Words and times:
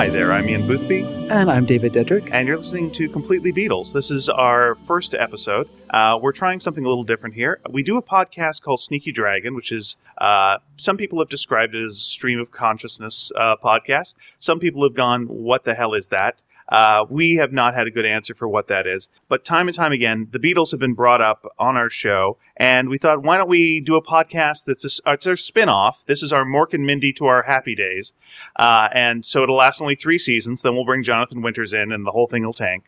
Hi 0.00 0.08
there, 0.08 0.32
I'm 0.32 0.48
Ian 0.48 0.66
Boothby, 0.66 1.02
And 1.28 1.50
I'm 1.50 1.66
David 1.66 1.92
Dedrick. 1.92 2.30
and 2.32 2.48
you're 2.48 2.56
listening 2.56 2.90
to 2.92 3.06
Completely 3.06 3.52
Beatles. 3.52 3.92
This 3.92 4.10
is 4.10 4.30
our 4.30 4.76
first 4.86 5.14
episode. 5.14 5.68
Uh, 5.90 6.18
we're 6.22 6.32
trying 6.32 6.58
something 6.58 6.86
a 6.86 6.88
little 6.88 7.04
different 7.04 7.34
here. 7.34 7.60
We 7.68 7.82
do 7.82 7.98
a 7.98 8.02
podcast 8.02 8.62
called 8.62 8.80
Sneaky 8.80 9.12
Dragon, 9.12 9.54
which 9.54 9.70
is, 9.70 9.98
uh, 10.16 10.56
some 10.78 10.96
people 10.96 11.18
have 11.18 11.28
described 11.28 11.74
it 11.74 11.84
as 11.84 11.98
a 11.98 12.00
stream 12.00 12.40
of 12.40 12.50
consciousness 12.50 13.30
uh, 13.36 13.56
podcast. 13.56 14.14
Some 14.38 14.58
people 14.58 14.82
have 14.84 14.94
gone, 14.94 15.26
what 15.26 15.64
the 15.64 15.74
hell 15.74 15.92
is 15.92 16.08
that? 16.08 16.40
Uh, 16.70 17.04
we 17.10 17.36
have 17.36 17.52
not 17.52 17.74
had 17.74 17.86
a 17.86 17.90
good 17.90 18.06
answer 18.06 18.34
for 18.34 18.48
what 18.48 18.68
that 18.68 18.86
is. 18.86 19.08
But 19.28 19.44
time 19.44 19.68
and 19.68 19.76
time 19.76 19.92
again, 19.92 20.28
the 20.30 20.38
Beatles 20.38 20.70
have 20.70 20.80
been 20.80 20.94
brought 20.94 21.20
up 21.20 21.46
on 21.58 21.76
our 21.76 21.90
show, 21.90 22.38
and 22.56 22.88
we 22.88 22.98
thought, 22.98 23.22
why 23.22 23.36
don't 23.36 23.48
we 23.48 23.80
do 23.80 23.96
a 23.96 24.02
podcast 24.02 24.64
that's 24.64 24.84
a, 24.84 25.12
it's 25.12 25.26
our 25.26 25.36
spin 25.36 25.68
off? 25.68 26.04
This 26.06 26.22
is 26.22 26.32
our 26.32 26.44
Mork 26.44 26.72
and 26.72 26.86
Mindy 26.86 27.12
to 27.14 27.26
our 27.26 27.42
happy 27.42 27.74
days. 27.74 28.12
Uh, 28.56 28.88
and 28.92 29.24
so 29.24 29.42
it'll 29.42 29.56
last 29.56 29.80
only 29.80 29.96
three 29.96 30.18
seasons. 30.18 30.62
Then 30.62 30.74
we'll 30.74 30.84
bring 30.84 31.02
Jonathan 31.02 31.42
Winters 31.42 31.72
in, 31.72 31.92
and 31.92 32.06
the 32.06 32.12
whole 32.12 32.26
thing 32.26 32.44
will 32.44 32.52
tank. 32.52 32.84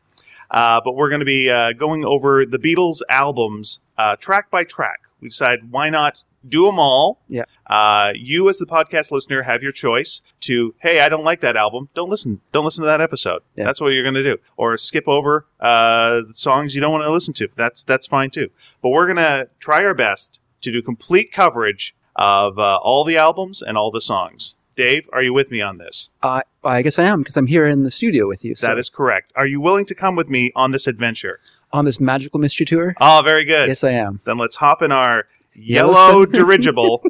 Uh, 0.50 0.80
but 0.84 0.94
we're 0.94 1.08
going 1.08 1.20
to 1.20 1.26
be 1.26 1.50
uh, 1.50 1.72
going 1.72 2.04
over 2.04 2.44
the 2.44 2.58
Beatles 2.58 3.00
albums 3.08 3.80
uh, 3.96 4.16
track 4.16 4.50
by 4.50 4.64
track. 4.64 5.00
We 5.20 5.28
decided 5.28 5.70
why 5.70 5.88
not 5.88 6.22
do 6.46 6.66
them 6.66 6.78
all. 6.78 7.20
Yeah. 7.28 7.44
Uh, 7.66 8.12
you, 8.14 8.48
as 8.48 8.58
the 8.58 8.66
podcast 8.66 9.10
listener, 9.10 9.42
have 9.42 9.62
your 9.62 9.72
choice 9.72 10.22
to, 10.40 10.74
hey, 10.80 11.00
I 11.00 11.08
don't 11.08 11.24
like 11.24 11.40
that 11.40 11.56
album. 11.56 11.88
Don't 11.94 12.10
listen. 12.10 12.40
Don't 12.52 12.64
listen 12.64 12.82
to 12.82 12.86
that 12.86 13.00
episode. 13.00 13.42
Yeah. 13.56 13.64
That's 13.64 13.80
what 13.80 13.92
you're 13.92 14.02
going 14.02 14.14
to 14.14 14.22
do. 14.22 14.38
Or 14.56 14.76
skip 14.76 15.08
over 15.08 15.46
uh, 15.60 16.22
the 16.26 16.34
songs 16.34 16.74
you 16.74 16.80
don't 16.80 16.92
want 16.92 17.04
to 17.04 17.10
listen 17.10 17.34
to. 17.34 17.48
That's 17.56 17.84
that's 17.84 18.06
fine 18.06 18.30
too. 18.30 18.50
But 18.82 18.90
we're 18.90 19.06
going 19.06 19.16
to 19.16 19.48
try 19.58 19.84
our 19.84 19.94
best 19.94 20.40
to 20.62 20.72
do 20.72 20.82
complete 20.82 21.32
coverage 21.32 21.94
of 22.16 22.58
uh, 22.58 22.76
all 22.76 23.04
the 23.04 23.16
albums 23.16 23.62
and 23.62 23.76
all 23.78 23.90
the 23.90 24.00
songs. 24.00 24.54
Dave, 24.74 25.08
are 25.12 25.22
you 25.22 25.34
with 25.34 25.50
me 25.50 25.60
on 25.60 25.76
this? 25.78 26.08
Uh, 26.22 26.42
I 26.64 26.80
guess 26.80 26.98
I 26.98 27.04
am 27.04 27.20
because 27.20 27.36
I'm 27.36 27.46
here 27.46 27.66
in 27.66 27.82
the 27.82 27.90
studio 27.90 28.26
with 28.26 28.42
you. 28.44 28.54
So 28.54 28.66
That 28.66 28.78
is 28.78 28.88
correct. 28.88 29.30
Are 29.36 29.46
you 29.46 29.60
willing 29.60 29.84
to 29.86 29.94
come 29.94 30.16
with 30.16 30.28
me 30.30 30.50
on 30.54 30.70
this 30.70 30.86
adventure? 30.86 31.40
on 31.72 31.86
this 31.86 31.98
magical 31.98 32.38
mystery 32.38 32.66
tour. 32.66 32.94
Oh, 33.00 33.22
very 33.24 33.44
good. 33.44 33.68
Yes, 33.68 33.82
I 33.82 33.92
am. 33.92 34.20
Then 34.26 34.36
let's 34.36 34.56
hop 34.56 34.82
in 34.82 34.92
our 34.92 35.26
yellow 35.54 36.24
dirigible. 36.38 37.02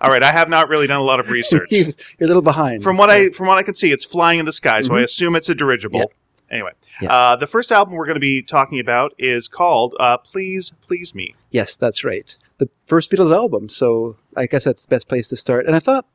All 0.00 0.10
right, 0.10 0.22
I 0.22 0.32
have 0.32 0.48
not 0.48 0.68
really 0.68 0.86
done 0.86 1.00
a 1.00 1.04
lot 1.04 1.20
of 1.20 1.30
research. 1.30 1.68
You- 1.70 1.92
You're 2.18 2.26
a 2.26 2.28
little 2.28 2.42
behind. 2.42 2.82
From 2.82 2.96
what 2.96 3.10
I 3.10 3.30
from 3.30 3.46
what 3.46 3.58
I 3.58 3.62
can 3.62 3.74
see, 3.74 3.92
it's 3.92 4.04
flying 4.04 4.38
in 4.38 4.46
the 4.46 4.52
sky, 4.52 4.82
so 4.82 4.94
I 4.94 5.00
assume 5.02 5.36
it's 5.36 5.48
a 5.48 5.54
dirigible. 5.54 6.00
Mm-hmm. 6.00 6.08
Yeah. 6.48 6.54
Anyway, 6.54 6.70
Yeah. 7.02 7.12
uh, 7.12 7.36
the 7.36 7.46
first 7.48 7.72
album 7.72 7.94
we're 7.94 8.06
going 8.06 8.14
to 8.14 8.20
be 8.20 8.40
talking 8.40 8.78
about 8.78 9.14
is 9.18 9.48
called 9.48 9.94
uh, 9.98 10.16
"Please 10.18 10.72
Please 10.86 11.14
Me." 11.14 11.34
Yes, 11.50 11.76
that's 11.76 12.04
right. 12.04 12.36
The 12.58 12.68
first 12.84 13.10
Beatles 13.10 13.34
album. 13.34 13.68
So 13.68 14.16
I 14.36 14.46
guess 14.46 14.64
that's 14.64 14.84
the 14.86 14.90
best 14.94 15.08
place 15.08 15.26
to 15.28 15.36
start. 15.36 15.66
And 15.66 15.74
I 15.74 15.80
thought 15.80 16.06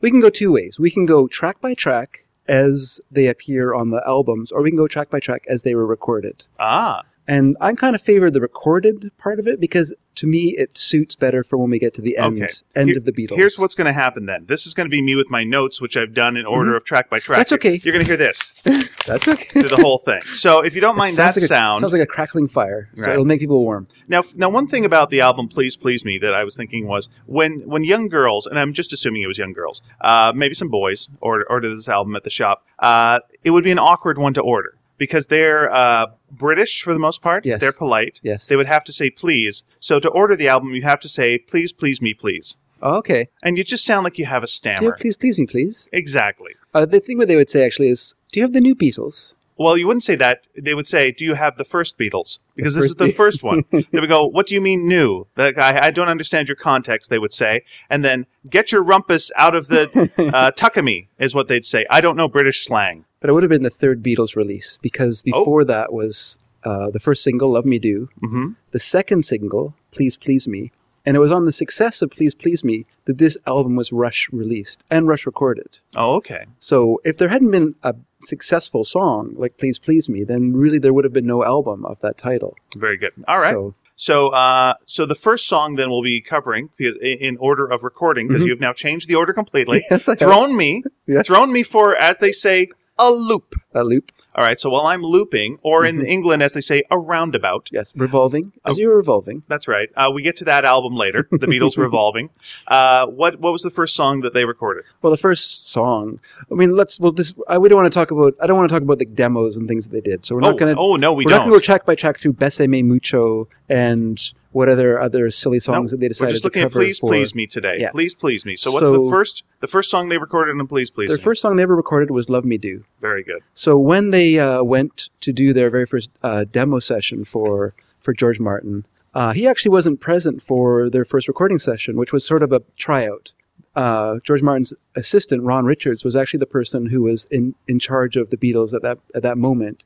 we 0.00 0.10
can 0.10 0.20
go 0.20 0.28
two 0.28 0.52
ways. 0.52 0.78
We 0.78 0.90
can 0.90 1.06
go 1.06 1.26
track 1.28 1.60
by 1.62 1.72
track 1.74 2.26
as 2.46 3.00
they 3.10 3.26
appear 3.26 3.72
on 3.74 3.88
the 3.90 4.02
albums, 4.06 4.52
or 4.52 4.62
we 4.62 4.70
can 4.70 4.76
go 4.76 4.86
track 4.88 5.08
by 5.08 5.18
track 5.18 5.44
as 5.48 5.62
they 5.62 5.74
were 5.74 5.86
recorded. 5.86 6.44
Ah, 6.58 7.02
And 7.26 7.56
I 7.60 7.72
kind 7.72 7.94
of 7.94 8.02
favor 8.02 8.30
the 8.30 8.40
recorded 8.40 9.10
part 9.16 9.38
of 9.38 9.46
it 9.48 9.58
because 9.58 9.94
to 10.16 10.26
me 10.26 10.54
it 10.58 10.76
suits 10.76 11.16
better 11.16 11.42
for 11.42 11.56
when 11.56 11.70
we 11.70 11.78
get 11.78 11.94
to 11.94 12.02
the 12.02 12.16
end 12.18 12.42
okay. 12.42 12.52
end 12.76 12.90
Here- 12.90 12.98
of 12.98 13.04
the 13.04 13.12
Beatles. 13.12 13.36
Here's 13.36 13.58
what's 13.58 13.74
going 13.74 13.86
to 13.86 13.92
happen 13.92 14.26
then. 14.26 14.44
This 14.46 14.66
is 14.66 14.74
going 14.74 14.86
to 14.86 14.90
be 14.90 15.00
me 15.02 15.14
with 15.14 15.30
my 15.30 15.42
notes, 15.42 15.80
which 15.80 15.96
I've 15.96 16.12
done 16.14 16.36
in 16.36 16.44
order 16.44 16.76
of 16.76 16.84
track 16.84 17.08
by 17.08 17.18
track. 17.18 17.36
Mm-hmm. 17.36 17.40
That's 17.40 17.52
okay. 17.52 17.80
You're 17.82 17.92
going 17.92 18.04
to 18.04 18.10
hear 18.10 18.16
this 18.18 18.62
that's 19.06 19.26
okay. 19.26 19.44
through 19.44 19.68
the 19.70 19.76
whole 19.76 19.98
thing. 19.98 20.20
So 20.34 20.60
if 20.60 20.74
you 20.74 20.80
don't 20.80 20.96
mind 20.96 21.16
that 21.16 21.34
like 21.36 21.44
sound, 21.46 21.78
A, 21.78 21.80
sounds 21.80 21.92
like 21.92 22.02
a 22.02 22.06
crackling 22.06 22.48
fire, 22.48 22.90
so 22.96 23.04
Right. 23.04 23.12
it'll 23.12 23.24
make 23.24 23.40
people 23.40 23.60
warm. 23.62 23.88
Now, 24.06 24.22
now, 24.36 24.48
one 24.48 24.66
thing 24.66 24.84
about 24.84 25.10
the 25.10 25.20
album 25.20 25.48
"Please 25.48 25.76
Please 25.76 26.04
Me" 26.04 26.18
that 26.18 26.34
I 26.34 26.44
was 26.44 26.56
thinking 26.56 26.86
was 26.86 27.08
when 27.26 27.60
when 27.66 27.84
young 27.84 28.08
girls, 28.08 28.46
and 28.46 28.58
I'm 28.58 28.72
just 28.74 28.92
assuming 28.92 29.22
it 29.22 29.26
was 29.26 29.38
young 29.38 29.52
girls, 29.52 29.80
uh, 30.00 30.32
maybe 30.34 30.54
some 30.54 30.68
boys, 30.68 31.08
or 31.20 31.44
ordered 31.50 31.70
this 31.76 31.88
album 31.88 32.14
at 32.16 32.24
the 32.24 32.30
shop, 32.30 32.64
uh, 32.78 33.20
it 33.42 33.50
would 33.50 33.64
be 33.64 33.72
an 33.72 33.78
awkward 33.78 34.18
one 34.18 34.34
to 34.34 34.40
order 34.42 34.76
because 34.98 35.26
they're 35.28 35.72
uh, 35.72 36.06
British 36.30 36.82
for 36.82 36.92
the 36.92 36.98
most 36.98 37.22
part. 37.22 37.44
Yes. 37.46 37.60
they're 37.60 37.72
polite. 37.72 38.20
Yes. 38.22 38.46
they 38.48 38.56
would 38.56 38.66
have 38.66 38.84
to 38.84 38.92
say 38.92 39.10
please. 39.10 39.62
So 39.80 40.00
to 40.00 40.08
order 40.08 40.36
the 40.36 40.48
album, 40.48 40.74
you 40.74 40.82
have 40.82 41.00
to 41.00 41.08
say 41.08 41.38
please, 41.38 41.72
please 41.72 42.00
me, 42.00 42.14
please, 42.14 42.56
Oh, 42.82 42.96
okay. 42.98 43.28
and 43.42 43.56
you 43.58 43.64
just 43.64 43.84
sound 43.84 44.04
like 44.04 44.18
you 44.18 44.26
have 44.26 44.42
a 44.42 44.46
Do 44.46 44.50
you 44.50 44.56
stammer. 44.56 44.90
have, 44.92 45.00
please, 45.00 45.16
please 45.16 45.38
me, 45.38 45.46
please. 45.46 45.88
Exactly. 45.92 46.52
Uh, 46.74 46.84
the 46.86 47.00
thing 47.00 47.18
what 47.18 47.28
they 47.28 47.36
would 47.36 47.48
say 47.50 47.64
actually 47.64 47.88
is, 47.88 48.14
"Do 48.32 48.40
you 48.40 48.44
have 48.44 48.52
the 48.52 48.60
new 48.60 48.74
Beatles?" 48.74 49.34
Well, 49.56 49.76
you 49.76 49.86
wouldn't 49.86 50.02
say 50.02 50.16
that. 50.16 50.46
They 50.56 50.74
would 50.74 50.86
say, 50.86 51.12
"Do 51.12 51.24
you 51.24 51.34
have 51.34 51.56
the 51.56 51.64
first 51.64 51.96
Beatles?" 51.98 52.38
Because 52.56 52.74
this 52.74 52.86
is 52.86 52.94
the 52.96 53.12
first 53.12 53.42
one. 53.42 53.64
they 53.70 54.00
would 54.00 54.08
go, 54.08 54.26
"What 54.26 54.46
do 54.46 54.54
you 54.54 54.60
mean 54.60 54.88
new?" 54.88 55.26
That 55.36 55.58
I, 55.58 55.86
I 55.86 55.90
don't 55.90 56.08
understand 56.08 56.48
your 56.48 56.56
context. 56.56 57.08
They 57.10 57.18
would 57.18 57.32
say, 57.32 57.62
and 57.88 58.04
then 58.04 58.26
get 58.50 58.72
your 58.72 58.82
rumpus 58.82 59.30
out 59.36 59.54
of 59.54 59.68
the 59.68 59.82
uh, 60.34 60.50
tuckamy 60.52 61.06
is 61.18 61.34
what 61.34 61.48
they'd 61.48 61.64
say. 61.64 61.86
I 61.88 62.00
don't 62.00 62.16
know 62.16 62.28
British 62.28 62.64
slang. 62.64 63.04
But 63.20 63.30
it 63.30 63.32
would 63.32 63.42
have 63.42 63.50
been 63.50 63.62
the 63.62 63.70
third 63.70 64.02
Beatles 64.02 64.36
release 64.36 64.78
because 64.82 65.22
Oh. 65.32 65.38
before 65.40 65.64
that 65.64 65.92
was 65.92 66.44
uh, 66.64 66.90
the 66.90 67.00
first 67.00 67.22
single, 67.22 67.50
"Love 67.50 67.64
Me 67.64 67.78
Do," 67.78 68.08
hmm 68.20 68.52
the 68.72 68.80
second 68.80 69.24
single, 69.24 69.74
"Please 69.92 70.16
Please 70.16 70.48
Me," 70.48 70.72
and 71.06 71.16
it 71.16 71.20
was 71.20 71.30
on 71.30 71.44
the 71.46 71.52
success 71.52 72.02
of 72.02 72.10
"Please 72.10 72.34
Please 72.34 72.64
Me" 72.64 72.86
that 73.04 73.18
this 73.18 73.38
album 73.46 73.76
was 73.76 73.92
Rush 73.92 74.28
released 74.32 74.82
and 74.90 75.06
Rush 75.06 75.26
recorded. 75.26 75.78
Oh, 75.94 76.16
okay. 76.16 76.46
So 76.58 77.00
if 77.04 77.16
there 77.18 77.28
hadn't 77.28 77.50
been 77.52 77.76
a 77.82 77.94
successful 78.24 78.84
song 78.84 79.34
like 79.36 79.56
"Please 79.58 79.78
Please 79.78 80.08
Me," 80.08 80.24
then 80.24 80.52
really 80.52 80.78
there 80.78 80.92
would 80.92 81.04
have 81.04 81.12
been 81.12 81.26
no 81.26 81.44
album 81.44 81.84
of 81.86 82.00
that 82.00 82.18
title. 82.18 82.56
Very 82.76 82.96
good. 82.96 83.12
All 83.28 83.36
right. 83.38 83.52
So, 83.52 83.74
So, 83.96 84.28
uh, 84.30 84.74
so 84.86 85.06
the 85.06 85.14
first 85.14 85.46
song 85.46 85.76
then 85.76 85.88
we'll 85.88 86.02
be 86.02 86.20
covering 86.20 86.70
in 86.80 87.36
order 87.38 87.64
of 87.64 87.84
recording 87.84 88.26
because 88.26 88.42
Mhm. 88.42 88.46
you've 88.48 88.60
now 88.60 88.72
changed 88.72 89.08
the 89.08 89.14
order 89.14 89.32
completely. 89.32 89.84
yes, 89.90 90.08
I 90.08 90.12
have. 90.12 90.18
thrown 90.18 90.56
me, 90.56 90.82
Yes. 91.06 91.26
thrown 91.28 91.52
me 91.52 91.62
for, 91.62 91.94
as 91.94 92.18
they 92.18 92.32
say, 92.32 92.70
a 92.98 93.10
loop. 93.10 93.54
a 93.74 93.82
loop. 93.82 94.12
All 94.36 94.44
right. 94.44 94.58
So 94.58 94.70
while 94.70 94.86
I'm 94.86 95.02
looping, 95.02 95.58
or 95.62 95.84
in 95.84 95.98
Mhm. 95.98 96.08
England, 96.08 96.42
as 96.44 96.52
they 96.52 96.60
say, 96.60 96.84
a 96.90 96.98
roundabout. 96.98 97.68
Yes, 97.72 97.92
revolving. 97.96 98.52
As 98.64 98.76
Oh. 98.76 98.80
you're 98.80 98.96
revolving. 98.96 99.42
That's 99.48 99.66
right. 99.68 99.88
Uh, 99.96 100.10
we 100.14 100.22
get 100.22 100.36
to 100.38 100.44
that 100.44 100.64
album 100.64 100.94
later, 100.94 101.26
The 101.32 101.46
Beatles 101.48 101.76
Revolving. 101.76 102.30
Uh, 102.68 103.06
what 103.06 103.40
what 103.40 103.52
was 103.52 103.62
the 103.62 103.70
first 103.70 103.94
song 103.96 104.20
that 104.20 104.32
they 104.34 104.44
recorded? 104.44 104.84
Well, 105.02 105.10
the 105.10 105.16
first 105.16 105.68
song. 105.70 106.20
I 106.50 106.54
mean, 106.54 106.76
let's. 106.76 107.00
Well, 107.00 107.12
this. 107.12 107.34
I, 107.48 107.58
we 107.58 107.68
don't 107.68 107.78
want 107.82 107.92
to 107.92 107.96
talk 107.98 108.10
about. 108.12 108.34
I 108.40 108.46
don't 108.46 108.56
want 108.56 108.68
to 108.68 108.74
talk 108.74 108.82
about 108.82 108.98
the 108.98 109.06
demos 109.06 109.56
and 109.56 109.66
things 109.68 109.86
that 109.88 109.92
they 109.92 110.00
did. 110.10 110.24
So 110.24 110.34
we're 110.36 110.42
oh, 110.44 110.50
not 110.50 110.58
going 110.58 110.74
to. 110.74 110.80
oh 110.80 110.96
no, 110.96 111.12
we 111.12 111.24
we're 111.24 111.30
don't. 111.30 111.38
not 111.40 111.44
going 111.46 111.54
to 111.54 111.60
go 111.60 111.64
track 111.64 111.84
by 111.86 111.94
track 111.96 112.18
through 112.18 112.34
"Besame 112.34 112.84
Mucho" 112.84 113.48
and 113.68 114.20
what 114.54 114.68
other 114.68 115.00
other 115.00 115.30
silly 115.30 115.58
songs 115.58 115.90
No, 115.90 115.96
that 115.96 116.00
they 116.00 116.08
decided 116.08 116.28
We're 116.28 116.32
just 116.32 116.42
to 116.42 116.46
looking 116.46 116.62
at 116.62 116.66
cover 116.66 116.78
"Please 116.84 116.98
for. 117.00 117.10
Please 117.10 117.34
Me" 117.34 117.46
today. 117.46 117.76
Yeah. 117.80 117.90
Please 117.90 118.14
Please 118.14 118.44
Me. 118.46 118.54
So 118.56 118.70
what's 118.70 118.86
So- 118.86 119.02
the 119.04 119.10
first 119.10 119.42
the 119.60 119.66
first 119.66 119.90
song 119.90 120.08
they 120.08 120.18
recorded 120.18 120.52
in 120.58 120.66
"Please 120.66 120.90
Please 120.90 121.08
Their 121.08 121.16
Me"? 121.18 121.22
first 121.22 121.42
song 121.42 121.56
they 121.56 121.62
ever 121.64 121.74
recorded 121.76 122.10
was 122.10 122.30
"Love 122.30 122.44
Me 122.44 122.56
Do." 122.56 122.84
Very 123.00 123.22
good. 123.22 123.42
So 123.52 123.76
when 123.78 124.10
they 124.10 124.38
uh, 124.38 124.62
went 124.62 125.10
to 125.20 125.32
do 125.32 125.52
their 125.52 125.70
very 125.70 125.86
first 125.86 126.10
uh, 126.22 126.44
demo 126.50 126.78
session 126.78 127.24
for 127.24 127.74
for 128.00 128.12
George 128.14 128.38
Martin, 128.38 128.86
uh, 129.14 129.32
he 129.32 129.46
actually 129.48 129.70
wasn't 129.72 130.00
present 130.00 130.40
for 130.40 130.88
their 130.88 131.04
first 131.04 131.26
recording 131.28 131.58
session, 131.58 131.96
which 131.96 132.12
was 132.12 132.24
sort 132.24 132.42
of 132.42 132.52
a 132.52 132.62
tryout. 132.76 133.32
Uh, 133.74 134.20
George 134.22 134.40
Martin's 134.42 134.72
assistant, 134.94 135.42
Ron 135.42 135.64
Richards, 135.64 136.04
was 136.04 136.14
actually 136.14 136.38
the 136.38 136.46
person 136.46 136.86
who 136.86 137.02
was 137.02 137.24
in, 137.32 137.56
in 137.66 137.80
charge 137.80 138.14
of 138.14 138.30
the 138.30 138.36
Beatles 138.36 138.72
at 138.72 138.82
that 138.82 138.98
at 139.16 139.22
that 139.24 139.36
moment. 139.36 139.82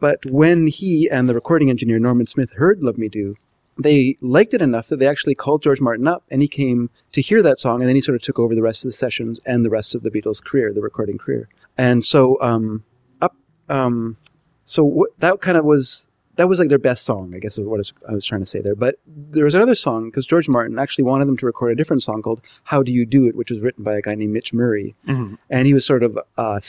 But 0.00 0.26
when 0.26 0.66
he 0.66 1.08
and 1.08 1.30
the 1.30 1.34
recording 1.34 1.70
engineer 1.70 1.98
Norman 1.98 2.26
Smith 2.26 2.52
heard 2.56 2.82
"Love 2.82 2.98
Me 2.98 3.08
Do," 3.08 3.36
they 3.78 4.16
liked 4.20 4.52
it 4.54 4.60
enough 4.62 4.88
that 4.88 4.98
they 4.98 5.06
actually 5.06 5.34
called 5.34 5.62
George 5.62 5.80
Martin 5.80 6.06
up, 6.06 6.24
and 6.30 6.42
he 6.42 6.48
came 6.48 6.90
to 7.12 7.20
hear 7.22 7.42
that 7.42 7.58
song, 7.58 7.80
and 7.80 7.88
then 7.88 7.96
he 7.96 8.02
sort 8.02 8.16
of 8.16 8.22
took 8.22 8.38
over 8.38 8.54
the 8.54 8.62
rest 8.62 8.84
of 8.84 8.88
the 8.88 8.92
sessions 8.96 9.40
and 9.46 9.64
the 9.64 9.70
rest 9.70 9.94
of 9.94 10.02
the 10.02 10.10
Beatles' 10.10 10.42
career, 10.44 10.72
the 10.72 10.82
recording 10.82 11.18
career. 11.18 11.48
And 11.78 12.04
so, 12.04 12.40
um, 12.40 12.84
up, 13.20 13.34
um, 13.68 14.16
so 14.64 14.84
what, 14.84 15.10
that 15.20 15.40
kind 15.40 15.56
of 15.56 15.64
was 15.64 16.06
that 16.36 16.48
was 16.48 16.58
like 16.58 16.70
their 16.70 16.78
best 16.78 17.04
song, 17.04 17.34
I 17.34 17.38
guess 17.38 17.58
is 17.58 17.66
what 17.66 17.76
I 17.76 17.78
was, 17.78 17.92
I 18.08 18.12
was 18.12 18.24
trying 18.24 18.40
to 18.40 18.46
say 18.46 18.60
there. 18.62 18.74
But 18.74 18.96
there 19.06 19.44
was 19.44 19.54
another 19.54 19.74
song 19.74 20.08
because 20.08 20.26
George 20.26 20.48
Martin 20.48 20.78
actually 20.78 21.04
wanted 21.04 21.26
them 21.28 21.36
to 21.38 21.46
record 21.46 21.72
a 21.72 21.74
different 21.74 22.02
song 22.02 22.22
called 22.22 22.40
"How 22.64 22.82
Do 22.82 22.90
You 22.92 23.04
Do 23.04 23.26
It," 23.26 23.36
which 23.36 23.50
was 23.50 23.60
written 23.60 23.84
by 23.84 23.96
a 23.96 24.02
guy 24.02 24.14
named 24.14 24.32
Mitch 24.32 24.54
Murray, 24.54 24.94
Mhm. 25.06 25.36
and 25.50 25.66
he 25.66 25.74
was 25.74 25.84
sort 25.84 26.02
of 26.02 26.18
uh, 26.38 26.60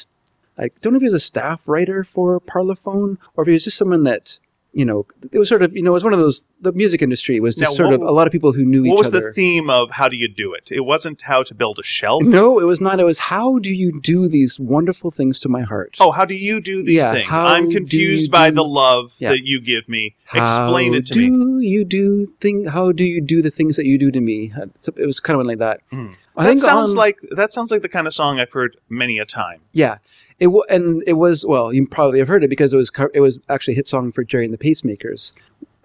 I 0.58 0.70
don't 0.82 0.94
know 0.94 0.98
if 0.98 1.02
he 1.02 1.06
was 1.08 1.14
a 1.14 1.20
staff 1.20 1.68
writer 1.68 2.04
for 2.04 2.40
Parlophone 2.40 3.18
or 3.36 3.44
if 3.44 3.48
he 3.48 3.54
was 3.54 3.64
just 3.64 3.78
someone 3.78 4.04
that 4.04 4.38
you 4.76 4.84
know 4.86 5.06
it 5.32 5.38
was 5.38 5.48
sort 5.48 5.62
of 5.62 5.76
you 5.76 5.84
know 5.84 5.92
it 5.92 5.94
was 5.94 6.04
one 6.04 6.14
of 6.14 6.20
those 6.20 6.44
the 6.60 6.72
music 6.72 7.02
industry 7.02 7.40
was 7.40 7.56
just 7.56 7.72
Now, 7.74 7.76
sort 7.76 7.90
what 7.90 7.96
of 7.96 8.02
a 8.02 8.12
lot 8.12 8.26
of 8.28 8.32
people 8.32 8.54
who 8.54 8.66
knew 8.66 8.84
each 8.86 8.90
other. 8.92 8.96
What 8.96 9.00
was 9.00 9.12
the 9.12 9.32
theme 9.34 9.70
of 9.70 9.92
"How 9.92 10.08
Do 10.10 10.18
You 10.18 10.28
Do 10.28 10.54
It"? 10.54 10.70
It 10.72 10.82
wasn't 10.82 11.22
how 11.24 11.44
to 11.44 11.54
build 11.54 11.78
a 11.80 11.84
shelf. 11.84 12.24
no, 12.24 12.60
it 12.60 12.64
was 12.66 12.82
not. 12.82 13.00
It 13.00 13.04
was 13.04 13.20
how 13.20 13.60
do 13.60 13.70
you 13.74 14.00
do 14.02 14.28
these 14.28 14.60
wonderful 14.60 15.12
things 15.12 15.40
to 15.42 15.50
my 15.50 15.62
heart? 15.62 15.96
Oh, 16.00 16.12
how 16.12 16.26
do 16.26 16.34
you 16.34 16.60
do 16.60 16.82
these 16.84 16.96
Yeah, 16.98 17.14
things? 17.14 17.28
I'm 17.32 17.70
confused 17.70 18.32
by 18.32 18.50
do- 18.50 18.56
the 18.56 18.64
love 18.66 19.14
Yeah. 19.20 19.30
that 19.30 19.46
you 19.46 19.62
give 19.62 19.88
me. 19.88 20.16
Explain 20.34 20.94
How 20.94 20.98
it 21.00 21.06
to 21.08 21.14
do 21.14 21.30
me. 21.60 21.68
you 21.68 21.86
do 21.86 22.34
thing? 22.42 22.66
How 22.66 22.92
do 22.92 23.04
you 23.04 23.22
do 23.22 23.42
the 23.44 23.52
things 23.52 23.76
that 23.78 23.86
you 23.86 23.98
do 24.00 24.10
to 24.12 24.22
me? 24.22 24.52
It 24.98 25.06
was 25.06 25.20
kind 25.20 25.40
of 25.40 25.46
like 25.46 25.60
that. 25.60 25.82
Mm. 25.92 26.16
I 26.36 26.46
that 26.46 26.52
um, 26.52 26.58
sounds 26.58 26.92
on- 26.92 26.98
like 26.98 27.20
that 27.32 27.54
sounds 27.54 27.72
like 27.72 27.82
the 27.82 27.90
kind 27.90 28.08
of 28.08 28.14
song 28.14 28.40
I've 28.40 28.52
heard 28.52 28.78
many 28.90 29.20
a 29.20 29.26
time. 29.26 29.60
yeah. 29.72 29.98
It 30.40 30.46
w- 30.48 30.64
and 30.68 31.04
it 31.06 31.14
was 31.14 31.46
well. 31.46 31.72
You 31.72 31.88
probably 31.88 32.18
have 32.20 32.28
heard 32.28 32.44
it 32.44 32.48
because 32.50 32.74
it 32.74 32.78
was 32.78 32.90
co- 32.90 33.10
it 33.14 33.20
was 33.20 33.40
actually 33.48 33.76
a 33.76 33.78
hit 33.78 33.88
song 33.88 34.12
for 34.12 34.24
Gerry 34.24 34.46
and 34.46 34.54
the 34.54 34.58
Pacemakers. 34.58 35.34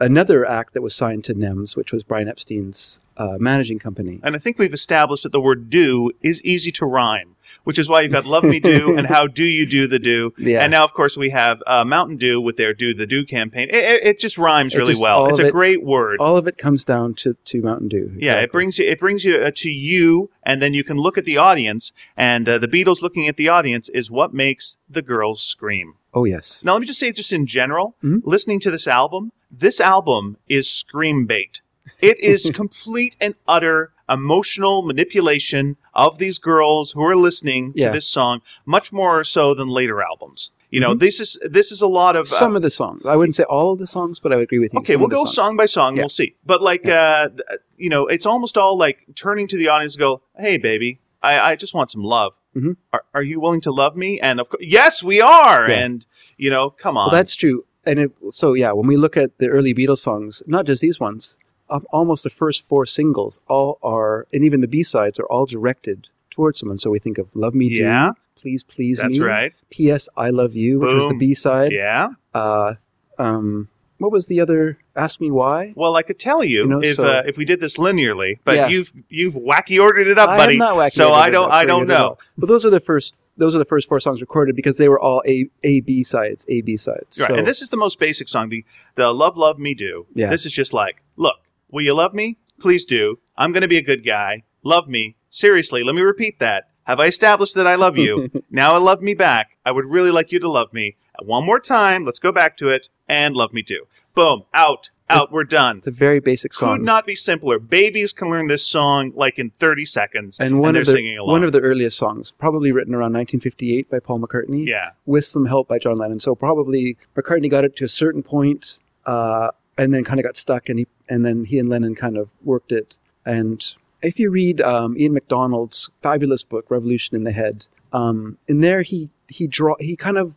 Another 0.00 0.46
act 0.46 0.74
that 0.74 0.82
was 0.82 0.94
signed 0.94 1.24
to 1.24 1.34
NEMS, 1.34 1.76
which 1.76 1.92
was 1.92 2.02
Brian 2.04 2.28
Epstein's 2.28 3.00
uh, 3.16 3.36
managing 3.38 3.78
company. 3.78 4.20
And 4.22 4.36
I 4.36 4.38
think 4.38 4.58
we've 4.58 4.72
established 4.74 5.22
that 5.24 5.32
the 5.32 5.40
word 5.40 5.70
do 5.70 6.12
is 6.22 6.42
easy 6.44 6.70
to 6.72 6.86
rhyme, 6.86 7.34
which 7.64 7.78
is 7.78 7.88
why 7.88 8.02
you've 8.02 8.12
got 8.12 8.24
Love 8.24 8.44
Me 8.44 8.60
Do 8.60 8.96
and 8.96 9.06
How 9.08 9.26
Do 9.26 9.44
You 9.44 9.66
Do 9.66 9.86
the 9.88 9.98
Do. 9.98 10.32
Yeah. 10.38 10.60
And 10.62 10.70
now, 10.70 10.84
of 10.84 10.92
course, 10.94 11.16
we 11.16 11.30
have 11.30 11.62
uh, 11.66 11.84
Mountain 11.84 12.16
Dew 12.16 12.40
with 12.40 12.56
their 12.56 12.72
Do 12.72 12.94
the 12.94 13.06
Do 13.06 13.26
campaign. 13.26 13.68
It, 13.70 13.74
it, 13.74 14.04
it 14.04 14.20
just 14.20 14.38
rhymes 14.38 14.74
It 14.74 14.78
really 14.78 14.92
just- 14.92 15.02
well. 15.02 15.26
It's 15.26 15.38
a 15.40 15.46
it- 15.48 15.52
great 15.52 15.82
word. 15.82 16.18
All 16.20 16.36
of 16.36 16.46
it 16.46 16.56
comes 16.58 16.84
down 16.84 17.14
to, 17.16 17.34
to 17.46 17.60
Mountain 17.60 17.88
Dew. 17.88 18.14
Yeah, 18.18 18.34
it 18.40 18.52
brings 18.52 18.78
you 18.78 18.86
it 18.86 19.00
brings 19.00 19.24
you 19.24 19.36
uh, 19.36 19.50
to 19.56 19.70
you, 19.70 20.30
and 20.44 20.62
then 20.62 20.74
you 20.74 20.84
can 20.84 20.96
look 20.96 21.18
at 21.18 21.24
the 21.24 21.36
audience, 21.36 21.92
and 22.16 22.48
uh, 22.48 22.58
the 22.58 22.68
Beatles 22.68 23.02
looking 23.02 23.26
at 23.28 23.36
the 23.36 23.48
audience 23.48 23.88
is 23.90 24.10
what 24.10 24.32
makes 24.32 24.76
the 24.88 25.02
girls 25.02 25.42
scream. 25.42 25.94
Oh 26.14 26.24
yes. 26.24 26.64
Now, 26.64 26.72
let 26.74 26.80
me 26.80 26.86
just 26.86 27.00
say, 27.00 27.12
just 27.12 27.32
in 27.32 27.46
general, 27.46 27.94
Mhm. 28.02 28.22
listening 28.24 28.60
to 28.60 28.70
this 28.70 28.86
album, 28.86 29.32
this 29.50 29.80
album 29.80 30.36
is 30.48 30.70
scream 30.70 31.26
bait. 31.26 31.60
It 32.00 32.18
is 32.20 32.50
complete 32.54 33.16
and 33.20 33.34
utter 33.46 33.92
emotional 34.08 34.82
manipulation 34.82 35.76
of 35.94 36.18
these 36.18 36.38
girls 36.38 36.92
who 36.92 37.02
are 37.02 37.16
listening 37.16 37.72
Yeah. 37.74 37.88
to 37.88 37.92
this 37.94 38.08
song, 38.08 38.40
much 38.64 38.92
more 38.92 39.24
so 39.24 39.54
than 39.54 39.68
later 39.68 40.02
albums. 40.02 40.50
You 40.70 40.80
know, 40.80 40.94
this 40.94 41.18
is 41.18 41.38
this 41.42 41.72
is 41.72 41.80
a 41.80 41.86
lot 41.86 42.14
of 42.14 42.20
uh, 42.22 42.28
Mm-hmm. 42.28 42.38
Some 42.38 42.56
of 42.56 42.60
the 42.62 42.70
songs. 42.70 43.02
I 43.06 43.16
wouldn't 43.16 43.34
say 43.36 43.44
all 43.44 43.72
of 43.72 43.78
the 43.78 43.86
songs, 43.86 44.18
but 44.20 44.32
I 44.32 44.36
would 44.36 44.42
agree 44.44 44.58
with 44.58 44.74
you. 44.74 44.80
Okay, 44.80 44.94
Some 44.94 45.00
we'll 45.00 45.08
go 45.08 45.24
songs. 45.24 45.34
song 45.34 45.56
by 45.56 45.64
song. 45.66 45.96
Yeah. 45.96 46.02
We'll 46.02 46.08
see. 46.10 46.36
But 46.44 46.60
like, 46.60 46.86
uh, 46.86 47.30
you 47.78 47.88
know, 47.88 48.06
it's 48.06 48.26
almost 48.26 48.58
all 48.58 48.76
like 48.76 49.06
turning 49.14 49.46
to 49.48 49.56
the 49.56 49.68
audience 49.68 49.94
and 49.94 50.00
go, 50.00 50.20
"Hey, 50.38 50.58
baby, 50.58 51.00
I, 51.22 51.52
I 51.52 51.56
just 51.56 51.72
want 51.72 51.90
some 51.90 52.02
love. 52.02 52.34
Mhm. 52.54 52.76
Are, 52.92 53.04
are 53.14 53.22
you 53.22 53.40
willing 53.40 53.62
to 53.62 53.70
love 53.72 53.96
me?" 53.96 54.20
And 54.20 54.40
of 54.40 54.50
course, 54.50 54.62
yes, 54.62 55.02
we 55.02 55.22
are. 55.22 55.68
Yeah. 55.70 55.78
And 55.78 56.06
you 56.36 56.50
know, 56.50 56.68
come 56.68 56.98
on. 56.98 57.06
Well, 57.08 57.16
that's 57.16 57.34
true. 57.34 57.64
And 57.88 57.98
it, 57.98 58.12
so, 58.30 58.52
yeah, 58.52 58.72
when 58.72 58.86
we 58.86 58.96
look 58.98 59.16
at 59.16 59.38
the 59.38 59.48
early 59.48 59.72
Beatles 59.74 60.00
songs, 60.00 60.42
not 60.46 60.66
just 60.66 60.82
these 60.82 61.00
ones, 61.00 61.38
um, 61.70 61.84
almost 61.90 62.22
the 62.22 62.30
first 62.30 62.62
four 62.62 62.84
singles 62.84 63.40
all 63.48 63.78
are, 63.82 64.26
and 64.32 64.44
even 64.44 64.60
the 64.60 64.68
B 64.68 64.82
sides 64.82 65.18
are 65.18 65.26
all 65.26 65.46
directed 65.46 66.08
towards 66.30 66.58
someone. 66.60 66.78
So 66.78 66.90
we 66.90 66.98
think 66.98 67.16
of 67.18 67.34
"Love 67.34 67.54
Me 67.54 67.68
Do," 67.70 67.76
Yeah. 67.76 68.12
"Please 68.36 68.62
Please 68.62 68.98
that's 68.98 69.18
Me," 69.18 69.20
right. 69.20 69.52
"P.S. 69.70 70.08
I 70.16 70.28
Love 70.30 70.54
You," 70.54 70.80
which 70.80 70.94
was 70.94 71.08
the 71.08 71.16
B 71.18 71.34
side. 71.34 71.72
Yeah. 71.72 72.10
Uh, 72.34 72.74
um, 73.18 73.68
what 73.98 74.10
was 74.12 74.26
the 74.26 74.40
other? 74.40 74.78
"Ask 74.96 75.20
Me 75.20 75.30
Why." 75.30 75.72
Well, 75.76 75.94
I 75.96 76.02
could 76.02 76.18
tell 76.18 76.42
you, 76.42 76.62
You 76.62 76.66
know, 76.66 76.82
if 76.82 76.96
so- 76.96 77.04
uh, 77.06 77.22
if 77.26 77.36
we 77.36 77.44
did 77.44 77.60
this 77.60 77.76
linearly, 77.76 78.38
but 78.44 78.56
Yeah. 78.56 78.68
you've 78.68 78.92
you've 79.10 79.34
wacky 79.34 79.80
ordered 79.80 80.06
it 80.06 80.18
up, 80.18 80.30
I 80.30 80.36
buddy. 80.36 80.54
am 80.54 80.58
not 80.58 80.74
wacky. 80.76 80.92
so 80.92 81.12
I 81.12 81.30
don't 81.30 81.50
I 81.50 81.64
don't 81.64 81.86
know. 81.86 82.18
But 82.36 82.46
those 82.48 82.64
are 82.64 82.70
the 82.70 82.80
first. 82.80 83.16
Those 83.36 83.54
are 83.54 83.58
the 83.58 83.64
first 83.64 83.88
four 83.88 84.00
songs 84.00 84.20
recorded 84.20 84.56
because 84.56 84.78
they 84.78 84.88
were 84.88 84.98
all 85.00 85.22
A 85.26 85.46
A 85.62 85.80
B 85.80 86.02
sides. 86.02 86.44
A 86.48 86.60
B 86.62 86.76
sides. 86.76 87.20
Right. 87.20 87.28
So, 87.28 87.34
and 87.36 87.46
this 87.46 87.62
is 87.62 87.70
the 87.70 87.76
most 87.76 88.00
basic 88.00 88.28
song. 88.28 88.48
The 88.48 88.64
the 88.96 89.12
love 89.14 89.36
love 89.36 89.58
me 89.60 89.74
do. 89.74 90.06
Yeah. 90.14 90.28
This 90.30 90.44
is 90.44 90.52
just 90.52 90.72
like, 90.72 91.02
look, 91.16 91.36
will 91.70 91.82
you 91.82 91.94
love 91.94 92.14
me? 92.14 92.38
Please 92.60 92.84
do. 92.84 93.20
I'm 93.36 93.52
going 93.52 93.62
to 93.62 93.68
be 93.68 93.76
a 93.76 93.82
good 93.82 94.04
guy. 94.04 94.42
Love 94.64 94.88
me. 94.88 95.14
Seriously, 95.30 95.84
let 95.84 95.94
me 95.94 96.00
repeat 96.00 96.40
that. 96.40 96.64
Have 96.84 96.98
I 96.98 97.06
established 97.06 97.54
that 97.54 97.66
I 97.66 97.76
love 97.76 97.96
you? 97.96 98.28
now 98.50 98.74
I 98.74 98.78
love 98.78 99.02
me 99.02 99.14
back. 99.14 99.56
I 99.64 99.70
would 99.70 99.84
really 99.84 100.10
like 100.10 100.32
you 100.32 100.40
to 100.40 100.48
love 100.48 100.72
me. 100.72 100.96
One 101.22 101.44
more 101.44 101.60
time. 101.60 102.04
Let's 102.04 102.18
go 102.18 102.32
back 102.32 102.56
to 102.58 102.68
it 102.68 102.88
and 103.08 103.34
love 103.34 103.52
me 103.52 103.62
too. 103.62 103.86
Boom. 104.14 104.44
Out. 104.54 104.90
Out. 105.10 105.32
We're 105.32 105.44
done. 105.44 105.78
it's 105.78 105.86
a 105.86 105.90
very 105.90 106.20
basic 106.20 106.52
song. 106.52 106.76
Could 106.78 106.84
not 106.84 107.06
be 107.06 107.14
simpler. 107.14 107.58
Babies 107.58 108.12
can 108.12 108.28
learn 108.28 108.46
this 108.46 108.66
song 108.66 109.12
like 109.14 109.38
in 109.38 109.50
30 109.58 109.86
seconds, 109.86 110.38
and 110.38 110.60
one 110.60 110.74
they're 110.74 110.82
of 110.82 110.86
the 110.86 110.92
singing 110.92 111.16
along. 111.16 111.30
one 111.32 111.44
of 111.44 111.52
the 111.52 111.60
earliest 111.60 111.96
songs, 111.96 112.30
probably 112.32 112.72
written 112.72 112.94
around 112.94 113.14
1958 113.14 113.88
by 113.88 114.00
Paul 114.00 114.20
McCartney. 114.20 114.66
yeah. 114.66 114.90
with 115.06 115.24
some 115.24 115.46
help 115.46 115.66
by 115.66 115.78
John 115.78 115.96
Lennon. 115.96 116.20
So 116.20 116.34
probably 116.34 116.98
McCartney 117.16 117.48
got 117.50 117.64
it 117.64 117.74
to 117.76 117.84
a 117.86 117.88
certain 117.88 118.22
point, 118.22 118.78
uh, 119.06 119.50
and 119.78 119.94
then 119.94 120.04
kind 120.04 120.20
of 120.20 120.24
got 120.24 120.36
stuck, 120.36 120.68
and 120.68 120.78
he 120.80 120.86
and 121.08 121.24
then 121.24 121.46
he 121.46 121.58
and 121.58 121.70
Lennon 121.70 121.94
kind 121.94 122.18
of 122.18 122.28
worked 122.44 122.70
it. 122.70 122.94
And 123.24 123.64
if 124.02 124.18
you 124.18 124.30
read 124.30 124.60
um, 124.60 124.94
Ian 124.98 125.14
MacDonald's 125.14 125.90
fabulous 126.02 126.44
book 126.44 126.70
Revolution 126.70 127.16
in 127.16 127.24
the 127.24 127.32
Head, 127.32 127.64
um, 127.94 128.36
in 128.46 128.60
there 128.60 128.82
he 128.82 129.08
he 129.28 129.46
draw 129.46 129.74
he 129.80 129.96
kind 129.96 130.18
of 130.18 130.34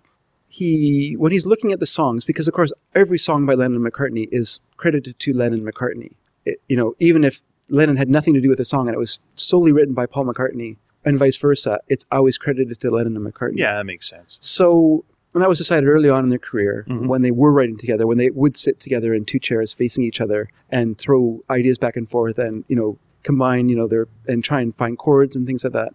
he 0.51 1.15
when 1.17 1.31
he's 1.31 1.45
looking 1.45 1.71
at 1.71 1.79
the 1.79 1.85
songs 1.85 2.25
because 2.25 2.47
of 2.47 2.53
course 2.53 2.73
every 2.93 3.17
song 3.17 3.45
by 3.45 3.53
Lennon 3.53 3.77
and 3.85 3.91
McCartney 3.93 4.27
is 4.31 4.59
credited 4.75 5.17
to 5.19 5.33
Lennon 5.33 5.59
and 5.65 5.73
McCartney. 5.73 6.11
It, 6.45 6.61
you 6.67 6.75
know 6.75 6.93
even 6.99 7.23
if 7.23 7.41
Lennon 7.69 7.95
had 7.95 8.09
nothing 8.09 8.33
to 8.33 8.41
do 8.41 8.49
with 8.49 8.57
the 8.57 8.65
song 8.65 8.87
and 8.87 8.93
it 8.95 8.99
was 8.99 9.19
solely 9.35 9.71
written 9.71 9.93
by 9.93 10.05
Paul 10.05 10.25
McCartney 10.25 10.75
and 11.05 11.17
vice 11.17 11.37
versa, 11.37 11.79
it's 11.87 12.05
always 12.11 12.37
credited 12.37 12.79
to 12.81 12.91
Lennon 12.91 13.15
and 13.15 13.25
McCartney. 13.25 13.57
Yeah, 13.59 13.75
that 13.77 13.85
makes 13.85 14.09
sense. 14.09 14.37
So, 14.41 15.05
and 15.33 15.41
that 15.41 15.47
was 15.49 15.57
decided 15.59 15.87
early 15.87 16.09
on 16.09 16.25
in 16.25 16.29
their 16.29 16.37
career 16.37 16.85
Mhm. 16.89 17.07
when 17.07 17.21
they 17.21 17.31
were 17.31 17.53
writing 17.53 17.77
together, 17.77 18.05
when 18.05 18.17
they 18.17 18.29
would 18.29 18.57
sit 18.57 18.79
together 18.81 19.13
in 19.13 19.23
two 19.23 19.39
chairs 19.39 19.73
facing 19.73 20.03
each 20.03 20.19
other 20.19 20.49
and 20.69 20.97
throw 20.97 21.43
ideas 21.49 21.77
back 21.77 21.95
and 21.95 22.09
forth 22.09 22.37
and, 22.37 22.65
you 22.67 22.75
know, 22.75 22.99
combine, 23.23 23.69
you 23.69 23.75
know, 23.77 23.87
their, 23.87 24.07
and 24.27 24.43
try 24.43 24.59
and 24.59 24.75
find 24.75 24.97
chords 24.97 25.35
and 25.35 25.47
things 25.47 25.63
like 25.63 25.73
that. 25.73 25.93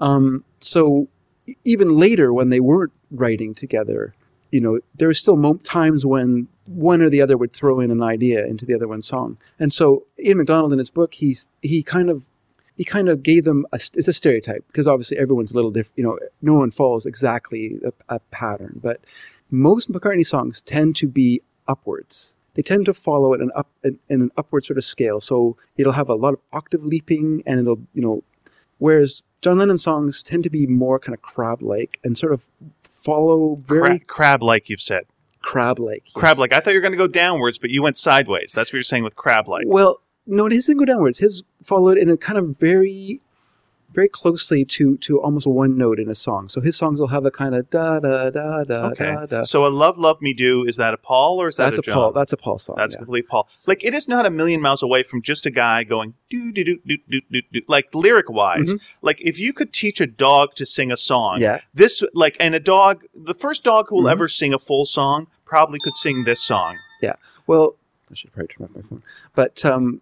Um, 0.00 0.44
so 0.58 1.06
even 1.64 1.96
later 1.96 2.32
when 2.32 2.50
they 2.50 2.60
weren't 2.60 2.92
writing 3.10 3.54
together, 3.54 4.14
you 4.50 4.60
know, 4.60 4.80
there 4.94 5.08
were 5.08 5.14
still 5.14 5.36
mo- 5.36 5.58
times 5.64 6.04
when 6.04 6.48
one 6.66 7.02
or 7.02 7.08
the 7.08 7.20
other 7.20 7.36
would 7.36 7.52
throw 7.52 7.80
in 7.80 7.90
an 7.90 8.02
idea 8.02 8.46
into 8.46 8.64
the 8.64 8.74
other 8.74 8.86
one's 8.86 9.08
song. 9.08 9.38
And 9.58 9.72
so 9.72 10.04
Ian 10.22 10.38
MacDonald 10.38 10.72
in 10.72 10.78
his 10.78 10.90
book, 10.90 11.14
he's, 11.14 11.48
he 11.62 11.82
kind 11.82 12.10
of, 12.10 12.24
he 12.76 12.84
kind 12.84 13.08
of 13.08 13.22
gave 13.22 13.44
them 13.44 13.66
a, 13.72 13.76
it's 13.76 14.08
a 14.08 14.12
stereotype 14.12 14.66
because 14.66 14.88
obviously 14.88 15.18
everyone's 15.18 15.52
a 15.52 15.54
little 15.54 15.70
different. 15.70 15.98
You 15.98 16.04
know, 16.04 16.18
no 16.40 16.54
one 16.54 16.70
follows 16.70 17.06
exactly 17.06 17.80
a, 17.84 17.92
a 18.14 18.20
pattern, 18.30 18.80
but 18.82 19.00
most 19.50 19.92
McCartney 19.92 20.26
songs 20.26 20.62
tend 20.62 20.96
to 20.96 21.08
be 21.08 21.42
upwards. 21.68 22.34
They 22.54 22.62
tend 22.62 22.86
to 22.86 22.94
follow 22.94 23.32
in 23.34 23.40
an 23.40 23.50
up 23.54 23.68
in, 23.82 23.98
in 24.08 24.22
an 24.22 24.30
upward 24.36 24.64
sort 24.64 24.78
of 24.78 24.84
scale. 24.84 25.20
So 25.20 25.56
it'll 25.76 25.92
have 25.92 26.08
a 26.08 26.14
lot 26.14 26.34
of 26.34 26.40
octave 26.52 26.84
leaping, 26.84 27.42
and 27.46 27.60
it'll 27.60 27.80
you 27.94 28.02
know, 28.02 28.24
whereas 28.82 29.22
John 29.42 29.58
Lennon 29.58 29.78
songs 29.78 30.24
tend 30.24 30.42
to 30.42 30.50
be 30.50 30.66
more 30.66 30.98
kind 30.98 31.14
of 31.14 31.22
crab-like 31.22 32.00
and 32.02 32.18
sort 32.18 32.32
of 32.32 32.46
follow 32.82 33.56
very 33.64 34.00
crab 34.00 34.42
like 34.42 34.68
you've 34.68 34.80
said. 34.80 35.04
crab-like. 35.40 36.02
yes. 36.06 36.14
Crab 36.14 36.38
like. 36.38 36.52
I 36.52 36.58
thought 36.58 36.70
you 36.70 36.78
were 36.78 36.82
going 36.82 36.92
to 36.92 36.98
go 36.98 37.06
downwards, 37.06 37.58
but 37.58 37.70
you 37.70 37.80
went 37.80 37.96
sideways. 37.96 38.52
That's 38.52 38.70
what 38.70 38.74
you're 38.74 38.82
saying 38.82 39.04
with 39.04 39.14
crab 39.14 39.48
like. 39.48 39.64
Well, 39.66 40.00
no, 40.26 40.46
his 40.46 40.66
didn't 40.66 40.80
go 40.80 40.84
downwards. 40.84 41.18
His 41.18 41.44
followed 41.64 41.96
in 41.96 42.08
a 42.08 42.16
kind 42.16 42.38
of 42.38 42.58
very, 42.58 43.20
very 43.92 44.08
closely 44.08 44.64
to 44.64 44.96
to 44.98 45.20
almost 45.20 45.46
one 45.46 45.76
note 45.76 45.98
in 45.98 46.08
a 46.08 46.14
song. 46.14 46.48
So 46.48 46.60
his 46.60 46.76
songs 46.76 46.98
will 47.00 47.08
have 47.08 47.24
a 47.24 47.30
kind 47.30 47.54
of 47.54 47.68
da 47.70 48.00
da 48.00 48.30
da 48.30 48.64
da 48.64 48.86
Okay. 48.90 49.12
da 49.12 49.26
da. 49.26 49.42
So 49.44 49.66
a 49.66 49.68
love, 49.68 49.98
love 49.98 50.20
me 50.22 50.32
do 50.32 50.64
is 50.66 50.76
that 50.76 50.94
a 50.94 50.96
Paul 50.96 51.40
or 51.42 51.48
is 51.48 51.56
that 51.56 51.66
That's 51.66 51.78
a, 51.78 51.82
John? 51.82 51.94
Paul. 51.94 52.12
That's 52.12 52.32
a 52.32 52.36
Paul 52.36 52.58
song. 52.58 52.76
That's 52.78 52.94
yeah. 52.94 52.98
complete 53.00 53.28
Paul. 53.28 53.48
Like 53.66 53.84
it 53.84 53.94
is 53.94 54.08
not 54.08 54.26
a 54.26 54.30
million 54.30 54.60
miles 54.60 54.82
away 54.82 55.02
from 55.02 55.22
just 55.22 55.46
a 55.46 55.50
guy 55.50 55.84
going 55.84 56.14
do 56.30 56.50
do 56.52 56.64
do 56.64 56.78
do 56.86 56.96
do 57.08 57.20
do 57.30 57.42
do. 57.52 57.60
Like 57.68 57.94
lyric 57.94 58.28
wise, 58.30 58.74
like 59.02 59.18
if 59.20 59.38
you 59.38 59.52
could 59.52 59.72
teach 59.72 60.00
a 60.00 60.06
dog 60.06 60.54
to 60.56 60.66
sing 60.66 60.90
a 60.90 60.96
song, 60.96 61.34
Mm-hmm. 61.36 61.42
Yeah. 61.42 61.60
this 61.74 62.02
like 62.14 62.36
and 62.40 62.54
a 62.54 62.60
dog, 62.60 63.04
the 63.14 63.34
first 63.34 63.62
dog 63.64 63.86
who 63.88 63.96
will 63.96 64.04
Mhm. 64.04 64.12
ever 64.12 64.28
sing 64.28 64.52
a 64.54 64.58
full 64.58 64.84
song 64.84 65.26
probably 65.44 65.78
could 65.84 65.94
sing 65.96 66.24
this 66.24 66.40
song. 66.42 66.76
Yeah. 67.00 67.14
Well, 67.46 67.76
I 68.10 68.14
should 68.14 68.32
probably 68.32 68.48
turn 68.48 68.64
off 68.66 68.74
my 68.76 68.82
phone. 68.82 69.02
But 69.34 69.64
um, 69.64 70.00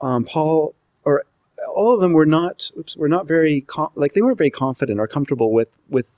um, 0.00 0.24
Paul 0.24 0.74
all 1.72 1.92
of 1.94 2.00
them 2.00 2.12
were 2.12 2.26
not 2.26 2.70
oops, 2.78 2.96
were 2.96 3.08
not 3.08 3.26
very 3.26 3.62
com- 3.62 3.90
like 3.94 4.12
they 4.14 4.22
weren't 4.22 4.38
very 4.38 4.50
confident 4.50 4.98
or 5.00 5.06
comfortable 5.06 5.52
with 5.52 5.72
with 5.88 6.10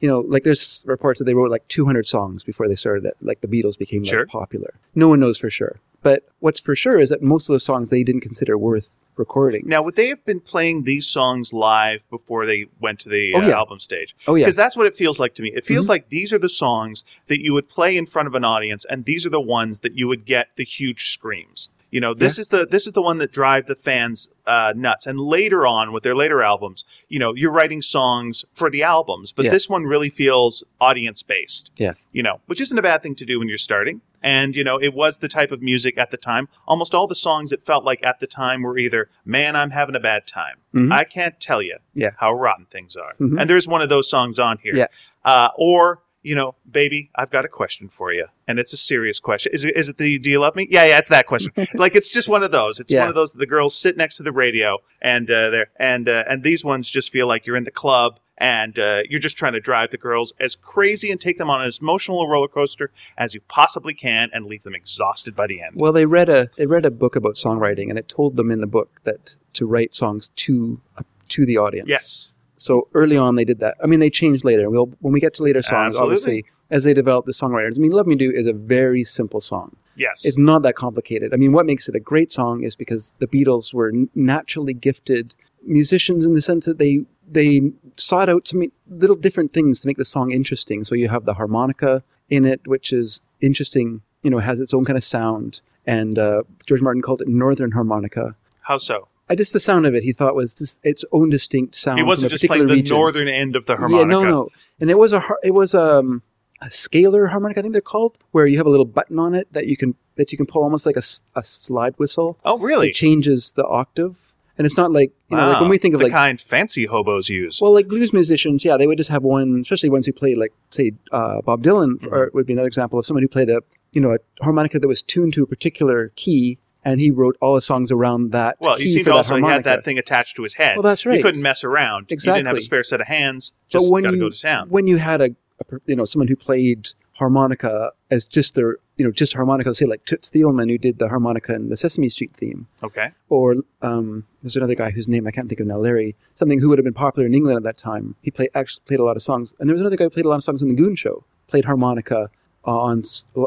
you 0.00 0.08
know 0.08 0.20
like 0.20 0.42
there's 0.44 0.84
reports 0.86 1.18
that 1.18 1.24
they 1.24 1.34
wrote 1.34 1.50
like 1.50 1.66
200 1.68 2.06
songs 2.06 2.42
before 2.44 2.68
they 2.68 2.74
started 2.74 3.04
it, 3.04 3.14
like 3.20 3.40
the 3.40 3.48
Beatles 3.48 3.78
became 3.78 4.02
like, 4.02 4.28
popular. 4.28 4.74
No 4.94 5.08
one 5.08 5.20
knows 5.20 5.38
for 5.38 5.50
sure. 5.50 5.80
But 6.02 6.24
what's 6.40 6.60
for 6.60 6.76
sure 6.76 6.98
is 7.00 7.08
that 7.08 7.22
most 7.22 7.48
of 7.48 7.54
the 7.54 7.60
songs 7.60 7.88
they 7.90 8.04
didn't 8.04 8.20
consider 8.20 8.58
worth 8.58 8.90
recording. 9.16 9.62
Now, 9.66 9.80
would 9.80 9.94
they 9.94 10.08
have 10.08 10.22
been 10.26 10.40
playing 10.40 10.82
these 10.82 11.06
songs 11.06 11.52
live 11.52 12.04
before 12.10 12.44
they 12.46 12.66
went 12.80 12.98
to 13.00 13.08
the 13.08 13.32
Oh, 13.34 13.40
uh, 13.40 13.46
yeah. 13.46 13.56
album 13.56 13.78
stage? 13.80 14.14
Oh 14.26 14.34
yeah. 14.34 14.44
Because 14.44 14.56
that's 14.56 14.76
what 14.76 14.86
it 14.86 14.94
feels 14.94 15.18
like 15.20 15.34
to 15.36 15.42
me. 15.42 15.52
It 15.54 15.64
feels 15.64 15.86
Mhm. 15.86 15.90
like 15.90 16.08
these 16.10 16.32
are 16.32 16.38
the 16.38 16.48
songs 16.48 17.04
that 17.28 17.40
you 17.40 17.52
would 17.54 17.68
play 17.68 17.96
in 17.96 18.06
front 18.06 18.26
of 18.28 18.34
an 18.34 18.44
audience, 18.44 18.84
and 18.90 19.04
these 19.04 19.24
are 19.24 19.30
the 19.30 19.40
ones 19.40 19.80
that 19.80 19.94
you 19.96 20.08
would 20.08 20.24
get 20.26 20.48
the 20.56 20.64
huge 20.64 21.08
screams. 21.10 21.68
You 21.94 22.00
know, 22.00 22.12
this 22.12 22.40
is 22.40 22.48
the 22.48 22.66
this 22.66 22.88
is 22.88 22.92
the 22.92 23.00
one 23.02 23.18
that 23.18 23.30
drive 23.30 23.66
the 23.66 23.76
fans 23.76 24.28
uh, 24.48 24.72
nuts. 24.76 25.06
And 25.06 25.20
later 25.20 25.64
on, 25.64 25.92
with 25.92 26.02
their 26.02 26.16
later 26.16 26.42
albums, 26.42 26.84
you 27.08 27.20
know, 27.20 27.34
you're 27.36 27.52
writing 27.52 27.82
songs 27.82 28.44
for 28.52 28.68
the 28.68 28.82
albums, 28.82 29.32
but 29.32 29.44
Yeah. 29.44 29.52
this 29.52 29.68
one 29.68 29.84
really 29.84 30.10
feels 30.10 30.64
audience 30.80 31.22
based. 31.22 31.70
Yeah. 31.76 31.92
You 32.10 32.24
know, 32.24 32.40
which 32.46 32.60
isn't 32.60 32.76
a 32.76 32.82
bad 32.82 33.04
thing 33.04 33.14
to 33.14 33.24
do 33.24 33.38
when 33.38 33.48
you're 33.48 33.58
starting. 33.58 34.00
And 34.24 34.56
you 34.56 34.64
know, 34.64 34.76
it 34.76 34.92
was 34.92 35.18
the 35.18 35.28
type 35.28 35.52
of 35.52 35.62
music 35.62 35.96
at 35.96 36.10
the 36.10 36.16
time. 36.16 36.48
Almost 36.66 36.96
all 36.96 37.06
the 37.06 37.14
songs 37.14 37.52
it 37.52 37.62
felt 37.62 37.84
like 37.84 38.00
at 38.04 38.18
the 38.18 38.26
time 38.26 38.62
were 38.62 38.76
either 38.76 39.08
"Man, 39.24 39.54
I'm 39.54 39.70
having 39.70 39.94
a 39.94 40.00
bad 40.00 40.26
time," 40.26 40.56
Mhm. 40.74 40.92
I 40.92 41.04
can't 41.04 41.38
tell 41.38 41.62
you 41.62 41.76
Yeah. 41.94 42.10
how 42.18 42.32
rotten 42.32 42.66
things 42.66 42.96
are. 42.96 43.14
Mhm. 43.20 43.40
And 43.40 43.48
there's 43.48 43.68
one 43.68 43.82
of 43.82 43.88
those 43.88 44.10
songs 44.10 44.40
on 44.40 44.58
here. 44.58 44.74
Yeah. 44.74 44.86
Uh, 45.24 45.50
or, 45.56 46.00
you 46.24 46.34
know, 46.34 46.56
baby, 46.68 47.10
I've 47.14 47.30
got 47.30 47.44
a 47.44 47.48
question 47.48 47.88
for 47.88 48.12
you. 48.12 48.26
And 48.48 48.58
it's 48.58 48.72
a 48.72 48.76
serious 48.76 49.20
question. 49.20 49.52
Is 49.54 49.64
it, 49.64 49.76
is 49.76 49.88
it 49.88 49.98
the 49.98 50.18
do 50.18 50.28
you 50.30 50.40
love 50.40 50.56
me? 50.56 50.66
Yeah, 50.70 50.84
yeah, 50.84 50.98
it's 50.98 51.10
that 51.10 51.26
question. 51.26 51.52
like 51.74 51.94
it's 51.94 52.08
just 52.10 52.28
one 52.28 52.42
of 52.42 52.50
those. 52.50 52.80
It's 52.80 52.90
Yeah. 52.92 53.00
one 53.00 53.08
of 53.10 53.14
those 53.14 53.32
the 53.34 53.46
girls 53.46 53.76
sit 53.78 53.96
next 53.96 54.16
to 54.16 54.22
the 54.24 54.32
radio 54.32 54.78
and 55.00 55.30
uh, 55.30 55.50
they're 55.50 55.70
and 55.76 56.08
uh, 56.08 56.24
and 56.28 56.42
these 56.42 56.64
ones 56.64 56.90
just 56.90 57.10
feel 57.10 57.26
like 57.28 57.46
you're 57.46 57.56
in 57.56 57.64
the 57.64 57.70
club 57.70 58.18
and 58.36 58.78
uh, 58.80 59.02
you're 59.08 59.20
just 59.20 59.36
trying 59.38 59.52
to 59.52 59.60
drive 59.60 59.90
the 59.92 59.96
girls 59.98 60.32
as 60.40 60.56
crazy 60.56 61.10
and 61.12 61.20
take 61.20 61.38
them 61.38 61.48
on 61.48 61.64
as 61.64 61.78
emotional 61.78 62.20
a 62.22 62.28
roller 62.28 62.48
coaster 62.48 62.90
as 63.16 63.32
you 63.34 63.40
possibly 63.46 63.94
can, 63.94 64.28
and 64.32 64.46
leave 64.46 64.64
them 64.64 64.74
exhausted 64.74 65.36
by 65.36 65.46
the 65.46 65.62
end. 65.62 65.72
Well, 65.76 65.92
they 65.92 66.04
read 66.04 66.28
a 66.28 66.50
they 66.56 66.66
read 66.66 66.84
a 66.84 66.90
book 66.90 67.14
about 67.14 67.36
songwriting, 67.36 67.90
and 67.90 67.98
it 67.98 68.08
told 68.08 68.36
them 68.36 68.50
in 68.50 68.60
the 68.60 68.66
book 68.66 69.00
that 69.04 69.36
to 69.52 69.66
write 69.66 69.94
songs 69.94 70.28
to 70.36 70.80
to 71.28 71.46
the 71.46 71.56
audience. 71.58 71.88
yes, 71.88 72.34
So 72.68 72.88
early 72.94 73.18
on, 73.24 73.30
they 73.34 73.44
did 73.44 73.58
that. 73.64 73.74
I 73.82 73.86
mean, 73.86 74.00
they 74.00 74.08
changed 74.08 74.42
later. 74.50 74.70
We'll 74.70 74.90
when 75.04 75.12
we 75.12 75.20
get 75.20 75.34
to 75.34 75.42
later 75.42 75.60
songs, 75.60 75.96
Absolutely. 75.96 76.02
obviously, 76.02 76.44
as 76.70 76.84
they 76.84 76.94
develop 76.94 77.26
the 77.26 77.32
songwriters. 77.32 77.74
I 77.78 77.80
mean, 77.84 77.92
"Love 77.98 78.06
Me 78.06 78.16
Do" 78.16 78.30
is 78.30 78.46
a 78.46 78.54
very 78.54 79.04
simple 79.04 79.40
song. 79.52 79.68
yes, 80.06 80.24
It's 80.24 80.38
not 80.50 80.60
that 80.62 80.74
complicated. 80.74 81.28
I 81.34 81.36
mean, 81.42 81.52
what 81.52 81.66
makes 81.66 81.84
it 81.90 81.94
a 81.94 82.00
great 82.12 82.30
song 82.32 82.62
is 82.68 82.74
because 82.84 83.04
the 83.22 83.26
Beatles 83.34 83.74
were 83.78 83.92
naturally 84.14 84.72
gifted 84.88 85.34
musicians 85.80 86.24
in 86.28 86.32
the 86.38 86.40
sense 86.50 86.64
that 86.64 86.78
they 86.78 86.94
they 87.38 87.50
sought 87.96 88.28
out 88.32 88.48
some 88.48 88.62
little 88.88 89.16
different 89.26 89.50
things 89.52 89.80
to 89.80 89.86
make 89.86 89.98
the 89.98 90.10
song 90.16 90.26
interesting. 90.40 90.84
So 90.84 90.94
you 90.94 91.08
have 91.16 91.24
the 91.26 91.34
harmonica 91.34 92.02
in 92.36 92.42
it, 92.52 92.60
which 92.72 92.88
is 93.00 93.20
interesting. 93.48 93.88
You 94.22 94.30
know, 94.30 94.38
it 94.38 94.44
has 94.52 94.58
its 94.64 94.72
own 94.76 94.84
kind 94.88 94.96
of 94.96 95.04
sound. 95.04 95.60
And 95.86 96.18
uh, 96.18 96.42
George 96.66 96.80
Martin 96.86 97.02
called 97.02 97.20
it 97.20 97.28
Northern 97.28 97.72
harmonica. 97.72 98.36
how 98.70 98.78
so? 98.78 99.08
I 99.28 99.34
just 99.34 99.52
the 99.52 99.60
sound 99.60 99.86
of 99.86 99.94
it, 99.94 100.02
he 100.02 100.12
thought 100.12 100.34
was 100.34 100.54
just 100.54 100.80
its 100.84 101.04
own 101.12 101.30
distinct 101.30 101.74
sound. 101.74 101.98
He 101.98 102.04
wasn't 102.04 102.30
just 102.30 102.44
playing 102.44 102.66
the 102.66 102.74
region. 102.74 102.94
northern 102.96 103.28
end 103.28 103.56
of 103.56 103.66
the 103.66 103.76
harmonica. 103.76 104.00
Yeah, 104.00 104.04
no, 104.06 104.24
no, 104.24 104.48
and 104.80 104.90
it 104.90 104.98
was 104.98 105.12
a 105.12 105.22
it 105.42 105.52
was 105.52 105.74
um, 105.74 106.22
a 106.60 106.66
scalar 106.66 107.30
harmonica, 107.30 107.60
I 107.60 107.62
think 107.62 107.72
they're 107.72 107.80
called, 107.80 108.18
where 108.32 108.46
you 108.46 108.56
have 108.58 108.66
a 108.66 108.70
little 108.70 108.84
button 108.86 109.18
on 109.18 109.34
it 109.34 109.52
that 109.52 109.66
you 109.66 109.76
can 109.76 109.94
that 110.16 110.30
you 110.30 110.38
can 110.38 110.46
pull 110.46 110.62
almost 110.62 110.86
like 110.86 110.96
a, 110.96 111.02
a 111.34 111.42
slide 111.42 111.94
whistle. 111.96 112.38
Oh, 112.44 112.58
really? 112.58 112.90
It 112.90 112.94
changes 112.94 113.52
the 113.52 113.66
octave, 113.66 114.32
and 114.58 114.66
it's 114.66 114.76
not 114.76 114.92
like 114.92 115.12
you 115.30 115.36
know, 115.36 115.48
like 115.48 115.60
when 115.62 115.70
we 115.70 115.78
think 115.78 115.94
of 115.94 116.00
the 116.00 116.04
like 116.06 116.12
kind 116.12 116.40
fancy 116.40 116.84
hobos 116.86 117.28
use. 117.28 117.60
well, 117.60 117.72
like 117.72 117.88
blues 117.88 118.12
musicians, 118.12 118.64
yeah, 118.64 118.76
they 118.76 118.86
would 118.86 118.98
just 118.98 119.10
have 119.10 119.22
one, 119.22 119.60
especially 119.62 119.88
ones 119.88 120.06
who 120.06 120.12
played 120.12 120.36
like 120.38 120.52
say 120.70 120.92
uh, 121.12 121.40
Bob 121.42 121.62
Dylan, 121.62 121.94
Mm-hmm. 121.94 122.12
or 122.14 122.30
would 122.34 122.46
be 122.46 122.52
another 122.52 122.68
example 122.68 122.98
of 122.98 123.06
someone 123.06 123.22
who 123.22 123.28
played 123.28 123.48
a 123.50 123.60
you 123.92 124.00
know 124.00 124.12
a 124.14 124.18
harmonica 124.44 124.78
that 124.78 124.88
was 124.88 125.02
tuned 125.02 125.32
to 125.34 125.42
a 125.42 125.46
particular 125.46 126.12
key, 126.14 126.58
and 126.84 127.00
he 127.00 127.10
wrote 127.10 127.36
all 127.40 127.54
the 127.54 127.62
songs 127.62 127.90
around 127.90 128.32
that. 128.32 128.56
Well, 128.60 128.80
you 128.80 128.88
seemed 128.88 129.04
for 129.04 129.10
to 129.10 129.14
that 129.14 129.16
also 129.16 129.36
he 129.36 129.42
had 129.44 129.64
that 129.64 129.84
thing 129.84 129.98
attached 129.98 130.36
to 130.36 130.42
his 130.42 130.54
head. 130.54 130.76
Well, 130.76 130.82
that's 130.82 131.06
right. 131.06 131.16
He 131.16 131.22
couldn't 131.22 131.42
mess 131.42 131.64
around. 131.64 132.06
Exactly. 132.10 132.38
He 132.38 132.38
didn't 132.40 132.48
have 132.48 132.56
a 132.58 132.62
spare 132.62 132.84
set 132.84 133.00
of 133.00 133.06
hands. 133.06 133.52
Just 133.68 133.84
but 133.86 133.90
when 133.90 134.04
you 134.04 134.18
go 134.18 134.28
to 134.28 134.34
sound. 134.36 134.70
when 134.70 134.86
you 134.86 134.98
had 134.98 135.20
a, 135.20 135.30
a 135.70 135.78
you 135.86 135.96
know 135.96 136.04
someone 136.04 136.28
who 136.28 136.36
played 136.36 136.88
harmonica 137.18 137.90
as 138.10 138.26
just 138.26 138.54
their 138.56 138.78
you 138.96 139.04
know 139.04 139.10
just 139.12 139.32
harmonica, 139.34 139.74
say 139.74 139.86
like 139.86 140.04
Toots 140.04 140.28
Thielemans 140.30 140.70
who 140.70 140.78
did 140.78 140.98
the 140.98 141.08
harmonica 141.08 141.54
in 141.54 141.68
the 141.68 141.76
Sesame 141.76 142.08
Street 142.08 142.34
theme, 142.34 142.66
Okay. 142.82 143.12
or 143.28 143.56
um, 143.82 144.24
there's 144.42 144.56
another 144.56 144.74
guy 144.74 144.90
whose 144.90 145.08
name 145.08 145.26
I 145.26 145.30
can't 145.30 145.48
think 145.48 145.60
of 145.60 145.66
now, 145.66 145.78
Larry, 145.78 146.16
something 146.34 146.60
who 146.60 146.68
would 146.68 146.78
have 146.78 146.84
been 146.84 146.92
popular 146.94 147.26
in 147.26 147.34
England 147.34 147.56
at 147.56 147.62
that 147.64 147.78
time. 147.78 148.16
He 148.20 148.30
played 148.30 148.50
actually 148.54 148.82
played 148.86 149.00
a 149.00 149.04
lot 149.04 149.16
of 149.16 149.22
songs, 149.22 149.54
and 149.58 149.68
there 149.68 149.74
was 149.74 149.80
another 149.80 149.96
guy 149.96 150.04
who 150.04 150.10
played 150.10 150.26
a 150.26 150.28
lot 150.28 150.36
of 150.36 150.44
songs 150.44 150.60
in 150.62 150.68
the 150.68 150.74
Goon 150.74 150.96
Show, 150.96 151.24
played 151.48 151.64
harmonica 151.64 152.30
on 152.64 153.02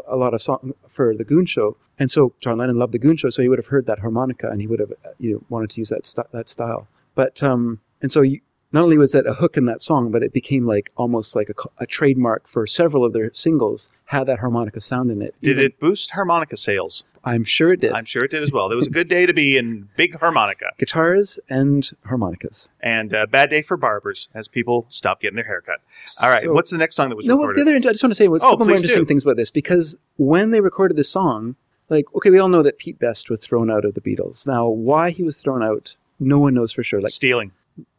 a 0.08 0.16
lot 0.16 0.34
of 0.34 0.42
song 0.42 0.74
for 0.88 1.16
the 1.16 1.24
Goon 1.24 1.46
Show, 1.46 1.78
and 2.00 2.10
so 2.12 2.34
John 2.40 2.58
Lennon 2.58 2.78
loved 2.78 2.94
the 2.94 3.00
Goon 3.00 3.18
Show, 3.18 3.30
so 3.30 3.42
he 3.42 3.50
would 3.50 3.60
have 3.60 3.68
heard 3.68 3.86
that 3.88 4.00
harmonica 4.00 4.50
and 4.50 4.62
he 4.62 4.68
would 4.68 4.80
have 4.80 4.92
uh, 4.92 5.10
you 5.20 5.34
know 5.34 5.44
wanted 5.50 5.70
to 5.72 5.82
use 5.82 5.90
that 5.90 6.06
st- 6.06 6.32
that 6.32 6.50
style. 6.50 6.88
But 7.16 7.42
um, 7.42 7.82
and 8.02 8.12
so 8.12 8.22
you, 8.22 8.42
not 8.72 8.84
only 8.84 8.98
was 8.98 9.14
that 9.14 9.26
a 9.26 9.34
hook 9.34 9.58
in 9.58 9.66
that 9.66 9.82
song, 9.82 10.12
but 10.12 10.24
it 10.24 10.34
became 10.34 10.66
like 10.66 10.92
almost 10.96 11.36
like 11.36 11.50
a, 11.50 11.84
a 11.84 11.88
trademark 11.88 12.48
for 12.48 12.68
several 12.68 13.04
of 13.04 13.14
their 13.14 13.34
singles 13.34 13.92
had 14.06 14.26
that 14.26 14.40
harmonica 14.40 14.82
sound 14.82 15.10
in 15.10 15.22
it. 15.22 15.36
Did 15.42 15.52
Even- 15.52 15.66
it 15.66 15.80
boost 15.80 16.12
harmonica 16.12 16.58
sales? 16.58 17.04
I'm 17.28 17.44
sure 17.44 17.74
it 17.74 17.82
did. 17.82 17.92
I'm 17.92 18.06
sure 18.06 18.24
it 18.24 18.32
did 18.32 18.42
as 18.44 18.52
well. 18.52 18.72
It 18.72 18.76
was 18.76 18.88
a 18.88 18.90
good 18.90 19.08
day 19.08 19.26
to 19.26 19.34
be 19.34 19.58
in 19.58 19.90
big 19.98 20.18
harmonica, 20.20 20.72
Guitars 20.78 21.40
and 21.50 21.90
harmonicas. 22.06 22.70
and 22.80 23.12
a 23.14 23.28
bad 23.28 23.50
day 23.50 23.62
for 23.62 23.76
barbers 23.78 24.30
as 24.34 24.48
people 24.48 24.86
stopped 24.90 25.22
getting 25.24 25.36
their 25.36 25.46
haircut. 25.46 25.80
All 26.22 26.30
right, 26.30 26.44
So- 26.44 26.54
what's 26.54 26.72
the 26.72 26.78
next 26.78 26.96
song 26.96 27.10
that 27.10 27.16
was 27.16 27.26
No, 27.26 27.38
recorded? 27.38 27.58
the 27.66 27.70
other 27.70 27.76
I 27.76 27.92
just 27.92 28.04
want 28.04 28.12
to 28.12 28.16
say 28.16 28.26
a 28.26 28.32
Oh, 28.32 28.40
couple 28.40 28.66
more 28.66 28.76
interesting 28.76 29.02
do. 29.04 29.06
things 29.06 29.24
about 29.24 29.38
this 29.38 29.52
because 29.52 29.98
when 30.16 30.52
they 30.52 30.62
recorded 30.62 30.96
this 30.98 31.10
song, 31.10 31.56
like 31.90 32.06
okay, 32.16 32.30
we 32.30 32.40
all 32.40 32.50
know 32.50 32.64
that 32.64 32.78
Pete 32.78 33.00
Best 33.00 33.30
was 33.30 33.40
thrown 33.42 33.70
out 33.70 33.84
of 33.86 33.94
the 33.94 34.02
Beatles. 34.02 34.48
Now, 34.48 34.68
why 34.68 35.10
he 35.12 35.24
was 35.24 35.38
thrown 35.38 35.62
out, 35.64 35.96
no 36.20 36.40
one 36.40 36.54
knows 36.54 36.72
for 36.72 36.84
sure. 36.84 37.02
Like 37.02 37.12
Stealing. 37.12 37.52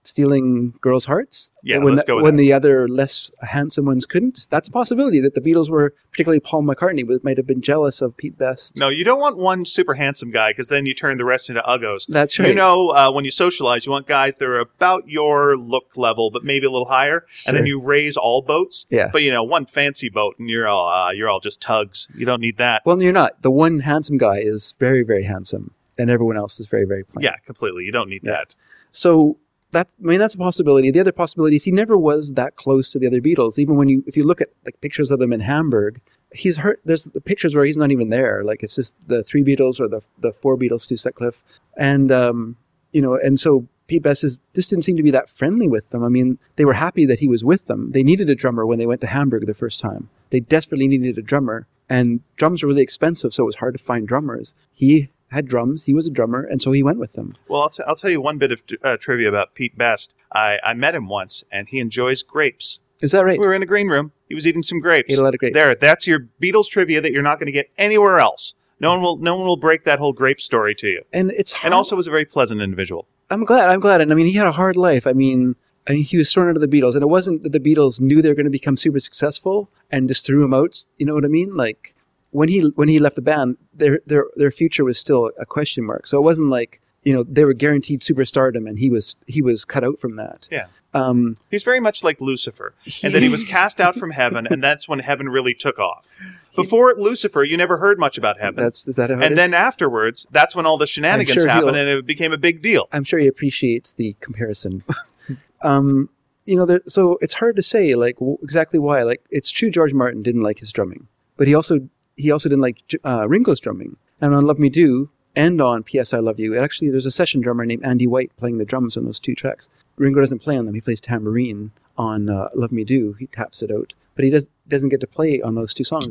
Stealing 0.08 0.74
girls' 0.80 1.04
hearts. 1.04 1.50
Yeah, 1.62 1.78
when 1.78 1.94
let's 1.94 2.04
the, 2.04 2.12
go 2.12 2.22
when 2.22 2.36
that. 2.36 2.40
the 2.42 2.52
other 2.52 2.88
less 2.88 3.30
handsome 3.42 3.84
ones 3.86 4.06
couldn't. 4.06 4.46
That's 4.50 4.68
a 4.68 4.70
possibility 4.70 5.20
that 5.20 5.34
the 5.34 5.40
Beatles 5.40 5.68
were, 5.68 5.94
particularly 6.10 6.40
Paul 6.40 6.62
McCartney, 6.62 7.04
might 7.22 7.36
have 7.36 7.46
been 7.46 7.60
jealous 7.60 8.00
of 8.00 8.16
Pete 8.16 8.38
Best. 8.38 8.76
No, 8.76 8.88
you 8.88 9.04
don't 9.04 9.20
want 9.20 9.36
one 9.36 9.64
super 9.64 9.94
handsome 9.94 10.30
guy 10.30 10.50
because 10.50 10.68
then 10.68 10.86
you 10.86 10.94
turn 10.94 11.18
the 11.18 11.24
rest 11.24 11.48
into 11.48 11.60
uggos. 11.62 12.06
That's 12.08 12.34
true. 12.34 12.46
You 12.46 12.54
know, 12.54 12.90
uh, 12.90 13.10
when 13.12 13.24
you 13.24 13.30
socialize, 13.30 13.84
you 13.86 13.92
want 13.92 14.06
guys 14.06 14.36
that 14.36 14.46
are 14.46 14.58
about 14.60 15.08
your 15.08 15.56
look 15.56 15.96
level, 15.96 16.30
but 16.30 16.42
maybe 16.44 16.66
a 16.66 16.70
little 16.70 16.88
higher, 16.88 17.26
and 17.46 17.56
then 17.56 17.66
you 17.66 17.80
raise 17.80 18.16
all 18.16 18.40
boats. 18.42 18.86
Yeah. 18.90 19.10
But 19.12 19.22
you 19.22 19.30
know, 19.30 19.42
one 19.42 19.66
fancy 19.66 20.08
boat, 20.08 20.36
and 20.38 20.48
you're 20.48 20.66
all 20.68 20.88
uh, 20.88 21.10
you're 21.12 21.28
all 21.28 21.40
just 21.40 21.60
tugs. 21.60 22.08
You 22.16 22.24
don't 22.24 22.40
need 22.40 22.56
that. 22.56 22.82
Well, 22.86 23.02
you're 23.02 23.12
not. 23.12 23.42
The 23.42 23.50
one 23.50 23.80
handsome 23.80 24.16
guy 24.18 24.38
is 24.38 24.74
very, 24.78 25.02
very 25.02 25.24
handsome, 25.24 25.74
and 25.98 26.08
everyone 26.10 26.36
else 26.36 26.58
is 26.60 26.66
very, 26.66 26.84
very 26.86 27.04
plain. 27.04 27.24
yeah, 27.24 27.36
completely. 27.44 27.84
You 27.84 27.92
don't 27.92 28.08
need 28.08 28.22
Yeah. 28.24 28.32
that. 28.32 28.54
So 28.90 29.36
that's 29.70 29.96
I 30.02 30.06
mean 30.06 30.18
that's 30.18 30.34
a 30.34 30.38
possibility. 30.38 30.90
The 30.90 31.00
other 31.00 31.12
possibility 31.12 31.56
is 31.56 31.64
he 31.64 31.72
never 31.72 31.96
was 31.96 32.32
that 32.32 32.56
close 32.56 32.90
to 32.92 32.98
the 32.98 33.06
other 33.06 33.20
Beatles. 33.20 33.58
Even 33.58 33.76
when 33.76 33.88
you 33.88 34.04
if 34.06 34.16
you 34.16 34.24
look 34.24 34.40
at 34.40 34.50
like 34.64 34.80
pictures 34.80 35.10
of 35.10 35.18
them 35.18 35.32
in 35.32 35.40
Hamburg, 35.40 36.00
he's 36.32 36.58
hurt. 36.58 36.80
There's 36.84 37.04
the 37.04 37.20
pictures 37.20 37.54
where 37.54 37.64
he's 37.64 37.76
not 37.76 37.90
even 37.90 38.10
there. 38.10 38.42
Like 38.44 38.62
it's 38.62 38.76
just 38.76 38.94
the 39.06 39.22
three 39.22 39.42
Beatles 39.42 39.80
or 39.80 39.88
the 39.88 40.00
the 40.18 40.32
four 40.32 40.56
Beatles, 40.56 40.80
Stu 40.80 40.96
Sutcliffe, 40.96 41.42
and 41.76 42.10
um, 42.10 42.56
you 42.92 43.02
know, 43.02 43.14
and 43.14 43.38
so 43.38 43.68
Pete 43.86 44.02
Best 44.02 44.22
is, 44.22 44.38
just 44.54 44.70
didn't 44.70 44.84
seem 44.84 44.96
to 44.96 45.02
be 45.02 45.10
that 45.10 45.30
friendly 45.30 45.66
with 45.66 45.90
them. 45.90 46.04
I 46.04 46.08
mean, 46.08 46.38
they 46.56 46.64
were 46.64 46.74
happy 46.74 47.06
that 47.06 47.20
he 47.20 47.28
was 47.28 47.44
with 47.44 47.66
them. 47.66 47.92
They 47.92 48.02
needed 48.02 48.28
a 48.28 48.34
drummer 48.34 48.66
when 48.66 48.78
they 48.78 48.86
went 48.86 49.00
to 49.00 49.06
Hamburg 49.06 49.46
the 49.46 49.54
first 49.54 49.80
time. 49.80 50.10
They 50.30 50.40
desperately 50.40 50.88
needed 50.88 51.16
a 51.16 51.22
drummer, 51.22 51.66
and 51.88 52.20
drums 52.36 52.62
were 52.62 52.68
really 52.68 52.82
expensive, 52.82 53.32
so 53.32 53.44
it 53.44 53.46
was 53.46 53.56
hard 53.56 53.74
to 53.74 53.82
find 53.82 54.06
drummers. 54.06 54.54
He 54.72 55.08
had 55.28 55.46
drums. 55.46 55.84
He 55.84 55.94
was 55.94 56.06
a 56.06 56.10
drummer, 56.10 56.42
and 56.42 56.60
so 56.60 56.72
he 56.72 56.82
went 56.82 56.98
with 56.98 57.12
them. 57.12 57.34
Well, 57.48 57.62
I'll, 57.62 57.70
t- 57.70 57.82
I'll 57.86 57.96
tell 57.96 58.10
you 58.10 58.20
one 58.20 58.38
bit 58.38 58.52
of 58.52 58.62
uh, 58.82 58.96
trivia 58.96 59.28
about 59.28 59.54
Pete 59.54 59.76
Best. 59.76 60.14
I, 60.32 60.58
I 60.64 60.74
met 60.74 60.94
him 60.94 61.08
once, 61.08 61.44
and 61.50 61.68
he 61.68 61.78
enjoys 61.78 62.22
grapes. 62.22 62.80
Is 63.00 63.12
that 63.12 63.24
right? 63.24 63.38
We 63.38 63.46
were 63.46 63.54
in 63.54 63.62
a 63.62 63.66
green 63.66 63.88
room. 63.88 64.12
He 64.28 64.34
was 64.34 64.46
eating 64.46 64.62
some 64.62 64.80
grapes. 64.80 65.12
Ate 65.12 65.18
a 65.18 65.22
lot 65.22 65.34
of 65.34 65.40
grapes. 65.40 65.54
There, 65.54 65.74
that's 65.74 66.06
your 66.06 66.28
Beatles 66.42 66.68
trivia 66.68 67.00
that 67.00 67.12
you're 67.12 67.22
not 67.22 67.38
going 67.38 67.46
to 67.46 67.52
get 67.52 67.70
anywhere 67.78 68.18
else. 68.18 68.54
No 68.80 68.90
one 68.90 69.02
will. 69.02 69.16
No 69.18 69.36
one 69.36 69.46
will 69.46 69.56
break 69.56 69.84
that 69.84 69.98
whole 69.98 70.12
grape 70.12 70.40
story 70.40 70.74
to 70.76 70.86
you. 70.86 71.02
And 71.12 71.30
it's 71.32 71.52
hard. 71.52 71.66
And 71.66 71.74
also 71.74 71.96
was 71.96 72.06
a 72.06 72.10
very 72.10 72.24
pleasant 72.24 72.60
individual. 72.60 73.06
I'm 73.30 73.44
glad. 73.44 73.68
I'm 73.68 73.80
glad. 73.80 74.00
And 74.00 74.12
I 74.12 74.14
mean, 74.14 74.26
he 74.26 74.34
had 74.34 74.46
a 74.46 74.52
hard 74.52 74.76
life. 74.76 75.06
I 75.06 75.12
mean, 75.12 75.56
I 75.88 75.92
mean, 75.92 76.04
he 76.04 76.16
was 76.16 76.32
thrown 76.32 76.48
out 76.48 76.56
of 76.56 76.60
the 76.60 76.68
Beatles, 76.68 76.94
and 76.94 77.02
it 77.02 77.08
wasn't 77.08 77.42
that 77.42 77.52
the 77.52 77.60
Beatles 77.60 78.00
knew 78.00 78.20
they 78.20 78.28
were 78.28 78.34
going 78.34 78.44
to 78.44 78.50
become 78.50 78.76
super 78.76 79.00
successful 79.00 79.70
and 79.90 80.08
just 80.08 80.24
threw 80.26 80.44
him 80.44 80.54
out. 80.54 80.84
You 80.98 81.06
know 81.06 81.14
what 81.14 81.24
I 81.24 81.28
mean? 81.28 81.54
Like 81.54 81.94
when 82.30 82.48
he 82.48 82.60
when 82.74 82.88
he 82.88 82.98
left 82.98 83.16
the 83.16 83.22
band, 83.22 83.56
their 83.72 84.00
their 84.06 84.26
their 84.36 84.50
future 84.50 84.84
was 84.84 84.98
still 84.98 85.30
a 85.38 85.46
question 85.46 85.84
mark. 85.84 86.06
So 86.06 86.18
it 86.18 86.22
wasn't 86.22 86.48
like 86.48 86.80
you 87.04 87.14
know 87.14 87.22
they 87.22 87.44
were 87.44 87.54
guaranteed 87.54 88.00
superstardom, 88.00 88.68
and 88.68 88.78
he 88.78 88.90
was 88.90 89.16
he 89.26 89.42
was 89.42 89.64
cut 89.64 89.84
out 89.84 89.98
from 89.98 90.16
that. 90.16 90.48
Yeah. 90.50 90.66
Um, 90.94 91.36
He's 91.50 91.64
very 91.64 91.80
much 91.80 92.02
like 92.02 92.18
Lucifer, 92.20 92.74
and 93.02 93.12
then 93.12 93.22
he 93.22 93.28
was 93.28 93.44
cast 93.44 93.78
out 93.80 93.94
from 93.94 94.10
heaven, 94.22 94.46
and 94.46 94.64
that's 94.64 94.88
when 94.88 95.00
heaven 95.00 95.28
really 95.28 95.52
took 95.54 95.78
off. 95.78 96.16
Before 96.56 96.94
Lucifer, 96.96 97.44
you 97.44 97.56
never 97.58 97.76
heard 97.76 97.98
much 97.98 98.16
about 98.16 98.40
heaven. 98.40 98.64
that's 98.64 98.88
is 98.88 98.96
that 98.96 99.10
how 99.10 99.20
and 99.20 99.36
then 99.36 99.52
afterwards, 99.52 100.26
that's 100.30 100.56
when 100.56 100.64
all 100.64 100.78
the 100.78 100.86
shenanigans 100.86 101.34
sure 101.42 101.48
happened, 101.48 101.76
and 101.76 101.88
it 101.88 102.06
became 102.06 102.32
a 102.32 102.38
big 102.38 102.62
deal. 102.62 102.88
I'm 102.90 103.04
sure 103.04 103.18
he 103.18 103.26
appreciates 103.26 103.92
the 103.92 104.16
comparison. 104.20 104.82
um, 105.62 106.08
you 106.46 106.56
know, 106.56 106.64
there, 106.64 106.80
so 106.86 107.18
it's 107.20 107.34
hard 107.34 107.56
to 107.56 107.62
say 107.62 107.94
like 107.94 108.16
w- 108.16 108.38
exactly 108.42 108.78
why. 108.78 109.02
Like, 109.02 109.22
it's 109.30 109.50
true 109.50 109.70
George 109.70 109.92
Martin 109.92 110.22
didn't 110.22 110.42
like 110.42 110.58
his 110.58 110.72
drumming, 110.72 111.06
but 111.36 111.46
he 111.46 111.54
also 111.54 111.88
he 112.18 112.30
also 112.30 112.48
didn't 112.48 112.62
like 112.62 112.82
uh, 113.04 113.26
Ringo's 113.28 113.60
drumming. 113.60 113.96
And 114.20 114.34
on 114.34 114.46
Love 114.46 114.58
Me 114.58 114.68
Do 114.68 115.10
and 115.36 115.60
on 115.62 115.84
P.S. 115.84 116.12
I 116.12 116.18
Love 116.18 116.38
You, 116.38 116.58
actually 116.58 116.90
there's 116.90 117.06
a 117.06 117.10
session 117.10 117.40
drummer 117.40 117.64
named 117.64 117.84
Andy 117.84 118.06
White 118.06 118.36
playing 118.36 118.58
the 118.58 118.64
drums 118.64 118.96
on 118.96 119.04
those 119.04 119.20
two 119.20 119.34
tracks. 119.34 119.68
Ringo 119.96 120.20
doesn't 120.20 120.40
play 120.40 120.56
on 120.56 120.66
them; 120.66 120.74
he 120.74 120.80
plays 120.80 121.00
tambourine 121.00 121.70
on 121.96 122.28
uh, 122.28 122.48
Love 122.54 122.72
Me 122.72 122.84
Do. 122.84 123.14
He 123.14 123.26
taps 123.26 123.62
it 123.62 123.70
out, 123.70 123.94
but 124.14 124.24
he 124.24 124.30
does 124.30 124.50
doesn't 124.66 124.88
get 124.88 125.00
to 125.00 125.06
play 125.06 125.40
on 125.40 125.54
those 125.54 125.72
two 125.72 125.84
songs. 125.84 126.08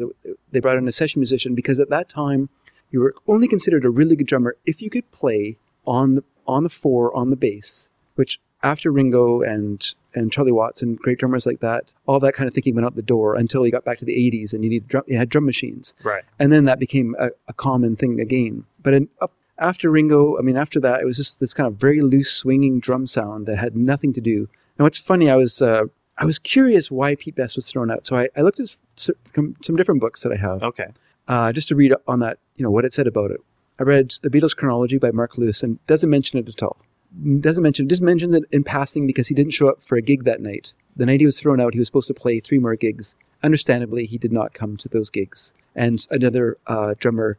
They 0.51 0.59
brought 0.59 0.77
in 0.77 0.87
a 0.87 0.93
session 0.93 1.19
musician 1.19 1.55
because 1.55 1.79
at 1.79 1.89
that 1.89 2.09
time 2.09 2.49
you 2.89 3.01
were 3.01 3.13
only 3.27 3.47
considered 3.47 3.85
a 3.85 3.89
really 3.89 4.15
good 4.15 4.27
drummer 4.27 4.55
if 4.65 4.81
you 4.81 4.89
could 4.89 5.11
play 5.11 5.57
on 5.85 6.15
the 6.15 6.23
on 6.47 6.63
the 6.63 6.69
four 6.69 7.15
on 7.15 7.29
the 7.29 7.35
bass, 7.35 7.89
which 8.15 8.39
after 8.63 8.91
Ringo 8.91 9.41
and 9.41 9.93
and 10.17 10.31
Charlie 10.31 10.51
Watts 10.51 10.81
and 10.81 10.97
great 10.97 11.19
drummers 11.19 11.45
like 11.45 11.59
that, 11.61 11.91
all 12.05 12.19
that 12.19 12.33
kind 12.33 12.47
of 12.47 12.53
thinking 12.53 12.75
went 12.75 12.85
out 12.85 12.95
the 12.95 13.01
door 13.01 13.35
until 13.35 13.65
you 13.65 13.71
got 13.71 13.85
back 13.85 13.97
to 13.99 14.05
the 14.05 14.15
80s 14.31 14.53
and 14.53 14.63
you 14.63 14.69
needed 14.69 14.87
drum, 14.87 15.03
you 15.07 15.17
had 15.17 15.29
drum 15.29 15.45
machines, 15.45 15.93
Right. 16.03 16.23
and 16.39 16.51
then 16.51 16.65
that 16.65 16.79
became 16.79 17.15
a, 17.19 17.29
a 17.47 17.53
common 17.53 17.95
thing 17.95 18.19
again. 18.19 18.65
But 18.81 18.93
in, 18.93 19.09
up 19.21 19.31
after 19.59 19.89
Ringo, 19.89 20.37
I 20.37 20.41
mean, 20.41 20.57
after 20.57 20.79
that, 20.81 21.01
it 21.01 21.05
was 21.05 21.17
just 21.17 21.39
this 21.39 21.53
kind 21.53 21.67
of 21.67 21.75
very 21.79 22.01
loose 22.01 22.31
swinging 22.31 22.79
drum 22.79 23.07
sound 23.07 23.45
that 23.47 23.57
had 23.57 23.75
nothing 23.75 24.13
to 24.13 24.21
do. 24.21 24.49
Now, 24.77 24.83
what's 24.85 24.99
funny, 24.99 25.29
I 25.29 25.35
was 25.35 25.61
uh, 25.61 25.83
I 26.19 26.25
was 26.25 26.39
curious 26.39 26.89
why 26.91 27.15
Pete 27.15 27.35
Best 27.35 27.55
was 27.55 27.69
thrown 27.69 27.89
out, 27.91 28.05
so 28.07 28.15
I, 28.17 28.29
I 28.37 28.41
looked 28.41 28.59
at 28.59 28.75
some 28.95 29.55
some 29.61 29.75
different 29.75 30.01
books 30.01 30.21
that 30.23 30.31
I 30.31 30.35
have 30.37 30.61
Okay. 30.63 30.87
uh, 31.27 31.51
just 31.53 31.67
to 31.69 31.75
read 31.75 31.93
on 32.07 32.19
that, 32.19 32.37
you 32.55 32.63
know, 32.63 32.71
what 32.71 32.85
it 32.85 32.93
said 32.93 33.07
about 33.07 33.31
it. 33.31 33.39
I 33.79 33.83
read 33.83 34.11
The 34.23 34.29
Beatles 34.29 34.55
Chronology 34.55 34.97
by 34.97 35.11
Mark 35.11 35.37
Lewis 35.37 35.61
and 35.63 35.85
doesn't 35.85 36.09
mention 36.09 36.39
it 36.39 36.49
at 36.49 36.63
all. 36.63 36.77
Doesn't 37.39 37.63
mention 37.63 37.87
just 37.87 38.01
mentions 38.01 38.33
it 38.33 38.43
in 38.51 38.63
passing 38.63 39.07
because 39.07 39.27
he 39.27 39.35
didn't 39.35 39.53
show 39.53 39.69
up 39.69 39.81
for 39.81 39.97
a 39.97 40.01
gig 40.01 40.23
that 40.25 40.41
night. 40.41 40.73
The 40.95 41.05
night 41.05 41.19
he 41.19 41.25
was 41.25 41.39
thrown 41.39 41.61
out, 41.61 41.73
he 41.73 41.79
was 41.79 41.87
supposed 41.87 42.07
to 42.07 42.13
play 42.13 42.39
three 42.39 42.59
more 42.59 42.75
gigs. 42.75 43.15
Understandably, 43.43 44.05
he 44.05 44.17
did 44.17 44.31
not 44.31 44.53
come 44.53 44.77
to 44.77 44.89
those 44.89 45.09
gigs. 45.09 45.53
And 45.75 45.99
another 46.09 46.57
uh, 46.65 46.95
drummer, 46.97 47.37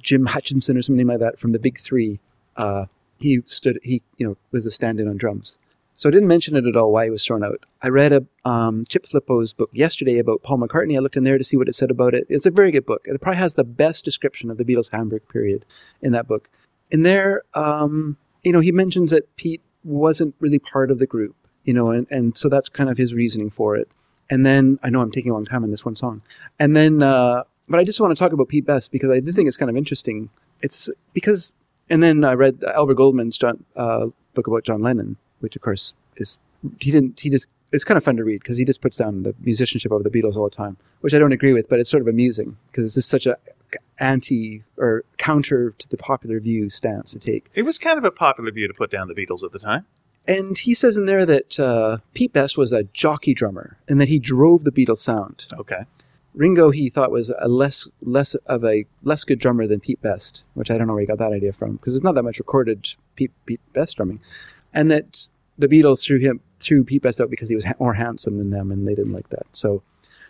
Jim 0.00 0.26
Hutchinson 0.26 0.76
or 0.76 0.82
something 0.82 1.06
like 1.06 1.18
that, 1.18 1.38
from 1.38 1.50
the 1.50 1.58
Big 1.58 1.78
Three, 1.78 2.20
uh, 2.56 2.86
he 3.18 3.40
stood. 3.44 3.78
He 3.82 4.02
you 4.16 4.26
know 4.26 4.36
was 4.50 4.66
a 4.66 4.70
stand-in 4.70 5.08
on 5.08 5.16
drums. 5.16 5.58
So 5.94 6.08
I 6.08 6.12
didn't 6.12 6.28
mention 6.28 6.56
it 6.56 6.66
at 6.66 6.74
all 6.76 6.90
why 6.90 7.04
he 7.04 7.10
was 7.10 7.24
thrown 7.24 7.44
out. 7.44 7.66
I 7.82 7.88
read 7.88 8.12
a 8.12 8.26
um, 8.48 8.84
Chip 8.88 9.04
Flippo's 9.04 9.52
book 9.52 9.70
yesterday 9.72 10.18
about 10.18 10.42
Paul 10.42 10.58
McCartney. 10.58 10.96
I 10.96 11.00
looked 11.00 11.16
in 11.16 11.24
there 11.24 11.38
to 11.38 11.44
see 11.44 11.56
what 11.56 11.68
it 11.68 11.76
said 11.76 11.90
about 11.90 12.14
it. 12.14 12.26
It's 12.28 12.46
a 12.46 12.50
very 12.50 12.70
good 12.70 12.86
book. 12.86 13.02
It 13.04 13.20
probably 13.20 13.38
has 13.38 13.56
the 13.56 13.64
best 13.64 14.04
description 14.04 14.50
of 14.50 14.58
the 14.58 14.64
Beatles' 14.64 14.90
Hamburg 14.90 15.28
period 15.28 15.66
in 16.00 16.12
that 16.12 16.26
book. 16.26 16.48
In 16.90 17.02
there, 17.02 17.42
um, 17.54 18.16
you 18.42 18.52
know, 18.52 18.60
he 18.60 18.72
mentions 18.72 19.10
that 19.10 19.34
Pete 19.36 19.62
wasn't 19.84 20.34
really 20.40 20.58
part 20.58 20.90
of 20.90 20.98
the 20.98 21.06
group, 21.06 21.36
you 21.64 21.72
know, 21.72 21.90
and, 21.90 22.06
and 22.10 22.36
so 22.36 22.48
that's 22.48 22.68
kind 22.68 22.90
of 22.90 22.96
his 22.98 23.14
reasoning 23.14 23.50
for 23.50 23.76
it. 23.76 23.88
And 24.30 24.46
then 24.46 24.78
I 24.82 24.90
know 24.90 25.00
I'm 25.00 25.10
taking 25.10 25.30
a 25.30 25.34
long 25.34 25.44
time 25.44 25.64
on 25.64 25.70
this 25.70 25.84
one 25.84 25.96
song. 25.96 26.22
And 26.58 26.74
then, 26.76 27.02
uh, 27.02 27.44
but 27.68 27.78
I 27.78 27.84
just 27.84 28.00
want 28.00 28.16
to 28.16 28.18
talk 28.18 28.32
about 28.32 28.48
Pete 28.48 28.66
Best 28.66 28.90
because 28.90 29.10
I 29.10 29.20
do 29.20 29.30
think 29.32 29.48
it's 29.48 29.56
kind 29.56 29.70
of 29.70 29.76
interesting. 29.76 30.30
It's 30.60 30.90
because, 31.12 31.52
and 31.90 32.02
then 32.02 32.24
I 32.24 32.32
read 32.32 32.62
Albert 32.64 32.94
Goldman's 32.94 33.36
John, 33.36 33.64
uh, 33.76 34.06
book 34.34 34.46
about 34.46 34.64
John 34.64 34.80
Lennon, 34.80 35.16
which 35.40 35.56
of 35.56 35.62
course 35.62 35.94
is, 36.16 36.38
he 36.80 36.90
didn't, 36.90 37.20
he 37.20 37.30
just, 37.30 37.48
it's 37.72 37.84
kind 37.84 37.96
of 37.96 38.04
fun 38.04 38.16
to 38.18 38.24
read 38.24 38.40
because 38.40 38.58
he 38.58 38.64
just 38.64 38.80
puts 38.80 38.96
down 38.96 39.22
the 39.22 39.34
musicianship 39.40 39.90
of 39.90 40.04
the 40.04 40.10
Beatles 40.10 40.36
all 40.36 40.44
the 40.44 40.50
time, 40.54 40.76
which 41.00 41.14
I 41.14 41.18
don't 41.18 41.32
agree 41.32 41.52
with, 41.52 41.68
but 41.68 41.80
it's 41.80 41.90
sort 41.90 42.02
of 42.02 42.06
amusing 42.06 42.56
because 42.66 42.84
it's 42.84 42.94
just 42.94 43.08
such 43.08 43.26
a 43.26 43.36
anti 43.98 44.62
or 44.76 45.04
counter 45.16 45.70
to 45.70 45.88
the 45.88 45.96
popular 45.96 46.38
view 46.40 46.68
stance 46.68 47.12
to 47.12 47.18
take. 47.18 47.50
It 47.54 47.62
was 47.62 47.78
kind 47.78 47.98
of 47.98 48.04
a 48.04 48.10
popular 48.10 48.50
view 48.50 48.68
to 48.68 48.74
put 48.74 48.90
down 48.90 49.08
the 49.08 49.14
Beatles 49.14 49.42
at 49.42 49.52
the 49.52 49.58
time. 49.58 49.86
And 50.26 50.56
he 50.56 50.74
says 50.74 50.96
in 50.96 51.06
there 51.06 51.26
that 51.26 51.58
uh, 51.58 51.98
Pete 52.14 52.32
Best 52.32 52.56
was 52.56 52.72
a 52.72 52.84
jockey 52.84 53.34
drummer 53.34 53.78
and 53.88 54.00
that 54.00 54.08
he 54.08 54.18
drove 54.18 54.64
the 54.64 54.70
Beatles 54.70 54.98
sound. 54.98 55.46
Okay. 55.58 55.84
Ringo 56.34 56.70
he 56.70 56.88
thought 56.88 57.10
was 57.10 57.32
a 57.38 57.48
less 57.48 57.88
less 58.00 58.34
of 58.34 58.64
a 58.64 58.86
less 59.02 59.24
good 59.24 59.38
drummer 59.38 59.66
than 59.66 59.80
Pete 59.80 60.00
Best, 60.00 60.44
which 60.54 60.70
I 60.70 60.78
don't 60.78 60.86
know 60.86 60.94
where 60.94 61.02
he 61.02 61.06
got 61.06 61.18
that 61.18 61.32
idea 61.32 61.52
from 61.52 61.76
because 61.76 61.94
there's 61.94 62.04
not 62.04 62.14
that 62.14 62.22
much 62.22 62.38
recorded 62.38 62.88
Pete, 63.16 63.32
Pete 63.46 63.60
Best 63.72 63.96
drumming, 63.96 64.20
and 64.72 64.90
that 64.90 65.26
the 65.58 65.68
Beatles 65.68 66.02
threw 66.02 66.18
him 66.18 66.40
threw 66.60 66.84
Pete 66.84 67.02
Best 67.02 67.20
out 67.20 67.30
because 67.30 67.48
he 67.48 67.54
was 67.54 67.64
ha- 67.64 67.74
more 67.80 67.94
handsome 67.94 68.36
than 68.36 68.50
them 68.50 68.70
and 68.70 68.86
they 68.86 68.94
didn't 68.94 69.12
like 69.12 69.28
that. 69.30 69.46
So, 69.52 69.82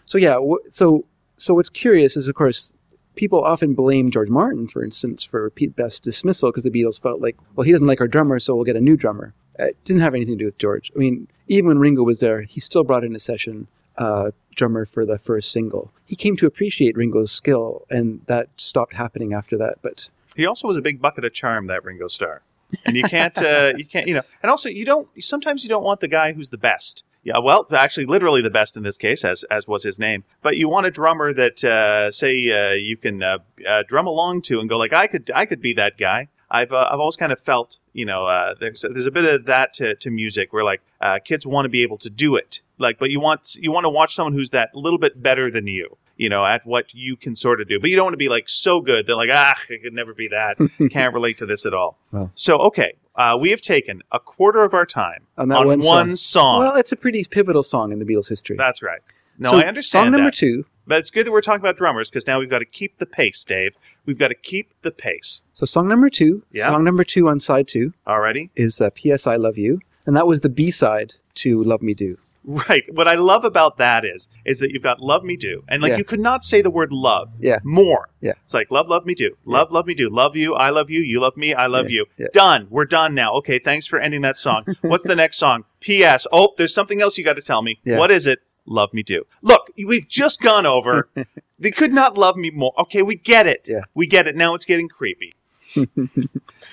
so 0.06 0.18
yeah, 0.18 0.34
w- 0.34 0.60
so 0.70 1.04
so 1.36 1.54
what's 1.54 1.70
curious 1.70 2.16
is 2.16 2.28
of 2.28 2.34
course 2.34 2.72
people 3.14 3.42
often 3.42 3.74
blame 3.74 4.10
George 4.10 4.30
Martin, 4.30 4.66
for 4.66 4.82
instance, 4.82 5.24
for 5.24 5.50
Pete 5.50 5.76
Best's 5.76 6.00
dismissal 6.00 6.50
because 6.50 6.64
the 6.64 6.70
Beatles 6.70 7.00
felt 7.00 7.20
like, 7.20 7.36
well, 7.54 7.64
he 7.64 7.72
doesn't 7.72 7.86
like 7.86 8.00
our 8.00 8.08
drummer, 8.08 8.38
so 8.38 8.54
we'll 8.54 8.64
get 8.64 8.76
a 8.76 8.80
new 8.80 8.96
drummer. 8.96 9.34
It 9.58 9.76
didn't 9.84 10.00
have 10.00 10.14
anything 10.14 10.38
to 10.38 10.44
do 10.44 10.46
with 10.46 10.58
George. 10.58 10.90
I 10.96 10.98
mean, 10.98 11.28
even 11.46 11.68
when 11.68 11.78
Ringo 11.78 12.02
was 12.02 12.20
there, 12.20 12.42
he 12.42 12.58
still 12.60 12.84
brought 12.84 13.04
in 13.04 13.14
a 13.14 13.20
session 13.20 13.66
uh, 13.98 14.30
drummer 14.56 14.86
for 14.86 15.04
the 15.04 15.18
first 15.18 15.52
single. 15.52 15.92
He 16.06 16.16
came 16.16 16.36
to 16.38 16.46
appreciate 16.46 16.96
Ringo's 16.96 17.30
skill, 17.30 17.84
and 17.90 18.22
that 18.26 18.48
stopped 18.56 18.94
happening 18.94 19.34
after 19.34 19.58
that. 19.58 19.74
But 19.82 20.08
He 20.34 20.46
also 20.46 20.66
was 20.68 20.78
a 20.78 20.80
big 20.82 21.02
bucket 21.02 21.24
of 21.24 21.34
charm, 21.34 21.66
that 21.66 21.84
Ringo 21.84 22.08
Starr. 22.08 22.42
And 22.84 22.96
you 22.96 23.04
can't, 23.04 23.36
uh, 23.38 23.72
you 23.76 23.84
can't, 23.84 24.06
you 24.08 24.14
know, 24.14 24.22
and 24.42 24.50
also 24.50 24.68
you 24.68 24.84
don't, 24.84 25.08
sometimes 25.22 25.62
you 25.62 25.68
don't 25.68 25.84
want 25.84 26.00
the 26.00 26.08
guy 26.08 26.32
who's 26.32 26.50
the 26.50 26.58
best. 26.58 27.04
Yeah, 27.24 27.38
well, 27.38 27.66
actually, 27.72 28.06
literally 28.06 28.42
the 28.42 28.50
best 28.50 28.76
in 28.76 28.82
this 28.82 28.96
case, 28.96 29.24
as 29.24 29.44
as 29.44 29.68
was 29.68 29.84
his 29.84 29.98
name. 29.98 30.24
But 30.42 30.56
you 30.56 30.68
want 30.68 30.86
a 30.86 30.90
drummer 30.90 31.32
that, 31.32 31.62
uh, 31.62 32.10
say, 32.10 32.32
uh, 32.50 32.74
you 32.74 32.96
can 32.96 33.22
uh, 33.22 33.38
uh, 33.68 33.84
drum 33.86 34.08
along 34.08 34.42
to 34.42 34.58
and 34.58 34.68
go 34.68 34.76
like, 34.76 34.92
I 34.92 35.06
could, 35.06 35.30
I 35.34 35.46
could 35.46 35.60
be 35.60 35.72
that 35.74 35.96
guy. 35.96 36.28
I've 36.50 36.72
uh, 36.72 36.88
I've 36.90 37.00
always 37.00 37.16
kind 37.16 37.32
of 37.32 37.40
felt, 37.40 37.78
you 37.94 38.04
know, 38.04 38.26
uh, 38.26 38.54
there's 38.60 38.82
there's 38.82 39.06
a 39.06 39.10
bit 39.10 39.24
of 39.24 39.46
that 39.46 39.72
to, 39.74 39.94
to 39.94 40.10
music 40.10 40.52
where 40.52 40.62
like 40.62 40.82
uh, 41.00 41.18
kids 41.24 41.46
want 41.46 41.64
to 41.64 41.70
be 41.70 41.82
able 41.82 41.96
to 41.98 42.10
do 42.10 42.36
it, 42.36 42.60
like, 42.76 42.98
but 42.98 43.10
you 43.10 43.20
want 43.20 43.54
you 43.54 43.72
want 43.72 43.84
to 43.84 43.88
watch 43.88 44.14
someone 44.14 44.34
who's 44.34 44.50
that 44.50 44.74
little 44.74 44.98
bit 44.98 45.22
better 45.22 45.50
than 45.50 45.66
you, 45.66 45.96
you 46.22 46.28
know, 46.28 46.44
at 46.46 46.64
what 46.64 46.94
you 46.94 47.16
can 47.16 47.34
sort 47.34 47.60
of 47.60 47.68
do. 47.68 47.80
But 47.80 47.90
you 47.90 47.96
don't 47.96 48.04
want 48.06 48.14
to 48.14 48.24
be 48.28 48.28
like 48.28 48.48
so 48.48 48.80
good 48.80 49.06
that 49.08 49.16
like 49.16 49.30
ah, 49.32 49.54
I 49.68 49.76
could 49.82 49.92
never 49.92 50.14
be 50.14 50.28
that. 50.28 50.56
Can't 50.90 51.12
relate 51.12 51.36
to 51.38 51.46
this 51.46 51.66
at 51.66 51.74
all. 51.74 51.98
Well. 52.12 52.30
So 52.34 52.58
okay, 52.58 52.94
uh, 53.16 53.36
we 53.40 53.50
have 53.50 53.60
taken 53.60 54.02
a 54.12 54.20
quarter 54.20 54.62
of 54.62 54.72
our 54.72 54.86
time 54.86 55.26
On 55.36 55.48
that 55.48 55.58
on 55.58 55.66
one 55.66 55.80
one, 55.80 56.16
song. 56.16 56.16
song. 56.16 56.60
well, 56.60 56.76
it's 56.76 56.92
a 56.92 56.96
pretty 56.96 57.24
pivotal 57.28 57.62
song 57.64 57.92
in 57.92 57.98
the 57.98 58.04
Beatles' 58.04 58.28
history. 58.28 58.56
That's 58.56 58.82
right. 58.82 59.00
No, 59.38 59.50
So, 59.50 59.56
I 59.58 59.64
understand 59.64 60.04
Song 60.06 60.12
number 60.12 60.30
that. 60.30 60.36
two. 60.36 60.66
But 60.86 60.98
it's 60.98 61.10
good 61.10 61.26
that 61.26 61.32
we're 61.32 61.40
talking 61.40 61.60
about 61.60 61.76
drummers 61.76 62.10
because 62.10 62.26
now 62.26 62.38
we've 62.40 62.50
got 62.50 62.58
to 62.58 62.64
keep 62.64 62.98
the 62.98 63.06
pace, 63.06 63.44
Dave. 63.44 63.76
We've 64.04 64.18
got 64.18 64.28
to 64.28 64.34
keep 64.34 64.72
the 64.82 64.90
pace. 64.90 65.42
So 65.52 65.64
song 65.64 65.88
number 65.88 66.10
two. 66.10 66.42
Yeah. 66.52 66.66
Song 66.66 66.84
number 66.84 67.04
two 67.04 67.28
on 67.28 67.40
side 67.40 67.66
two 67.68 67.94
already 68.06 68.50
is 68.56 68.80
uh, 68.80 68.90
"P.S. 68.94 69.26
I 69.26 69.36
Love 69.36 69.56
You," 69.58 69.80
and 70.06 70.16
that 70.16 70.26
was 70.26 70.40
the 70.42 70.48
B 70.48 70.70
side 70.70 71.14
to 71.36 71.62
"Love 71.62 71.82
Me 71.82 71.94
Do." 71.94 72.18
Right. 72.44 72.84
What 72.92 73.06
I 73.06 73.14
love 73.14 73.44
about 73.44 73.76
that 73.76 74.04
is, 74.04 74.26
is 74.44 74.58
that 74.58 74.72
you've 74.72 74.82
got 74.82 75.00
"Love 75.00 75.22
Me 75.22 75.36
Do," 75.36 75.62
and 75.68 75.80
like 75.80 75.90
Yeah. 75.90 75.98
you 75.98 76.04
could 76.04 76.18
not 76.20 76.44
say 76.44 76.60
the 76.60 76.70
word 76.70 76.92
"love" 76.92 77.34
Yeah. 77.38 77.58
more. 77.62 78.08
Yeah. 78.20 78.32
It's 78.42 78.52
like 78.54 78.70
love, 78.70 78.88
love 78.88 79.06
me 79.06 79.14
do, 79.14 79.36
love, 79.44 79.70
love 79.70 79.86
me 79.86 79.94
do, 79.94 80.08
love 80.10 80.34
you, 80.34 80.54
I 80.54 80.70
love 80.70 80.90
you, 80.90 81.00
you 81.00 81.20
love 81.20 81.36
me, 81.36 81.54
I 81.54 81.66
love 81.66 81.88
Yeah. 81.88 81.94
you. 82.00 82.06
Yeah. 82.18 82.26
Done. 82.32 82.66
We're 82.68 82.84
done 82.84 83.14
now. 83.14 83.32
Okay. 83.34 83.58
Thanks 83.60 83.86
for 83.86 83.98
ending 84.00 84.22
that 84.22 84.38
song. 84.38 84.64
What's 84.80 85.04
the 85.04 85.14
next 85.16 85.36
song? 85.38 85.64
P.S. 85.80 86.26
Oh, 86.32 86.54
there's 86.58 86.74
something 86.74 87.00
else 87.00 87.16
you 87.16 87.24
got 87.24 87.36
to 87.36 87.42
tell 87.42 87.62
me. 87.62 87.78
Yeah. 87.84 87.98
What 87.98 88.10
is 88.10 88.26
it? 88.26 88.40
Love 88.66 88.92
me 88.92 89.02
do. 89.02 89.24
Look, 89.40 89.70
we've 89.76 90.08
just 90.08 90.40
gone 90.40 90.66
over. 90.66 91.08
they 91.58 91.70
could 91.70 91.92
not 91.92 92.16
love 92.16 92.36
me 92.36 92.50
more. 92.50 92.72
Okay, 92.78 93.02
we 93.02 93.16
get 93.16 93.46
it. 93.46 93.66
Yeah. 93.68 93.82
We 93.94 94.06
get 94.06 94.26
it. 94.26 94.34
Now 94.36 94.54
it's 94.54 94.64
getting 94.64 94.88
creepy. 94.88 95.34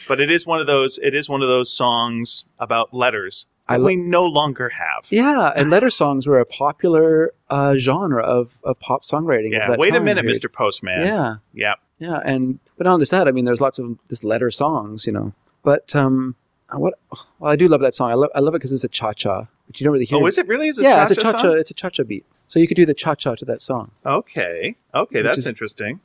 but 0.07 0.19
it 0.19 0.29
is 0.29 0.45
one 0.45 0.59
of 0.59 0.67
those. 0.67 0.99
It 1.01 1.13
is 1.13 1.29
one 1.29 1.41
of 1.41 1.47
those 1.47 1.71
songs 1.71 2.45
about 2.59 2.93
letters 2.93 3.47
I 3.69 3.77
lo- 3.77 3.85
we 3.85 3.95
no 3.95 4.25
longer 4.25 4.69
have. 4.69 5.05
Yeah, 5.09 5.51
and 5.55 5.69
letter 5.69 5.89
songs 6.01 6.27
were 6.27 6.39
a 6.39 6.45
popular 6.45 7.33
uh, 7.49 7.75
genre 7.77 8.23
of, 8.23 8.59
of 8.63 8.79
pop 8.79 9.03
songwriting. 9.03 9.51
Yeah, 9.51 9.75
wait 9.77 9.95
a 9.95 9.99
minute, 9.99 10.21
period. 10.23 10.41
Mr. 10.41 10.51
Postman. 10.51 11.05
Yeah, 11.05 11.35
Yeah. 11.53 11.73
yeah, 11.99 12.19
and 12.25 12.59
but 12.77 12.85
not 12.85 12.99
just 12.99 13.11
that. 13.11 13.27
I 13.27 13.31
mean, 13.31 13.45
there's 13.45 13.61
lots 13.61 13.79
of 13.79 13.97
this 14.09 14.23
letter 14.23 14.51
songs, 14.51 15.05
you 15.05 15.13
know. 15.13 15.33
But 15.63 15.95
um, 15.95 16.35
what? 16.71 16.93
Well, 17.39 17.51
I 17.51 17.55
do 17.55 17.67
love 17.67 17.81
that 17.81 17.95
song. 17.95 18.11
I 18.11 18.15
love 18.15 18.29
I 18.35 18.39
love 18.39 18.53
it 18.55 18.59
because 18.59 18.71
it's 18.73 18.83
a 18.83 18.87
cha 18.89 19.13
cha, 19.13 19.47
which 19.67 19.79
you 19.79 19.85
don't 19.85 19.93
really 19.93 20.05
hear. 20.05 20.17
Oh, 20.19 20.25
is 20.27 20.37
it 20.37 20.47
really? 20.47 20.67
Is 20.69 20.79
it 20.79 20.83
yeah, 20.83 21.01
it's 21.03 21.11
a 21.11 21.15
cha-cha 21.15 21.31
cha 21.33 21.37
cha. 21.39 21.51
It's 21.51 21.71
a 21.71 21.73
cha 21.73 21.89
cha 21.89 22.03
beat. 22.03 22.25
So 22.47 22.59
you 22.59 22.67
could 22.67 22.77
do 22.77 22.85
the 22.85 22.93
cha 22.93 23.15
cha 23.15 23.35
to 23.35 23.45
that 23.45 23.61
song. 23.61 23.91
Okay. 24.05 24.75
Okay, 24.95 25.21
that's 25.21 25.39
is- 25.39 25.45
interesting. 25.47 25.99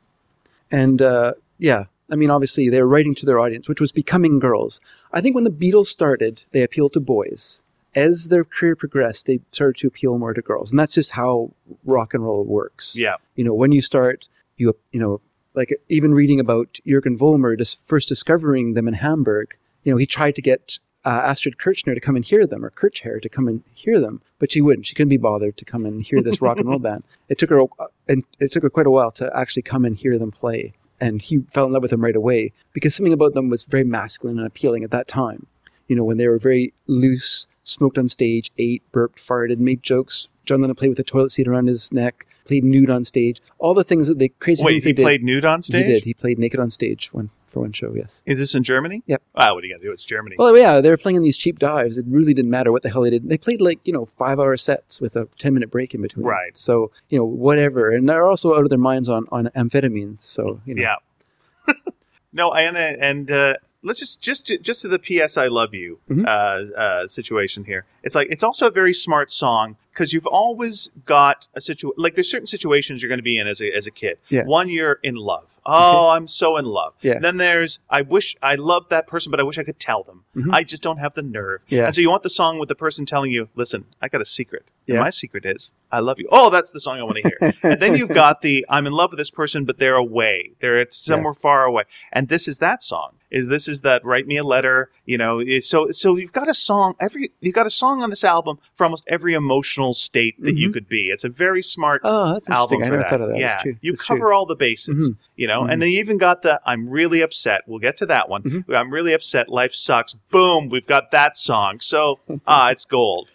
And 0.71 1.01
uh, 1.01 1.35
yeah, 1.59 1.85
I 2.11 2.17
mean, 2.17 2.31
obviously 2.31 2.69
they 2.69 2.81
were 2.81 2.89
writing 2.89 3.15
to 3.17 3.27
their 3.27 3.39
audience, 3.39 3.69
which 3.69 3.81
was 3.81 3.93
becoming 3.93 4.39
girls. 4.39 4.81
I 5.13 5.21
think 5.21 5.35
when 5.35 5.45
the 5.45 5.51
Beatles 5.51 5.87
started, 5.87 6.43
they 6.53 6.63
appealed 6.63 6.93
to 6.95 7.01
boys. 7.01 7.63
As 7.95 8.29
their 8.29 8.45
career 8.45 8.77
progressed, 8.77 9.27
they 9.27 9.41
started 9.53 9.81
to 9.81 9.87
appeal 9.87 10.19
more 10.19 10.35
to 10.35 10.43
girls, 10.43 10.73
and 10.73 10.79
that's 10.79 10.95
just 10.95 11.13
how 11.13 11.53
rock 11.85 12.13
and 12.13 12.25
roll 12.25 12.45
works. 12.45 12.97
Yeah. 12.99 13.17
You 13.37 13.45
know, 13.45 13.55
when 13.55 13.71
you 13.73 13.81
start, 13.81 14.29
you 14.57 14.77
you 14.93 15.01
know, 15.01 15.21
like 15.55 15.73
even 15.89 16.13
reading 16.13 16.41
about 16.41 16.81
Jürgen 16.87 17.17
Vollmer, 17.17 17.57
just 17.57 17.85
first 17.87 18.09
discovering 18.09 18.75
them 18.75 18.89
in 18.89 18.95
Hamburg. 18.95 19.57
You 19.85 19.93
know, 19.93 19.97
he 19.97 20.07
tried 20.07 20.35
to 20.35 20.43
get 20.43 20.81
uh, 21.05 21.23
Astrid 21.25 21.59
Kirchner 21.59 21.95
to 21.95 22.01
come 22.01 22.17
and 22.17 22.25
hear 22.25 22.47
them, 22.47 22.65
or 22.65 22.71
Kirchherr 22.71 23.21
to 23.23 23.29
come 23.29 23.47
and 23.47 23.63
hear 23.75 24.01
them, 24.01 24.23
but 24.39 24.51
she 24.51 24.61
wouldn't. 24.61 24.87
She 24.87 24.95
couldn't 24.95 25.11
be 25.11 25.17
bothered 25.17 25.57
to 25.59 25.65
come 25.65 25.85
and 25.87 26.03
hear 26.03 26.23
this 26.23 26.41
rock 26.41 26.59
and 26.59 26.69
roll 26.69 26.79
band. 26.81 27.05
It 27.29 27.39
took 27.39 27.51
her, 27.51 27.63
and 28.09 28.25
it 28.41 28.53
took 28.53 28.63
her 28.63 28.71
quite 28.71 28.87
a 28.87 28.91
while 28.91 29.13
to 29.13 29.31
actually 29.37 29.63
come 29.63 29.85
and 29.85 29.97
hear 29.97 30.19
them 30.19 30.31
play. 30.31 30.73
And 31.01 31.21
he 31.21 31.41
fell 31.51 31.67
in 31.67 31.73
love 31.73 31.83
with 31.83 31.91
them 31.91 32.05
right 32.05 32.17
away 32.17 32.53
because 32.73 32.95
something 32.95 33.13
about 33.13 33.35
them 33.35 33.51
was 33.51 33.65
very 33.65 33.85
masculine 33.85 34.39
and 34.39 34.47
appealing 34.47 34.85
at 34.85 34.91
that 34.93 35.09
time. 35.09 35.47
You 35.89 35.97
know, 35.97 36.05
when 36.05 36.17
they 36.17 36.29
were 36.29 36.39
very 36.39 36.73
loose, 36.87 37.47
smoked 37.63 37.99
on 37.99 38.09
stage, 38.09 38.51
ate, 38.59 38.83
burped, 38.93 39.19
farted, 39.19 39.59
made 39.59 39.83
jokes. 39.83 40.29
John 40.47 40.61
Lennon 40.61 40.77
played 40.77 40.91
with 40.91 40.99
a 40.99 41.05
toilet 41.05 41.33
seat 41.33 41.49
around 41.49 41.67
his 41.67 41.93
neck, 41.93 42.27
played 42.45 42.65
nude 42.65 42.91
on 42.91 43.05
stage. 43.05 43.41
All 43.59 43.75
the 43.75 43.85
things 43.85 44.09
that 44.09 44.19
they 44.19 44.29
crazy 44.29 44.65
Wait, 44.65 44.73
things 44.73 44.85
he 44.85 44.91
they 44.93 44.97
did. 44.97 45.03
played 45.03 45.25
nude 45.25 45.45
on 45.45 45.63
stage? 45.63 45.87
He 45.87 45.93
did. 45.93 46.05
He 46.05 46.15
played 46.15 46.39
naked 46.39 46.61
on 46.61 46.71
stage 46.71 47.13
one 47.13 47.31
for 47.55 47.61
one 47.61 47.73
show. 47.73 47.95
Yes. 47.95 48.21
Is 48.27 48.39
this 48.39 48.55
in 48.55 48.63
Germany? 48.63 49.03
Yep. 49.07 49.23
Ah, 49.35 49.55
what 49.55 49.63
do 49.63 49.67
you 49.69 49.73
got 49.75 49.79
to 49.81 49.87
do? 49.87 49.93
It's 49.93 50.05
Germany. 50.05 50.37
Well, 50.39 50.57
yeah, 50.57 50.81
they 50.83 50.91
were 50.91 50.97
playing 50.99 51.17
in 51.17 51.23
these 51.23 51.39
cheap 51.39 51.59
dives. 51.59 51.97
It 51.97 52.05
really 52.09 52.35
didn't 52.35 52.51
matter 52.51 52.71
what 52.73 52.83
the 52.83 52.91
hell 52.91 53.03
they 53.03 53.11
did. 53.11 53.29
They 53.29 53.39
played 53.39 53.63
like 53.63 53.81
you 53.85 53.93
know 53.93 54.05
five 54.05 54.39
hour 54.39 54.57
sets 54.59 55.01
with 55.01 55.17
a 55.17 55.29
ten 55.39 55.55
minute 55.55 55.71
break 55.71 55.95
in 55.95 56.03
between. 56.03 56.27
Right. 56.27 56.55
So 56.57 56.91
you 57.09 57.19
know 57.19 57.25
whatever, 57.25 57.91
and 57.91 58.07
they're 58.09 58.29
also 58.29 58.55
out 58.55 58.65
of 58.65 58.69
their 58.69 58.79
minds 58.79 59.09
on 59.09 59.27
on 59.33 59.47
amphetamines. 59.57 60.21
So 60.21 60.61
you 60.67 60.75
know. 60.75 60.83
Yeah. 60.83 61.75
no, 62.33 62.53
and 62.53 62.77
and 62.77 63.31
uh, 63.31 63.55
let's 63.83 64.01
just 64.01 64.21
just 64.21 64.47
to, 64.49 64.59
just 64.59 64.83
to 64.83 64.89
the 64.89 64.99
PS 64.99 65.37
I 65.37 65.47
love 65.47 65.73
you 65.75 66.01
Mhm. 66.11 66.27
uh, 66.27 66.75
uh, 66.79 67.07
situation 67.07 67.65
here. 67.65 67.87
It's 68.03 68.15
like 68.15 68.29
it's 68.31 68.43
also 68.45 68.67
a 68.67 68.71
very 68.71 68.93
smart 68.93 69.31
song 69.31 69.77
because 69.93 70.13
you've 70.13 70.27
always 70.27 70.91
got 71.05 71.47
a 71.55 71.61
situ 71.61 71.93
like 71.97 72.15
there's 72.17 72.31
certain 72.31 72.47
situations 72.47 73.01
you're 73.03 73.09
going 73.09 73.19
to 73.19 73.23
be 73.23 73.39
in 73.39 73.47
as 73.47 73.61
a 73.61 73.73
as 73.75 73.87
a 73.87 73.91
kid. 73.91 74.19
Yeah. 74.29 74.45
One, 74.45 74.69
you're 74.69 74.99
in 75.03 75.15
love. 75.15 75.54
Oh, 75.67 76.11
I'm 76.11 76.27
so 76.27 76.57
in 76.57 76.65
love. 76.67 76.95
Yeah. 77.01 77.19
Then 77.21 77.39
there's 77.39 77.79
I 77.89 78.03
wish 78.03 78.37
I 78.43 78.55
loved 78.55 78.91
that 78.91 79.07
person, 79.07 79.31
but 79.31 79.41
I 79.41 79.43
wish 79.43 79.59
I 79.59 79.63
could 79.65 79.79
tell 79.81 80.03
them. 80.03 80.25
Mhm. 80.37 80.53
I 80.53 80.63
just 80.65 80.83
don't 80.83 80.99
have 80.99 81.15
the 81.15 81.23
nerve. 81.23 81.63
Yeah. 81.69 81.87
And 81.87 81.95
so 81.95 82.01
you 82.01 82.11
want 82.11 82.23
the 82.23 82.31
song 82.31 82.59
with 82.59 82.69
the 82.69 82.75
person 82.75 83.07
telling 83.07 83.31
you, 83.31 83.49
"Listen, 83.57 83.87
I 84.03 84.09
got 84.09 84.21
a 84.21 84.27
secret. 84.27 84.65
Yeah. 84.87 85.01
my 85.01 85.09
secret 85.09 85.47
is 85.47 85.71
I 85.91 86.01
love 86.01 86.19
you." 86.19 86.29
Oh, 86.31 86.51
that's 86.51 86.71
the 86.71 86.81
song 86.81 86.99
I 86.99 87.03
want 87.05 87.17
to 87.17 87.23
hear. 87.23 87.55
and 87.63 87.81
then 87.81 87.97
you've 87.97 88.11
got 88.11 88.43
the 88.43 88.67
I'm 88.69 88.87
in 88.87 88.93
love 88.93 89.11
with 89.13 89.19
this 89.19 89.31
person, 89.31 89.65
but 89.65 89.79
they're 89.79 89.95
away. 89.95 90.51
They're 90.61 90.77
it's 90.77 90.97
somewhere 90.97 91.35
far 91.35 91.65
away. 91.65 91.85
And 92.13 92.29
this 92.29 92.47
is 92.47 92.59
that 92.59 92.83
song. 92.83 93.13
Is 93.31 93.49
this 93.49 93.67
is 93.67 93.81
that 93.81 94.05
write 94.05 94.27
me 94.29 94.37
a 94.37 94.45
letter? 94.45 94.91
You 95.07 95.17
know. 95.19 95.43
So 95.61 95.91
so 95.91 96.17
you've 96.17 96.33
got 96.33 96.49
a 96.49 96.55
song 96.55 96.95
every 97.01 97.33
you've 97.41 97.55
got 97.55 97.67
a 97.67 97.71
song 97.71 98.03
on 98.03 98.11
this 98.11 98.23
album 98.23 98.59
for 98.75 98.85
almost 98.85 99.05
every 99.07 99.33
emotional 99.35 99.95
state 99.95 100.41
that 100.43 100.57
you 100.57 100.69
Mhm. 100.69 100.73
could 100.75 100.89
be. 100.89 101.09
It's 101.09 101.25
a 101.25 101.29
very 101.29 101.63
smart 101.63 102.03
Oh, 102.05 102.35
that's 102.35 102.51
album. 102.51 102.83
I 102.83 102.87
never 102.87 102.97
that. 102.99 103.11
thought 103.11 103.21
of 103.23 103.29
that. 103.31 103.39
Yeah, 103.39 103.61
you 103.81 103.93
That's 103.93 104.03
cover 104.05 104.21
true. 104.21 104.35
all 104.35 104.47
the 104.47 104.55
bases, 104.57 105.11
Mhm. 105.11 105.17
you 105.37 105.47
know, 105.49 105.54
Mhm. 105.63 105.73
and 105.73 105.83
they 105.83 105.89
even 105.91 106.19
got 106.19 106.43
the 106.43 106.61
"I'm 106.67 106.89
really 106.89 107.21
upset." 107.23 107.63
We'll 107.67 107.79
get 107.79 107.97
to 107.99 108.07
that 108.07 108.29
one. 108.29 108.43
Mhm. 108.43 108.75
I'm 108.77 108.93
really 108.93 109.13
upset. 109.13 109.49
Life 109.49 109.75
sucks. 109.75 110.15
Boom, 110.31 110.69
we've 110.69 110.87
got 110.87 111.11
that 111.13 111.37
song. 111.37 111.81
So 111.81 112.21
ah, 112.47 112.71
it's 112.71 112.85
gold. 112.85 113.31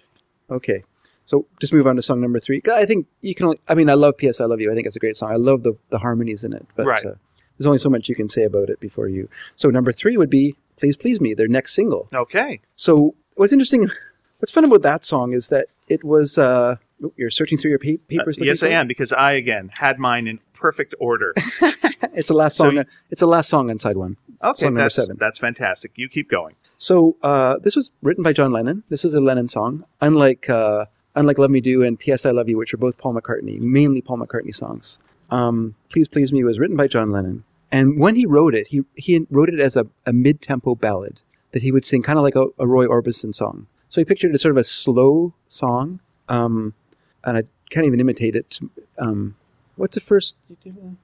Okay. 0.51 0.83
So 1.25 1.45
just 1.59 1.71
move 1.73 1.85
on 1.85 1.95
to 1.95 2.01
song 2.01 2.21
number 2.21 2.39
three. 2.39 2.59
I 2.73 2.85
think 2.85 3.05
you 3.21 3.35
can 3.35 3.45
only, 3.45 3.59
I 3.67 3.75
mean, 3.75 3.87
I 3.87 3.93
love 3.93 4.17
P.S. 4.17 4.41
I 4.41 4.45
Love 4.45 4.59
You. 4.61 4.71
I 4.71 4.73
think 4.75 4.87
it's 4.87 4.95
a 4.95 4.99
great 4.99 5.15
song. 5.15 5.31
I 5.31 5.35
love 5.35 5.61
the, 5.61 5.73
the 5.91 5.99
harmonies 5.99 6.43
in 6.43 6.53
it. 6.53 6.65
But 6.75 6.87
Right. 6.87 7.05
uh, 7.05 7.13
there's 7.57 7.67
only 7.67 7.77
so 7.77 7.87
much 7.89 8.09
you 8.09 8.15
can 8.15 8.29
say 8.29 8.43
about 8.43 8.67
it 8.71 8.79
before 8.79 9.07
you. 9.07 9.29
So 9.55 9.69
number 9.69 9.91
three 9.91 10.17
would 10.17 10.31
be 10.31 10.55
Please 10.75 10.97
Please 10.97 11.21
Me, 11.21 11.35
their 11.35 11.47
next 11.47 11.73
single. 11.73 12.07
Okay. 12.11 12.61
So 12.75 13.13
what's 13.35 13.53
interesting, 13.53 13.91
what's 14.39 14.51
fun 14.51 14.63
about 14.65 14.81
that 14.81 15.05
song 15.05 15.33
is 15.33 15.49
that 15.49 15.67
it 15.87 16.03
was, 16.03 16.39
uh, 16.39 16.77
you're 17.15 17.29
searching 17.29 17.57
through 17.57 17.69
your 17.71 17.79
pa- 17.79 18.01
papers. 18.07 18.41
Uh, 18.41 18.45
yes, 18.45 18.61
I 18.63 18.69
am 18.69 18.87
because 18.87 19.11
I 19.13 19.33
again 19.33 19.69
had 19.75 19.99
mine 19.99 20.27
in 20.27 20.39
perfect 20.53 20.95
order. 20.99 21.33
It's 22.13 22.27
the 22.29 22.33
last 22.33 22.55
So 22.57 22.65
song. 22.65 22.75
you- 22.77 22.85
it's 23.09 23.19
the 23.21 23.27
last 23.27 23.49
song 23.49 23.69
on 23.69 23.77
side 23.79 23.95
one. 23.97 24.17
Okay, 24.43 24.65
Song 24.65 24.73
that's 24.73 24.95
seven. 24.95 25.17
that's 25.19 25.37
fantastic. 25.37 25.91
You 25.95 26.07
keep 26.09 26.29
going. 26.29 26.55
So 26.77 27.17
uh, 27.21 27.59
this 27.59 27.75
was 27.75 27.91
written 28.01 28.23
by 28.23 28.31
John 28.33 28.51
Lennon. 28.53 28.83
This 28.89 29.03
is 29.05 29.13
a 29.13 29.19
Lennon 29.21 29.47
song, 29.49 29.83
unlike 30.01 30.49
uh, 30.49 30.85
unlike 31.15 31.37
"Love 31.37 31.51
Me 31.51 31.59
Do" 31.61 31.83
and 31.83 31.99
"P.S. 31.99 32.25
I 32.25 32.31
Love 32.31 32.47
You," 32.49 32.57
which 32.57 32.73
are 32.73 32.77
both 32.77 32.97
Paul 32.97 33.13
McCartney, 33.15 33.59
mainly 33.59 34.01
Paul 34.01 34.17
McCartney 34.17 34.55
songs. 34.55 34.97
Um, 35.29 35.75
"Please 35.89 36.07
Please 36.07 36.31
Me" 36.33 36.43
was 36.43 36.57
written 36.57 36.77
by 36.77 36.87
John 36.87 37.11
Lennon, 37.11 37.43
and 37.71 37.99
when 37.99 38.15
he 38.15 38.25
wrote 38.25 38.55
it, 38.55 38.67
he 38.69 38.83
he 38.95 39.25
wrote 39.29 39.49
it 39.49 39.59
as 39.59 39.75
a, 39.75 39.85
a 40.05 40.13
mid 40.13 40.41
tempo 40.41 40.75
ballad 40.75 41.21
that 41.51 41.61
he 41.63 41.71
would 41.71 41.83
sing, 41.85 42.01
kind 42.01 42.17
of 42.17 42.23
like 42.23 42.35
a, 42.35 42.47
a 42.57 42.65
Roy 42.67 42.85
Orbison 42.87 43.35
song. 43.35 43.67
So 43.89 43.99
he 44.01 44.05
pictured 44.05 44.31
it 44.31 44.35
as 44.35 44.41
sort 44.41 44.51
of 44.51 44.57
a 44.57 44.63
slow 44.63 45.33
song, 45.47 45.99
um, 46.29 46.73
and 47.23 47.37
I 47.37 47.43
can't 47.69 47.85
even 47.85 47.99
imitate 47.99 48.35
it. 48.35 48.59
Um, 48.97 49.35
what's 49.75 49.95
the 49.95 50.01
first? 50.01 50.35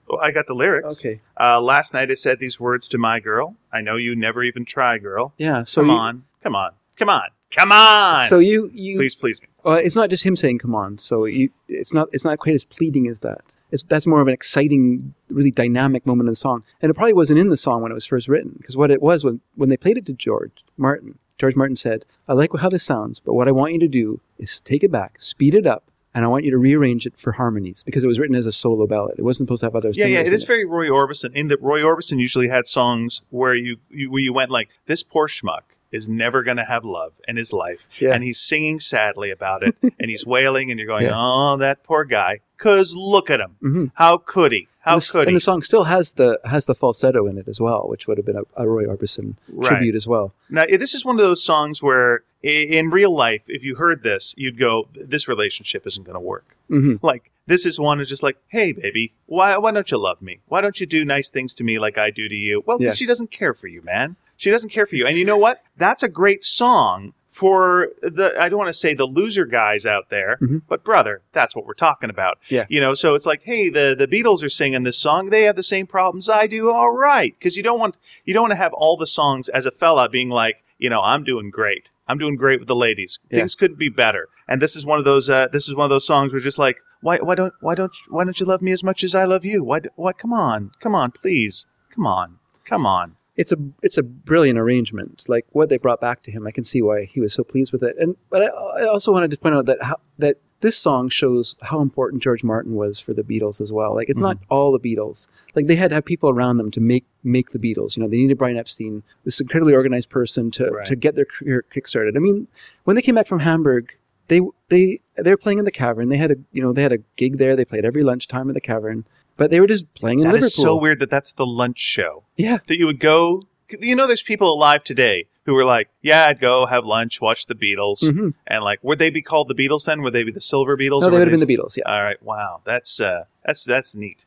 Well, 0.08 0.20
I 0.22 0.32
got 0.32 0.48
the 0.48 0.56
lyrics. 0.56 1.00
Okay, 1.00 1.22
Uh, 1.40 1.62
last 1.62 1.94
night 1.94 2.12
I 2.12 2.16
said 2.16 2.40
these 2.40 2.60
words 2.60 2.88
to 2.90 2.98
my 2.98 3.20
girl. 3.20 3.56
I 3.72 3.82
know 3.82 3.96
you 3.96 4.16
never 4.16 4.44
even 4.44 4.66
try, 4.66 4.98
girl. 4.98 5.34
yeah. 5.38 5.64
So 5.64 5.82
come 5.82 5.90
you, 5.90 5.96
on, 5.96 6.24
come 6.44 6.56
on, 6.56 6.72
come 6.98 7.10
on, 7.10 7.30
come 7.52 7.72
on. 7.72 8.28
So 8.30 8.40
you 8.40 8.70
you 8.74 8.98
please, 8.98 9.16
please 9.16 9.42
me. 9.42 9.48
Well, 9.64 9.76
it's 9.78 9.96
not 9.96 10.10
just 10.10 10.24
him 10.24 10.36
saying 10.36 10.60
"come 10.60 10.76
on," 10.76 10.98
so 10.98 11.26
you, 11.26 11.50
it's 11.68 11.94
not 11.94 12.10
it's 12.12 12.26
not 12.26 12.38
quite 12.40 12.56
as 12.56 12.64
pleading 12.64 13.08
as 13.08 13.20
that. 13.20 13.42
It's 13.72 13.84
that's 13.84 14.06
more 14.06 14.22
of 14.22 14.28
an 14.28 14.34
exciting, 14.34 15.16
really 15.30 15.50
dynamic 15.52 16.06
moment 16.06 16.28
in 16.28 16.32
the 16.32 16.36
song, 16.36 16.64
and 16.82 16.90
it 16.90 16.94
probably 16.94 17.14
wasn't 17.14 17.40
in 17.40 17.50
the 17.50 17.58
song 17.58 17.82
when 17.82 17.92
it 17.92 17.96
was 17.96 18.06
first 18.06 18.28
written. 18.28 18.54
Because 18.58 18.78
what 18.78 18.92
it 18.92 19.02
was 19.02 19.24
when 19.26 19.42
when 19.56 19.70
they 19.70 19.78
played 19.78 19.98
it 19.98 20.06
to 20.06 20.14
George 20.14 20.64
Martin, 20.78 21.18
George 21.40 21.56
Martin 21.56 21.76
said, 21.76 22.06
"I 22.28 22.34
like 22.34 22.52
how 22.60 22.70
this 22.70 22.84
sounds, 22.84 23.20
but 23.20 23.34
what 23.34 23.48
I 23.48 23.52
want 23.52 23.74
you 23.74 23.80
to 23.80 23.88
do 23.88 24.22
is 24.38 24.60
take 24.60 24.84
it 24.84 24.92
back, 24.92 25.20
speed 25.20 25.56
it 25.56 25.66
up, 25.66 25.90
and 26.16 26.26
I 26.26 26.28
want 26.28 26.46
you 26.46 26.52
to 26.52 26.58
rearrange 26.58 27.06
it 27.06 27.18
for 27.20 27.34
harmonies 27.34 27.84
because 27.84 28.04
it 28.04 28.08
was 28.08 28.18
written 28.20 28.36
as 28.36 28.48
a 28.48 28.52
solo 28.52 28.88
ballad. 28.88 29.20
It 29.20 29.24
wasn't 29.24 29.48
supposed 29.48 29.60
to 29.60 29.66
have 29.68 29.76
other 29.76 29.92
Yeah, 29.94 30.06
yeah, 30.08 30.24
singers 30.24 30.44
it 30.44 30.48
very 30.48 30.66
Roy 30.66 30.88
Orbison. 30.88 31.32
In 31.34 31.50
that 31.50 31.62
Roy 31.62 31.82
Orbison 31.82 32.20
usually 32.20 32.48
had 32.48 32.66
songs 32.68 33.22
where 33.30 33.54
you, 33.54 33.78
you 33.90 34.10
where 34.10 34.22
you 34.22 34.34
went 34.34 34.50
like, 34.50 34.70
"This 34.88 35.04
poor 35.04 35.28
schmuck 35.28 35.62
is 35.92 36.10
never 36.10 36.42
going 36.44 36.58
to 36.58 36.66
have 36.66 36.84
love 36.84 37.14
in 37.28 37.36
his 37.36 37.54
life," 37.54 37.88
Yeah. 38.00 38.14
and 38.14 38.24
he's 38.24 38.40
singing 38.40 38.80
sadly 38.80 39.30
about 39.30 39.62
it, 39.62 39.76
and 40.00 40.10
he's 40.10 40.26
wailing, 40.26 40.72
and 40.72 40.80
you're 40.80 40.88
going, 40.88 41.04
Yeah. 41.06 41.14
"Oh, 41.16 41.58
that 41.58 41.84
poor 41.84 42.06
guy." 42.06 42.40
Cause 42.58 42.96
look 42.96 43.30
at 43.30 43.40
him. 43.40 43.56
Mhm. 43.62 43.92
How 43.96 44.18
could 44.18 44.52
he? 44.52 44.68
How 44.80 45.00
the, 45.00 45.10
could 45.12 45.28
and 45.28 45.36
the 45.36 45.42
song 45.42 45.62
still 45.64 45.86
has 45.86 46.14
the 46.14 46.40
has 46.46 46.68
the 46.68 46.76
falsetto 46.76 47.26
in 47.28 47.38
it 47.38 47.48
as 47.48 47.60
well, 47.60 47.88
which 47.88 48.08
would 48.08 48.18
have 48.18 48.26
been 48.26 48.38
a, 48.38 48.44
a 48.56 48.68
Roy 48.68 48.86
Orbison 48.86 49.36
Right. 49.52 49.68
tribute 49.68 49.96
as 49.96 50.08
well. 50.08 50.34
Now, 50.50 50.66
this 50.66 50.94
is 50.94 51.04
one 51.04 51.16
of 51.20 51.26
those 51.26 51.44
songs 51.44 51.82
where, 51.82 52.24
in 52.44 52.92
real 52.92 53.10
life, 53.12 53.44
if 53.48 53.64
you 53.64 53.76
heard 53.76 54.04
this, 54.04 54.34
you'd 54.38 54.60
go, 54.60 54.88
"This 54.94 55.28
relationship 55.28 55.86
isn't 55.88 56.04
going 56.04 56.14
to 56.16 56.20
work." 56.20 56.56
hmm 56.70 56.96
Like 57.02 57.32
this 57.48 57.66
is 57.66 57.80
one 57.80 58.00
is 58.00 58.10
just 58.10 58.22
like, 58.24 58.38
"Hey, 58.48 58.72
baby, 58.72 59.14
why 59.26 59.58
why 59.58 59.72
don't 59.72 59.90
you 59.90 59.98
love 59.98 60.22
me? 60.22 60.40
Why 60.48 60.62
don't 60.62 60.80
you 60.80 60.86
do 60.86 61.04
nice 61.04 61.30
things 61.32 61.54
to 61.56 61.64
me 61.64 61.80
like 61.80 61.98
I 61.98 62.10
do 62.12 62.30
to 62.30 62.36
you?" 62.36 62.64
Well, 62.66 62.78
Yeah. 62.80 62.92
she 62.94 63.06
doesn't 63.08 63.32
care 63.32 63.54
for 63.56 63.68
you, 63.68 63.82
man. 63.82 64.16
She 64.38 64.52
doesn't 64.52 64.70
care 64.70 64.86
for 64.86 64.96
you. 64.98 65.08
And 65.08 65.18
you 65.18 65.26
know 65.26 65.38
what? 65.38 65.64
That's 65.78 66.04
a 66.04 66.10
great 66.10 66.44
song 66.44 67.14
for 67.36 67.90
the 68.02 68.34
I 68.40 68.48
don't 68.48 68.58
want 68.60 68.70
to 68.70 68.74
say 68.74 68.94
the 68.94 69.06
loser 69.06 69.46
guys 69.46 69.86
out 69.86 70.10
there, 70.10 70.38
Mhm. 70.42 70.62
but 70.70 70.86
brother, 70.86 71.22
that's 71.34 71.54
what 71.54 71.66
we're 71.66 71.74
talking 71.74 72.10
about. 72.10 72.38
Yeah. 72.48 72.66
You 72.70 72.80
know, 72.80 72.94
so 72.94 73.14
it's 73.14 73.26
like, 73.26 73.42
hey, 73.44 73.68
the 73.68 73.94
the 73.98 74.08
Beatles 74.08 74.42
are 74.42 74.48
singing 74.48 74.84
this 74.84 74.98
song. 74.98 75.30
They 75.32 75.42
have 75.44 75.58
the 75.58 75.64
same 75.76 75.86
problems 75.86 76.30
I 76.30 76.48
do. 76.48 76.72
All 76.72 76.92
right, 76.92 77.34
because 77.38 77.58
you 77.58 77.64
don't 77.64 77.78
want 77.80 77.98
you 78.24 78.34
don't 78.34 78.44
want 78.44 78.52
to 78.54 78.56
have 78.66 78.72
all 78.74 78.96
the 78.96 79.06
songs 79.08 79.50
as 79.50 79.66
a 79.66 79.72
fella 79.72 80.08
being 80.08 80.30
like, 80.30 80.64
you 80.78 80.90
know, 80.90 81.02
I'm 81.02 81.26
doing 81.26 81.50
great. 81.50 81.92
I'm 82.08 82.18
doing 82.18 82.38
great 82.38 82.60
with 82.60 82.70
the 82.70 82.76
ladies. 82.88 83.20
Yeah. 83.30 83.40
Things 83.40 83.56
couldn't 83.56 83.80
be 83.80 83.90
better. 83.90 84.30
And 84.48 84.62
this 84.62 84.76
is 84.78 84.86
one 84.86 85.00
of 85.00 85.04
those. 85.06 85.30
Uh, 85.30 85.48
this 85.52 85.68
is 85.68 85.76
one 85.76 85.84
of 85.86 85.90
those 85.90 86.08
songs 86.08 86.32
where 86.32 86.40
just 86.40 86.58
like, 86.58 86.78
why 87.02 87.18
why 87.18 87.36
don't 87.36 87.54
why 87.60 87.76
don't 87.76 87.92
why 88.08 88.24
don't 88.24 88.40
you 88.40 88.46
love 88.46 88.62
me 88.62 88.72
as 88.72 88.82
much 88.84 89.04
as 89.04 89.14
I 89.14 89.26
love 89.26 89.44
you? 89.44 89.62
Why 89.62 89.82
why? 89.98 90.14
Come 90.14 90.32
on, 90.32 90.72
come 90.80 90.96
on, 90.96 91.12
please, 91.12 91.66
come 91.94 92.08
on, 92.08 92.38
come 92.64 92.86
on. 92.86 93.18
It's 93.36 93.52
a 93.52 93.58
it's 93.82 93.98
a 93.98 94.04
brilliant 94.04 94.58
arrangement. 94.58 95.26
Like 95.28 95.46
what 95.52 95.70
they 95.70 95.78
brought 95.78 96.02
back 96.02 96.24
to 96.24 96.32
him, 96.32 96.48
I 96.48 96.52
can 96.52 96.64
see 96.64 96.82
why 96.82 97.06
he 97.06 97.20
was 97.20 97.34
so 97.34 97.44
pleased 97.44 97.72
with 97.72 97.84
it. 97.84 97.96
And 97.98 98.16
but 98.30 98.44
I, 98.44 98.46
I 98.48 98.86
also 98.86 99.12
wanted 99.12 99.32
to 99.32 99.38
point 99.38 99.56
out 99.56 99.66
that 99.66 99.82
how, 99.82 99.98
that 100.18 100.38
this 100.62 100.78
song 100.78 101.10
shows 101.10 101.58
how 101.62 101.80
important 101.82 102.24
George 102.24 102.44
Martin 102.44 102.76
was 102.76 103.00
for 103.00 103.14
the 103.14 103.24
Beatles 103.24 103.60
as 103.60 103.72
well. 103.72 103.94
Like 103.94 104.10
it's 104.10 104.20
not 104.20 104.38
mm-hmm. 104.38 104.54
all 104.54 104.72
the 104.72 104.80
Beatles. 104.80 105.28
Like 105.54 105.68
they 105.68 105.76
had 105.76 105.90
to 105.90 105.96
have 105.96 106.06
people 106.06 106.30
around 106.30 106.58
them 106.58 106.72
to 106.72 106.80
make 106.80 107.06
make 107.24 107.52
the 107.52 107.60
Beatles. 107.60 107.98
You 107.98 108.04
know, 108.04 108.10
they 108.10 108.18
needed 108.18 108.38
Brian 108.38 108.58
Epstein, 108.58 109.04
this 109.26 109.40
incredibly 109.40 109.74
organized 109.74 110.10
person 110.10 110.52
to 110.52 110.66
Right. 110.72 110.86
to 110.86 110.96
get 110.96 111.16
their 111.16 111.26
career 111.26 111.66
kickstarted. 111.74 112.16
I 112.16 112.20
mean, 112.20 112.48
when 112.86 112.96
they 112.96 113.02
came 113.02 113.16
back 113.16 113.28
from 113.28 113.40
Hamburg, 113.40 113.98
they 114.28 114.42
they 114.70 115.02
they 115.18 115.30
were 115.30 115.38
playing 115.38 115.60
in 115.60 115.66
the 115.66 115.72
cavern. 115.72 116.10
They 116.10 116.18
had 116.18 116.32
a 116.32 116.36
you 116.52 116.62
know 116.62 116.74
they 116.74 116.84
had 116.84 116.94
a 116.94 117.00
gig 117.18 117.38
there. 117.38 117.56
They 117.56 117.66
played 117.66 117.86
every 117.86 118.04
lunchtime 118.04 118.50
in 118.50 118.54
the 118.54 118.62
cavern. 118.62 119.06
But 119.38 119.52
they 119.52 119.60
were 119.60 119.68
just 119.68 119.94
playing 119.96 120.20
in 120.20 120.24
That 120.24 120.34
Liverpool. 120.34 120.48
is 120.48 120.56
so 120.56 120.76
weird 120.76 121.00
that 121.00 121.10
that's 121.10 121.32
the 121.34 121.46
lunch 121.46 121.80
show. 121.80 122.24
Yeah, 122.38 122.60
that 122.68 122.78
you 122.78 122.86
would 122.86 123.00
go. 123.00 123.44
You 123.80 123.96
know, 123.96 124.08
there's 124.08 124.24
people 124.24 124.54
alive 124.54 124.84
today 124.84 125.26
who 125.46 125.54
were 125.54 125.66
like, 125.66 125.90
"Yeah, 126.02 126.28
I'd 126.28 126.40
go 126.40 126.66
have 126.68 126.86
lunch, 126.86 127.20
watch 127.20 127.46
the 127.48 127.56
Beatles," 127.56 128.04
Mhm. 128.04 128.34
and 128.48 128.64
like, 128.64 128.80
would 128.84 129.00
they 129.00 129.10
be 129.10 129.22
called 129.22 129.48
the 129.50 129.56
Beatles 129.56 129.86
then? 129.86 130.02
Would 130.04 130.14
they 130.14 130.24
be 130.24 130.32
the 130.32 130.40
Silver 130.42 130.78
Beatles? 130.78 131.02
no, 131.02 131.08
or 131.08 131.12
they 131.12 131.18
would 131.20 131.28
have 131.28 131.40
been 131.40 131.46
the 131.48 131.58
Beatles. 131.58 131.76
Yeah. 131.78 131.84
All 131.86 132.02
right, 132.04 132.22
wow, 132.24 132.62
that's 132.66 133.00
uh, 133.00 133.26
that's 133.46 133.64
that's 133.66 133.96
neat. 133.96 134.26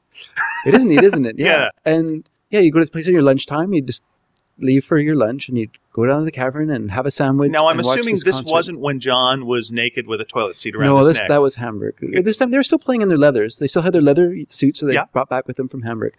It 0.67 0.75
is 0.75 0.85
neat, 0.85 1.03
isn't 1.03 1.25
it? 1.25 1.37
Yeah. 1.39 1.71
And 1.85 2.29
yeah, 2.51 2.61
you 2.61 2.71
go 2.71 2.79
to 2.81 2.85
the 2.85 2.91
place 2.91 3.07
on 3.07 3.13
your 3.15 3.23
lunchtime, 3.23 3.73
you 3.73 3.81
just 3.83 4.03
leave 4.59 4.85
for 4.85 4.99
your 4.99 5.15
lunch 5.17 5.49
and 5.49 5.57
you'd 5.59 5.71
go 5.93 6.07
down 6.07 6.19
to 6.21 6.25
the 6.25 6.31
cavern 6.31 6.71
and 6.71 6.91
have 6.91 7.07
a 7.07 7.11
sandwich. 7.11 7.51
Now, 7.51 7.69
I'm 7.69 7.79
assuming 7.81 8.17
this, 8.17 8.25
this 8.25 8.43
wasn't 8.45 8.81
when 8.81 9.01
John 9.01 9.47
was 9.47 9.71
naked 9.73 10.07
with 10.07 10.21
a 10.21 10.25
toilet 10.25 10.59
seat 10.59 10.75
around 10.75 10.87
No, 10.87 10.99
his 10.99 11.09
this, 11.09 11.17
neck. 11.19 11.29
that 11.29 11.43
was 11.43 11.57
Hamburg. 11.57 11.95
This 12.01 12.37
time 12.37 12.51
they 12.51 12.57
were 12.57 12.63
still 12.65 12.79
playing 12.79 13.01
in 13.03 13.09
their 13.09 13.19
leathers. 13.19 13.59
They 13.59 13.67
still 13.69 13.83
had 13.83 13.93
their 13.93 14.03
leather 14.03 14.37
suits 14.49 14.81
that 14.81 14.87
they 14.87 14.95
Yeah. 14.95 15.05
brought 15.13 15.29
back 15.29 15.47
with 15.47 15.57
them 15.57 15.69
from 15.69 15.83
Hamburg. 15.83 16.15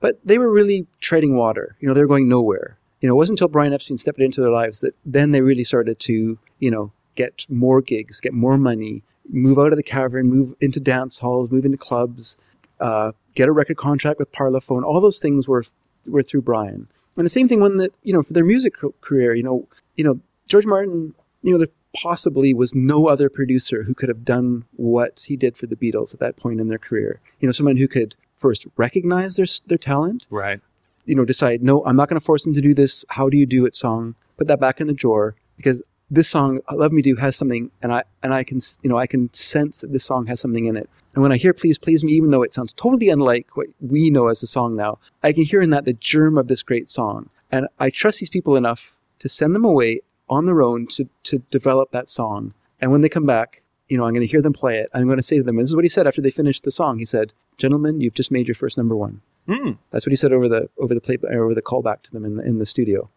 But 0.00 0.18
they 0.24 0.38
were 0.38 0.50
really 0.50 0.86
treading 1.00 1.36
water. 1.36 1.76
You 1.80 1.88
know, 1.88 1.94
they 1.94 2.00
were 2.00 2.06
going 2.06 2.28
nowhere. 2.28 2.78
You 3.00 3.08
know, 3.08 3.14
it 3.14 3.16
wasn't 3.16 3.38
until 3.38 3.48
Brian 3.48 3.72
Epstein 3.72 3.98
stepped 3.98 4.20
into 4.20 4.40
their 4.40 4.50
lives 4.50 4.80
that 4.80 4.94
then 5.04 5.32
they 5.32 5.40
really 5.40 5.64
started 5.64 5.98
to, 6.00 6.38
you 6.58 6.70
know, 6.70 6.92
get 7.14 7.46
more 7.48 7.80
gigs, 7.82 8.20
get 8.20 8.32
more 8.32 8.56
money, 8.56 9.02
move 9.28 9.58
out 9.58 9.72
of 9.72 9.76
the 9.76 9.82
cavern, 9.82 10.28
move 10.30 10.54
into 10.60 10.78
dance 10.80 11.18
halls, 11.18 11.50
move 11.50 11.64
into 11.64 11.78
clubs, 11.78 12.36
uh, 12.80 13.12
get 13.34 13.48
a 13.48 13.52
record 13.52 13.76
contract 13.76 14.18
with 14.18 14.30
Parlophone. 14.32 14.82
All 14.84 15.00
those 15.00 15.20
things 15.20 15.48
were 15.48 15.64
were 16.06 16.22
through 16.22 16.42
Brian. 16.42 16.88
And 17.16 17.26
the 17.26 17.30
same 17.30 17.48
thing 17.48 17.60
when 17.60 17.76
the 17.76 17.90
you 18.02 18.12
know 18.12 18.22
for 18.22 18.32
their 18.32 18.44
music 18.44 18.74
career, 19.00 19.34
you 19.34 19.42
know, 19.42 19.68
you 19.96 20.04
know 20.04 20.20
George 20.46 20.66
Martin, 20.66 21.14
you 21.42 21.52
know, 21.52 21.58
there 21.58 21.68
possibly 21.94 22.54
was 22.54 22.74
no 22.74 23.06
other 23.06 23.28
producer 23.28 23.84
who 23.84 23.94
could 23.94 24.08
have 24.08 24.24
done 24.24 24.64
what 24.72 25.24
he 25.26 25.36
did 25.36 25.56
for 25.56 25.66
the 25.66 25.76
Beatles 25.76 26.14
at 26.14 26.20
that 26.20 26.36
point 26.36 26.60
in 26.60 26.68
their 26.68 26.78
career. 26.78 27.20
You 27.40 27.48
know, 27.48 27.52
someone 27.52 27.76
who 27.76 27.88
could 27.88 28.16
first 28.36 28.66
recognize 28.76 29.36
their 29.36 29.46
their 29.66 29.78
talent, 29.78 30.26
right. 30.30 30.60
you 31.04 31.14
know, 31.14 31.24
decide, 31.24 31.62
no, 31.62 31.84
I'm 31.84 31.96
not 31.96 32.08
going 32.08 32.20
to 32.20 32.24
force 32.24 32.44
them 32.44 32.54
to 32.54 32.60
do 32.60 32.74
this. 32.74 33.04
How 33.10 33.28
do 33.28 33.36
you 33.36 33.46
do 33.46 33.66
it 33.66 33.76
song? 33.76 34.14
Put 34.36 34.48
that 34.48 34.60
back 34.60 34.80
in 34.80 34.86
the 34.86 34.94
drawer 34.94 35.36
because 35.56 35.82
this 36.12 36.28
song, 36.28 36.60
"Love 36.70 36.92
Me 36.92 37.00
Do," 37.00 37.16
has 37.16 37.36
something, 37.36 37.70
and 37.82 37.92
I 37.92 38.04
and 38.22 38.34
I 38.34 38.44
can, 38.44 38.60
you 38.82 38.90
know, 38.90 38.98
I 38.98 39.06
can 39.06 39.32
sense 39.32 39.78
that 39.78 39.92
this 39.92 40.04
song 40.04 40.26
has 40.26 40.40
something 40.40 40.66
in 40.66 40.76
it. 40.76 40.88
And 41.14 41.22
when 41.22 41.32
I 41.32 41.38
hear 41.38 41.54
"Please 41.54 41.78
Please 41.78 42.04
Me," 42.04 42.12
even 42.12 42.30
though 42.30 42.42
it 42.42 42.52
sounds 42.52 42.72
totally 42.72 43.08
unlike 43.08 43.56
what 43.56 43.68
we 43.80 44.10
know 44.10 44.28
as 44.28 44.42
a 44.42 44.46
song 44.46 44.76
now, 44.76 44.98
I 45.22 45.32
can 45.32 45.44
hear 45.44 45.62
in 45.62 45.70
that 45.70 45.86
the 45.86 45.94
germ 45.94 46.36
of 46.36 46.48
this 46.48 46.62
great 46.62 46.90
song. 46.90 47.30
And 47.50 47.66
I 47.80 47.88
trust 47.90 48.20
these 48.20 48.30
people 48.30 48.56
enough 48.56 48.96
to 49.20 49.28
send 49.28 49.54
them 49.54 49.64
away 49.64 50.00
on 50.28 50.46
their 50.46 50.62
own 50.62 50.86
to 50.88 51.08
to 51.24 51.38
develop 51.50 51.90
that 51.92 52.08
song. 52.08 52.52
And 52.80 52.92
when 52.92 53.00
they 53.00 53.08
come 53.08 53.26
back, 53.26 53.62
you 53.88 53.96
know, 53.96 54.04
I'm 54.04 54.12
going 54.12 54.26
to 54.26 54.30
hear 54.30 54.42
them 54.42 54.52
play 54.52 54.78
it. 54.78 54.90
I'm 54.92 55.06
going 55.06 55.16
to 55.16 55.22
say 55.22 55.38
to 55.38 55.42
them, 55.42 55.56
this 55.56 55.68
is 55.68 55.76
what 55.76 55.84
he 55.84 55.88
said 55.88 56.06
after 56.06 56.20
they 56.20 56.30
finished 56.30 56.64
the 56.64 56.70
song. 56.70 56.98
He 56.98 57.06
said, 57.06 57.32
"Gentlemen, 57.56 58.00
you've 58.02 58.14
just 58.14 58.30
made 58.30 58.48
your 58.48 58.54
first 58.54 58.76
number 58.76 58.94
one." 58.94 59.22
Hmm. 59.48 59.72
That's 59.90 60.06
what 60.06 60.12
he 60.12 60.16
said 60.16 60.32
over 60.32 60.48
the 60.48 60.68
over 60.78 60.94
the 60.94 61.00
play 61.00 61.18
over 61.30 61.54
the 61.54 61.62
callback 61.62 62.02
to 62.02 62.10
them 62.12 62.24
in 62.24 62.36
the, 62.36 62.44
in 62.44 62.58
the 62.58 62.66
studio, 62.66 63.08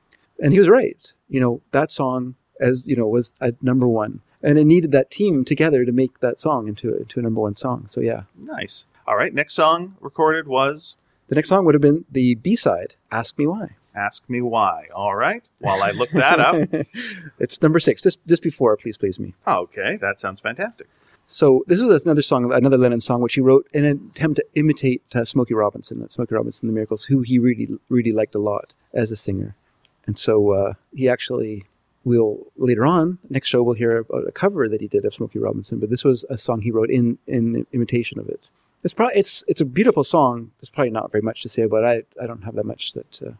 and 0.41 0.53
he 0.53 0.60
was 0.60 0.69
right. 0.69 1.12
You 1.27 1.41
know 1.41 1.62
that 1.71 1.91
song 1.91 2.36
as 2.59 2.83
you 2.85 2.95
know 2.95 3.07
was 3.07 3.33
at 3.41 3.61
number 3.61 3.87
one, 3.87 4.21
and 4.41 4.57
it 4.57 4.65
needed 4.65 4.91
that 4.91 5.11
team 5.11 5.45
together 5.45 5.85
to 5.85 5.91
make 5.91 6.19
that 6.19 6.39
song 6.39 6.67
into 6.67 6.93
a, 6.93 6.97
into 6.97 7.19
a 7.19 7.23
number 7.23 7.41
one 7.41 7.55
song. 7.55 7.87
So 7.87 8.01
yeah, 8.01 8.23
Nice. 8.37 8.85
All 9.07 9.15
right. 9.15 9.33
Next 9.33 9.53
song 9.53 9.95
recorded 9.99 10.47
was 10.47 10.95
the 11.27 11.35
next 11.35 11.49
song 11.49 11.65
would 11.65 11.75
have 11.75 11.81
been 11.81 12.05
the 12.11 12.35
B 12.35 12.55
side, 12.55 12.95
"Ask 13.11 13.37
Me 13.37 13.47
Why." 13.47 13.75
Ask 13.95 14.29
Me 14.29 14.41
Why. 14.41 14.87
All 14.93 15.15
right. 15.15 15.43
While 15.59 15.81
I 15.81 15.91
look 15.91 16.11
that 16.11 16.39
up. 16.39 16.69
it's 17.39 17.61
number 17.61 17.79
six, 17.79 18.01
just 18.01 18.19
just 18.27 18.43
before 18.43 18.75
"Please 18.77 18.97
Please 18.97 19.19
Me." 19.19 19.33
Okay. 19.47 19.97
That 19.97 20.19
sounds 20.19 20.39
fantastic. 20.39 20.87
So 21.27 21.63
this 21.65 21.81
was 21.81 22.05
another 22.05 22.21
song, 22.21 22.53
another 22.53 22.77
Lennon 22.77 23.01
song, 23.01 23.21
which 23.21 23.33
he 23.33 23.41
wrote 23.41 23.67
in 23.73 23.83
an 23.83 24.11
attempt 24.11 24.37
to 24.37 24.45
imitate 24.53 25.01
uh, 25.15 25.25
Smokey 25.25 25.55
Robinson, 25.55 26.07
Smokey 26.07 26.35
Robinson, 26.35 26.67
the 26.67 26.73
Miracles, 26.73 27.05
who 27.05 27.21
he 27.21 27.39
really, 27.39 27.67
really 27.89 28.11
liked 28.11 28.35
a 28.35 28.39
lot 28.39 28.73
as 28.93 29.11
a 29.11 29.15
singer. 29.15 29.55
And 30.05 30.19
so 30.19 30.51
uh, 30.51 30.73
he 30.93 31.09
actually 31.09 31.63
will 32.05 32.51
later 32.55 32.85
on 32.85 33.17
next 33.29 33.49
show 33.49 33.61
we'll 33.61 33.75
hear 33.75 33.97
about 33.97 34.27
a 34.27 34.31
cover 34.31 34.69
that 34.69 34.79
he 34.79 34.87
did 34.87 35.03
of 35.03 35.13
Smokey 35.13 35.39
Robinson, 35.39 35.79
but 35.79 35.89
this 35.89 36.05
was 36.05 36.23
a 36.29 36.37
song 36.37 36.61
he 36.61 36.71
wrote 36.71 36.89
in 36.89 37.17
in 37.27 37.67
imitation 37.73 38.19
of 38.19 38.29
it. 38.29 38.49
It's 38.86 38.93
probably 38.93 39.15
it's 39.15 39.43
it's 39.48 39.60
a 39.62 39.65
beautiful 39.65 40.04
song. 40.04 40.52
There's 40.60 40.69
probably 40.69 40.91
not 40.91 41.12
very 41.12 41.24
much 41.24 41.41
to 41.41 41.50
say 41.50 41.63
about 41.63 41.84
it. 41.84 42.08
I 42.19 42.24
I 42.24 42.28
don't 42.28 42.43
have 42.43 42.56
that 42.56 42.65
much 42.65 42.93
that. 42.93 43.19
Uh, 43.21 43.32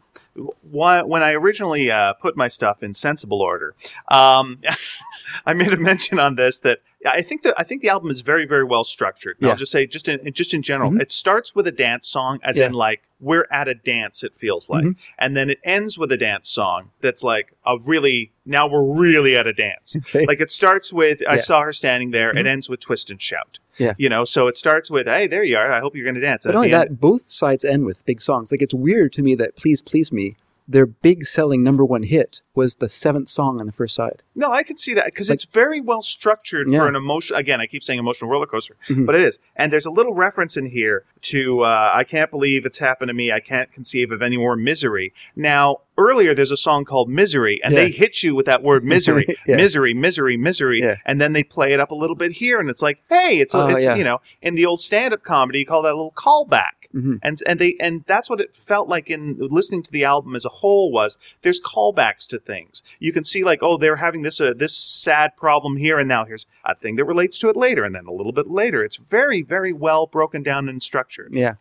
Why, 0.60 1.00
when 1.02 1.22
I 1.22 1.32
originally 1.32 1.90
uh, 1.90 2.12
put 2.14 2.36
my 2.36 2.48
stuff 2.48 2.82
in 2.82 2.92
sensible 2.92 3.40
order, 3.40 3.74
um, 4.08 4.58
I 5.46 5.54
made 5.54 5.72
a 5.72 5.76
mention 5.78 6.18
on 6.18 6.34
this 6.34 6.58
that 6.60 6.80
I 7.08 7.22
think 7.22 7.42
that 7.42 7.54
I 7.56 7.62
think 7.62 7.80
the 7.80 7.88
album 7.88 8.10
is 8.10 8.20
very, 8.22 8.44
very 8.44 8.64
well 8.64 8.82
structured. 8.84 9.36
And 9.40 9.48
I'll 9.48 9.56
just 9.56 9.70
say, 9.72 9.86
just 9.86 10.08
in 10.08 10.32
just 10.34 10.52
in 10.52 10.62
general, 10.62 10.90
Mhm. 10.90 11.00
it 11.00 11.12
starts 11.12 11.54
with 11.54 11.66
a 11.68 11.72
dance 11.72 12.08
song, 12.08 12.40
as 12.42 12.58
Yeah. 12.58 12.66
in 12.66 12.72
like 12.72 13.02
we're 13.20 13.46
at 13.50 13.68
a 13.68 13.74
dance. 13.74 14.24
It 14.24 14.34
feels 14.34 14.68
like, 14.68 14.84
Mhm. 14.84 14.96
and 15.16 15.36
then 15.36 15.48
it 15.48 15.58
ends 15.62 15.96
with 15.96 16.10
a 16.10 16.16
dance 16.18 16.48
song 16.50 16.90
that's 17.00 17.22
like 17.22 17.52
a 17.64 17.78
really 17.78 18.32
now 18.44 18.66
we're 18.66 18.82
really 18.82 19.36
at 19.36 19.46
a 19.46 19.52
dance. 19.52 19.94
okay. 20.08 20.26
Like 20.26 20.40
it 20.40 20.50
starts 20.50 20.92
with 20.92 21.22
I 21.28 21.36
saw 21.38 21.62
her 21.62 21.72
standing 21.72 22.10
there. 22.10 22.30
It 22.30 22.44
Mhm. 22.46 22.48
ends 22.48 22.68
with 22.68 22.80
twist 22.80 23.10
and 23.10 23.22
shout. 23.22 23.58
Yeah. 23.78 23.94
you 23.98 24.08
know. 24.08 24.24
So 24.24 24.48
it 24.48 24.56
starts 24.56 24.90
with 24.90 25.06
hey, 25.06 25.26
there 25.26 25.44
you 25.44 25.56
are. 25.56 25.70
I 25.70 25.80
hope 25.80 25.94
you're 25.94 26.04
going 26.04 26.14
to 26.14 26.20
dance. 26.20 26.44
But 26.44 26.54
only 26.54 26.70
that, 26.70 27.00
both 27.00 27.28
sides 27.28 27.64
end 27.64 27.86
with 27.86 28.04
big 28.06 28.20
songs. 28.20 28.50
Like 28.50 28.62
it's 28.62 28.74
weird 28.74 29.12
to 29.14 29.22
me 29.22 29.34
that 29.36 29.56
"Please 29.56 29.82
Please 29.82 30.12
Me," 30.12 30.36
their 30.68 30.86
big 30.86 31.24
selling 31.24 31.62
number 31.62 31.84
one 31.84 32.02
hit, 32.02 32.42
was 32.54 32.76
the 32.76 32.88
seventh 32.88 33.28
song 33.28 33.60
on 33.60 33.66
the 33.66 33.72
first 33.72 33.94
side. 33.94 34.22
No, 34.34 34.50
I 34.52 34.62
can 34.62 34.76
see 34.78 34.94
that 34.94 35.04
because 35.06 35.28
Like- 35.28 35.36
it's 35.36 35.44
very 35.44 35.80
well 35.80 36.02
structured 36.02 36.68
Yeah. 36.70 36.80
for 36.80 36.88
an 36.88 36.96
emotion. 36.96 37.36
Again, 37.36 37.60
I 37.60 37.66
keep 37.66 37.82
saying 37.82 37.98
emotional 37.98 38.30
roller 38.30 38.46
coaster, 38.46 38.76
Mhm. 38.88 39.06
but 39.06 39.14
it 39.14 39.20
is. 39.22 39.38
And 39.54 39.72
there's 39.72 39.86
a 39.86 39.90
little 39.90 40.14
reference 40.14 40.56
in 40.56 40.66
here 40.66 41.04
to 41.22 41.60
uh, 41.62 41.90
"I 41.94 42.04
can't 42.04 42.30
believe 42.30 42.64
it's 42.66 42.78
happened 42.78 43.08
to 43.08 43.14
me. 43.14 43.30
I 43.32 43.40
can't 43.40 43.70
conceive 43.72 44.10
of 44.10 44.22
any 44.22 44.36
more 44.36 44.56
misery." 44.56 45.12
Now, 45.34 45.80
earlier 45.98 46.34
there's 46.34 46.50
a 46.50 46.56
song 46.56 46.84
called 46.84 47.08
"Misery," 47.08 47.60
and 47.62 47.72
Yeah. 47.72 47.84
they 47.84 47.90
hit 47.90 48.22
you 48.22 48.34
with 48.34 48.46
that 48.46 48.62
word 48.62 48.84
"misery," 48.84 49.26
Yeah. 49.46 49.56
misery, 49.56 49.94
misery, 49.94 50.36
misery, 50.36 50.96
and 51.04 51.20
then 51.20 51.32
they 51.32 51.42
play 51.44 51.72
it 51.72 51.80
up 51.80 51.90
a 51.90 51.94
little 51.94 52.16
bit 52.16 52.32
here, 52.32 52.58
and 52.60 52.68
it's 52.68 52.82
like, 52.82 52.98
hey, 53.08 53.38
it's, 53.38 53.54
Oh, 53.54 53.68
it's 53.68 53.86
you 53.98 54.04
know, 54.04 54.20
in 54.42 54.54
the 54.56 54.66
old 54.66 54.80
stand-up 54.80 55.22
comedy, 55.22 55.60
you 55.60 55.66
call 55.66 55.82
that 55.82 55.92
a 55.92 55.96
little 55.96 56.12
callback. 56.16 56.85
Mhm. 56.94 57.18
And 57.22 57.38
and 57.46 57.58
they 57.58 57.76
and 57.80 58.04
that's 58.06 58.28
what 58.30 58.40
it 58.40 58.54
felt 58.54 58.88
like 58.88 59.10
in 59.10 59.36
listening 59.38 59.82
to 59.84 59.90
the 59.92 60.04
album 60.04 60.34
as 60.36 60.44
a 60.44 60.48
whole 60.60 60.90
was 60.92 61.18
there's 61.42 61.60
callbacks 61.60 62.26
to 62.28 62.38
things. 62.38 62.82
You 62.98 63.12
can 63.12 63.24
see 63.24 63.44
like 63.44 63.60
oh 63.62 63.76
they're 63.76 63.96
having 63.96 64.22
this 64.22 64.40
uh, 64.40 64.52
this 64.56 64.76
sad 64.76 65.36
problem 65.36 65.76
here 65.76 65.98
and 65.98 66.08
now 66.08 66.24
here's 66.24 66.46
a 66.64 66.74
thing 66.74 66.96
that 66.96 67.04
relates 67.04 67.38
to 67.38 67.48
it 67.48 67.56
later 67.56 67.84
and 67.84 67.94
then 67.94 68.06
a 68.06 68.12
little 68.12 68.32
bit 68.32 68.48
later. 68.48 68.82
It's 68.84 68.96
very 68.96 69.42
very 69.42 69.72
well 69.72 70.06
broken 70.06 70.42
down 70.42 70.68
and 70.68 70.82
structured. 70.82 71.30
Yeah. 71.32 71.54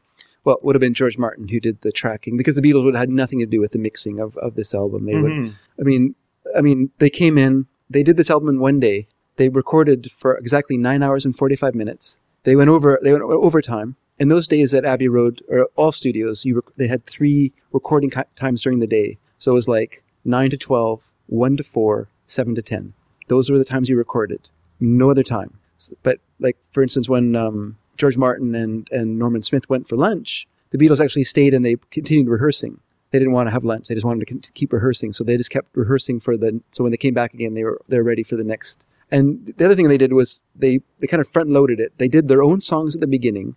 Well, 0.43 0.57
it 0.57 0.63
would 0.63 0.75
have 0.75 0.81
been 0.81 0.93
George 0.93 1.17
Martin 1.17 1.47
who 1.47 1.59
did 1.59 1.81
the 1.81 1.91
tracking 1.91 2.37
because 2.37 2.55
the 2.55 2.61
Beatles 2.61 2.83
would 2.85 2.93
have 2.93 3.01
had 3.01 3.09
nothing 3.09 3.39
to 3.39 3.47
do 3.47 3.59
with 3.59 3.71
the 3.71 3.79
mixing 3.79 4.19
of, 4.19 4.37
of 4.37 4.55
this 4.55 4.75
album. 4.75 5.05
They 5.05 5.17
would, 5.17 5.31
Mhm. 5.31 5.53
I 5.79 5.83
mean, 5.83 6.15
I 6.55 6.61
mean, 6.61 6.91
they 6.99 7.09
came 7.09 7.37
in, 7.39 7.65
they 7.89 8.03
did 8.03 8.15
this 8.17 8.29
album 8.29 8.49
in 8.49 8.59
one 8.59 8.79
day. 8.79 9.07
They 9.37 9.49
recorded 9.49 10.11
for 10.11 10.37
exactly 10.37 10.77
nine 10.77 11.01
hours 11.01 11.25
and 11.25 11.35
forty 11.35 11.55
five 11.55 11.73
minutes. 11.75 12.19
They 12.43 12.55
went 12.55 12.69
over, 12.69 12.99
they 13.03 13.11
went 13.11 13.23
overtime. 13.23 13.95
In 14.17 14.29
those 14.29 14.47
days 14.47 14.73
at 14.73 14.85
Abbey 14.85 15.07
Road 15.09 15.41
or 15.49 15.67
all 15.75 15.91
studios, 15.91 16.45
you 16.45 16.55
rec- 16.55 16.75
they 16.77 16.87
had 16.87 17.05
three 17.05 17.51
recording 17.71 18.09
ki- 18.09 18.21
times 18.35 18.61
during 18.61 18.79
the 18.79 18.87
day. 18.87 19.17
So 19.37 19.51
it 19.51 19.55
was 19.55 19.67
like 19.67 20.03
nine 20.23 20.49
to 20.51 20.57
12, 20.57 21.11
1 21.27 21.57
to 21.57 21.63
four, 21.63 22.09
seven 22.25 22.55
to 22.55 22.61
ten. 22.61 22.93
Those 23.27 23.49
were 23.49 23.57
the 23.57 23.65
times 23.65 23.89
you 23.89 23.97
recorded. 23.97 24.49
No 24.79 25.09
other 25.11 25.23
time. 25.23 25.59
S- 25.77 25.93
But 26.01 26.19
like 26.39 26.57
for 26.71 26.81
instance, 26.81 27.09
when 27.09 27.35
um, 27.35 27.77
George 27.97 28.17
Martin 28.17 28.55
and 28.55 28.87
and 28.91 29.19
Norman 29.19 29.41
Smith 29.41 29.69
went 29.69 29.87
for 29.87 29.97
lunch, 29.97 30.47
the 30.69 30.77
Beatles 30.77 31.03
actually 31.03 31.25
stayed 31.25 31.53
and 31.53 31.65
they 31.65 31.75
continued 31.91 32.29
rehearsing. 32.29 32.79
They 33.11 33.19
didn't 33.19 33.33
want 33.33 33.47
to 33.47 33.51
have 33.51 33.63
lunch. 33.65 33.87
They 33.87 33.95
just 33.95 34.05
wanted 34.05 34.27
to 34.27 34.51
keep 34.53 34.71
rehearsing. 34.73 35.11
So 35.13 35.23
they 35.23 35.37
just 35.37 35.49
kept 35.51 35.75
rehearsing 35.75 36.19
for 36.21 36.37
the. 36.37 36.61
So 36.71 36.83
when 36.83 36.91
they 36.91 36.97
came 36.97 37.13
back 37.13 37.33
again, 37.33 37.53
they 37.53 37.63
were 37.63 37.81
they're 37.89 38.03
ready 38.03 38.23
for 38.23 38.37
the 38.37 38.43
next. 38.43 38.83
And 39.11 39.53
the 39.57 39.65
other 39.65 39.75
thing 39.75 39.87
they 39.89 39.97
did 39.97 40.13
was 40.13 40.39
they 40.55 40.79
they 40.99 41.07
kind 41.07 41.21
of 41.21 41.27
front 41.27 41.49
loaded 41.49 41.79
it. 41.79 41.93
They 41.97 42.07
did 42.07 42.27
their 42.29 42.41
own 42.43 42.61
songs 42.61 42.95
at 42.95 43.01
the 43.01 43.07
beginning, 43.07 43.55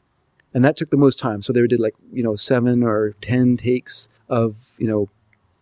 and 0.55 0.65
that 0.65 0.77
took 0.77 0.91
the 0.91 0.97
most 0.97 1.19
time. 1.19 1.43
So 1.43 1.53
they 1.53 1.67
did 1.67 1.81
like 1.81 1.95
you 2.13 2.23
know 2.23 2.37
seven 2.37 2.83
or 2.83 3.15
ten 3.21 3.57
takes 3.57 4.09
of 4.29 4.75
you 4.79 4.87
know 4.87 5.09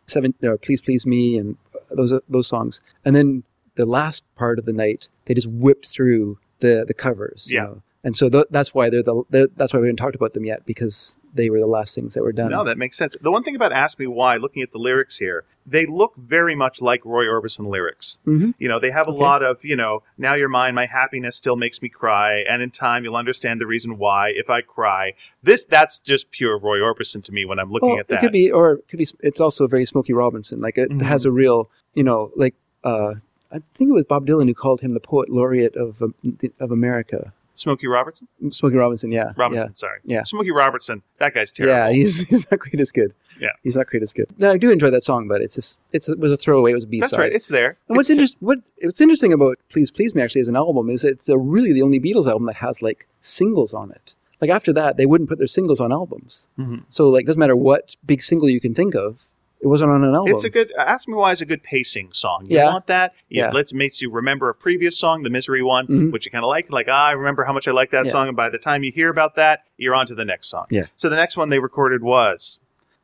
seven 0.06 0.34
uh, 0.42 0.56
please 0.62 0.80
please 0.80 1.06
me 1.06 1.36
and 1.38 1.56
those 1.90 2.12
those 2.28 2.46
songs, 2.48 2.80
and 3.04 3.14
then 3.16 3.44
the 3.76 3.86
last 3.86 4.24
part 4.36 4.58
of 4.58 4.64
the 4.64 4.72
night 4.72 5.08
they 5.26 5.34
just 5.34 5.48
whipped 5.48 5.86
through 5.86 6.38
the 6.60 6.84
the 6.86 6.94
covers. 6.94 7.48
you 7.50 7.56
Yeah. 7.58 7.64
know. 7.64 7.82
And 8.06 8.16
so 8.16 8.30
th- 8.30 8.46
that's 8.50 8.72
why 8.72 8.88
they're 8.88 9.02
the 9.02 9.24
they're, 9.30 9.48
that's 9.56 9.72
why 9.74 9.80
we 9.80 9.88
haven't 9.88 9.96
talked 9.96 10.14
about 10.14 10.32
them 10.32 10.44
yet 10.44 10.64
because 10.64 11.18
they 11.34 11.50
were 11.50 11.58
the 11.58 11.66
last 11.66 11.92
things 11.92 12.14
that 12.14 12.22
were 12.22 12.30
done. 12.32 12.50
No, 12.52 12.62
that 12.62 12.78
makes 12.78 12.96
sense. 12.96 13.16
The 13.20 13.32
one 13.32 13.42
thing 13.42 13.56
about 13.56 13.72
Ask 13.72 13.98
Me 13.98 14.06
Why, 14.06 14.36
looking 14.36 14.62
at 14.62 14.70
the 14.70 14.78
lyrics 14.78 15.18
here, 15.18 15.44
they 15.66 15.86
look 15.86 16.14
very 16.16 16.54
much 16.54 16.80
like 16.80 17.04
Roy 17.04 17.24
Orbison 17.24 17.66
lyrics. 17.68 18.18
Mhm. 18.24 18.54
You 18.60 18.68
know, 18.68 18.78
they 18.78 18.92
have 18.92 19.08
a 19.08 19.10
Okay. 19.10 19.18
lot 19.20 19.42
of, 19.42 19.64
you 19.64 19.74
know, 19.74 20.04
now 20.16 20.34
you're 20.34 20.48
mine, 20.48 20.76
my 20.76 20.86
happiness 20.86 21.34
still 21.36 21.56
makes 21.56 21.82
me 21.82 21.88
cry, 21.88 22.44
and 22.48 22.62
in 22.62 22.70
time 22.70 23.02
you'll 23.02 23.16
understand 23.16 23.60
the 23.60 23.66
reason 23.66 23.98
why 23.98 24.28
if 24.30 24.48
I 24.48 24.60
cry. 24.60 25.14
This, 25.42 25.64
that's 25.64 25.98
just 25.98 26.30
pure 26.30 26.56
Roy 26.60 26.78
Orbison 26.78 27.24
to 27.24 27.32
me 27.32 27.44
when 27.44 27.58
I'm 27.58 27.72
looking 27.72 27.88
Well, 27.90 27.98
at 27.98 28.06
that. 28.06 28.14
it 28.14 28.20
could 28.20 28.32
be, 28.32 28.52
or 28.52 28.74
it 28.74 28.88
could 28.88 28.98
be. 29.00 29.08
It's 29.20 29.40
also 29.40 29.66
very 29.66 29.84
Smokey 29.84 30.12
Robinson. 30.12 30.60
Like 30.60 30.78
it 30.78 30.90
Mhm. 30.90 31.02
has 31.02 31.24
a 31.24 31.32
real, 31.32 31.68
you 31.94 32.04
know, 32.04 32.30
like 32.36 32.54
uh, 32.84 33.14
I 33.50 33.58
think 33.74 33.90
it 33.90 33.94
was 33.94 34.04
Bob 34.04 34.28
Dylan 34.28 34.46
who 34.46 34.54
called 34.54 34.80
him 34.80 34.94
the 34.94 35.00
poet 35.00 35.28
laureate 35.28 35.74
of 35.74 36.00
um, 36.00 36.14
of 36.60 36.70
America. 36.70 37.32
Smokey 37.56 37.86
Robertson? 37.86 38.28
Smokey 38.50 38.76
Robinson, 38.76 39.10
yeah, 39.12 39.32
Robinson, 39.36 39.74
sorry. 39.74 39.98
Yeah. 40.04 40.22
Smokey 40.24 40.50
Robertson, 40.50 41.02
that 41.18 41.34
guy's 41.34 41.52
yeah, 41.58 41.66
terrible. 41.66 41.86
yeah. 41.88 41.92
He's 41.92 42.28
he's 42.28 42.50
not 42.50 42.60
quite 42.60 42.78
as 42.80 42.92
good. 42.92 43.14
Yeah. 43.40 43.48
he's 43.62 43.76
not 43.76 43.86
quite 43.88 44.02
as 44.02 44.12
good. 44.12 44.26
No, 44.38 44.52
I 44.52 44.58
do 44.58 44.70
enjoy 44.70 44.90
that 44.90 45.04
song, 45.04 45.26
but 45.28 45.40
it's 45.42 45.54
just 45.56 45.78
it's 45.92 46.08
it 46.08 46.18
was 46.18 46.30
a 46.32 46.36
throwaway. 46.36 46.70
It 46.70 46.74
was 46.74 46.84
a 46.84 46.86
B-side. 46.86 47.10
That's 47.10 47.18
right, 47.18 47.32
it's 47.32 47.48
there. 47.48 47.78
And 47.88 47.96
what's 47.96 48.10
It's- 48.10 48.18
interest, 48.18 48.36
what 48.40 48.58
what's 48.82 49.00
interesting 49.00 49.32
about 49.32 49.56
Please 49.70 49.90
Please 49.90 50.14
Me 50.14 50.22
actually 50.22 50.42
as 50.42 50.48
an 50.48 50.56
album 50.56 50.90
is 50.90 51.02
it's 51.04 51.28
a 51.28 51.38
really 51.38 51.72
the 51.72 51.82
only 51.82 51.98
Beatles 52.00 52.26
album 52.26 52.46
that 52.46 52.56
has 52.56 52.82
like 52.82 53.06
singles 53.20 53.74
on 53.74 53.90
it. 53.90 54.14
Like 54.40 54.50
after 54.50 54.72
that, 54.74 54.96
they 54.98 55.06
wouldn't 55.06 55.30
put 55.30 55.38
their 55.38 55.46
singles 55.48 55.80
on 55.80 55.92
albums. 55.92 56.48
Mhm. 56.58 56.82
So 56.90 57.08
like 57.08 57.26
doesn't 57.26 57.40
matter 57.40 57.56
what 57.56 57.96
big 58.04 58.22
single 58.22 58.50
you 58.50 58.60
can 58.60 58.74
think 58.74 58.94
of, 58.94 59.26
it 59.60 59.66
wasn't 59.66 59.90
on 59.90 60.04
an 60.04 60.14
album. 60.14 60.34
It's 60.34 60.44
a 60.44 60.50
good. 60.50 60.72
Ask 60.78 61.08
me 61.08 61.14
why 61.14 61.32
is 61.32 61.40
a 61.40 61.46
good 61.46 61.62
pacing 61.62 62.12
song. 62.12 62.46
You 62.48 62.58
Yeah. 62.58 62.66
want 62.70 62.86
that? 62.88 63.14
It 63.30 63.36
Yeah. 63.38 63.50
lets 63.50 63.72
makes 63.72 64.00
you 64.02 64.10
remember 64.10 64.48
a 64.48 64.54
previous 64.54 64.98
song, 64.98 65.22
the 65.22 65.30
misery 65.30 65.62
one, 65.62 65.86
Mhm. 65.86 66.12
which 66.12 66.26
you 66.26 66.30
kind 66.32 66.44
of 66.44 66.48
like. 66.48 66.70
Like 66.70 66.86
ah, 66.90 67.06
I 67.08 67.12
remember 67.12 67.44
how 67.44 67.52
much 67.52 67.66
I 67.66 67.72
like 67.72 67.90
that 67.90 68.06
Yeah. 68.06 68.12
song, 68.12 68.28
and 68.28 68.36
by 68.36 68.48
the 68.50 68.58
time 68.58 68.82
you 68.84 68.92
hear 68.92 69.08
about 69.10 69.34
that, 69.36 69.62
you're 69.76 69.94
on 69.94 70.06
to 70.08 70.14
the 70.14 70.24
next 70.24 70.48
song. 70.48 70.66
Yeah. 70.70 70.84
So 70.96 71.08
the 71.08 71.16
next 71.16 71.36
one 71.36 71.48
they 71.48 71.58
recorded 71.58 72.02
was 72.02 72.58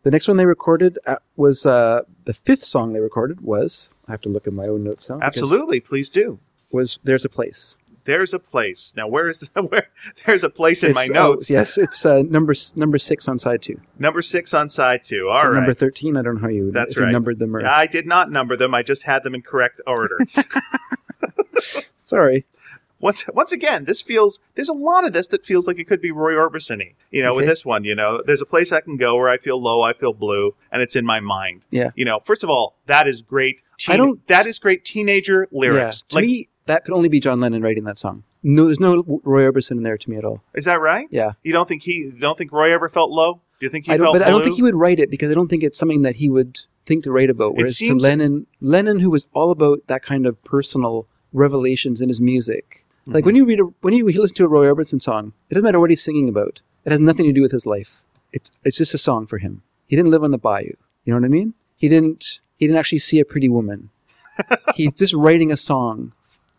The 0.04 0.10
next 0.10 0.26
one 0.26 0.36
they 0.36 0.46
recorded 0.46 0.98
uh, 1.06 1.16
was 1.36 1.64
uh, 1.64 2.02
the 2.24 2.34
fifth 2.34 2.64
song 2.64 2.92
they 2.92 2.98
recorded 3.00 3.40
was 3.40 3.90
I 4.08 4.10
have 4.10 4.20
to 4.22 4.28
look 4.28 4.46
at 4.48 4.52
my 4.52 4.66
own 4.66 4.82
notes 4.84 5.08
now. 5.08 5.18
absolutely. 5.22 5.80
Please 5.80 6.10
do. 6.10 6.38
was 6.72 6.98
"There's 7.04 7.24
a 7.24 7.28
Place." 7.28 7.76
There's 8.04 8.34
a 8.34 8.38
place. 8.38 8.92
Now 8.96 9.06
where 9.08 9.28
is 9.28 9.50
where? 9.68 9.88
There's 10.26 10.42
a 10.44 10.50
place 10.50 10.82
in 10.82 10.90
It's- 10.90 11.08
my 11.08 11.18
oh, 11.18 11.32
notes. 11.32 11.48
yes, 11.50 11.78
it's 11.78 12.04
uh, 12.04 12.22
number 12.22 12.54
number 12.76 12.98
six 12.98 13.28
on 13.28 13.38
side 13.38 13.62
two. 13.62 13.80
Number 13.98 14.22
six 14.22 14.52
on 14.54 14.68
side 14.68 15.02
two. 15.04 15.28
All 15.28 15.40
So 15.42 15.48
right. 15.48 15.54
Number 15.56 15.72
thirteen. 15.74 16.16
I 16.16 16.22
don't 16.22 16.36
know 16.36 16.40
how 16.42 16.48
you 16.48 16.70
That's 16.72 16.92
if 16.92 16.98
you 16.98 17.04
right. 17.04 17.12
numbered 17.12 17.38
them 17.38 17.54
or 17.56 17.64
I 17.66 17.86
did 17.86 18.06
not 18.06 18.30
number 18.30 18.56
them. 18.56 18.74
I 18.74 18.82
just 18.82 19.04
had 19.04 19.22
them 19.22 19.34
in 19.34 19.42
correct 19.42 19.80
order. 19.86 20.18
sorry. 21.96 22.44
once 23.00 23.26
once 23.34 23.52
again, 23.52 23.84
this 23.84 24.00
feels 24.00 24.38
there's 24.54 24.68
a 24.68 24.72
lot 24.74 25.04
of 25.04 25.12
this 25.12 25.28
that 25.28 25.44
feels 25.44 25.66
like 25.66 25.78
it 25.78 25.86
could 25.86 26.00
be 26.00 26.10
Roy 26.10 26.32
Orbison-y. 26.34 26.94
You 27.10 27.22
know, 27.22 27.34
with 27.34 27.46
this 27.46 27.64
one, 27.64 27.84
you 27.84 27.94
know, 27.94 28.22
there's 28.24 28.42
a 28.42 28.46
place 28.46 28.70
I 28.72 28.80
can 28.80 28.96
go 28.96 29.16
where 29.16 29.28
I 29.28 29.38
feel 29.38 29.60
low, 29.60 29.82
I 29.82 29.92
feel 29.92 30.12
blue, 30.12 30.54
and 30.70 30.80
it's 30.82 30.94
in 30.96 31.04
my 31.04 31.20
mind. 31.20 31.66
Yeah. 31.70 31.90
You 31.94 32.04
know, 32.04 32.20
first 32.20 32.44
of 32.44 32.50
all, 32.50 32.76
that 32.86 33.08
is 33.08 33.22
great. 33.22 33.62
I 33.88 33.96
don't- 33.96 34.24
That 34.28 34.46
is 34.46 34.60
great 34.60 34.84
teenager 34.84 35.48
lyrics. 35.50 36.04
Yeah. 36.06 36.10
To 36.10 36.14
Like, 36.16 36.24
me, 36.24 36.48
that 36.72 36.85
could 36.85 36.94
only 36.94 37.08
be 37.08 37.20
John 37.20 37.40
Lennon 37.40 37.62
writing 37.62 37.85
that 37.85 37.98
song. 37.98 38.24
No, 38.42 38.64
there's 38.66 38.80
no 38.80 39.04
Roy 39.24 39.42
Orbison 39.42 39.72
in 39.78 39.82
there 39.82 39.96
to 39.98 40.11
me 40.11 40.16
at 40.16 40.24
all. 40.24 40.42
is 40.54 40.64
that 40.64 40.80
right? 40.80 41.06
Yeah, 41.11 41.32
You 41.42 41.52
don't 41.52 41.68
think 41.68 41.82
he? 41.82 41.94
You 41.94 42.12
don't 42.18 42.37
think 42.38 42.50
Roy 42.52 42.72
ever 42.72 42.88
felt 42.88 43.11
low? 43.11 43.40
Do 43.61 43.66
you 43.66 43.70
think 43.70 43.87
he 43.87 43.92
I 43.92 43.96
don't, 43.96 44.06
felt 44.06 44.14
but 44.16 44.22
I 44.26 44.30
don't 44.30 44.42
think 44.42 44.56
he 44.56 44.62
would 44.62 44.74
write 44.74 44.98
it 44.98 45.11
because 45.11 45.30
I 45.30 45.35
don't 45.35 45.48
think 45.48 45.62
it's 45.62 45.78
something 45.78 46.02
that 46.02 46.16
he 46.16 46.28
would 46.28 46.61
think 46.85 47.04
to 47.04 47.12
write 47.12 47.30
about. 47.30 47.54
Whereas 47.54 47.76
to 47.78 47.94
Lennon, 47.94 48.46
Lennon, 48.61 48.98
who 48.98 49.11
was 49.11 49.26
all 49.32 49.50
about 49.52 49.87
that 49.87 50.02
kind 50.02 50.26
of 50.26 50.42
personal 50.42 51.06
revelations 51.32 52.00
in 52.00 52.08
his 52.08 52.20
music. 52.20 52.85
Like 53.06 53.22
Mm-hmm. 53.22 53.26
when 53.26 53.37
you 53.37 53.44
read 53.44 53.61
a, 53.61 53.64
when 53.82 53.94
you 53.94 54.04
listen 54.06 54.37
to 54.37 54.44
a 54.44 54.48
Roy 54.48 54.66
Orbison 54.66 55.00
song, 55.00 55.32
it 55.48 55.54
doesn't 55.54 55.64
matter 55.64 55.78
what 55.80 55.90
he's 55.90 56.02
singing 56.02 56.28
about. 56.28 56.61
It 56.85 56.90
has 56.90 57.00
nothing 57.00 57.26
to 57.26 57.32
do 57.32 57.42
with 57.42 57.52
his 57.52 57.66
life. 57.66 58.02
it's 58.32 58.50
it's 58.64 58.78
just 58.78 58.94
a 58.94 58.98
song 58.98 59.26
for 59.26 59.38
him. 59.38 59.62
He 59.87 59.94
didn't 59.96 60.11
live 60.11 60.24
on 60.24 60.30
the 60.32 60.38
bayou. 60.38 60.74
You 61.04 61.12
know 61.12 61.20
what 61.20 61.26
I 61.26 61.28
mean? 61.38 61.54
He 61.76 61.88
didn't 61.88 62.40
he 62.58 62.66
didn't 62.66 62.78
actually 62.78 63.00
see 63.00 63.20
a 63.20 63.24
pretty 63.24 63.48
woman. 63.48 63.90
He's 64.74 64.94
just 64.94 65.14
writing 65.14 65.50
a 65.52 65.56
song 65.56 66.12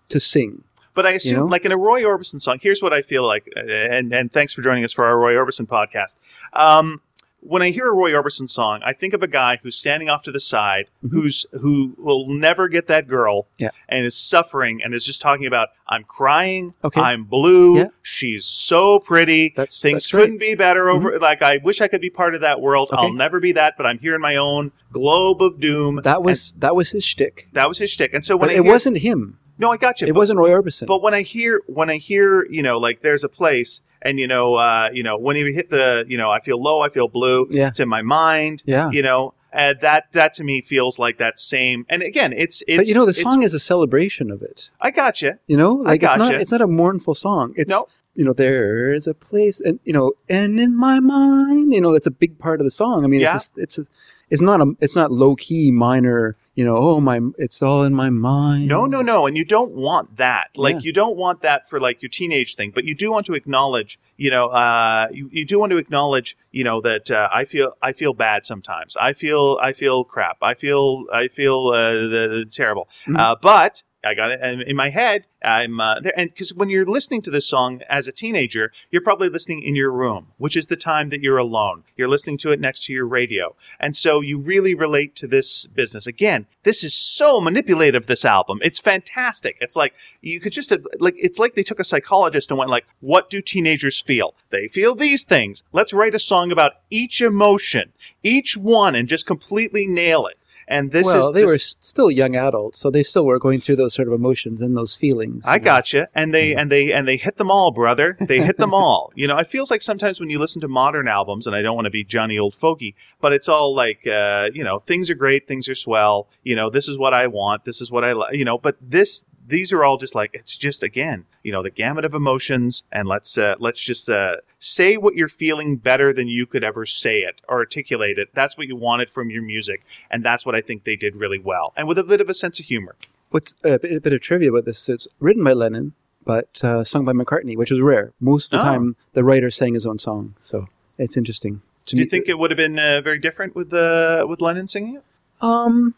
to 0.09 0.19
sing. 0.19 0.63
But 0.95 1.05
I 1.07 1.11
assume, 1.11 1.37
know? 1.37 1.45
like 1.45 1.65
in 1.65 1.71
a 1.71 1.77
Roy 1.77 2.03
Orbison 2.03 2.39
song, 2.39 2.59
here's 2.61 2.81
what 2.81 2.93
I 2.93 3.01
feel 3.01 3.25
like, 3.25 3.49
uh, 3.57 3.61
and 3.67 4.13
and 4.13 4.31
thanks 4.31 4.53
for 4.53 4.61
joining 4.61 4.83
us 4.83 4.93
for 4.93 5.05
our 5.05 5.17
Roy 5.17 5.33
Orbison 5.33 5.65
podcast. 5.65 6.15
Um, 6.53 7.01
when 7.39 7.61
I 7.61 7.71
hear 7.71 7.87
a 7.89 7.93
Roy 7.93 8.11
Orbison 8.11 8.47
song, 8.49 8.79
I 8.85 8.93
think 8.93 9.13
of 9.13 9.21
a 9.21 9.27
guy 9.27 9.59
who's 9.61 9.75
standing 9.75 10.07
off 10.07 10.21
to 10.23 10.31
the 10.31 10.39
side, 10.39 10.89
who's 11.09 11.45
who 11.51 11.95
will 11.97 12.27
never 12.29 12.67
get 12.69 12.85
that 12.87 13.07
girl, 13.07 13.47
Mm-hmm. 13.55 13.63
Yeah. 13.63 13.69
and 13.89 14.05
is 14.05 14.15
suffering, 14.15 14.81
and 14.83 14.93
is 14.93 15.03
just 15.03 15.19
talking 15.21 15.47
about, 15.47 15.69
"I'm 15.87 16.03
crying, 16.03 16.75
Okay. 16.83 17.01
I'm 17.01 17.23
blue, 17.25 17.75
Yeah. 17.79 17.87
she's 18.03 18.45
so 18.45 18.99
pretty, 18.99 19.51
That's- 19.57 19.79
things 19.81 20.03
that's 20.03 20.13
right. 20.13 20.19
Mm-hmm. 20.19 20.25
couldn't 20.25 20.37
be 20.51 20.53
better 20.55 20.89
over. 20.89 21.19
Like 21.19 21.41
I 21.41 21.57
wish 21.57 21.81
I 21.81 21.87
could 21.87 22.01
be 22.01 22.11
part 22.11 22.35
of 22.35 22.41
that 22.41 22.61
world. 22.61 22.89
Okay. 22.93 23.01
I'll 23.01 23.13
never 23.13 23.39
be 23.39 23.51
that, 23.53 23.75
but 23.77 23.85
I'm 23.87 23.97
here 23.97 24.13
in 24.13 24.21
my 24.21 24.35
own 24.35 24.71
globe 24.91 25.41
of 25.41 25.59
doom." 25.59 26.01
That 26.03 26.21
was 26.21 26.53
that 26.59 26.75
was 26.75 26.91
his 26.91 27.03
shtick. 27.03 27.49
That 27.53 27.67
was 27.67 27.79
his 27.79 27.89
shtick, 27.89 28.13
and 28.13 28.23
so 28.23 28.37
when 28.37 28.49
But 28.49 28.55
it 28.57 28.61
hear- 28.61 28.71
wasn't 28.71 28.99
him. 28.99 29.39
No, 29.57 29.71
I 29.71 29.77
got 29.77 30.01
you. 30.01 30.07
It 30.07 30.13
but- 30.13 30.19
wasn't 30.19 30.39
Roy 30.39 30.49
Orbison. 30.49 30.87
but 30.87 31.01
when 31.01 31.13
I 31.13 31.21
hear 31.21 31.61
when 31.67 31.89
I 31.89 31.97
hear 31.97 32.45
you 32.49 32.63
know 32.63 32.77
like 32.77 33.01
there's 33.01 33.23
a 33.23 33.29
place 33.29 33.81
and 34.01 34.19
you 34.19 34.27
know 34.27 34.55
uh, 34.55 34.89
you 34.93 35.03
know 35.03 35.17
when 35.17 35.35
you 35.35 35.53
hit 35.53 35.69
the 35.69 36.05
you 36.07 36.17
know 36.17 36.29
I 36.31 36.39
feel 36.39 36.61
low 36.61 36.81
I 36.81 36.89
feel 36.89 37.07
blue 37.07 37.47
Yeah. 37.49 37.67
it's 37.69 37.79
in 37.79 37.89
my 37.89 38.01
mind 38.01 38.63
Yeah. 38.65 38.89
you 38.91 39.01
know 39.01 39.33
uh, 39.53 39.73
that 39.81 40.05
that 40.13 40.33
to 40.35 40.43
me 40.43 40.61
feels 40.61 40.97
like 40.97 41.17
that 41.19 41.37
same 41.39 41.85
and 41.87 42.01
again 42.01 42.33
it's 42.33 42.63
it's 42.67 42.77
but 42.77 42.87
you 42.87 42.95
know, 42.95 43.05
the 43.05 43.13
song 43.13 43.43
is 43.43 43.53
a 43.53 43.59
celebration 43.59 44.31
of 44.31 44.41
it. 44.41 44.69
I 44.81 44.89
got 44.91 45.21
you 45.21 45.33
You 45.47 45.57
know, 45.57 45.73
like 45.73 46.01
it's 46.03 46.17
not 46.17 46.33
it's 46.35 46.51
not 46.51 46.61
a 46.61 46.67
mournful 46.67 47.13
song. 47.13 47.53
It's 47.55 47.69
No. 47.69 47.85
you 48.15 48.25
know, 48.25 48.33
there 48.33 48.93
is 48.93 49.07
a 49.07 49.13
place, 49.13 49.59
and 49.59 49.79
you 49.83 49.93
know, 49.93 50.13
and 50.29 50.59
in 50.59 50.75
my 50.77 50.99
mind, 50.99 51.73
you 51.73 51.81
know, 51.81 51.93
that's 51.93 52.05
a 52.07 52.11
big 52.11 52.37
part 52.37 52.59
of 52.61 52.65
the 52.65 52.71
song. 52.71 53.03
I 53.03 53.07
mean, 53.07 53.21
Yeah. 53.21 53.35
it's 53.35 53.49
just, 53.49 53.57
it's 53.57 53.77
a, 53.79 53.83
it's 54.29 54.41
not 54.41 54.59
a 54.61 54.73
it's 54.79 54.95
not 54.95 55.11
low 55.11 55.35
key 55.35 55.71
minor. 55.71 56.35
You 56.55 56.63
know, 56.65 56.77
oh 56.77 56.99
my, 57.01 57.19
it's 57.39 57.63
all 57.63 57.83
in 57.83 57.95
my 57.95 58.11
mind. 58.11 58.67
no 58.67 58.85
no 58.85 59.01
no 59.01 59.25
and 59.25 59.35
you 59.35 59.43
don't 59.43 59.71
want 59.71 60.17
that 60.17 60.49
like 60.55 60.75
Yeah. 60.75 60.81
you 60.87 60.93
don't 60.93 61.17
want 61.17 61.41
that 61.41 61.67
for 61.69 61.79
like 61.79 62.01
your 62.03 62.09
teenage 62.09 62.53
thing 62.55 62.69
but 62.75 62.83
you 62.83 62.93
do 62.93 63.11
want 63.11 63.25
to 63.25 63.33
acknowledge 63.33 63.99
you 64.17 64.29
know 64.29 64.45
uh, 64.49 65.07
you, 65.11 65.29
you 65.31 65.45
do 65.45 65.57
want 65.59 65.71
to 65.71 65.77
acknowledge 65.77 66.37
you 66.51 66.63
know 66.63 66.79
that 66.81 67.09
uh, 67.09 67.27
I 67.33 67.45
feel 67.45 67.73
I 67.81 67.91
feel 67.91 68.13
bad 68.13 68.45
sometimes 68.45 68.95
I 69.09 69.13
feel 69.13 69.57
I 69.61 69.73
feel 69.73 70.03
crap 70.03 70.37
I 70.43 70.53
feel 70.53 71.05
I 71.11 71.27
feel 71.27 71.57
uh, 71.69 71.93
the, 72.13 72.23
the 72.37 72.45
terrible 72.45 72.87
Mhm. 73.07 73.17
uh, 73.17 73.35
but 73.41 73.81
I 74.03 74.13
got 74.13 74.31
it 74.31 74.41
in 74.41 74.61
in 74.61 74.75
my 74.75 74.89
head. 74.89 75.25
I'm 75.43 75.79
uh, 75.79 75.99
there, 75.99 76.13
and 76.17 76.29
because 76.29 76.53
when 76.53 76.69
you're 76.69 76.85
listening 76.85 77.21
to 77.23 77.31
this 77.31 77.47
song 77.47 77.81
as 77.89 78.07
a 78.07 78.11
teenager, 78.11 78.71
you're 78.91 79.01
probably 79.01 79.29
listening 79.29 79.61
in 79.61 79.75
your 79.75 79.91
room, 79.91 80.27
which 80.37 80.55
is 80.55 80.67
the 80.67 80.75
time 80.75 81.09
that 81.09 81.21
you're 81.21 81.37
alone. 81.37 81.83
You're 81.95 82.07
listening 82.07 82.37
to 82.39 82.51
it 82.51 82.59
next 82.59 82.85
to 82.85 82.93
your 82.93 83.05
radio, 83.05 83.55
and 83.79 83.95
so 83.95 84.21
you 84.21 84.37
really 84.37 84.73
relate 84.73 85.15
to 85.17 85.27
this 85.27 85.65
business. 85.67 86.07
Again, 86.07 86.47
this 86.63 86.83
is 86.83 86.93
so 86.93 87.39
manipulative. 87.39 88.07
This 88.07 88.25
album, 88.25 88.59
it's 88.61 88.79
fantastic. 88.79 89.57
It's 89.61 89.75
like 89.75 89.93
you 90.21 90.39
could 90.39 90.53
just 90.53 90.69
have, 90.69 90.85
like 90.99 91.15
it's 91.17 91.39
like 91.39 91.55
they 91.55 91.63
took 91.63 91.79
a 91.79 91.85
psychologist 91.85 92.51
and 92.51 92.57
went 92.57 92.71
like, 92.71 92.85
"What 92.99 93.29
do 93.29 93.41
teenagers 93.41 94.01
feel? 94.01 94.35
They 94.49 94.67
feel 94.67 94.95
these 94.95 95.25
things. 95.25 95.63
Let's 95.71 95.93
write 95.93 96.15
a 96.15 96.19
song 96.19 96.51
about 96.51 96.73
each 96.89 97.21
emotion, 97.21 97.93
each 98.21 98.57
one, 98.57 98.95
and 98.95 99.07
just 99.07 99.25
completely 99.25 99.87
nail 99.87 100.27
it." 100.27 100.37
And 100.67 100.91
this 100.91 101.05
well, 101.05 101.27
is 101.27 101.33
they 101.33 101.41
this- 101.41 101.51
were 101.51 101.57
still 101.59 102.11
young 102.11 102.35
adults, 102.35 102.79
so 102.79 102.89
they 102.89 103.03
still 103.03 103.25
were 103.25 103.39
going 103.39 103.59
through 103.59 103.75
those 103.77 103.93
sort 103.93 104.07
of 104.07 104.13
emotions 104.13 104.61
and 104.61 104.75
those 104.77 104.95
feelings. 104.95 105.45
I 105.45 105.55
you 105.55 105.59
know. 105.59 105.65
gotcha. 105.65 106.07
And 106.15 106.33
they 106.33 106.55
and 106.55 106.71
they 106.71 106.91
and 106.91 107.07
they 107.07 107.17
hit 107.17 107.37
them 107.37 107.51
all, 107.51 107.71
brother. 107.71 108.17
They 108.19 108.41
hit 108.41 108.57
them 108.57 108.73
all. 108.83 109.11
You 109.15 109.27
know, 109.27 109.37
it 109.37 109.47
feels 109.47 109.69
like 109.71 109.81
sometimes 109.81 110.19
when 110.19 110.29
you 110.29 110.39
listen 110.39 110.61
to 110.61 110.67
modern 110.67 111.07
albums, 111.07 111.47
and 111.47 111.55
I 111.55 111.61
don't 111.61 111.75
want 111.75 111.85
to 111.85 111.91
be 111.91 112.03
Johnny 112.03 112.37
Old 112.37 112.55
Fogey, 112.55 112.95
but 113.19 113.33
it's 113.33 113.49
all 113.49 113.75
like, 113.75 114.05
uh, 114.07 114.49
you 114.53 114.63
know, 114.63 114.79
things 114.79 115.09
are 115.09 115.15
great, 115.15 115.47
things 115.47 115.67
are 115.67 115.75
swell. 115.75 116.27
You 116.43 116.55
know, 116.55 116.69
this 116.69 116.87
is 116.87 116.97
what 116.97 117.13
I 117.13 117.27
want, 117.27 117.65
this 117.65 117.81
is 117.81 117.91
what 117.91 118.03
I 118.03 118.13
like. 118.13 118.35
You 118.35 118.45
know, 118.45 118.57
but 118.57 118.77
this. 118.81 119.25
These 119.45 119.73
are 119.73 119.83
all 119.83 119.97
just 119.97 120.15
like 120.15 120.29
it's 120.33 120.55
just 120.55 120.83
again, 120.83 121.25
you 121.43 121.51
know, 121.51 121.61
the 121.61 121.69
gamut 121.69 122.05
of 122.05 122.13
emotions, 122.13 122.83
and 122.91 123.07
let's 123.07 123.37
uh, 123.37 123.55
let's 123.59 123.81
just 123.83 124.07
uh, 124.09 124.37
say 124.59 124.95
what 124.97 125.15
you're 125.15 125.27
feeling 125.27 125.75
better 125.77 126.13
than 126.13 126.27
you 126.27 126.45
could 126.45 126.63
ever 126.63 126.85
say 126.85 127.19
it 127.19 127.41
or 127.49 127.57
articulate 127.57 128.17
it. 128.17 128.29
That's 128.33 128.57
what 128.57 128.67
you 128.67 128.75
wanted 128.75 129.09
from 129.09 129.29
your 129.29 129.41
music, 129.43 129.83
and 130.09 130.23
that's 130.23 130.45
what 130.45 130.55
I 130.55 130.61
think 130.61 130.83
they 130.85 130.95
did 130.95 131.15
really 131.17 131.39
well, 131.39 131.73
and 131.75 131.87
with 131.87 131.97
a 131.97 132.03
bit 132.03 132.21
of 132.21 132.29
a 132.29 132.33
sense 132.33 132.59
of 132.59 132.67
humor. 132.67 132.95
What's 133.31 133.55
a 133.63 133.79
bit, 133.79 133.91
a 133.97 133.99
bit 133.99 134.13
of 134.13 134.21
trivia 134.21 134.49
about 134.51 134.65
this? 134.65 134.87
It's 134.87 135.07
written 135.19 135.43
by 135.43 135.53
Lennon, 135.53 135.93
but 136.23 136.63
uh, 136.63 136.83
sung 136.83 137.03
by 137.03 137.11
McCartney, 137.13 137.57
which 137.57 137.71
was 137.71 137.81
rare. 137.81 138.13
Most 138.21 138.53
of 138.53 138.59
the 138.61 138.65
Oh. 138.65 138.71
time, 138.71 138.95
the 139.13 139.23
writer 139.23 139.51
sang 139.51 139.73
his 139.73 139.85
own 139.85 139.97
song, 139.97 140.35
so 140.39 140.67
it's 140.97 141.17
interesting. 141.17 141.61
To 141.87 141.95
Do 141.97 142.01
you 142.01 142.07
think 142.07 142.29
it 142.29 142.39
would 142.39 142.49
have 142.51 142.57
been 142.57 142.79
uh, 142.79 143.01
very 143.03 143.19
different 143.19 143.55
with 143.55 143.73
uh, 143.73 144.25
with 144.29 144.39
Lennon 144.39 144.69
singing 144.69 144.95
it? 144.95 145.03
Um, 145.41 145.95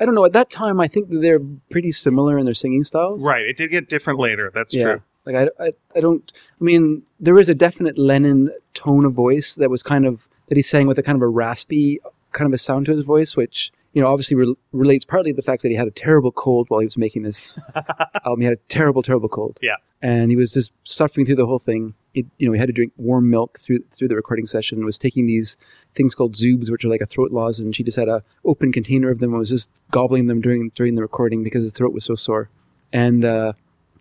I 0.00 0.06
don't 0.06 0.14
know. 0.14 0.24
At 0.24 0.32
that 0.32 0.50
time, 0.50 0.80
I 0.80 0.88
think 0.88 1.08
they're 1.10 1.40
pretty 1.70 1.92
similar 1.92 2.38
in 2.38 2.46
their 2.46 2.54
singing 2.54 2.84
styles. 2.84 3.24
Right. 3.24 3.44
It 3.44 3.56
did 3.56 3.70
get 3.70 3.88
different 3.88 4.18
later. 4.18 4.50
That's 4.52 4.74
yeah. 4.74 4.82
true. 4.82 5.02
Like 5.26 5.36
I, 5.36 5.64
I, 5.64 5.72
I 5.94 6.00
don't. 6.00 6.32
I 6.60 6.64
mean, 6.64 7.02
there 7.20 7.38
is 7.38 7.48
a 7.50 7.54
definite 7.54 7.98
Lennon 7.98 8.50
tone 8.72 9.04
of 9.04 9.12
voice 9.12 9.54
that 9.54 9.68
was 9.68 9.82
kind 9.82 10.06
of 10.06 10.26
that 10.48 10.56
he 10.56 10.62
sang 10.62 10.86
with 10.86 10.98
a 10.98 11.02
kind 11.02 11.16
of 11.16 11.22
a 11.22 11.28
raspy 11.28 12.00
kind 12.32 12.46
of 12.46 12.54
a 12.54 12.58
sound 12.58 12.86
to 12.86 12.92
his 12.92 13.04
voice, 13.04 13.36
which 13.36 13.72
you 13.92 14.00
know 14.02 14.08
obviously 14.08 14.36
re- 14.36 14.54
relates 14.72 15.04
partly 15.04 15.32
to 15.32 15.36
the 15.36 15.42
fact 15.42 15.62
that 15.62 15.68
he 15.68 15.74
had 15.74 15.86
a 15.86 15.90
terrible 15.92 16.32
cold 16.32 16.66
while 16.68 16.80
he 16.80 16.86
was 16.86 16.98
making 16.98 17.22
this 17.22 17.58
album. 18.24 18.40
He 18.40 18.44
had 18.44 18.54
a 18.54 18.60
terrible, 18.68 19.02
terrible 19.02 19.28
cold. 19.28 19.58
Yeah. 19.60 19.76
and 20.02 20.30
he 20.30 20.36
was 20.36 20.52
just 20.52 20.72
suffering 20.84 21.26
through 21.26 21.36
the 21.36 21.46
whole 21.46 21.58
thing. 21.58 21.94
It, 22.14 22.26
you 22.38 22.48
know, 22.48 22.52
he 22.52 22.58
had 22.58 22.66
to 22.66 22.72
drink 22.72 22.92
warm 22.96 23.30
milk 23.30 23.58
through 23.60 23.80
through 23.90 24.08
the 24.08 24.16
recording 24.16 24.46
session. 24.46 24.84
Was 24.84 24.98
taking 24.98 25.26
these 25.26 25.56
things 25.92 26.14
called 26.14 26.34
Zubes, 26.34 26.70
which 26.70 26.84
are 26.84 26.88
like 26.88 27.00
a 27.00 27.06
throat 27.06 27.30
lozenge. 27.32 27.76
He 27.76 27.84
just 27.84 27.96
had 27.98 28.08
a 28.08 28.22
open 28.44 28.72
container 28.72 29.10
of 29.10 29.18
them 29.20 29.30
and 29.30 29.38
was 29.38 29.50
just 29.50 29.68
gobbling 29.90 30.26
them 30.26 30.40
during 30.40 30.70
during 30.74 30.94
the 30.96 31.02
recording 31.02 31.44
because 31.44 31.62
his 31.62 31.72
throat 31.72 31.92
was 31.92 32.04
so 32.04 32.14
sore. 32.14 32.50
And 32.92 33.24
uh, 33.24 33.52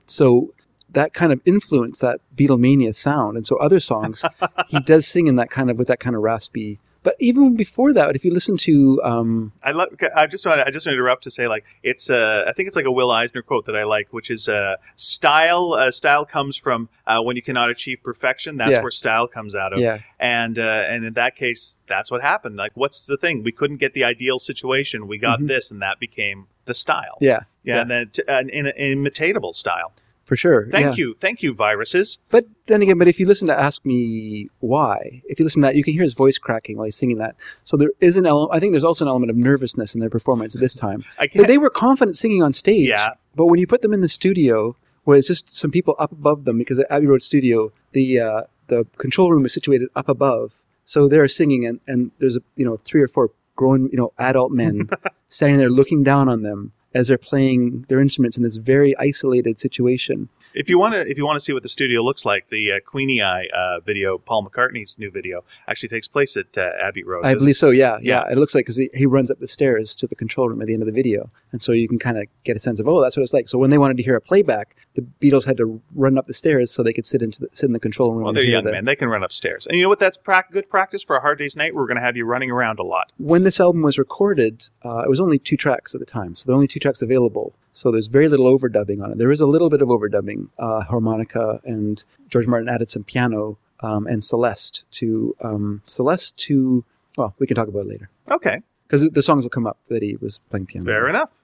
so 0.06 0.54
that 0.92 1.14
kind 1.14 1.32
of 1.32 1.40
influenced 1.46 2.02
that 2.02 2.20
Beatlemania 2.36 2.96
sound. 2.96 3.38
And 3.38 3.46
so 3.46 3.58
other 3.58 3.80
songs, 3.80 4.26
he 4.70 4.80
does 4.80 5.06
sing 5.08 5.28
in 5.28 5.36
that 5.36 5.52
kind 5.52 5.70
of 5.70 5.78
with 5.78 5.88
that 5.88 6.00
kind 6.00 6.16
of 6.16 6.24
raspy. 6.24 6.80
But 7.02 7.16
even 7.20 7.56
before 7.56 7.94
that, 7.94 8.16
if 8.16 8.26
you 8.26 8.34
listen 8.34 8.58
to 8.58 9.02
um, 9.04 9.54
I 9.64 9.72
love. 9.72 9.90
I 10.16 10.28
just 10.28 10.46
want. 10.46 10.60
I 10.62 10.70
just 10.70 10.86
want 10.86 10.94
to 10.96 11.00
interrupt 11.00 11.24
to 11.24 11.32
say 11.32 11.48
like 11.48 11.64
it's. 11.82 12.10
Uh, 12.10 12.44
I 12.48 12.52
think 12.54 12.68
it's 12.68 12.76
like 12.76 12.86
a 12.86 12.92
Will 12.92 13.10
Eisner 13.10 13.42
quote 13.42 13.66
that 13.68 13.76
I 13.76 13.84
like, 13.84 14.12
which 14.12 14.30
is 14.30 14.50
uh, 14.50 14.76
style. 14.96 15.74
Uh, 15.74 15.92
style 15.92 16.26
comes 16.26 16.58
from 16.58 16.90
uh, 17.08 17.22
when 17.22 17.36
you 17.36 17.42
cannot 17.42 17.70
achieve 17.70 18.00
perfection. 18.04 18.58
That's 18.58 18.72
Yeah. 18.72 18.82
where 18.82 18.92
style 18.92 19.28
comes 19.28 19.56
out 19.56 19.72
of. 19.74 19.80
yeah, 19.80 20.00
And 20.20 20.60
uh, 20.60 20.62
and 20.90 21.06
in 21.06 21.14
that 21.14 21.36
case, 21.36 21.78
that's 21.88 22.12
what 22.12 22.22
happened. 22.22 22.58
Like, 22.58 22.72
what's 22.76 23.06
the 23.06 23.18
thing? 23.18 23.44
We 23.44 23.52
couldn't 23.54 23.78
get 23.78 23.94
the 23.94 24.04
ideal 24.04 24.38
situation. 24.40 25.08
We 25.08 25.18
got 25.18 25.40
Mhm. 25.40 25.48
this, 25.48 25.72
and 25.72 25.82
that 25.82 26.00
became 26.00 26.48
the 26.66 26.74
style. 26.74 27.18
yeah, 27.22 27.42
Yeah, 27.64 27.82
and 27.82 27.90
then 27.90 28.10
t- 28.10 28.24
an, 28.28 28.50
an 28.52 28.72
imitatable 28.78 29.56
style. 29.56 29.94
For 30.30 30.36
sure. 30.36 30.68
Thank 30.70 30.86
yeah. 30.86 30.94
you, 30.94 31.16
thank 31.20 31.42
you, 31.42 31.56
viruses. 31.56 32.20
But 32.30 32.46
then 32.68 32.84
again, 32.84 33.00
but 33.00 33.08
if 33.08 33.20
you 33.20 33.26
listen 33.26 33.48
to 33.48 33.60
Ask 33.60 33.84
Me 33.84 34.48
Why, 34.60 35.24
if 35.26 35.40
you 35.40 35.44
listen 35.44 35.64
to 35.64 35.68
that, 35.68 35.76
you 35.76 35.84
can 35.84 35.94
hear 35.94 36.04
his 36.04 36.14
voice 36.14 36.38
cracking 36.38 36.78
while 36.78 36.86
he's 36.86 36.96
singing 36.96 37.18
that. 37.18 37.36
So 37.64 37.76
there 37.76 37.90
is 38.00 38.16
an 38.16 38.28
element, 38.28 38.56
I 38.56 38.60
think 38.60 38.72
there's 38.72 38.84
also 38.84 39.06
an 39.06 39.10
element 39.10 39.32
of 39.32 39.38
nervousness 39.38 39.96
in 39.96 40.02
their 40.02 40.10
performance 40.10 40.54
this 40.54 40.76
time. 40.76 41.04
I 41.20 41.26
can't. 41.26 41.48
they 41.48 41.58
were 41.58 41.72
confident 41.72 42.16
singing 42.16 42.44
on 42.44 42.54
stage. 42.54 42.90
Yeah. 42.90 43.14
But 43.36 43.48
when 43.48 43.60
you 43.60 43.66
put 43.66 43.82
them 43.82 43.92
in 43.92 44.02
the 44.02 44.08
studio, 44.08 44.76
where 45.04 45.18
it's 45.18 45.28
just 45.28 45.58
some 45.58 45.72
people 45.72 45.96
up 45.98 46.12
above 46.12 46.46
them, 46.46 46.60
because 46.60 46.78
at 46.78 46.86
Abbey 46.92 47.08
Road 47.08 47.24
Studio, 47.24 47.72
the 47.94 48.20
uh, 48.20 48.42
the 48.68 48.86
control 48.98 49.32
room 49.32 49.46
is 49.48 49.54
situated 49.54 49.90
up 49.96 50.08
above, 50.08 50.62
so 50.84 51.08
they're 51.08 51.28
singing, 51.28 51.66
and, 51.66 51.80
and 51.88 52.12
there's 52.20 52.36
a 52.36 52.42
you 52.56 52.66
know 52.66 52.78
three 52.78 53.02
or 53.02 53.08
four 53.08 53.32
grown 53.56 53.90
you 53.90 53.98
know 53.98 54.14
adult 54.20 54.52
men 54.52 54.90
standing 55.28 55.58
there 55.58 55.72
looking 55.72 56.04
down 56.04 56.30
on 56.30 56.44
them 56.44 56.72
as 56.94 57.08
they're 57.08 57.18
playing 57.18 57.86
their 57.90 58.00
instruments 58.00 58.38
in 58.38 58.44
this 58.44 58.58
very 58.58 58.98
isolated 58.98 59.60
situation. 59.60 60.30
If 60.54 60.70
you 60.70 60.80
want 60.80 60.96
to, 60.96 61.10
if 61.10 61.18
you 61.18 61.26
want 61.26 61.36
to 61.38 61.40
see 61.40 61.54
what 61.54 61.64
the 61.64 61.70
studio 61.70 62.02
looks 62.02 62.26
like, 62.26 62.50
the 62.50 62.72
uh, 62.72 62.80
Queenie 62.86 63.22
Eye 63.22 63.48
uh, 63.56 63.80
video, 63.80 64.18
Paul 64.18 64.46
McCartney's 64.48 64.98
new 64.98 65.12
video, 65.12 65.44
actually 65.68 65.90
takes 65.90 66.08
place 66.08 66.36
at 66.36 66.58
uh, 66.58 66.72
Abbey 66.82 67.04
Road. 67.04 67.26
I 67.26 67.34
believe 67.36 67.56
so. 67.58 67.70
Yeah, 67.70 67.98
Yeah. 68.02 68.24
yeah. 68.28 68.32
It 68.32 68.38
looks 68.38 68.56
like 68.56 68.66
because 68.66 68.78
he, 68.78 68.90
he 68.94 69.06
runs 69.06 69.30
up 69.30 69.40
the 69.40 69.48
stairs 69.48 69.96
to 69.96 70.08
the 70.08 70.16
control 70.16 70.50
room 70.50 70.62
at 70.62 70.68
the 70.68 70.74
end 70.74 70.82
of 70.82 70.88
the 70.88 70.92
video, 70.94 71.30
and 71.52 71.62
so 71.62 71.72
you 71.72 71.88
can 71.88 72.00
kind 72.00 72.18
of 72.18 72.26
get 72.44 72.56
a 72.56 72.60
sense 72.60 72.80
of 72.80 72.88
oh, 72.88 73.02
that's 73.02 73.16
what 73.16 73.24
it's 73.24 73.34
like. 73.34 73.48
So 73.48 73.58
when 73.58 73.70
they 73.70 73.78
wanted 73.78 73.98
to 73.98 74.04
hear 74.04 74.16
a 74.16 74.22
playback, 74.22 74.76
the 74.96 75.06
Beatles 75.22 75.46
had 75.46 75.58
to 75.58 75.82
run 75.94 76.18
up 76.18 76.28
the 76.28 76.34
stairs 76.34 76.72
so 76.72 76.82
they 76.84 76.94
could 76.94 77.06
sit 77.06 77.22
into 77.22 77.42
the, 77.42 77.48
sit 77.52 77.68
in 77.68 77.74
the 77.74 77.80
control 77.80 78.14
room. 78.14 78.24
Well, 78.24 78.34
they're 78.34 78.44
young 78.44 78.64
men; 78.66 78.86
they 78.86 78.96
can 78.96 79.08
run 79.10 79.24
upstairs. 79.24 79.68
And 79.68 79.76
you 79.78 79.84
know 79.84 79.90
what? 79.90 80.00
That's 80.00 80.18
prac- 80.18 80.52
good 80.52 80.70
practice 80.70 81.04
for 81.04 81.16
a 81.16 81.22
hard 81.22 81.38
day's 81.40 81.56
night. 81.56 81.76
We're 81.76 81.86
going 81.88 81.98
to 81.98 82.02
have 82.04 82.18
you 82.18 82.26
running 82.26 82.50
around 82.52 82.80
a 82.80 82.84
lot. 82.84 83.12
When 83.18 83.44
this 83.44 83.60
album 83.60 83.82
was 83.84 83.98
recorded, 84.00 84.68
uh, 84.84 85.04
it 85.06 85.10
was 85.10 85.20
only 85.20 85.38
two 85.38 85.58
tracks 85.58 85.94
at 85.94 86.00
the 86.00 86.06
time, 86.08 86.36
so 86.36 86.46
there 86.48 86.54
are 86.54 86.56
only 86.56 86.68
two 86.68 86.80
tracks 86.80 87.02
available. 87.02 87.54
So 87.72 87.92
there's 87.92 88.08
very 88.08 88.28
little 88.28 88.46
overdubbing 88.46 89.02
on 89.04 89.12
it. 89.12 89.18
There 89.18 89.32
is 89.32 89.42
a 89.42 89.46
little 89.48 89.70
bit 89.70 89.82
of 89.82 89.90
overdubbing, 89.90 90.50
uh, 90.58 90.82
harmonica, 90.84 91.62
and 91.64 92.04
George 92.28 92.48
Martin 92.48 92.68
added 92.68 92.90
some 92.90 93.04
piano 93.04 93.58
um, 93.82 94.08
and 94.08 94.24
Celeste 94.26 94.86
to 94.94 95.36
um, 95.42 95.82
Celeste 95.86 96.36
to. 96.38 96.84
Well, 97.18 97.36
we 97.40 97.48
can 97.48 97.56
talk 97.56 97.68
about 97.68 97.82
it 97.82 97.88
later 97.90 98.10
Okay, 98.32 98.62
because 98.88 99.10
the 99.10 99.24
songs 99.24 99.44
will 99.44 99.50
come 99.50 99.68
up 99.68 99.78
that 99.90 100.02
he 100.02 100.16
was 100.16 100.40
playing 100.50 100.68
piano. 100.68 100.86
fair 100.86 101.08
enough. 101.10 101.40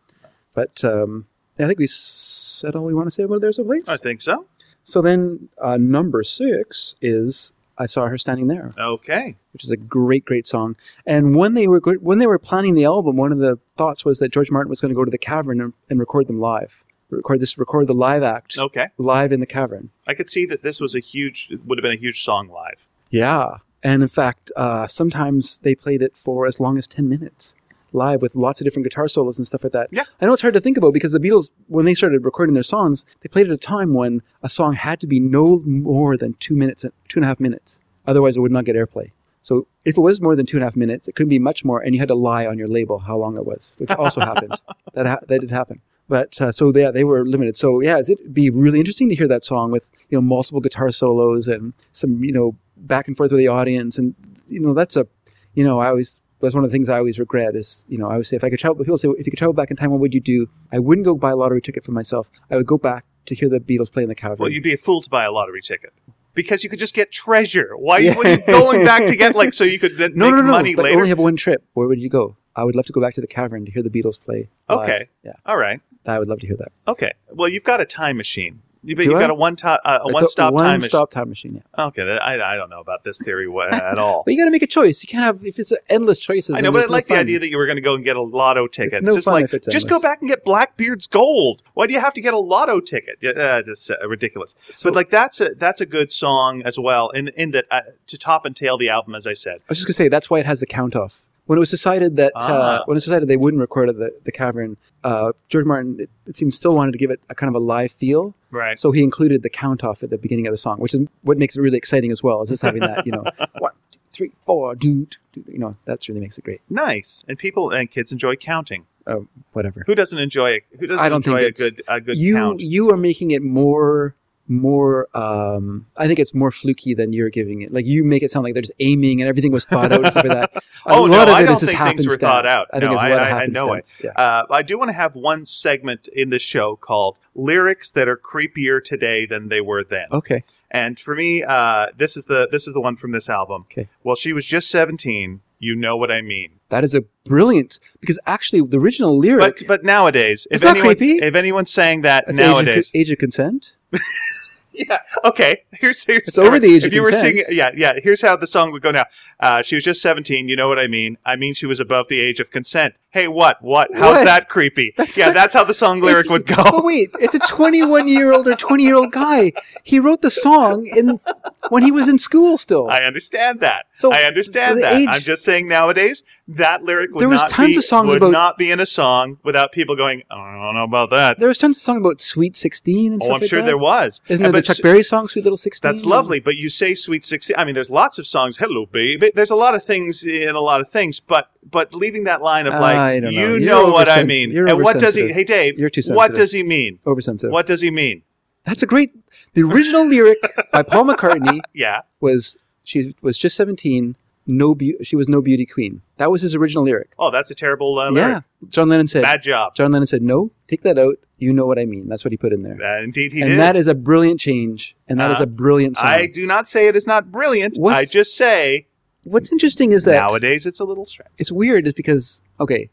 But 0.54 0.84
um, 0.84 1.28
I 1.60 1.66
think 1.68 1.80
we 1.80 1.88
said 1.88 2.76
all 2.76 2.86
we 2.86 2.94
want 2.94 3.08
to 3.08 3.12
say 3.12 3.24
about 3.24 3.42
There's 3.42 3.60
a 3.60 3.64
Place. 3.64 3.88
I 3.90 3.98
think 3.98 4.22
so. 4.22 4.46
So 4.84 5.02
then 5.02 5.50
uh, 5.62 5.78
number 5.78 6.24
six 6.24 6.96
is 7.02 7.54
I 7.78 7.86
saw 7.88 8.08
her 8.08 8.18
standing 8.18 8.48
there, 8.48 8.74
Okay. 8.80 9.36
which 9.54 9.64
is 9.64 9.72
a 9.72 9.78
great, 9.78 10.24
great 10.26 10.48
song. 10.48 10.76
And 11.06 11.36
when 11.36 11.54
they 11.56 11.68
were 11.68 11.80
when 11.80 12.20
they 12.20 12.28
were 12.28 12.40
planning 12.40 12.74
the 12.76 12.86
album, 12.86 13.18
one 13.18 13.32
of 13.32 13.40
the 13.40 13.60
thoughts 13.78 14.06
was 14.06 14.20
that 14.20 14.32
George 14.32 14.50
Martin 14.52 14.70
was 14.70 14.80
going 14.82 14.90
to 14.90 14.96
go 14.96 15.06
to 15.06 15.12
the 15.12 15.18
cavern 15.18 15.60
and, 15.62 15.74
and 15.90 16.00
record 16.00 16.28
them 16.28 16.40
live, 16.40 16.84
record 17.10 17.40
this, 17.42 17.58
record 17.58 17.88
the 17.88 17.94
live 17.94 18.24
act 18.24 18.58
Okay. 18.58 18.88
live 18.98 19.32
in 19.32 19.40
the 19.40 19.46
cavern. 19.46 19.90
I 20.08 20.14
could 20.14 20.30
see 20.30 20.46
that 20.46 20.64
this 20.64 20.80
was 20.80 20.96
a 20.96 21.00
huge, 21.00 21.50
would 21.66 21.78
have 21.78 21.84
been 21.84 21.92
a 21.98 22.00
huge 22.00 22.22
song 22.24 22.48
live. 22.50 22.88
Yeah, 23.10 23.58
and 23.84 24.02
in 24.02 24.10
fact, 24.10 24.52
uh, 24.56 24.88
sometimes 24.88 25.60
they 25.60 25.76
played 25.76 26.02
it 26.02 26.16
for 26.18 26.48
as 26.48 26.60
long 26.60 26.78
as 26.78 26.88
ten 26.88 27.08
minutes 27.10 27.54
live 27.96 28.22
with 28.22 28.36
lots 28.36 28.62
of 28.62 28.66
different 28.66 28.86
guitar 28.86 29.08
solos 29.08 29.38
and 29.38 29.48
stuff 29.48 29.64
like 29.64 29.74
that. 29.74 29.90
Yeah. 29.92 30.04
I 30.22 30.26
know 30.26 30.34
it's 30.34 30.42
hard 30.42 30.54
to 30.54 30.60
think 30.60 30.78
about 30.78 30.94
because 30.94 31.12
the 31.12 31.20
Beatles, 31.20 31.50
when 31.68 31.86
they 31.86 31.94
started 31.94 32.24
recording 32.24 32.54
their 32.54 32.64
songs, 32.64 33.06
they 33.22 33.30
played 33.30 33.48
at 33.48 33.54
a 33.54 33.58
time 33.58 33.94
when 33.94 34.22
a 34.44 34.50
song 34.50 34.74
had 34.74 35.00
to 35.02 35.08
be 35.08 35.20
no 35.20 35.62
more 35.66 36.18
than 36.18 36.34
two 36.34 36.56
minutes, 36.56 36.86
two 37.08 37.20
and 37.20 37.26
a 37.26 37.28
half 37.28 37.40
minutes. 37.40 37.80
Otherwise, 38.06 38.38
it 38.38 38.42
would 38.42 38.52
not 38.52 38.66
get 38.66 38.76
airplay. 38.76 39.12
So 39.42 39.68
if 39.84 39.96
it 39.96 40.02
was 40.02 40.20
more 40.22 40.36
than 40.36 40.48
two 40.48 40.58
and 40.58 40.64
a 40.64 40.66
half 40.66 40.76
minutes, 40.76 41.08
it 41.08 41.14
couldn't 41.14 41.30
be 41.30 41.38
much 41.38 41.64
more, 41.64 41.80
and 41.80 41.94
you 41.94 42.00
had 42.00 42.08
to 42.08 42.16
lie 42.16 42.48
on 42.48 42.58
your 42.58 42.68
label 42.68 43.00
how 43.00 43.16
long 43.18 43.38
it 43.38 43.46
was, 43.46 43.76
which 43.78 43.92
also 43.92 44.22
happened. 44.22 44.54
That 44.94 45.08
ha- 45.08 45.20
that 45.28 45.42
did 45.42 45.52
happen. 45.52 45.82
But 46.08 46.40
uh, 46.40 46.54
so 46.54 46.72
yeah, 46.74 46.90
they 46.90 47.04
were 47.04 47.26
limited. 47.26 47.58
So 47.58 47.82
yeah, 47.82 48.00
it'd 48.00 48.34
be 48.34 48.50
really 48.50 48.80
interesting 48.80 49.10
to 49.10 49.16
hear 49.16 49.28
that 49.28 49.44
song 49.44 49.72
with 49.72 49.92
you 50.10 50.18
know 50.18 50.22
multiple 50.22 50.62
guitar 50.62 50.90
solos 50.94 51.50
and 51.50 51.74
some 51.92 52.24
you 52.24 52.32
know 52.32 52.56
back 52.78 53.10
and 53.10 53.18
forth 53.18 53.32
with 53.32 53.40
the 53.40 53.50
audience, 53.50 53.98
and 53.98 54.16
you 54.48 54.62
know 54.62 54.74
that's 54.74 54.96
a 54.96 55.06
you 55.54 55.66
know 55.66 55.80
I 55.80 55.88
always 55.88 56.22
that's 56.42 56.54
one 56.54 56.64
of 56.64 56.70
the 56.70 56.74
things 56.74 56.90
I 56.90 56.98
always 56.98 57.18
regret 57.20 57.56
is 57.56 57.86
you 57.90 57.98
know 57.98 58.08
I 58.08 58.14
always 58.14 58.30
say 58.30 58.36
if 58.38 58.44
I 58.44 58.50
could 58.50 58.60
travel 58.60 58.78
people 58.78 58.98
say 58.98 59.10
if 59.10 59.26
you 59.26 59.32
could 59.32 59.38
travel 59.38 59.54
back 59.54 59.72
in 59.72 59.78
time 59.78 59.92
what 59.92 60.00
would 60.00 60.14
you 60.14 60.22
do? 60.22 60.48
I 60.72 60.80
wouldn't 60.80 61.06
go 61.06 61.16
buy 61.16 61.32
a 61.32 61.36
lottery 61.36 61.62
ticket 61.62 61.84
for 61.84 61.92
myself. 61.92 62.30
I 62.52 62.56
would 62.58 62.66
go 62.68 62.78
back 62.78 63.06
to 63.28 63.36
hear 63.36 63.50
the 63.50 63.60
Beatles 63.60 63.92
play 63.92 64.04
in 64.04 64.10
the 64.10 64.16
cavern. 64.16 64.38
Well, 64.40 64.50
you'd 64.52 64.64
be 64.64 64.74
a 64.74 64.78
fool 64.78 65.02
to 65.02 65.10
buy 65.10 65.24
a 65.26 65.32
lottery 65.32 65.62
ticket 65.62 65.94
because 66.34 66.64
you 66.64 66.70
could 66.70 66.80
just 66.80 66.94
get 66.94 67.12
treasure. 67.12 67.72
Why 67.78 68.00
Yeah. 68.00 68.16
were 68.16 68.28
you 68.28 68.38
going 68.46 68.86
back 68.86 69.08
to 69.08 69.16
get 69.16 69.36
like 69.36 69.54
so 69.60 69.64
you 69.64 69.80
could 69.80 69.98
then 69.98 70.14
no, 70.16 70.26
make 70.26 70.36
no, 70.36 70.42
no, 70.44 70.52
money 70.52 70.76
but 70.76 70.86
later? 70.86 70.98
only 70.98 71.10
have 71.10 71.20
one 71.20 71.36
trip. 71.36 71.64
Where 71.74 71.88
would 71.88 72.00
you 72.02 72.10
go? 72.10 72.38
I 72.56 72.64
would 72.64 72.76
love 72.76 72.86
to 72.86 72.94
go 72.94 73.02
back 73.02 73.14
to 73.16 73.22
the 73.22 73.28
cavern 73.28 73.66
to 73.66 73.72
hear 73.72 73.84
the 73.84 73.90
Beatles 73.90 74.20
play. 74.20 74.50
live. 74.70 74.80
Okay. 74.80 75.10
Yeah, 75.24 75.34
All 75.46 75.58
right. 75.58 75.82
I 76.06 76.20
would 76.20 76.28
love 76.28 76.40
to 76.42 76.48
hear 76.48 76.56
that. 76.58 76.72
Okay. 76.88 77.14
Well, 77.32 77.50
you've 77.50 77.64
got 77.64 77.82
a 77.82 77.86
time 77.86 78.16
machine. 78.18 78.62
You, 78.86 78.96
but 78.96 79.06
you've 79.06 79.20
got 79.20 79.32
a 79.32 79.34
one 79.34 79.56
to, 79.58 79.68
uh, 79.68 80.00
a 80.04 80.14
one 80.14 80.28
stop 80.28 80.54
time 80.54 80.62
machine. 80.64 80.72
One-stop 80.80 81.10
time 81.10 81.30
machine. 81.30 81.64
Yeah. 81.78 81.86
Okay, 81.88 82.04
I, 82.22 82.54
I 82.54 82.56
don't 82.56 82.70
know 82.70 82.80
about 82.80 83.04
this 83.04 83.20
theory 83.20 83.48
at 83.72 83.98
all. 83.98 84.22
But 84.24 84.34
you 84.34 84.40
got 84.40 84.46
to 84.46 84.52
make 84.52 84.62
a 84.62 84.68
choice. 84.68 85.04
You 85.04 85.08
can't 85.08 85.24
have 85.24 85.44
if 85.44 85.58
it's 85.58 85.74
endless 85.90 86.20
choices. 86.20 86.56
I 86.56 86.62
know, 86.62 86.72
but 86.72 86.84
I 86.84 86.86
no 86.86 86.92
like 86.92 87.06
the 87.06 87.16
fun. 87.16 87.20
idea 87.20 87.40
that 87.40 87.50
you 87.50 87.58
were 87.58 87.66
going 87.66 87.78
to 87.78 87.82
go 87.82 87.96
and 87.96 88.04
get 88.04 88.16
a 88.16 88.22
lotto 88.22 88.68
ticket. 88.68 88.94
It's, 89.00 89.02
no 89.06 89.16
just 89.16 89.26
fun 89.26 89.34
like 89.34 89.46
if 89.46 89.54
it's 89.56 89.68
just 89.68 89.90
go 89.90 90.00
back 90.00 90.22
and 90.22 90.30
get 90.30 90.46
Blackbeard's 90.46 91.08
gold. 91.08 91.64
Why 91.74 91.88
do 91.88 91.94
you 91.94 92.00
have 92.00 92.14
to 92.14 92.22
get 92.22 92.34
a 92.36 92.38
lotto 92.40 92.80
ticket? 92.80 93.18
Yeah, 93.22 93.32
uh, 93.32 93.64
just 93.64 93.90
uh, 93.90 94.08
ridiculous. 94.08 94.54
So- 94.70 94.90
but 94.90 94.96
like 94.96 95.10
that's 95.10 95.42
a 95.42 95.50
that's 95.56 95.82
a 95.82 95.86
good 95.88 96.12
song 96.12 96.62
as 96.64 96.78
well. 96.78 97.10
In 97.10 97.30
in 97.30 97.52
that 97.52 97.66
uh, 97.72 97.82
to 98.08 98.18
top 98.20 98.46
and 98.46 98.56
tail 98.56 98.78
the 98.78 98.90
album, 98.90 99.16
as 99.16 99.26
I 99.26 99.34
said. 99.34 99.62
I 99.62 99.66
was 99.70 99.80
just 99.80 99.88
gonna 99.88 99.96
say 99.96 100.08
that's 100.10 100.30
why 100.30 100.40
it 100.40 100.46
has 100.46 100.60
the 100.60 100.68
count 100.68 100.96
off. 100.96 101.26
When 101.46 101.58
it 101.58 101.60
was 101.60 101.70
decided 101.70 102.16
that 102.16 102.32
Ah. 102.36 102.48
uh, 102.82 102.84
when 102.86 102.96
it 102.96 102.98
was 102.98 103.06
decided 103.06 103.28
they 103.28 103.38
wouldn't 103.38 103.62
record 103.62 103.90
at 103.90 103.98
the, 103.98 104.12
the 104.24 104.32
cavern, 104.32 104.78
uh, 105.04 105.32
George 105.50 105.66
Martin 105.66 105.98
it, 106.00 106.10
it 106.26 106.36
seems 106.36 106.56
still 106.56 106.74
wanted 106.74 106.92
to 106.94 106.98
give 106.98 107.12
it 107.12 107.20
a 107.30 107.36
kind 107.36 107.50
of 107.50 107.56
a 107.62 107.64
live 107.64 107.92
feel, 107.92 108.34
Right. 108.52 108.80
so 108.80 108.92
he 108.92 109.04
included 109.04 109.44
the 109.44 109.50
count 109.50 109.84
off 109.84 110.02
at 110.04 110.10
the 110.10 110.18
beginning 110.18 110.48
of 110.48 110.54
the 110.54 110.58
song, 110.58 110.80
which 110.80 110.94
is 110.96 111.08
what 111.22 111.38
makes 111.38 111.56
it 111.56 111.62
really 111.62 111.78
exciting 111.78 112.12
as 112.12 112.24
well. 112.24 112.42
Is 112.42 112.50
just 112.50 112.64
having 112.64 112.82
that 112.82 113.06
you 113.06 113.12
know 113.12 113.24
one, 113.60 113.74
two, 113.92 114.00
three, 114.12 114.32
four, 114.46 114.76
do, 114.76 115.08
do, 115.34 115.44
you 115.48 115.60
know 115.60 115.76
that's 115.86 116.10
really 116.10 116.22
makes 116.22 116.38
it 116.40 116.44
great. 116.46 116.62
Nice. 116.70 117.24
And 117.28 117.38
people 117.38 117.70
and 117.70 117.92
kids 117.92 118.12
enjoy 118.12 118.36
counting. 118.38 118.86
Uh, 119.08 119.20
whatever. 119.54 119.84
Who 119.86 119.94
doesn't 119.94 120.18
enjoy 120.18 120.50
it? 120.52 120.64
who 120.80 120.88
doesn't 120.88 121.00
I 121.06 121.10
don't 121.10 121.24
enjoy 121.24 121.42
think 121.44 121.58
a 121.58 121.62
good 121.62 121.82
a 121.88 122.02
good 122.02 122.18
you 122.18 122.34
count? 122.34 122.62
you 122.62 122.90
are 122.90 122.98
making 122.98 123.30
it 123.30 123.44
more 123.44 124.16
more 124.48 125.08
um 125.18 125.88
i 125.98 126.06
think 126.08 126.20
it's 126.20 126.34
more 126.34 126.52
fluky 126.52 126.94
than 126.94 127.12
you're 127.14 127.30
giving 127.32 127.62
it 127.64 127.74
like 127.74 127.86
you 127.86 128.04
make 128.04 128.22
it 128.22 128.30
sound 128.32 128.44
like 128.44 128.54
they're 128.54 128.62
just 128.62 128.74
aiming 128.80 129.20
and 129.22 129.28
everything 129.28 129.52
was 129.52 129.66
thought 129.66 129.92
out 129.92 130.04
and 130.04 130.12
stuff 130.12 130.24
like 130.26 130.34
that 130.52 130.56
a 130.56 130.62
Oh, 130.88 131.08
no, 131.08 131.18
lot 131.18 131.28
of 131.30 131.34
I 131.34 131.44
don't 131.44 131.54
is 131.56 131.62
just 131.62 131.72
think 131.74 131.98
things 131.98 132.08
were 132.08 132.16
thought 132.16 132.46
out. 132.46 132.68
i 132.72 132.80
think 132.80 132.92
No, 132.92 132.96
it's 132.96 133.04
a 133.04 133.08
I- 133.08 133.10
lot 133.10 133.22
of 133.28 133.34
I- 133.34 133.44
I 133.44 133.46
know 133.48 133.74
it. 133.74 133.96
yeah 134.04 134.12
Uh, 134.16 134.46
I 134.52 134.62
do 134.62 134.78
want 134.78 134.90
to 134.90 134.94
have 134.94 135.16
one 135.16 135.46
segment 135.48 136.08
in 136.14 136.30
the 136.30 136.38
show 136.40 136.76
called 136.76 137.18
"Lyrics 137.34 137.90
that 137.92 138.08
are 138.08 138.18
creepier 138.18 138.84
today 138.84 139.26
than 139.26 139.50
they 139.50 139.62
were 139.62 139.84
then." 139.84 140.08
okay 140.12 140.44
And 140.72 141.00
for 141.00 141.16
me, 141.16 141.42
uh, 141.44 141.88
this 141.98 142.16
is 142.18 142.26
the 142.26 142.48
this 142.52 142.68
is 142.68 142.74
the 142.74 142.82
one 142.82 142.98
from 142.98 143.12
this 143.14 143.30
album. 143.30 143.62
Okay. 143.72 143.88
Well, 144.04 144.16
she 144.16 144.32
was 144.34 144.46
just 144.46 144.70
seventeen. 144.70 145.42
You 145.58 145.74
know 145.76 145.96
what 145.96 146.12
I 146.12 146.22
mean. 146.22 146.50
that 146.70 146.84
is 146.84 146.94
a 146.94 147.02
brilliant 147.24 147.80
because 148.02 148.20
actually 148.28 148.62
the 148.62 148.78
original 148.78 149.18
lyric 149.18 149.58
But 149.60 149.68
but 149.68 149.84
nowadays, 149.84 150.46
if 150.52 150.64
anyone 150.64 150.96
creepy. 150.96 151.14
if 151.30 151.34
anyone's 151.34 151.72
saying 151.72 152.02
that 152.02 152.26
that's 152.28 152.40
age 152.40 152.46
of, 152.46 152.52
nowadays, 152.52 152.92
age 152.94 153.10
of 153.10 153.18
consent 153.18 153.76
yeah, 154.74 155.00
okay. 155.24 155.64
Here's 155.74 156.04
here's 156.04 156.28
It's 156.28 156.38
over 156.38 156.60
the 156.60 156.74
age 156.76 156.84
If 156.84 156.88
of 156.88 156.94
you 156.94 157.02
were 157.02 157.10
consent. 157.12 157.38
singing, 157.40 157.58
yeah, 157.58 157.72
yeah. 157.76 157.94
Here's 158.02 158.22
how 158.22 158.36
the 158.36 158.48
song 158.48 158.72
would 158.72 158.82
go 158.82 158.92
now. 158.92 159.06
Uh, 159.40 159.62
she 159.62 159.76
was 159.76 159.84
just 159.84 160.02
seventeen. 160.02 160.48
You 160.50 160.56
know 160.56 160.68
what 160.68 160.80
I 160.80 160.88
mean? 160.88 161.18
I 161.26 161.36
mean 161.36 161.54
she 161.54 161.66
was 161.66 161.80
above 161.80 162.08
the 162.08 162.20
age 162.20 162.40
of 162.40 162.52
consent. 162.52 162.96
Hey, 163.16 163.30
what? 163.30 163.62
What? 163.62 163.88
How's 163.94 164.18
What? 164.18 164.26
that 164.26 164.50
creepy? 164.50 164.94
That's 164.98 165.18
yeah, 165.18 165.28
not- 165.28 165.36
that's 165.36 165.54
how 165.54 165.64
the 165.64 165.74
song 165.74 166.02
lyric 166.02 166.26
If- 166.26 166.32
would 166.34 166.46
go. 166.46 166.56
oh 166.66 166.84
wait 166.84 167.12
it's 167.22 167.34
a 167.34 167.40
21 167.48 168.10
year 168.10 168.34
old 168.34 168.46
or 168.46 168.56
20 168.56 168.84
year 168.84 168.96
old 168.96 169.14
guy 169.14 169.54
he 169.84 170.00
wrote 170.00 170.22
the 170.22 170.30
song 170.30 170.86
in 170.86 171.22
when 171.70 171.82
he 171.84 171.92
was 171.92 172.10
in 172.10 172.18
school 172.20 172.58
still 172.58 172.90
I 172.90 173.04
understand 173.04 173.62
that. 173.62 173.86
So, 173.94 174.12
I 174.12 174.24
understand 174.24 174.84
that. 174.84 174.96
age- 174.98 175.08
I'm 175.10 175.22
just 175.22 175.46
saying 175.46 175.70
nowadays 175.70 176.24
that 176.50 176.84
lyric 176.84 177.12
would 177.12 177.22
There 177.22 177.30
was 177.30 177.42
not 177.42 177.50
tons 177.52 177.70
be, 177.76 177.78
of 177.78 177.84
songs 177.86 178.08
would 178.10 178.18
about- 178.18 178.32
not 178.32 178.58
be 178.58 178.70
in 178.70 178.80
a 178.82 178.86
song 178.86 179.38
without 179.44 179.72
people 179.72 179.96
going, 179.96 180.24
I 180.30 180.36
don't 180.66 180.76
know 180.76 180.84
about 180.84 181.10
that. 181.12 181.40
there 181.40 181.48
was 181.48 181.58
tons 181.58 181.78
of 181.78 181.82
songs 181.84 182.02
about 182.02 182.20
sweet 182.20 182.58
16 182.58 183.14
and 183.14 183.22
Oh, 183.22 183.26
stuff 183.26 183.36
I'm 183.36 183.42
like 183.42 183.50
sure 183.50 183.62
that. 183.62 183.66
there 183.66 183.78
was. 183.78 184.20
Isn't 184.28 184.44
there 184.44 184.52
the 184.52 184.62
Chuck 184.62 184.82
Berry 184.84 185.04
song, 185.04 185.28
Sweet 185.30 185.44
Little 185.46 185.56
16? 185.58 185.90
That's 185.90 186.06
lovely, 186.06 186.40
but 186.42 186.56
you 186.58 186.68
say 186.70 186.94
"Sweet 186.94 187.24
16." 187.26 187.56
I 187.58 187.64
mean, 187.64 187.74
there's 187.76 187.90
lots 187.90 188.20
of 188.20 188.28
songs. 188.28 188.58
Hello, 188.58 188.86
baby. 188.86 189.32
There's 189.34 189.50
a 189.50 189.56
lot 189.56 189.74
of 189.74 189.84
things 189.86 190.24
in 190.26 190.54
a 190.56 190.60
lot 190.60 190.82
of 190.82 190.90
things, 190.90 191.20
but 191.22 191.50
but 191.68 191.96
leaving 191.96 192.26
that 192.26 192.44
line 192.44 192.68
of 192.68 192.74
like, 192.76 192.96
I 193.06 193.20
don't 193.20 193.34
know. 193.34 193.42
you 193.42 193.50
You're 193.56 193.60
know 193.60 193.92
what 193.92 194.10
I 194.10 194.24
mean, 194.24 194.52
You're 194.52 194.68
and 194.68 194.82
what 194.84 195.00
does 195.00 195.16
he? 195.16 195.32
Hey, 195.32 195.44
Dave, 195.44 195.78
You're 195.80 195.90
too 195.90 196.02
sensitive. 196.02 196.18
what 196.18 196.34
does 196.36 196.52
he 196.52 196.64
mean? 196.64 197.00
Oversensitive. 197.06 197.52
What 197.52 197.66
does 197.66 197.82
he 197.82 197.92
mean? 197.92 198.22
That's 198.66 198.82
a 198.84 198.88
great. 198.88 199.12
The 199.54 199.62
original 199.64 200.06
lyric 200.08 200.40
by 200.72 200.84
Paul 200.84 201.06
McCartney 201.10 201.60
Yeah, 201.74 202.02
was 202.20 202.58
she 202.84 203.16
was 203.22 203.38
just 203.38 203.56
17. 203.56 204.16
No, 204.48 204.76
beau- 204.76 205.02
she 205.02 205.16
was 205.16 205.28
no 205.28 205.42
beauty 205.42 205.66
queen. 205.66 206.02
That 206.18 206.30
was 206.30 206.44
his 206.44 206.54
original 206.54 206.84
lyric. 206.84 207.14
Oh, 207.18 207.32
that's 207.32 207.50
a 207.50 207.56
terrible 207.56 207.98
uh, 207.98 208.12
yeah. 208.12 208.42
John 208.70 208.90
Lennon 208.90 209.08
said. 209.08 209.24
Bad 209.24 209.42
job. 209.42 209.74
John 209.76 209.92
Lennon 209.92 210.06
said, 210.06 210.22
"No, 210.22 210.52
take 210.68 210.84
that 210.84 211.00
out. 211.00 211.16
You 211.40 211.52
know 211.52 211.66
what 211.66 211.80
I 211.80 211.86
mean." 211.86 212.08
That's 212.10 212.24
what 212.24 212.32
he 212.32 212.38
put 212.38 212.54
in 212.54 212.62
there. 212.62 212.78
Uh, 212.80 213.02
indeed, 213.02 213.34
he 213.34 213.42
and 213.42 213.50
did. 213.52 213.60
that 213.60 213.76
is 213.76 213.88
a 213.88 213.96
brilliant 213.96 214.40
change, 214.40 214.96
and 215.08 215.20
that 215.20 215.32
is 215.32 215.40
Uh, 215.40 215.44
a 215.44 215.48
brilliant 215.48 215.98
song. 215.98 216.10
I 216.10 216.28
do 216.28 216.46
not 216.46 216.68
say 216.68 216.88
it 216.88 216.96
is 216.96 217.08
not 217.08 217.32
brilliant. 217.32 217.78
What's- 217.78 217.98
I 217.98 218.06
just 218.06 218.36
say 218.36 218.86
What's 219.24 219.52
interesting 219.52 219.92
is 219.92 220.04
that 220.04 220.16
nowadays 220.20 220.68
it's 220.68 220.80
a 220.80 220.84
little 220.86 221.08
strange. 221.08 221.32
it's 221.40 221.52
weird 221.52 221.88
is 221.88 221.94
because 221.94 222.40
okay, 222.60 222.90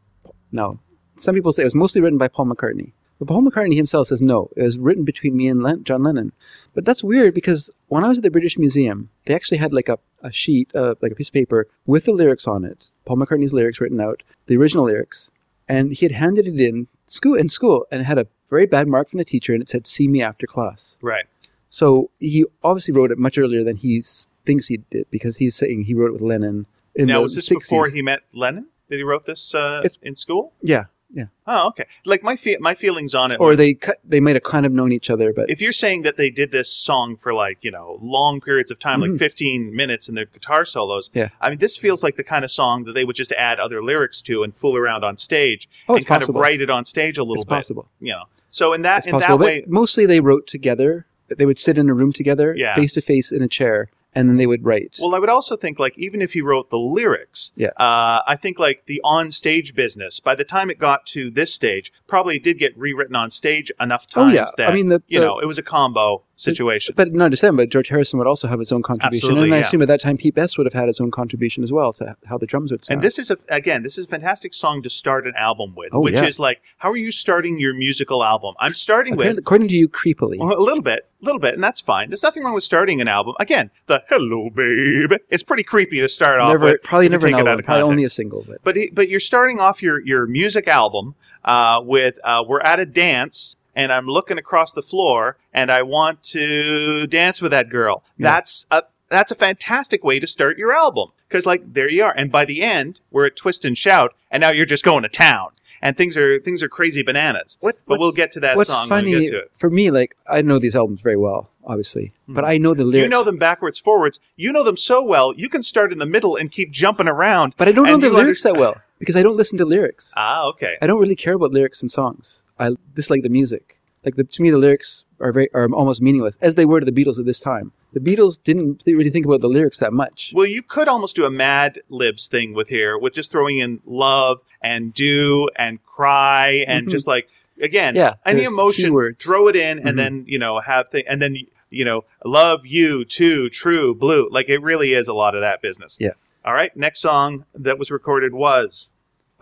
no, 0.51 0.81
some 1.17 1.35
people 1.35 1.53
say 1.53 1.63
it 1.63 1.67
was 1.67 1.75
mostly 1.75 2.01
written 2.01 2.19
by 2.19 2.29
Paul 2.29 2.47
McCartney, 2.47 2.93
but 3.19 3.29
Paul 3.29 3.43
McCartney 3.43 3.77
himself 3.77 4.09
says 4.09 4.21
no, 4.21 4.51
it 4.57 4.63
was 4.63 4.79
written 4.79 5.05
between 5.05 5.37
me 5.37 5.49
and 5.49 5.63
Len- 5.63 5.85
John 5.85 6.03
Lennon. 6.03 6.33
But 6.75 6.85
that's 6.85 7.05
weird 7.05 7.35
because 7.35 7.75
when 7.89 8.05
I 8.05 8.09
was 8.09 8.19
at 8.19 8.25
the 8.25 8.31
British 8.31 8.59
Museum, 8.59 9.11
they 9.27 9.35
actually 9.35 9.59
had 9.59 9.73
like 9.73 9.89
a, 9.89 9.99
a 10.23 10.33
sheet, 10.33 10.71
uh, 10.75 10.95
like 11.01 11.13
a 11.13 11.15
piece 11.15 11.29
of 11.29 11.35
paper 11.35 11.69
with 11.87 12.05
the 12.05 12.13
lyrics 12.13 12.47
on 12.47 12.65
it, 12.65 12.89
Paul 13.05 13.19
McCartney's 13.19 13.53
lyrics 13.53 13.81
written 13.81 14.01
out, 14.01 14.23
the 14.47 14.57
original 14.57 14.85
lyrics, 14.85 15.31
and 15.69 15.93
he 15.93 16.05
had 16.05 16.13
handed 16.13 16.47
it 16.49 16.61
in 16.61 16.89
school 17.07 17.35
in 17.35 17.49
school 17.49 17.87
and 17.91 18.01
it 18.01 18.05
had 18.05 18.19
a 18.19 18.27
very 18.51 18.67
bad 18.67 18.89
mark 18.89 19.09
from 19.09 19.19
the 19.19 19.25
teacher 19.25 19.53
and 19.53 19.63
it 19.63 19.69
said 19.69 19.87
"See 19.87 20.09
me 20.09 20.23
after 20.23 20.47
class." 20.47 20.97
Right. 21.01 21.27
So 21.69 22.11
he 22.19 22.45
obviously 22.63 22.93
wrote 22.93 23.11
it 23.11 23.19
much 23.19 23.39
earlier 23.39 23.65
than 23.65 23.77
he 23.77 24.03
thinks 24.45 24.67
he 24.67 24.79
did 24.91 25.07
because 25.11 25.39
he's 25.39 25.55
saying 25.55 25.85
he 25.85 25.95
wrote 25.95 26.09
it 26.09 26.13
with 26.15 26.23
Lennon. 26.23 26.67
In 26.95 27.07
now, 27.07 27.23
was 27.23 27.35
this 27.35 27.49
60s. 27.49 27.55
before 27.61 27.89
he 27.89 28.03
met 28.03 28.21
Lennon? 28.35 28.67
Did 28.93 28.99
he 28.99 29.05
wrote 29.05 29.25
this 29.25 29.55
uh, 29.55 29.81
It's- 29.85 29.99
in 30.03 30.15
school? 30.17 30.53
Yeah, 30.63 30.85
yeah. 31.11 31.25
Oh, 31.47 31.69
okay. 31.69 31.87
Like 32.05 32.23
my 32.23 32.37
fe- 32.37 32.59
my 32.61 32.75
feelings 32.75 33.15
on 33.15 33.33
it. 33.33 33.39
Or 33.41 33.57
they 33.57 33.73
cut, 33.73 33.97
they 34.05 34.21
might 34.21 34.37
have 34.37 34.43
kind 34.43 34.67
of 34.67 34.73
known 34.73 34.93
each 34.93 35.09
other, 35.09 35.33
but 35.33 35.49
if 35.49 35.63
you're 35.63 35.73
saying 35.73 36.03
that 36.03 36.17
they 36.19 36.29
did 36.31 36.51
this 36.53 36.71
song 36.71 37.17
for 37.17 37.33
like 37.33 37.59
you 37.63 37.71
know 37.71 37.99
long 38.03 38.41
periods 38.41 38.71
of 38.71 38.79
time, 38.79 39.01
like 39.01 39.13
Mhm. 39.13 39.19
15 39.19 39.75
minutes 39.75 40.09
in 40.11 40.15
their 40.15 40.27
guitar 40.27 40.65
solos, 40.67 41.09
Yeah. 41.15 41.31
I 41.41 41.49
mean 41.49 41.59
this 41.59 41.77
feels 41.79 42.03
like 42.03 42.17
the 42.17 42.25
kind 42.25 42.45
of 42.45 42.51
song 42.51 42.85
that 42.85 42.93
they 42.93 43.05
would 43.07 43.17
just 43.17 43.33
add 43.33 43.59
other 43.59 43.83
lyrics 43.83 44.21
to 44.29 44.43
and 44.43 44.55
fool 44.55 44.77
around 44.77 45.05
on 45.05 45.17
stage 45.17 45.69
Oh, 45.89 45.95
and 45.95 46.01
it's 46.03 46.07
kind 46.09 46.21
possible. 46.21 46.39
of 46.41 46.43
write 46.43 46.61
it 46.61 46.69
on 46.69 46.85
stage 46.85 47.17
a 47.17 47.23
little 47.23 47.37
it's 47.37 47.45
bit. 47.45 47.55
possible. 47.55 47.89
You 48.01 48.13
know, 48.13 48.25
so 48.51 48.75
in 48.75 48.83
that 48.83 48.99
It's 48.99 49.07
in 49.07 49.13
possible. 49.15 49.39
that 49.39 49.43
But 49.43 49.47
way, 49.47 49.65
mostly 49.67 50.05
they 50.07 50.21
wrote 50.21 50.47
together. 50.47 51.07
They 51.35 51.47
would 51.47 51.59
sit 51.59 51.79
in 51.79 51.89
a 51.89 51.95
room 51.95 52.13
together, 52.13 52.55
Yeah. 52.55 52.75
face 52.75 52.93
to 52.93 53.01
face 53.01 53.33
in 53.33 53.41
a 53.43 53.49
chair, 53.49 53.89
and 54.15 54.29
then 54.29 54.37
they 54.37 54.47
would 54.47 54.65
write. 54.65 54.99
well, 55.01 55.15
I 55.15 55.19
would 55.19 55.29
also 55.29 55.57
think 55.57 55.79
like 55.79 55.97
even 55.99 56.21
if 56.23 56.33
he 56.35 56.41
wrote 56.41 56.71
the 56.71 56.79
lyrics, 56.79 57.53
Yeah. 57.57 57.69
uh, 57.79 58.21
I 58.27 58.37
think 58.41 58.59
like 58.59 58.85
the 58.87 59.01
on 59.05 59.31
stage 59.31 59.75
business 59.75 60.21
by 60.21 60.35
the 60.35 60.45
time 60.45 60.71
it 60.71 60.79
got 60.79 61.07
to 61.07 61.31
this 61.31 61.55
stage, 61.55 61.93
probably 62.07 62.39
did 62.39 62.59
get 62.59 62.77
rewritten 62.77 63.17
on 63.17 63.31
stage 63.31 63.71
enough 63.81 64.07
Oh, 64.15 64.25
times 64.25 64.35
yeah. 64.35 64.47
that 64.59 64.71
I 64.71 64.75
mean, 64.75 64.89
the- 64.89 65.03
you 65.09 65.21
the- 65.21 65.27
know 65.27 65.39
it 65.39 65.47
was 65.47 65.59
a 65.59 65.63
combo. 65.63 66.25
Situation. 66.37 66.95
But 66.97 67.13
not 67.13 67.31
just 67.31 67.43
them, 67.43 67.57
but 67.57 67.69
George 67.69 67.89
Harrison 67.89 68.19
would 68.19 68.27
also 68.27 68.49
have 68.49 68.59
his 68.59 68.73
own 68.73 68.83
contribution. 68.83 69.29
Absolutely, 69.29 69.49
and 69.51 69.55
I 69.55 69.59
yeah. 69.59 69.65
assume 69.65 69.83
at 69.83 69.89
that 69.89 70.01
time 70.01 70.17
Pete 70.17 70.35
Best 70.35 70.59
would 70.59 70.67
have 70.67 70.73
had 70.73 70.87
his 70.89 71.01
own 71.01 71.11
contribution 71.11 71.63
as 71.63 71.73
well 71.73 71.93
to 71.95 72.17
how 72.27 72.39
the 72.39 72.47
drums 72.47 72.71
would 72.71 72.85
sound. 72.85 72.97
And 72.99 73.05
this 73.05 73.19
is 73.19 73.31
a, 73.31 73.37
again, 73.49 73.83
this 73.83 73.99
is 73.99 74.07
a 74.07 74.09
fantastic 74.09 74.55
song 74.55 74.83
to 74.83 74.91
start 74.91 75.27
an 75.27 75.35
album 75.37 75.75
with, 75.75 75.91
Oh, 75.93 76.01
which 76.01 76.15
yeah. 76.15 76.25
is 76.25 76.39
like, 76.39 76.63
how 76.79 76.91
are 76.91 76.97
you 76.97 77.11
starting 77.11 77.61
your 77.61 77.75
musical 77.75 78.25
album? 78.25 78.55
I'm 78.59 78.75
starting 78.75 79.17
with 79.17 79.39
according 79.39 79.69
to 79.69 79.75
you, 79.75 79.89
creepily. 79.89 80.39
Well, 80.39 80.57
a 80.57 80.61
little 80.61 80.83
bit, 80.83 81.07
a 81.21 81.25
little 81.25 81.41
bit, 81.41 81.55
and 81.55 81.63
that's 81.63 81.81
fine. 81.81 82.11
There's 82.11 82.23
nothing 82.23 82.43
wrong 82.43 82.55
with 82.55 82.65
starting 82.65 83.01
an 83.01 83.09
album. 83.09 83.35
Again, 83.39 83.71
the 83.87 84.03
"Hello, 84.09 84.51
Babe" 84.51 85.13
it's 85.31 85.43
pretty 85.43 85.63
creepy 85.63 86.01
to 86.01 86.09
start 86.09 86.41
off 86.41 86.51
never, 86.53 86.65
with. 86.67 86.83
probably 86.83 87.09
never 87.09 87.27
an 87.27 87.35
album, 87.35 87.63
probably 87.65 87.83
only 87.83 88.05
a 88.05 88.11
single. 88.11 88.45
But 88.47 88.59
But 88.65 88.77
but 88.93 89.09
you're 89.09 89.21
starting 89.21 89.61
off 89.61 89.83
your 89.83 90.01
your 90.01 90.27
music 90.27 90.67
album 90.67 91.15
uh, 91.45 91.81
with 91.85 92.19
uh, 92.25 92.43
"We're 92.47 92.61
at 92.61 92.81
a 92.81 92.87
dance." 92.87 93.57
And 93.75 93.93
I'm 93.93 94.07
looking 94.07 94.39
across 94.39 94.73
the 94.73 94.83
floor, 94.83 95.39
and 95.53 95.71
I 95.71 95.83
want 95.83 96.23
to 96.25 97.07
dance 97.07 97.41
with 97.41 97.53
that 97.53 97.71
girl. 97.71 98.03
Yeah. 98.19 98.31
That's 98.31 98.67
a 98.71 98.83
that's 99.09 99.31
a 99.31 99.35
fantastic 99.35 100.03
way 100.03 100.19
to 100.19 100.27
start 100.27 100.59
your 100.59 100.73
album 100.73 101.11
because, 101.29 101.47
like, 101.47 101.75
there 101.75 101.89
you 101.89 102.03
are. 102.05 102.15
And 102.17 102.33
by 102.33 102.45
the 102.45 102.63
end, 102.63 103.01
we're 103.11 103.27
at 103.27 103.37
twist 103.37 103.65
and 103.65 103.77
shout, 103.77 104.15
and 104.31 104.41
now 104.41 104.51
you're 104.51 104.67
just 104.67 104.85
going 104.85 105.03
to 105.03 105.09
town, 105.09 105.51
and 105.83 105.97
things 105.97 106.17
are 106.17 106.39
things 106.41 106.63
are 106.63 106.69
crazy 106.69 107.03
bananas. 107.03 107.59
What- 107.61 107.79
but 107.87 107.99
we'll 108.01 108.13
get 108.13 108.33
to 108.33 108.41
that 108.41 108.57
what's 108.57 108.71
song 108.71 108.89
funny 108.89 109.13
when 109.13 109.21
we 109.21 109.27
get 109.27 109.33
to 109.33 109.39
it. 109.41 109.51
for 109.55 109.71
me, 109.71 109.91
like 109.91 110.17
I 110.29 110.43
know 110.43 110.59
these 110.59 110.75
albums 110.75 111.03
very 111.03 111.17
well, 111.19 111.51
obviously, 111.65 112.13
hmm. 112.27 112.35
but 112.35 112.45
I 112.45 112.57
know 112.59 112.75
the 112.75 112.85
lyrics. 112.85 113.05
You 113.05 113.09
know 113.09 113.23
them 113.25 113.39
backwards, 113.39 113.79
forwards. 113.79 114.19
You 114.37 114.53
know 114.53 114.65
them 114.65 114.77
so 114.77 115.03
well, 115.03 115.35
you 115.37 115.49
can 115.49 115.63
start 115.63 115.93
in 115.93 115.99
the 115.99 116.07
middle 116.07 116.37
and 116.37 116.51
keep 116.51 116.71
jumping 116.71 117.09
around. 117.09 117.55
but 117.57 117.69
I 117.69 117.73
don't 117.73 117.87
know 117.87 117.99
the 117.99 118.11
lyrics 118.11 118.45
under- 118.47 118.59
that 118.59 118.61
well 118.61 118.75
because 119.03 119.17
I 119.17 119.23
don't 119.25 119.37
listen 119.37 119.59
to 119.59 119.65
lyrics. 119.65 120.13
Ah, 120.17 120.45
okay. 120.51 120.77
I 120.81 120.87
don't 120.87 121.01
really 121.01 121.17
care 121.17 121.35
about 121.35 121.51
lyrics 121.51 121.83
and 121.83 121.91
songs. 121.91 122.45
I 122.57 122.77
dislike 122.95 123.25
the 123.25 123.29
music. 123.41 123.65
Like 124.05 124.15
the, 124.15 124.23
to 124.23 124.43
me, 124.43 124.51
the 124.51 124.59
lyrics 124.59 125.05
are 125.19 125.33
very 125.33 125.49
are 125.55 125.69
almost 125.73 126.01
meaningless, 126.01 126.37
as 126.41 126.55
they 126.55 126.65
were 126.65 126.79
to 126.81 126.87
the 126.87 126.93
Beatles 126.99 127.19
at 127.19 127.27
this 127.27 127.41
time. 127.41 127.73
The 127.93 128.01
Beatles 128.01 128.41
didn't 128.43 128.83
really 128.87 129.11
think 129.11 129.27
about 129.27 129.41
the 129.41 129.49
lyrics 129.49 129.79
that 129.81 129.93
much. 129.93 130.33
Well, 130.35 130.47
you 130.47 130.63
could 130.63 130.87
almost 130.89 131.17
do 131.17 131.25
a 131.25 131.31
Mad 131.31 131.81
Libs 131.89 132.29
thing 132.29 132.55
with 132.55 132.69
here, 132.69 132.97
with 132.97 133.13
just 133.13 133.31
throwing 133.33 133.59
in 133.59 133.81
love 133.85 134.39
and 134.63 134.95
do 134.95 135.49
and 135.57 135.83
cry 135.85 136.65
and 136.69 136.87
Mhm. 136.87 136.91
just 136.91 137.07
like 137.09 137.27
again, 137.61 137.95
Yeah, 137.97 138.15
any 138.25 138.45
emotion, 138.45 139.17
throw 139.19 139.49
it 139.49 139.57
in, 139.57 139.79
and 139.87 139.99
then 139.99 140.25
you 140.29 140.39
know 140.39 140.61
have 140.61 140.89
thing, 140.91 141.05
and 141.09 141.21
then 141.23 141.37
you 141.71 141.85
know 141.85 142.05
love 142.25 142.61
you 142.67 143.05
too, 143.05 143.49
true 143.51 143.95
blue. 143.95 144.29
Like 144.31 144.49
it 144.49 144.61
really 144.63 144.95
is 144.95 145.07
a 145.09 145.15
lot 145.15 145.35
of 145.35 145.41
that 145.43 145.61
business. 145.63 145.97
Yeah. 146.01 146.15
All 146.45 146.55
right. 146.55 146.77
Next 146.77 146.99
song 147.01 147.45
that 147.55 147.79
was 147.79 147.91
recorded 147.93 148.33
was, 148.35 148.91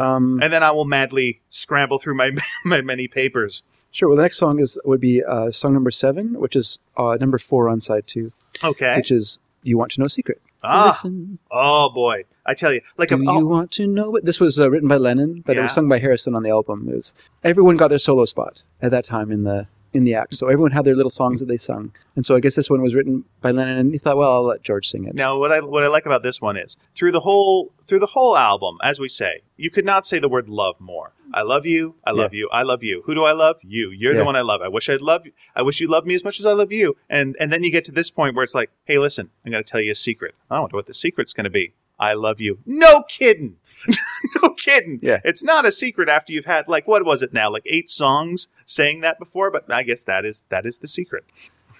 Um, 0.00 0.40
and 0.42 0.52
then 0.52 0.62
I 0.62 0.70
will 0.70 0.84
madly 0.86 1.40
scramble 1.48 1.98
through 1.98 2.14
my 2.14 2.30
my 2.64 2.80
many 2.80 3.06
papers. 3.08 3.62
sure. 3.90 4.08
Well, 4.08 4.16
the 4.16 4.22
next 4.22 4.38
song 4.38 4.58
is 4.58 4.78
would 4.84 5.00
be 5.00 5.22
uh, 5.22 5.50
song 5.52 5.72
number 5.74 5.90
seven, 5.90 6.38
which 6.40 6.56
is 6.56 6.78
uh, 6.96 7.16
number 7.20 7.38
four 7.38 7.68
on 7.68 7.80
side 7.80 8.06
two, 8.06 8.32
Okay. 8.64 8.96
which 8.96 9.10
is 9.10 9.38
"You 9.62 9.78
Want 9.78 9.92
to 9.92 10.00
Know 10.00 10.06
a 10.06 10.10
Secret." 10.10 10.40
Ah. 10.62 10.88
Listen, 10.88 11.38
Oh 11.50 11.88
boy, 11.88 12.24
I 12.44 12.52
tell 12.54 12.72
you, 12.72 12.82
like 12.98 13.08
do 13.08 13.16
a, 13.16 13.18
you 13.18 13.30
oh, 13.30 13.44
want 13.46 13.70
to 13.72 13.86
know 13.86 14.14
it? 14.16 14.24
This 14.26 14.38
was 14.40 14.60
uh, 14.60 14.68
written 14.70 14.88
by 14.88 14.96
Lennon, 14.98 15.42
but 15.46 15.56
it 15.56 15.60
was 15.62 15.72
sung 15.72 15.88
by 15.88 15.98
Harrison 15.98 16.34
on 16.34 16.42
the 16.42 16.50
album. 16.50 16.86
It 16.88 16.94
was 16.96 17.14
everyone 17.42 17.76
got 17.78 17.88
their 17.88 17.98
solo 17.98 18.24
spot 18.26 18.62
at 18.82 18.90
that 18.90 19.04
time 19.06 19.30
in 19.30 19.44
the 19.44 19.68
in 19.92 20.04
the 20.04 20.14
act, 20.14 20.36
so 20.36 20.46
everyone 20.46 20.70
had 20.72 20.84
their 20.84 20.94
little 20.94 21.10
songs 21.10 21.40
that 21.40 21.46
they 21.46 21.56
sung. 21.56 21.92
And 22.14 22.24
so 22.24 22.36
I 22.36 22.40
guess 22.40 22.54
this 22.54 22.70
one 22.70 22.80
was 22.82 22.94
written 22.94 23.24
by 23.40 23.50
Lennon, 23.50 23.76
and 23.78 23.92
he 23.92 23.98
thought, 23.98 24.16
well, 24.16 24.30
I'll 24.32 24.44
let 24.44 24.62
George 24.62 24.88
sing 24.88 25.04
it. 25.04 25.14
now 25.14 25.36
what 25.38 25.50
I 25.52 25.60
what 25.60 25.82
I 25.82 25.88
like 25.88 26.06
about 26.06 26.22
this 26.22 26.40
one 26.40 26.56
is 26.56 26.76
through 26.94 27.12
the 27.12 27.20
whole 27.20 27.72
through 27.86 27.98
the 28.00 28.06
whole 28.06 28.36
album, 28.36 28.78
as 28.82 29.00
we 29.00 29.08
say, 29.08 29.42
you 29.56 29.68
could 29.70 29.84
not 29.84 30.06
say 30.06 30.18
the 30.18 30.28
word 30.28 30.48
love 30.48 30.76
more. 30.80 31.12
I 31.32 31.42
love 31.42 31.64
you. 31.66 31.94
I 32.04 32.10
love 32.10 32.34
you. 32.34 32.48
I 32.52 32.62
love 32.62 32.82
you. 32.82 33.02
Who 33.06 33.14
do 33.14 33.22
I 33.24 33.32
love? 33.32 33.56
You. 33.62 33.90
You're 33.90 34.12
Yeah. 34.12 34.18
the 34.20 34.24
one 34.24 34.34
I 34.36 34.40
love. 34.40 34.62
I 34.62 34.68
wish 34.68 34.88
I'd 34.88 35.00
love 35.00 35.26
you. 35.26 35.32
I 35.54 35.62
wish 35.62 35.80
you 35.80 35.86
loved 35.88 36.06
me 36.06 36.14
as 36.14 36.24
much 36.24 36.40
as 36.40 36.46
I 36.46 36.52
love 36.52 36.72
you. 36.72 36.96
And 37.08 37.36
and 37.40 37.52
then 37.52 37.62
you 37.64 37.70
get 37.70 37.84
to 37.86 37.92
this 37.92 38.10
point 38.10 38.34
where 38.34 38.42
it's 38.44 38.54
like, 38.54 38.70
hey, 38.84 38.98
listen, 38.98 39.30
I'm 39.44 39.52
going 39.52 39.62
to 39.62 39.70
tell 39.70 39.80
you 39.80 39.92
a 39.92 39.94
secret. 39.94 40.34
I 40.50 40.58
wonder 40.60 40.76
what 40.76 40.86
the 40.86 40.94
secret's 40.94 41.32
going 41.32 41.44
to 41.44 41.50
be. 41.50 41.74
I 42.00 42.14
love 42.14 42.40
you. 42.40 42.58
No 42.64 43.02
kidding. 43.08 43.56
no 44.42 44.49
kidding. 44.60 45.00
Yeah. 45.02 45.20
It's 45.24 45.42
not 45.42 45.66
a 45.66 45.72
secret 45.72 46.08
after 46.08 46.32
you've 46.32 46.44
had 46.44 46.68
like 46.68 46.86
what 46.86 47.04
was 47.04 47.22
it 47.22 47.32
now? 47.32 47.50
Like 47.50 47.64
eight 47.66 47.90
songs 47.90 48.48
saying 48.64 49.00
that 49.00 49.18
before, 49.18 49.50
but 49.50 49.70
I 49.72 49.82
guess 49.82 50.04
that 50.04 50.24
is 50.24 50.44
that 50.48 50.64
is 50.64 50.78
the 50.78 50.88
secret. 50.88 51.24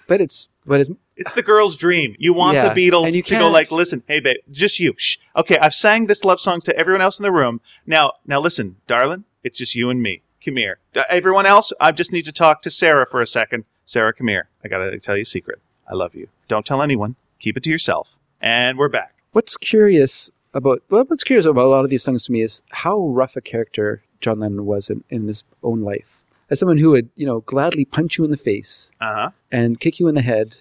But 0.07 0.19
it's 0.19 0.49
but 0.65 0.81
it's 0.81 0.91
It's 1.15 1.33
the 1.33 1.43
girl's 1.43 1.77
dream. 1.77 2.15
You 2.19 2.33
want 2.33 2.55
Yeah, 2.55 2.73
the 2.73 2.91
Beatle 2.91 3.05
and 3.05 3.15
you 3.15 3.21
to 3.23 3.35
go 3.35 3.49
like, 3.49 3.71
listen, 3.71 4.03
hey 4.07 4.19
babe, 4.19 4.37
just 4.49 4.79
you. 4.79 4.93
Shh. 4.97 5.17
Okay, 5.37 5.57
I've 5.59 5.73
sang 5.73 6.07
this 6.07 6.25
love 6.25 6.39
song 6.39 6.59
to 6.61 6.75
everyone 6.75 7.01
else 7.01 7.17
in 7.17 7.23
the 7.23 7.31
room. 7.31 7.61
Now, 7.85 8.13
now 8.25 8.39
listen, 8.39 8.77
darling, 8.87 9.23
it's 9.43 9.57
just 9.57 9.75
you 9.75 9.89
and 9.89 10.01
me. 10.01 10.21
Come 10.43 10.57
here. 10.57 10.79
Uh, 10.95 11.03
everyone 11.09 11.45
else, 11.45 11.71
I 11.79 11.91
just 11.91 12.11
need 12.11 12.25
to 12.25 12.31
talk 12.31 12.61
to 12.63 12.71
Sarah 12.71 13.05
for 13.05 13.21
a 13.21 13.27
second. 13.27 13.65
Sarah, 13.85 14.13
come 14.13 14.27
here. 14.27 14.49
I 14.63 14.67
gotta 14.67 14.99
tell 14.99 15.15
you 15.15 15.21
a 15.21 15.25
secret. 15.25 15.61
I 15.87 15.93
love 15.93 16.15
you. 16.15 16.29
Don't 16.47 16.65
tell 16.65 16.81
anyone. 16.81 17.15
Keep 17.39 17.57
it 17.57 17.63
to 17.63 17.69
yourself. 17.69 18.17
And 18.41 18.77
we're 18.77 18.89
back. 18.89 19.13
what's 19.31 19.55
curious 19.55 20.31
about 20.53 20.81
well, 20.89 21.05
what's 21.05 21.23
curious 21.23 21.45
about 21.45 21.65
a 21.65 21.69
lot 21.69 21.83
of 21.83 21.89
these 21.89 22.03
songs 22.03 22.23
to 22.23 22.31
me 22.31 22.41
is 22.41 22.61
how 22.71 22.99
rough 23.07 23.35
a 23.35 23.41
character 23.41 24.03
John 24.19 24.39
Lennon 24.39 24.65
was 24.65 24.89
in, 24.89 25.03
in 25.09 25.27
his 25.27 25.43
own 25.63 25.81
life. 25.81 26.21
As 26.49 26.59
someone 26.59 26.77
who 26.77 26.91
would 26.91 27.09
you 27.15 27.25
know 27.25 27.41
gladly 27.41 27.85
punch 27.85 28.17
you 28.17 28.23
in 28.25 28.31
the 28.31 28.37
face 28.37 28.91
Uh 28.99 29.13
huh. 29.15 29.29
and 29.51 29.79
kick 29.79 29.99
you 29.99 30.07
in 30.07 30.15
the 30.15 30.21
head, 30.21 30.59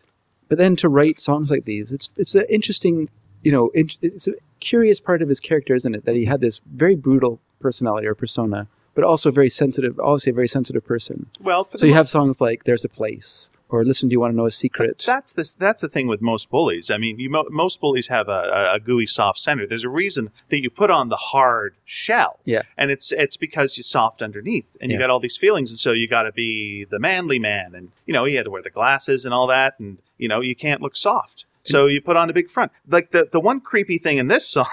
but 0.49 0.59
then 0.59 0.77
to 0.77 0.89
write 0.89 1.19
songs 1.19 1.51
like 1.51 1.65
these, 1.65 1.93
it's 1.93 2.11
it's 2.17 2.35
an 2.35 2.47
interesting 2.49 3.09
you 3.43 3.53
know 3.53 3.71
in, 3.75 3.91
it's 4.01 4.29
a 4.29 4.33
curious 4.61 5.01
part 5.01 5.23
of 5.23 5.29
his 5.29 5.41
character, 5.41 5.75
isn't 5.75 5.95
it? 5.95 6.05
That 6.05 6.15
he 6.17 6.27
had 6.27 6.41
this 6.41 6.61
very 6.73 6.95
brutal 6.97 7.41
personality 7.59 8.07
or 8.07 8.15
persona, 8.15 8.69
but 8.95 9.05
also 9.05 9.31
very 9.31 9.49
sensitive, 9.51 9.99
obviously 9.99 10.31
a 10.31 10.35
very 10.35 10.49
sensitive 10.49 10.85
person. 10.87 11.27
Well, 11.41 11.65
for 11.65 11.79
So 11.79 11.87
you 11.87 11.95
have 11.95 12.09
songs 12.09 12.41
like 12.41 12.65
"There's 12.65 12.85
a 12.85 12.89
Place" 12.89 13.51
or 13.71 13.85
"Listen, 13.85 14.09
Do 14.09 14.13
You 14.15 14.21
Want 14.21 14.33
to 14.33 14.37
Know 14.37 14.47
a 14.47 14.51
Secret?" 14.51 15.03
That's 15.07 15.33
the 15.33 15.55
that's 15.59 15.81
the 15.81 15.89
thing 15.89 16.07
with 16.07 16.21
most 16.21 16.51
bullies. 16.51 16.91
I 16.91 16.97
mean, 16.99 17.19
you 17.19 17.31
mo- 17.31 17.49
most 17.51 17.81
bullies 17.81 18.09
have 18.09 18.29
a, 18.29 18.71
a, 18.75 18.81
gooey, 18.81 19.07
soft 19.07 19.39
center. 19.39 19.67
There's 19.67 19.85
a 19.85 19.89
reason 19.89 20.31
that 20.49 20.61
you 20.63 20.69
put 20.71 20.91
on 20.91 21.09
the 21.09 21.17
hard 21.17 21.75
shell. 21.85 22.41
Yeah. 22.45 22.63
and 22.77 22.91
it's 22.91 23.13
it's 23.13 23.37
because 23.37 23.77
you're 23.77 23.83
soft 23.85 24.21
underneath, 24.23 24.67
and 24.81 24.91
you 24.91 24.99
got 24.99 25.11
all 25.11 25.21
these 25.21 25.37
feelings, 25.37 25.71
and 25.71 25.79
so 25.79 25.93
you 25.93 26.07
got 26.09 26.23
to 26.25 26.33
be 26.33 26.85
the 26.85 26.99
manly 26.99 27.39
man, 27.39 27.75
and 27.75 27.93
you 28.07 28.13
know 28.13 28.25
he 28.25 28.35
had 28.35 28.45
to 28.45 28.51
wear 28.51 28.63
the 28.63 28.71
glasses 28.71 29.25
and 29.25 29.33
all 29.33 29.47
that, 29.47 29.79
and 29.79 29.99
you 30.19 30.29
know 30.29 30.41
you 30.41 30.55
can't 30.55 30.83
look 30.83 30.97
soft, 30.97 31.45
so 31.63 31.87
you 31.87 32.01
put 32.01 32.17
on 32.17 32.29
a 32.29 32.33
big 32.33 32.49
front. 32.51 32.73
Like 32.89 33.11
the 33.13 33.29
the 33.31 33.41
one 33.41 33.61
creepy 33.61 33.99
thing 33.99 34.19
in 34.19 34.29
this 34.29 34.47
song 34.57 34.67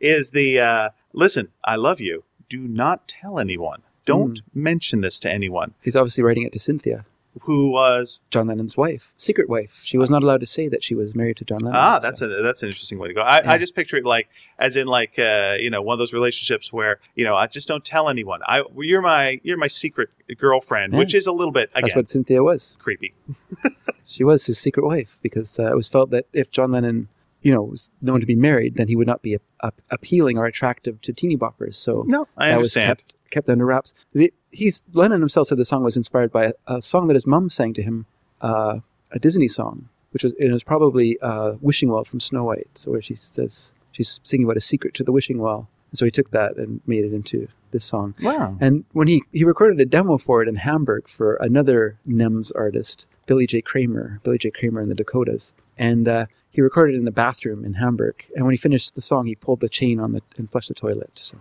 is 0.00 0.30
the 0.32 0.58
uh, 0.60 0.88
listen, 1.12 1.48
I 1.64 1.76
love 1.76 2.00
you. 2.00 2.24
Do 2.48 2.58
not 2.60 3.08
tell 3.08 3.38
anyone. 3.38 3.82
Don't 4.04 4.40
Hmm. 4.52 4.62
mention 4.64 5.00
this 5.00 5.20
to 5.20 5.30
anyone. 5.30 5.74
He's 5.80 5.94
obviously 5.96 6.24
writing 6.24 6.42
it 6.42 6.52
to 6.52 6.58
Cynthia. 6.58 7.04
Who 7.42 7.70
was 7.70 8.20
John 8.30 8.46
Lennon's 8.48 8.76
wife, 8.76 9.14
secret 9.16 9.48
wife. 9.48 9.80
She 9.84 9.96
was 9.96 10.10
not 10.10 10.22
allowed 10.22 10.40
to 10.40 10.46
say 10.46 10.68
that 10.68 10.84
she 10.84 10.94
was 10.94 11.14
married 11.14 11.38
to 11.38 11.44
John 11.44 11.60
Lennon. 11.60 11.80
Ah, 11.82 11.98
so- 11.98 12.06
that's 12.06 12.20
a 12.22 12.28
that's 12.42 12.62
an 12.62 12.68
interesting 12.68 12.98
way 12.98 13.08
to 13.08 13.14
go. 13.14 13.22
I, 13.22 13.38
Yeah. 13.42 13.52
I 13.52 13.58
just 13.58 13.74
picture 13.74 13.96
it 13.96 14.04
like 14.04 14.28
as 14.58 14.76
in 14.76 14.86
like 14.86 15.18
uh, 15.18 15.56
you 15.58 15.70
know 15.70 15.80
one 15.80 15.94
of 15.94 15.98
those 15.98 16.12
relationships 16.12 16.72
where 16.72 17.00
you 17.14 17.24
know 17.24 17.34
I 17.34 17.46
just 17.46 17.68
don't 17.68 17.84
tell 17.84 18.08
anyone. 18.10 18.40
I 18.46 18.62
you're 18.76 19.00
my 19.00 19.40
you're 19.42 19.56
my 19.56 19.66
secret 19.68 20.10
girlfriend, 20.36 20.92
Yeah. 20.92 20.98
which 20.98 21.14
is 21.14 21.26
a 21.26 21.32
little 21.32 21.52
bit 21.52 21.70
that's 21.74 21.96
what 21.96 22.08
Cynthia 22.08 22.42
was. 22.42 22.76
creepy. 22.80 23.14
She 24.04 24.24
was 24.24 24.46
his 24.46 24.58
secret 24.58 24.84
wife 24.84 25.18
because 25.22 25.58
uh, 25.60 25.70
it 25.70 25.76
was 25.76 25.88
felt 25.88 26.10
that 26.10 26.26
if 26.32 26.50
John 26.50 26.72
Lennon, 26.72 27.08
you 27.40 27.52
know, 27.52 27.62
was 27.62 27.90
known 28.02 28.18
to 28.20 28.26
be 28.26 28.34
married, 28.34 28.74
then 28.74 28.88
he 28.88 28.96
would 28.96 29.06
not 29.06 29.22
be 29.22 29.34
a, 29.34 29.38
a, 29.60 29.72
appealing 29.90 30.36
or 30.38 30.44
attractive 30.44 31.00
to 31.02 31.12
teeny 31.12 31.36
boppers. 31.36 31.76
So 31.76 32.04
No, 32.08 32.26
I 32.36 32.48
that 32.48 32.58
was 32.58 32.76
understand. 32.76 32.88
kept 32.98 33.14
kept 33.32 33.48
under 33.48 33.66
wraps. 33.66 33.92
The, 34.12 34.32
he's 34.52 34.82
Lennon 34.92 35.20
himself 35.20 35.48
said 35.48 35.58
the 35.58 35.64
song 35.64 35.82
was 35.82 35.96
inspired 35.96 36.30
by 36.30 36.44
a, 36.44 36.52
a 36.66 36.82
song 36.82 37.08
that 37.08 37.14
his 37.14 37.26
mum 37.26 37.48
sang 37.48 37.74
to 37.74 37.82
him, 37.82 38.06
uh, 38.40 38.78
a 39.10 39.18
Disney 39.18 39.48
song, 39.48 39.88
which 40.10 40.22
was 40.22 40.32
it 40.38 40.52
was 40.52 40.62
probably 40.62 41.18
uh, 41.20 41.54
"Wishing 41.60 41.90
Well" 41.90 42.04
from 42.04 42.20
Snow 42.20 42.44
White, 42.44 42.70
so 42.74 42.92
where 42.92 43.02
she 43.02 43.14
says 43.14 43.74
she's 43.90 44.20
singing 44.22 44.46
about 44.46 44.56
a 44.56 44.60
secret 44.60 44.94
to 44.94 45.04
the 45.04 45.12
wishing 45.12 45.38
well, 45.38 45.68
and 45.90 45.98
so 45.98 46.04
he 46.04 46.10
took 46.10 46.30
that 46.30 46.56
and 46.56 46.80
made 46.86 47.04
it 47.04 47.12
into 47.12 47.48
this 47.72 47.84
song. 47.84 48.14
Wow. 48.22 48.56
And 48.60 48.84
when 48.92 49.08
he, 49.08 49.22
he 49.32 49.44
recorded 49.44 49.80
a 49.80 49.86
demo 49.86 50.18
for 50.18 50.42
it 50.42 50.48
in 50.48 50.56
Hamburg 50.56 51.08
for 51.08 51.34
another 51.36 51.98
NEMS 52.06 52.52
artist, 52.54 53.06
Billy 53.26 53.46
J. 53.46 53.62
Kramer, 53.62 54.20
Billy 54.22 54.38
J. 54.38 54.50
Kramer 54.50 54.80
in 54.80 54.88
the 54.88 54.94
Dakotas. 54.94 55.52
And 55.78 56.06
uh, 56.06 56.26
he 56.50 56.60
recorded 56.60 56.94
it 56.94 56.98
in 56.98 57.04
the 57.06 57.10
bathroom 57.10 57.64
in 57.64 57.74
Hamburg. 57.74 58.26
And 58.36 58.44
when 58.44 58.52
he 58.52 58.58
finished 58.58 58.94
the 58.94 59.00
song, 59.00 59.26
he 59.26 59.34
pulled 59.34 59.60
the 59.60 59.68
chain 59.70 59.98
on 59.98 60.12
the 60.12 60.20
and 60.36 60.50
flushed 60.50 60.68
the 60.68 60.74
toilet. 60.74 61.10
So 61.14 61.38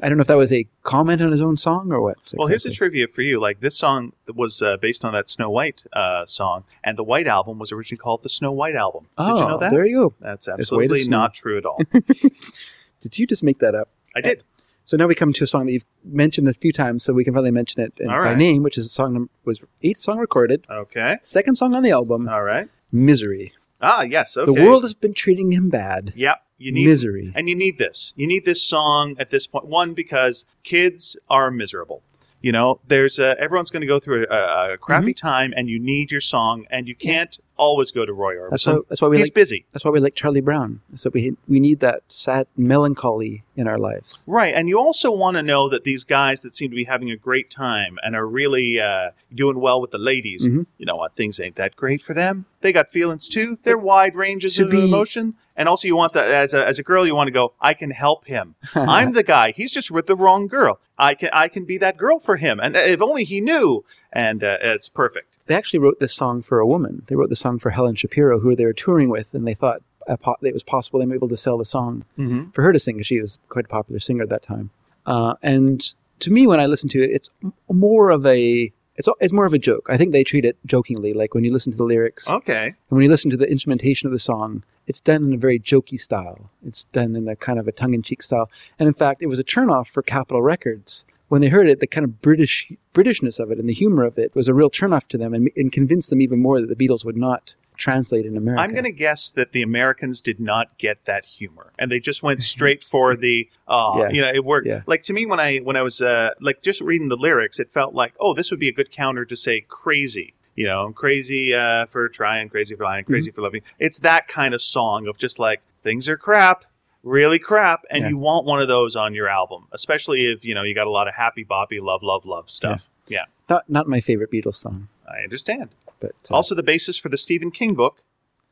I 0.00 0.08
don't 0.08 0.18
know 0.18 0.22
if 0.22 0.28
that 0.28 0.36
was 0.36 0.52
a 0.52 0.66
comment 0.84 1.20
on 1.20 1.32
his 1.32 1.40
own 1.40 1.56
song 1.56 1.90
or 1.92 2.00
what. 2.00 2.16
Well, 2.34 2.46
here's 2.46 2.64
a 2.64 2.70
trivia 2.70 3.08
for 3.08 3.22
you. 3.22 3.40
Like 3.40 3.60
this 3.60 3.76
song 3.76 4.12
was 4.32 4.62
uh, 4.62 4.76
based 4.76 5.04
on 5.04 5.12
that 5.14 5.28
Snow 5.28 5.50
White 5.50 5.82
uh, 5.92 6.24
song, 6.26 6.64
and 6.84 6.96
the 6.96 7.02
White 7.04 7.26
album 7.26 7.58
was 7.58 7.72
originally 7.72 7.98
called 7.98 8.22
the 8.22 8.28
Snow 8.28 8.52
White 8.52 8.76
album. 8.76 9.08
Oh, 9.18 9.34
Did 9.36 9.42
you 9.42 9.48
know 9.48 9.58
that? 9.58 9.72
there 9.72 9.84
you 9.86 9.96
go. 9.96 10.14
That's 10.20 10.46
There's 10.46 10.70
way 10.70 10.86
to 10.86 10.92
absolutely 10.94 11.08
not 11.10 11.34
true 11.34 11.58
at 11.58 11.66
all. 11.66 11.80
Did 13.00 13.18
you 13.18 13.26
just 13.26 13.42
make 13.42 13.58
that 13.58 13.74
up? 13.74 13.88
I 14.14 14.20
did. 14.20 14.44
So 14.84 14.96
now 14.96 15.06
we 15.06 15.14
come 15.14 15.32
to 15.32 15.44
a 15.44 15.46
song 15.46 15.66
that 15.66 15.72
you've 15.72 15.84
mentioned 16.04 16.48
a 16.48 16.52
few 16.52 16.72
times, 16.72 17.04
so 17.04 17.12
we 17.12 17.24
can 17.24 17.32
finally 17.32 17.50
mention 17.52 17.82
it 17.82 17.92
in, 17.98 18.10
All 18.10 18.22
by 18.22 18.34
name, 18.34 18.62
which 18.62 18.76
is 18.76 18.86
a 18.86 18.88
song 18.88 19.28
was 19.44 19.60
eighth 19.82 20.00
song 20.00 20.18
recorded, 20.18 20.66
Okay. 20.70 21.18
second 21.22 21.56
song 21.56 21.74
on 21.74 21.82
the 21.82 21.90
album, 21.90 22.28
All 22.28 22.42
right. 22.42 22.68
"Misery." 22.90 23.52
Ah, 23.82 24.02
yes. 24.02 24.36
Okay. 24.36 24.46
The 24.46 24.64
world 24.64 24.84
has 24.84 24.94
been 24.94 25.12
treating 25.12 25.52
him 25.52 25.68
bad. 25.68 26.12
Yep. 26.14 26.36
You 26.58 26.70
need 26.70 26.86
Misery. 26.86 27.32
And 27.34 27.48
you 27.48 27.56
need 27.56 27.78
this. 27.78 28.12
You 28.14 28.26
need 28.28 28.44
this 28.44 28.62
song 28.62 29.16
at 29.18 29.30
this 29.30 29.48
point. 29.48 29.66
One, 29.66 29.94
because 29.94 30.44
kids 30.62 31.16
are 31.28 31.50
miserable. 31.50 32.04
You 32.40 32.52
know, 32.52 32.80
there's 32.86 33.18
uh, 33.18 33.34
everyone's 33.38 33.70
going 33.70 33.80
to 33.82 33.86
go 33.86 33.98
through 33.98 34.26
a, 34.30 34.74
a 34.74 34.78
crappy 34.78 35.12
Mm-hmm. 35.12 35.26
time, 35.26 35.54
and 35.56 35.68
you 35.68 35.78
need 35.80 36.10
your 36.12 36.20
song, 36.20 36.66
and 36.70 36.86
you 36.88 36.94
can't 36.94 37.38
always 37.70 37.90
go 37.90 38.04
to 38.04 38.12
Roy 38.12 38.34
That's 38.50 38.64
Orbison. 38.64 38.74
why, 38.76 38.80
that's 38.88 39.02
why 39.02 39.08
we 39.08 39.16
He's 39.18 39.26
like 39.28 39.34
busy, 39.34 39.64
that's 39.72 39.84
why 39.84 39.90
we 39.90 40.00
like 40.00 40.14
Charlie 40.14 40.40
Brown. 40.40 40.80
So 40.94 41.10
we 41.12 41.36
we 41.48 41.60
need 41.60 41.80
that 41.80 42.02
sad 42.08 42.46
melancholy 42.56 43.44
in 43.54 43.68
our 43.68 43.78
lives. 43.78 44.24
right? 44.26 44.54
And 44.54 44.68
you 44.68 44.78
also 44.78 45.10
want 45.10 45.36
to 45.36 45.42
know 45.42 45.68
that 45.68 45.84
these 45.84 46.04
guys 46.04 46.40
that 46.42 46.54
seem 46.54 46.70
to 46.70 46.76
be 46.76 46.84
having 46.84 47.10
a 47.10 47.16
great 47.16 47.50
time 47.50 47.98
and 48.02 48.16
are 48.16 48.26
really 48.26 48.80
uh, 48.80 49.10
doing 49.34 49.60
well 49.60 49.78
with 49.80 49.90
the 49.90 49.98
ladies. 49.98 50.48
Mhm. 50.48 50.66
You 50.78 50.86
know 50.86 50.96
what? 50.96 51.14
Things 51.16 51.38
ain't 51.38 51.56
that 51.56 51.76
great 51.76 52.00
for 52.02 52.14
them. 52.14 52.46
They 52.62 52.72
got 52.72 52.90
feelings 52.90 53.28
too. 53.28 53.58
They're 53.62 53.78
wide 53.78 54.14
ranges 54.14 54.58
of 54.58 54.70
be- 54.70 54.84
emotion, 54.88 55.34
and 55.56 55.68
also 55.68 55.86
you 55.88 55.96
want 55.96 56.12
that 56.14 56.28
as 56.30 56.54
a 56.54 56.66
as 56.66 56.78
a 56.78 56.82
girl, 56.82 57.06
you 57.06 57.14
want 57.14 57.28
to 57.28 57.32
go. 57.32 57.52
I 57.60 57.74
can 57.74 57.90
help 57.90 58.26
him. 58.26 58.54
I'm 58.74 59.12
the 59.12 59.22
guy. 59.22 59.52
He's 59.52 59.72
just 59.72 59.90
with 59.90 60.06
the 60.06 60.16
wrong 60.16 60.46
girl. 60.48 60.80
I 60.98 61.14
can 61.14 61.30
I 61.32 61.48
can 61.48 61.64
be 61.64 61.76
that 61.78 61.96
girl 61.96 62.18
for 62.20 62.36
him, 62.36 62.58
and 62.60 62.76
if 62.76 63.00
only 63.02 63.24
he 63.24 63.40
knew. 63.40 63.84
And 64.14 64.44
uh, 64.44 64.58
it's 64.60 64.90
perfect. 64.90 65.31
They 65.46 65.54
actually 65.54 65.80
wrote 65.80 65.98
this 66.00 66.14
song 66.14 66.42
for 66.42 66.58
a 66.60 66.66
woman. 66.66 67.02
They 67.06 67.16
wrote 67.16 67.28
the 67.30 67.36
song 67.36 67.58
for 67.58 67.70
Helen 67.70 67.94
Shapiro, 67.94 68.40
who 68.40 68.54
they 68.56 68.64
were 68.64 68.72
touring 68.72 69.08
with, 69.08 69.34
and 69.34 69.46
they 69.46 69.54
thought 69.54 69.82
it 70.08 70.52
was 70.54 70.62
possible 70.62 70.98
they 71.00 71.06
might 71.06 71.12
be 71.14 71.18
able 71.18 71.28
to 71.28 71.36
sell 71.36 71.58
the 71.58 71.64
song 71.64 72.04
Mm-hmm. 72.18 72.50
for 72.50 72.62
her 72.62 72.72
to 72.72 72.78
sing, 72.78 72.96
'cause 72.98 73.06
she 73.06 73.20
was 73.20 73.38
quite 73.48 73.64
a 73.66 73.68
popular 73.68 73.98
singer 74.00 74.22
at 74.22 74.28
that 74.30 74.42
time. 74.42 74.70
Uh, 75.06 75.34
and 75.42 75.94
to 76.20 76.30
me, 76.30 76.46
when 76.46 76.60
I 76.60 76.66
listen 76.66 76.88
to 76.90 77.02
it, 77.02 77.10
it's 77.10 77.30
more 77.70 78.10
of 78.10 78.24
a 78.26 78.72
it's 78.94 79.08
it's 79.20 79.32
more 79.32 79.46
of 79.46 79.54
a 79.54 79.58
joke. 79.58 79.86
I 79.88 79.96
think 79.96 80.12
they 80.12 80.22
treat 80.22 80.44
it 80.44 80.56
jokingly, 80.66 81.12
like 81.14 81.34
when 81.34 81.44
you 81.44 81.52
listen 81.52 81.72
to 81.72 81.78
the 81.78 81.84
lyrics 81.84 82.28
Okay. 82.28 82.66
and 82.66 82.74
when 82.90 83.02
you 83.02 83.08
listen 83.08 83.30
to 83.30 83.36
the 83.38 83.50
instrumentation 83.50 84.06
of 84.06 84.12
the 84.12 84.18
song, 84.18 84.64
it's 84.86 85.00
done 85.00 85.24
in 85.24 85.32
a 85.32 85.38
very 85.38 85.58
jokey 85.58 85.98
style. 85.98 86.50
It's 86.64 86.84
done 86.84 87.16
in 87.16 87.26
a 87.26 87.34
kind 87.34 87.58
of 87.58 87.66
a 87.66 87.72
tongue-in-cheek 87.72 88.20
style. 88.22 88.50
And 88.78 88.86
in 88.86 88.92
fact, 88.92 89.22
it 89.22 89.26
was 89.28 89.38
a 89.38 89.44
turnoff 89.44 89.86
for 89.88 90.02
Capitol 90.02 90.42
Records. 90.42 91.06
When 91.32 91.40
they 91.40 91.48
heard 91.48 91.66
it, 91.66 91.80
the 91.80 91.86
kind 91.86 92.04
of 92.04 92.20
British 92.20 92.70
Britishness 92.92 93.40
of 93.40 93.50
it 93.50 93.58
and 93.58 93.66
the 93.66 93.72
humor 93.72 94.04
of 94.04 94.18
it 94.18 94.34
was 94.34 94.48
a 94.48 94.52
real 94.52 94.68
turnoff 94.68 95.06
to 95.08 95.16
them 95.16 95.32
and, 95.32 95.48
and 95.56 95.72
convinced 95.72 96.10
them 96.10 96.20
even 96.20 96.42
more 96.42 96.60
that 96.60 96.66
the 96.68 96.76
Beatles 96.76 97.06
would 97.06 97.16
not 97.16 97.54
translate 97.78 98.26
in 98.26 98.36
America. 98.36 98.60
I'm 98.62 98.72
going 98.72 98.84
to 98.84 98.92
guess 98.92 99.32
that 99.32 99.52
the 99.52 99.62
Americans 99.62 100.20
did 100.20 100.38
not 100.38 100.76
get 100.76 101.06
that 101.06 101.24
humor, 101.24 101.72
and 101.78 101.90
they 101.90 102.00
just 102.00 102.22
went 102.22 102.42
straight 102.54 102.84
for 102.84 103.16
the, 103.16 103.48
oh, 103.66 104.02
Yeah. 104.02 104.10
you 104.10 104.20
know, 104.20 104.28
it 104.28 104.44
worked. 104.44 104.66
Yeah. 104.66 104.82
Like 104.86 105.02
to 105.04 105.14
me, 105.14 105.24
when 105.24 105.40
I 105.40 105.56
when 105.60 105.74
I 105.74 105.80
was 105.80 106.02
uh, 106.02 106.32
like 106.38 106.60
just 106.60 106.82
reading 106.82 107.08
the 107.08 107.16
lyrics, 107.16 107.58
it 107.58 107.72
felt 107.72 107.94
like, 107.94 108.12
oh, 108.20 108.34
this 108.34 108.50
would 108.50 108.60
be 108.60 108.68
a 108.68 108.72
good 108.74 108.90
counter 108.90 109.24
to 109.24 109.34
say 109.34 109.62
crazy. 109.62 110.34
You 110.54 110.66
know, 110.66 110.92
crazy 110.92 111.54
uh, 111.54 111.86
for 111.86 112.10
trying, 112.10 112.50
crazy 112.50 112.74
for 112.74 112.84
lying, 112.84 113.06
crazy 113.06 113.30
Mm-hmm. 113.30 113.36
for 113.36 113.40
loving. 113.40 113.62
It's 113.78 113.98
that 114.00 114.28
kind 114.28 114.52
of 114.52 114.60
song 114.60 115.08
of 115.08 115.16
just 115.16 115.38
like 115.38 115.62
things 115.82 116.10
are 116.10 116.18
crap, 116.18 116.66
really 117.02 117.38
crap, 117.38 117.82
and 117.90 118.02
Yeah. 118.02 118.08
you 118.10 118.16
want 118.16 118.46
one 118.46 118.60
of 118.60 118.68
those 118.68 118.94
on 118.96 119.14
your 119.14 119.28
album, 119.28 119.66
especially 119.72 120.26
if 120.30 120.44
you 120.44 120.54
know 120.54 120.62
you 120.62 120.74
got 120.74 120.86
a 120.86 120.90
lot 120.90 121.08
of 121.08 121.14
happy 121.14 121.44
boppy 121.44 121.80
love, 121.80 122.02
love, 122.02 122.24
love 122.24 122.50
stuff. 122.50 122.88
Yeah, 123.08 123.24
not 123.48 123.68
not 123.68 123.86
my 123.88 124.00
favorite 124.00 124.30
Beatles 124.30 124.56
song, 124.56 124.88
I 125.08 125.22
understand. 125.22 125.70
but 126.00 126.12
uh, 126.30 126.34
Also, 126.34 126.54
the 126.54 126.62
basis 126.62 126.98
for 126.98 127.08
the 127.08 127.18
Stephen 127.18 127.50
King 127.50 127.74
book, 127.74 128.02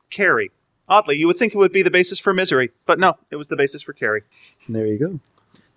Carrie. 0.09 0.51
Oddly, 0.89 1.15
you 1.17 1.25
would 1.27 1.37
think 1.37 1.53
it 1.53 1.57
would 1.57 1.71
be 1.71 1.81
the 1.83 1.91
basis 1.91 2.19
for 2.19 2.33
Misery, 2.33 2.71
but 2.85 2.99
no, 2.99 3.17
it 3.29 3.37
was 3.37 3.47
the 3.47 3.55
basis 3.55 3.81
for 3.81 3.93
Carrie. 3.93 4.23
there 4.67 4.85
you 4.85 4.97
go. 4.99 5.19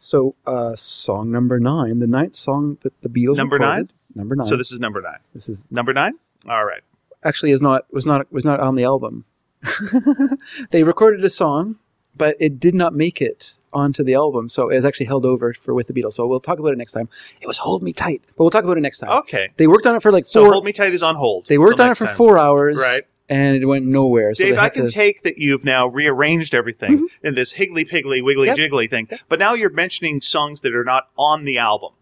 So, 0.01 0.35
uh, 0.47 0.75
song 0.77 1.31
number 1.31 1.61
nine, 1.61 2.01
the 2.01 2.07
ninth 2.09 2.35
song 2.35 2.79
that 2.83 3.01
the 3.01 3.09
Beatles 3.09 3.37
Number 3.37 3.57
recorded, 3.57 3.93
number 4.15 4.35
nine. 4.37 4.47
So 4.47 4.57
this 4.57 4.73
is 4.73 4.81
number 4.81 5.01
nine. 5.01 5.19
this 5.33 5.49
is 5.49 5.67
Number 5.71 5.93
nine. 5.93 6.15
All 6.49 6.65
right. 6.65 6.83
actually 7.25 7.53
is 7.53 7.63
not 7.63 7.87
was 7.93 8.05
not 8.05 8.31
was 8.33 8.45
not 8.45 8.59
on 8.61 8.75
the 8.75 8.83
album. 8.85 9.25
they 10.71 10.83
recorded 10.83 11.25
a 11.25 11.31
song, 11.31 11.77
but 12.17 12.37
it 12.41 12.61
did 12.61 12.75
not 12.75 12.95
make 12.95 13.21
it 13.21 13.57
onto 13.73 14.05
the 14.05 14.15
album, 14.15 14.49
so 14.49 14.71
it 14.71 14.77
was 14.77 14.85
actually 14.85 15.07
held 15.07 15.25
over 15.25 15.53
for 15.53 15.75
with 15.75 15.89
the 15.89 15.93
Beatles. 15.93 16.15
So 16.15 16.27
we'll 16.27 16.41
talk 16.41 16.59
about 16.59 16.73
it 16.73 16.79
next 16.79 16.93
time. 16.93 17.09
It 17.41 17.47
was 17.47 17.59
"Hold 17.59 17.83
Me 17.83 17.93
Tight," 17.93 18.23
but 18.37 18.45
we'll 18.45 18.51
talk 18.51 18.65
about 18.65 18.79
it 18.79 18.83
next 18.83 19.01
time. 19.01 19.11
Okay. 19.11 19.51
They 19.57 19.67
worked 19.67 19.87
on 19.87 19.97
it 19.97 20.03
for 20.03 20.13
like 20.13 20.25
four. 20.25 20.31
So 20.47 20.51
hold 20.51 20.65
me 20.65 20.73
tight 20.73 20.95
is 20.95 21.03
on 21.03 21.17
hold. 21.17 21.47
they 21.47 21.59
worked 21.59 21.81
on 21.81 21.91
it 21.91 21.97
for 21.97 22.07
time. 22.07 22.17
four 22.17 22.39
hours, 22.39 22.77
Right. 22.77 23.03
And 23.27 23.63
it 23.63 23.65
went 23.65 23.87
nowhere. 23.87 24.35
So 24.35 24.45
Dave, 24.45 24.59
I 24.59 24.69
can 24.69 24.87
to, 24.87 24.93
take 24.93 25.23
that 25.23 25.39
you've 25.39 25.65
now 25.65 25.87
rearranged 25.87 26.55
everything 26.55 26.93
mm-hmm. 26.93 27.27
in 27.27 27.35
this 27.35 27.53
higgly 27.53 27.83
piggly 27.83 28.23
wiggly 28.23 28.49
Yep. 28.49 28.59
jiggly 28.59 28.89
thing, 28.89 29.09
but 29.31 29.39
now 29.39 29.55
you're 29.55 29.71
mentioning 29.71 30.21
songs 30.21 30.61
that 30.61 30.75
are 30.75 30.85
not 30.85 31.09
on 31.17 31.45
the 31.45 31.57
album. 31.57 31.93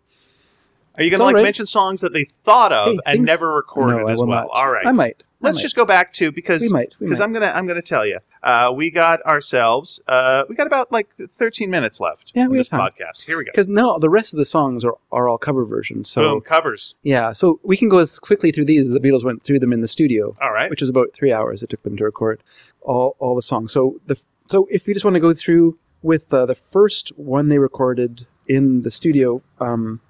Are 0.96 1.02
you 1.02 1.10
going 1.10 1.20
to 1.20 1.24
like 1.24 1.34
right. 1.36 1.42
mention 1.42 1.66
songs 1.66 2.00
that 2.02 2.12
they 2.12 2.24
thought 2.44 2.72
of 2.72 2.86
Hey, 2.86 2.98
and 3.06 3.16
things- 3.18 3.26
never 3.26 3.52
recorded 3.54 3.98
no, 4.02 4.08
as 4.08 4.18
well? 4.18 4.26
not. 4.28 4.48
All 4.52 4.70
right. 4.70 4.86
I 4.86 4.92
might. 4.92 5.22
I 5.42 5.46
Let's 5.46 5.56
might. 5.56 5.62
just 5.62 5.74
go 5.76 5.84
back 5.84 6.12
to 6.14 6.30
because 6.30 6.62
We 6.62 6.68
we 6.72 6.86
because. 7.00 7.20
I'm 7.20 7.32
gonna 7.32 7.50
I'm 7.52 7.66
gonna 7.66 7.82
tell 7.82 8.06
you 8.06 8.18
uh, 8.44 8.72
we 8.72 8.90
got 8.92 9.20
ourselves 9.22 10.00
uh, 10.06 10.44
we 10.48 10.54
got 10.54 10.68
about 10.68 10.92
like 10.92 11.08
13 11.16 11.68
minutes 11.68 11.98
left 11.98 12.30
Yeah, 12.32 12.44
in 12.44 12.50
we 12.50 12.58
this 12.58 12.68
have 12.70 12.78
time. 12.78 12.90
podcast. 12.92 13.24
Here 13.24 13.36
we 13.36 13.44
go. 13.44 13.50
because 13.52 13.66
now 13.66 13.98
the 13.98 14.08
rest 14.08 14.32
of 14.32 14.38
the 14.38 14.44
songs 14.44 14.84
are, 14.84 14.94
are 15.10 15.28
all 15.28 15.38
cover 15.38 15.64
versions. 15.64 16.08
So 16.08 16.22
Boom 16.34 16.40
covers. 16.42 16.94
yeah, 17.02 17.32
so 17.32 17.58
we 17.64 17.76
can 17.76 17.88
go 17.88 17.98
as 17.98 18.20
quickly 18.20 18.52
through 18.52 18.66
these 18.66 18.86
as 18.86 18.92
the 18.92 19.00
Beatles 19.00 19.24
went 19.24 19.42
through 19.42 19.58
them 19.58 19.72
in 19.72 19.80
the 19.80 19.88
studio. 19.88 20.34
All 20.40 20.52
right. 20.52 20.70
which 20.70 20.80
is 20.82 20.88
about 20.88 21.08
three 21.12 21.32
hours 21.32 21.62
it 21.64 21.70
took 21.70 21.82
them 21.82 21.96
to 21.96 22.04
record 22.04 22.40
all 22.80 23.16
all 23.18 23.34
the 23.34 23.42
songs. 23.42 23.72
So 23.72 24.00
the 24.06 24.16
so 24.46 24.68
if 24.70 24.86
you 24.86 24.94
just 24.94 25.04
want 25.04 25.14
to 25.14 25.20
go 25.20 25.34
through 25.34 25.76
with 26.02 26.32
uh, 26.32 26.46
the 26.46 26.54
first 26.54 27.08
one 27.16 27.48
they 27.48 27.58
recorded 27.58 28.26
in 28.46 28.82
the 28.82 28.92
studio 28.92 29.42
um, 29.60 30.00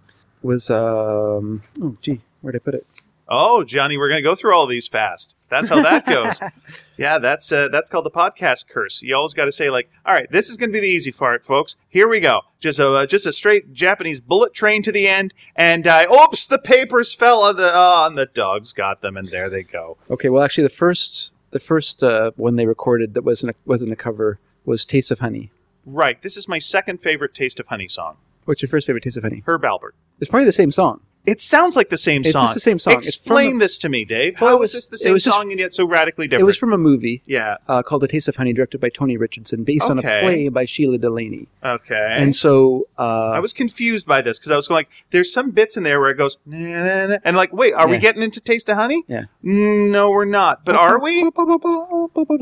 was 0.42 0.70
um, 0.70 1.62
oh 1.80 1.96
gee 2.02 2.20
where'd 2.40 2.56
I 2.56 2.58
put 2.58 2.74
it? 2.74 2.86
Oh, 3.28 3.64
Johnny, 3.64 3.96
we're 3.96 4.08
gonna 4.08 4.20
go 4.20 4.34
through 4.34 4.54
all 4.54 4.66
these 4.66 4.86
fast. 4.86 5.34
That's 5.48 5.68
how 5.68 5.80
that 5.82 6.06
goes. 6.06 6.40
yeah, 6.98 7.18
that's 7.18 7.50
uh, 7.50 7.68
that's 7.68 7.88
called 7.88 8.04
the 8.04 8.10
podcast 8.10 8.68
curse. 8.68 9.00
You 9.00 9.16
always 9.16 9.32
got 9.32 9.46
to 9.46 9.52
say 9.52 9.70
like, 9.70 9.90
all 10.04 10.14
right, 10.14 10.30
this 10.30 10.50
is 10.50 10.56
gonna 10.56 10.72
be 10.72 10.80
the 10.80 10.86
easy 10.86 11.12
part, 11.12 11.44
folks. 11.44 11.76
Here 11.88 12.08
we 12.08 12.20
go. 12.20 12.42
Just 12.60 12.78
a 12.78 12.92
uh, 12.92 13.06
just 13.06 13.24
a 13.24 13.32
straight 13.32 13.72
Japanese 13.72 14.20
bullet 14.20 14.52
train 14.52 14.82
to 14.82 14.92
the 14.92 15.08
end, 15.08 15.32
and 15.56 15.86
uh, 15.86 16.06
oops, 16.12 16.46
the 16.46 16.58
papers 16.58 17.14
fell 17.14 17.42
on 17.42 17.56
the 17.56 17.74
uh, 17.74 18.06
and 18.06 18.18
the 18.18 18.26
dogs 18.26 18.72
got 18.72 19.00
them, 19.00 19.16
and 19.16 19.28
there 19.28 19.48
they 19.48 19.62
go. 19.62 19.96
Okay, 20.10 20.28
well 20.28 20.42
actually 20.42 20.64
the 20.64 20.70
first 20.70 21.32
the 21.52 21.60
first 21.60 22.02
uh, 22.02 22.32
one 22.36 22.56
they 22.56 22.66
recorded 22.66 23.14
that 23.14 23.22
wasn't 23.22 23.54
a, 23.54 23.58
wasn't 23.64 23.92
a 23.92 23.96
cover 23.96 24.40
was 24.64 24.84
"Taste 24.84 25.10
of 25.10 25.20
Honey." 25.20 25.50
Right. 25.86 26.20
This 26.22 26.36
is 26.36 26.46
my 26.46 26.58
second 26.58 27.00
favorite 27.00 27.34
Taste 27.34 27.58
of 27.58 27.68
Honey 27.68 27.88
song. 27.88 28.16
What's 28.44 28.62
your 28.62 28.68
first 28.68 28.86
favorite 28.86 29.02
"Taste 29.04 29.16
of 29.16 29.22
Honey"? 29.22 29.42
Herb 29.46 29.62
Alpert. 29.62 29.92
It's 30.20 30.30
probably 30.30 30.46
the 30.46 30.52
same 30.52 30.70
song. 30.72 31.00
It 31.24 31.40
sounds 31.40 31.76
like 31.76 31.88
the 31.88 31.96
same 31.96 32.22
It's 32.22 32.32
song. 32.32 32.42
just 32.46 32.54
the 32.54 32.58
same 32.60 32.80
song. 32.80 32.94
It's 32.94 33.06
Explain 33.06 33.58
this 33.58 33.78
to 33.78 33.88
me, 33.88 34.04
Dave. 34.04 34.40
Well, 34.40 34.50
How 34.50 34.56
was- 34.58 34.70
is 34.74 34.74
this 34.74 34.86
the 34.88 34.94
it 34.96 34.98
same 34.98 35.12
was 35.12 35.22
just- 35.22 35.36
song 35.36 35.52
and 35.52 35.60
yet 35.60 35.72
so 35.72 35.84
radically 35.84 36.26
different? 36.26 36.42
It 36.42 36.46
was 36.46 36.56
from 36.58 36.72
a 36.72 36.78
movie 36.78 37.22
yeah. 37.26 37.58
uh, 37.68 37.80
called 37.84 38.02
"The 38.02 38.08
Taste 38.08 38.26
of 38.26 38.34
Honey," 38.34 38.52
directed 38.52 38.80
by 38.80 38.88
Tony 38.88 39.16
Richardson, 39.16 39.62
based 39.62 39.88
on 39.88 39.98
a 39.98 40.00
Okay. 40.00 40.20
play 40.20 40.48
by 40.48 40.64
Shelagh 40.64 41.00
Delaney. 41.00 41.46
Okay. 41.64 42.08
And 42.18 42.34
so 42.34 42.88
uh, 42.98 43.30
I 43.30 43.38
was 43.38 43.52
confused 43.52 44.04
by 44.04 44.20
this 44.20 44.40
because 44.40 44.50
I 44.50 44.56
was 44.56 44.66
going 44.66 44.78
like, 44.80 44.88
there's 45.12 45.32
some 45.32 45.52
bits 45.52 45.76
in 45.76 45.84
there 45.84 46.00
where 46.00 46.10
it 46.10 46.16
goes, 46.18 46.38
"Na, 46.44 46.58
na, 46.58 47.06
na," 47.06 47.18
and 47.24 47.36
like, 47.36 47.52
wait, 47.52 47.72
are 47.72 47.86
we 47.86 47.92
Yeah. 47.94 47.98
getting 48.00 48.22
into 48.22 48.40
Taste 48.40 48.68
of 48.68 48.76
Honey? 48.76 49.04
Yeah. 49.06 49.26
Mm, 49.44 49.90
No, 49.92 50.10
we're 50.10 50.24
not. 50.24 50.64
But 50.64 50.74
are 50.74 50.98
we? 51.00 51.30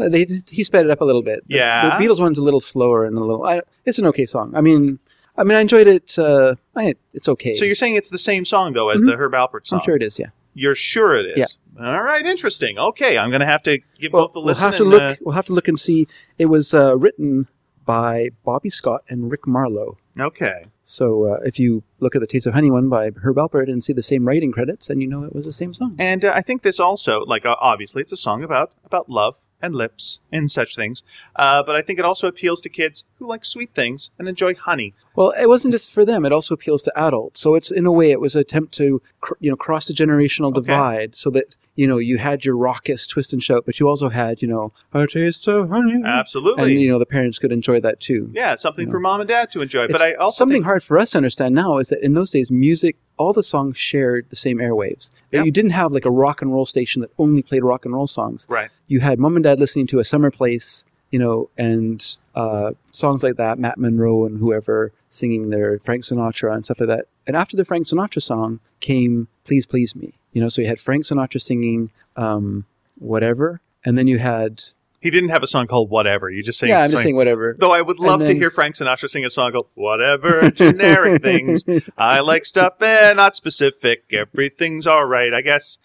They, 0.08 0.24
he 0.50 0.64
sped 0.64 0.86
it 0.86 0.90
up 0.90 1.02
a 1.02 1.04
little 1.04 1.22
bit. 1.22 1.46
The- 1.48 1.56
Yeah. 1.56 1.98
The 1.98 2.02
Beatles 2.04 2.18
one's 2.20 2.38
a 2.38 2.42
little 2.42 2.60
slower 2.62 3.04
and 3.04 3.16
a 3.16 3.20
little. 3.20 3.44
I, 3.44 3.60
it's 3.84 3.98
an 3.98 4.06
okay 4.06 4.24
song. 4.26 4.54
I 4.56 4.60
mean, 4.62 4.98
I 5.40 5.44
mean, 5.44 5.56
I 5.56 5.60
enjoyed 5.60 5.86
it. 5.86 6.18
Uh, 6.18 6.54
I, 6.76 6.94
it's 7.14 7.28
okay. 7.28 7.54
So 7.54 7.64
you're 7.64 7.74
saying 7.74 7.94
it's 7.96 8.10
the 8.10 8.18
same 8.18 8.44
song 8.44 8.74
though 8.74 8.90
as 8.90 9.00
the 9.00 9.16
Herb 9.16 9.32
Alpert 9.32 9.66
song? 9.66 9.78
Mm-hmm. 9.78 9.82
I'm 9.82 9.84
sure 9.84 9.96
it 9.96 10.02
is. 10.02 10.18
Yeah. 10.18 10.26
You're 10.54 10.74
sure 10.74 11.16
it 11.16 11.26
is? 11.26 11.56
Yeah. 11.78 11.86
All 11.86 12.02
right, 12.02 12.26
interesting. 12.26 12.78
Okay, 12.78 13.16
I'm 13.16 13.30
going 13.30 13.40
to 13.40 13.46
have 13.46 13.62
to 13.62 13.78
give 13.98 14.12
Well, 14.12 14.24
both 14.26 14.32
the 14.34 14.40
we'll 14.40 14.46
listen 14.48 14.64
have 14.64 14.76
to 14.76 14.82
and, 14.82 14.90
look. 14.90 15.02
uh, 15.02 15.14
We'll 15.22 15.34
have 15.34 15.46
to 15.46 15.52
look 15.54 15.68
and 15.68 15.78
see. 15.80 16.06
It 16.38 16.46
was 16.46 16.74
uh, 16.74 16.98
written 16.98 17.48
by 17.86 18.30
Bobby 18.44 18.68
Scott 18.70 19.02
and 19.08 19.30
Ric 19.30 19.46
Marlow. 19.46 19.96
okay. 20.18 20.66
So 20.82 21.24
uh, 21.34 21.38
if 21.44 21.60
you 21.60 21.84
look 22.00 22.16
at 22.16 22.20
the 22.20 22.26
Taste 22.26 22.48
of 22.48 22.52
Honey 22.54 22.68
one 22.70 22.88
by 22.88 23.12
Herb 23.22 23.36
Alpert 23.36 23.68
and 23.68 23.82
see 23.82 23.92
the 23.92 24.02
same 24.02 24.26
writing 24.26 24.50
credits, 24.50 24.88
then 24.88 25.00
you 25.00 25.06
know 25.06 25.22
it 25.22 25.32
was 25.32 25.44
the 25.44 25.52
same 25.52 25.72
song. 25.72 25.94
And 26.00 26.24
uh, 26.24 26.32
I 26.34 26.42
think 26.42 26.62
this 26.62 26.80
also, 26.80 27.20
like, 27.24 27.46
uh, 27.46 27.54
obviously, 27.60 28.02
it's 28.02 28.10
a 28.12 28.16
song 28.16 28.42
about 28.42 28.72
about 28.84 29.08
love 29.08 29.36
and 29.62 29.74
lips 29.74 30.20
and 30.32 30.50
such 30.50 30.76
things. 30.76 31.02
Uh, 31.36 31.62
but 31.62 31.76
I 31.76 31.82
think 31.82 31.98
it 31.98 32.04
also 32.04 32.26
appeals 32.26 32.60
to 32.62 32.68
kids 32.68 33.04
who 33.18 33.26
like 33.26 33.44
sweet 33.44 33.74
things 33.74 34.10
and 34.18 34.28
enjoy 34.28 34.54
honey. 34.54 34.94
Well, 35.14 35.32
it 35.40 35.48
wasn't 35.48 35.72
just 35.74 35.92
for 35.92 36.04
them; 36.04 36.24
it 36.24 36.32
also 36.32 36.54
appeals 36.54 36.82
to 36.84 36.98
adults. 36.98 37.40
So 37.40 37.54
it's 37.54 37.70
in 37.70 37.86
a 37.86 37.92
way, 37.92 38.10
it 38.10 38.20
was 38.20 38.34
an 38.34 38.40
attempt 38.40 38.72
to 38.74 39.02
cr- 39.20 39.34
you 39.40 39.50
know 39.50 39.56
cross 39.56 39.88
the 39.88 39.94
generational 39.94 40.52
divide, 40.54 41.14
so 41.14 41.30
that 41.30 41.56
you 41.80 41.86
know 41.86 41.96
you 41.96 42.18
had 42.18 42.44
your 42.44 42.58
raucous 42.58 43.06
twist 43.06 43.32
and 43.32 43.42
shout, 43.42 43.64
but 43.64 43.80
you 43.80 43.88
also 43.88 44.10
had 44.10 44.42
you 44.42 44.48
know 44.48 44.70
a 44.92 45.06
taste 45.06 45.48
of 45.48 45.70
honey, 45.70 46.02
Absolutely. 46.04 46.72
and 46.72 46.80
you 46.82 46.90
know 46.90 46.98
the 46.98 47.06
parents 47.06 47.38
could 47.38 47.52
enjoy 47.52 47.80
that 47.80 48.00
too. 48.00 48.30
yeah, 48.34 48.54
something 48.56 48.84
you 48.86 48.90
for 48.92 49.00
mom 49.00 49.22
and 49.22 49.28
dad 49.28 49.50
to 49.52 49.62
enjoy. 49.62 49.88
But 49.88 50.02
I 50.02 50.12
also 50.12 50.36
something 50.36 50.56
think, 50.56 50.66
hard 50.66 50.82
for 50.82 50.98
us 50.98 51.12
to 51.12 51.16
understand 51.16 51.54
now 51.54 51.78
is 51.78 51.88
that 51.88 52.04
in 52.04 52.12
those 52.12 52.28
days, 52.28 52.50
music, 52.50 52.96
all 53.16 53.32
the 53.32 53.42
songs 53.42 53.78
shared 53.78 54.28
the 54.28 54.36
same 54.36 54.58
airwaves. 54.58 55.10
Yeah. 55.32 55.42
You 55.42 55.50
didn't 55.50 55.70
have 55.70 55.90
like 55.90 56.04
a 56.04 56.10
rock 56.10 56.42
and 56.42 56.52
roll 56.52 56.66
station 56.66 57.00
that 57.00 57.12
only 57.18 57.40
played 57.40 57.64
rock 57.64 57.86
and 57.86 57.94
roll 57.94 58.06
songs. 58.06 58.46
right. 58.50 58.68
You 58.86 59.00
had 59.00 59.18
mom 59.18 59.36
and 59.36 59.42
dad 59.42 59.58
listening 59.58 59.86
to 59.86 60.00
a 60.00 60.04
summer 60.04 60.30
place, 60.30 60.84
you 61.10 61.18
know, 61.18 61.48
and 61.56 62.04
uh, 62.34 62.72
songs 62.90 63.22
like 63.22 63.36
that, 63.36 63.58
Matt 63.58 63.78
Monro 63.78 64.26
and 64.26 64.36
whoever 64.36 64.92
singing 65.08 65.48
their 65.48 65.78
Frank 65.78 66.04
Sinatra 66.04 66.52
and 66.52 66.62
stuff 66.62 66.80
like 66.80 66.88
that. 66.90 67.06
And 67.26 67.36
after 67.36 67.56
the 67.56 67.64
Frank 67.64 67.86
Sinatra 67.86 68.20
song 68.20 68.60
came 68.80 69.28
"Please 69.44 69.64
Please 69.64 69.96
Me," 69.96 70.12
you 70.32 70.40
know, 70.40 70.48
so 70.48 70.62
you 70.62 70.68
had 70.68 70.78
Frank 70.80 71.04
Sinatra 71.04 71.40
singing 71.40 71.90
um, 72.16 72.66
whatever, 72.98 73.60
and 73.84 73.96
then 73.98 74.06
you 74.06 74.18
had 74.18 74.62
He 75.00 75.10
didn't 75.10 75.30
have 75.30 75.42
a 75.42 75.46
song 75.46 75.66
called 75.66 75.90
Whatever. 75.90 76.28
You 76.30 76.42
just 76.42 76.58
saying. 76.58 76.70
yeah, 76.70 76.82
I'm 76.82 76.90
just 76.90 77.02
saying 77.02 77.16
whatever. 77.16 77.56
Though 77.58 77.72
I 77.72 77.80
would 77.82 77.98
love 77.98 78.20
to 78.20 78.26
then- 78.26 78.36
hear 78.36 78.50
Frank 78.50 78.76
Sinatra 78.76 79.08
sing 79.08 79.24
a 79.24 79.30
song 79.30 79.52
called 79.52 79.68
Whatever 79.74 80.50
Generic 80.54 81.22
Things. 81.22 81.64
I 81.96 82.20
like 82.20 82.44
stuff 82.44 82.80
and 82.82 83.16
not 83.16 83.34
specific. 83.36 84.04
Everything's 84.12 84.86
all 84.86 85.04
right, 85.06 85.32
I 85.32 85.40
guess. 85.40 85.78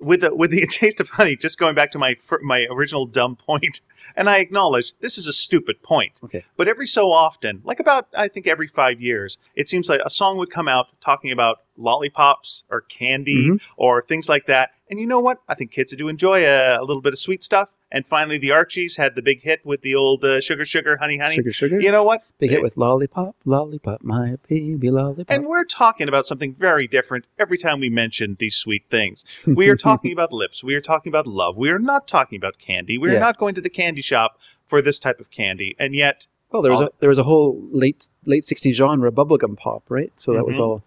With 0.00 0.22
the 0.22 0.34
with 0.34 0.50
the 0.50 0.66
taste 0.70 0.98
of 1.00 1.10
honey, 1.10 1.36
just 1.36 1.58
going 1.58 1.74
back 1.74 1.90
to 1.92 1.98
my 1.98 2.16
my 2.42 2.66
original 2.70 3.04
dumb 3.06 3.36
point, 3.36 3.82
and 4.16 4.30
I 4.30 4.38
acknowledge 4.38 4.92
this 5.00 5.18
is 5.18 5.26
a 5.26 5.32
stupid 5.32 5.82
point. 5.82 6.18
Okay. 6.24 6.44
But 6.56 6.68
every 6.68 6.86
so 6.86 7.10
often, 7.12 7.60
like 7.64 7.78
about 7.80 8.08
I 8.16 8.28
think 8.28 8.46
every 8.46 8.66
five 8.66 9.00
years, 9.00 9.36
it 9.54 9.68
seems 9.68 9.88
like 9.88 10.00
a 10.04 10.10
song 10.10 10.38
would 10.38 10.50
come 10.50 10.68
out 10.68 10.86
talking 11.00 11.30
about 11.30 11.58
lollipops 11.76 12.64
or 12.70 12.80
candy 12.82 13.48
Mhm. 13.50 13.60
or 13.76 14.02
things 14.02 14.28
like 14.28 14.46
that. 14.46 14.70
And 14.90 14.98
you 14.98 15.06
know 15.06 15.20
what? 15.20 15.38
I 15.48 15.54
think 15.54 15.70
kids 15.70 15.94
do 15.94 16.08
enjoy 16.08 16.44
a, 16.46 16.78
a 16.80 16.84
little 16.84 17.02
bit 17.02 17.12
of 17.12 17.18
sweet 17.18 17.44
stuff. 17.44 17.70
And 17.92 18.06
finally, 18.06 18.38
the 18.38 18.52
Archies 18.52 18.96
had 18.96 19.16
the 19.16 19.22
big 19.22 19.42
hit 19.42 19.66
with 19.66 19.82
the 19.82 19.94
old 19.96 20.24
uh, 20.24 20.40
sugar, 20.40 20.64
sugar, 20.64 20.98
honey, 20.98 21.18
honey. 21.18 21.34
Sugar, 21.34 21.52
sugar. 21.52 21.80
You 21.80 21.90
know 21.90 22.04
what? 22.04 22.22
Big 22.38 22.50
hit 22.50 22.62
with 22.62 22.76
lollipop, 22.76 23.34
lollipop, 23.44 24.02
my 24.02 24.36
baby 24.48 24.90
lollipop. 24.90 25.26
And 25.28 25.46
we're 25.46 25.64
talking 25.64 26.06
about 26.08 26.24
something 26.26 26.54
very 26.54 26.86
different 26.86 27.26
every 27.38 27.58
time 27.58 27.80
we 27.80 27.88
mention 27.90 28.36
these 28.38 28.56
sweet 28.56 28.84
things. 28.84 29.24
We 29.46 29.68
are 29.68 29.76
talking 29.76 30.12
about 30.12 30.32
lips. 30.32 30.62
We 30.62 30.74
are 30.76 30.80
talking 30.80 31.10
about 31.10 31.26
love. 31.26 31.56
We 31.56 31.70
are 31.70 31.78
not 31.80 32.06
talking 32.06 32.36
about 32.36 32.58
candy. 32.58 32.96
We 32.96 33.10
are 33.10 33.14
Yeah. 33.14 33.18
not 33.18 33.38
going 33.38 33.54
to 33.56 33.60
the 33.60 33.68
candy 33.70 34.02
shop 34.02 34.38
for 34.66 34.80
this 34.80 34.98
type 35.00 35.18
of 35.20 35.30
candy. 35.30 35.74
And 35.78 35.94
yet, 35.94 36.28
well, 36.52 36.62
there 36.62 36.70
was 36.72 36.80
a 36.80 36.90
there 37.00 37.08
was 37.08 37.18
a 37.18 37.24
whole 37.24 37.60
late 37.72 38.08
late 38.24 38.44
'60s 38.44 38.72
genre 38.74 39.10
bubblegum 39.10 39.56
pop, 39.56 39.82
right? 39.88 40.12
So 40.16 40.32
that 40.34 40.46
was 40.46 40.56
Mhm. 40.58 40.60
all 40.60 40.82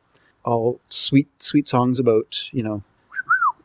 all 0.45 0.79
sweet 0.87 1.27
sweet 1.41 1.67
songs 1.67 1.99
about 1.99 2.49
you 2.53 2.63
know, 2.63 2.83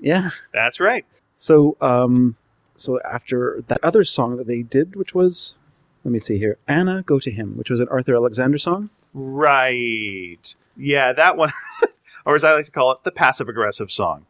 yeah. 0.00 0.30
that's 0.52 0.80
right. 0.80 1.04
So 1.34 1.76
um, 1.80 2.36
so 2.80 3.00
after 3.02 3.62
that 3.68 3.78
other 3.82 4.04
song 4.04 4.36
that 4.36 4.46
they 4.46 4.62
did, 4.62 4.96
which 4.96 5.14
was 5.14 5.56
let 6.04 6.12
me 6.12 6.18
see 6.18 6.38
here, 6.38 6.58
Anna, 6.66 7.02
go 7.02 7.18
to 7.18 7.30
him, 7.30 7.56
which 7.56 7.70
was 7.70 7.80
an 7.80 7.88
Arthur 7.90 8.14
Alexander 8.14 8.58
song. 8.58 8.90
Right. 9.12 10.54
Yeah, 10.76 11.12
that 11.12 11.36
one, 11.36 11.50
or 12.24 12.36
as 12.36 12.44
I 12.44 12.52
like 12.52 12.64
to 12.66 12.70
call 12.70 12.92
it, 12.92 12.98
the 13.04 13.10
passive 13.10 13.48
aggressive 13.48 13.90
song. 13.90 14.26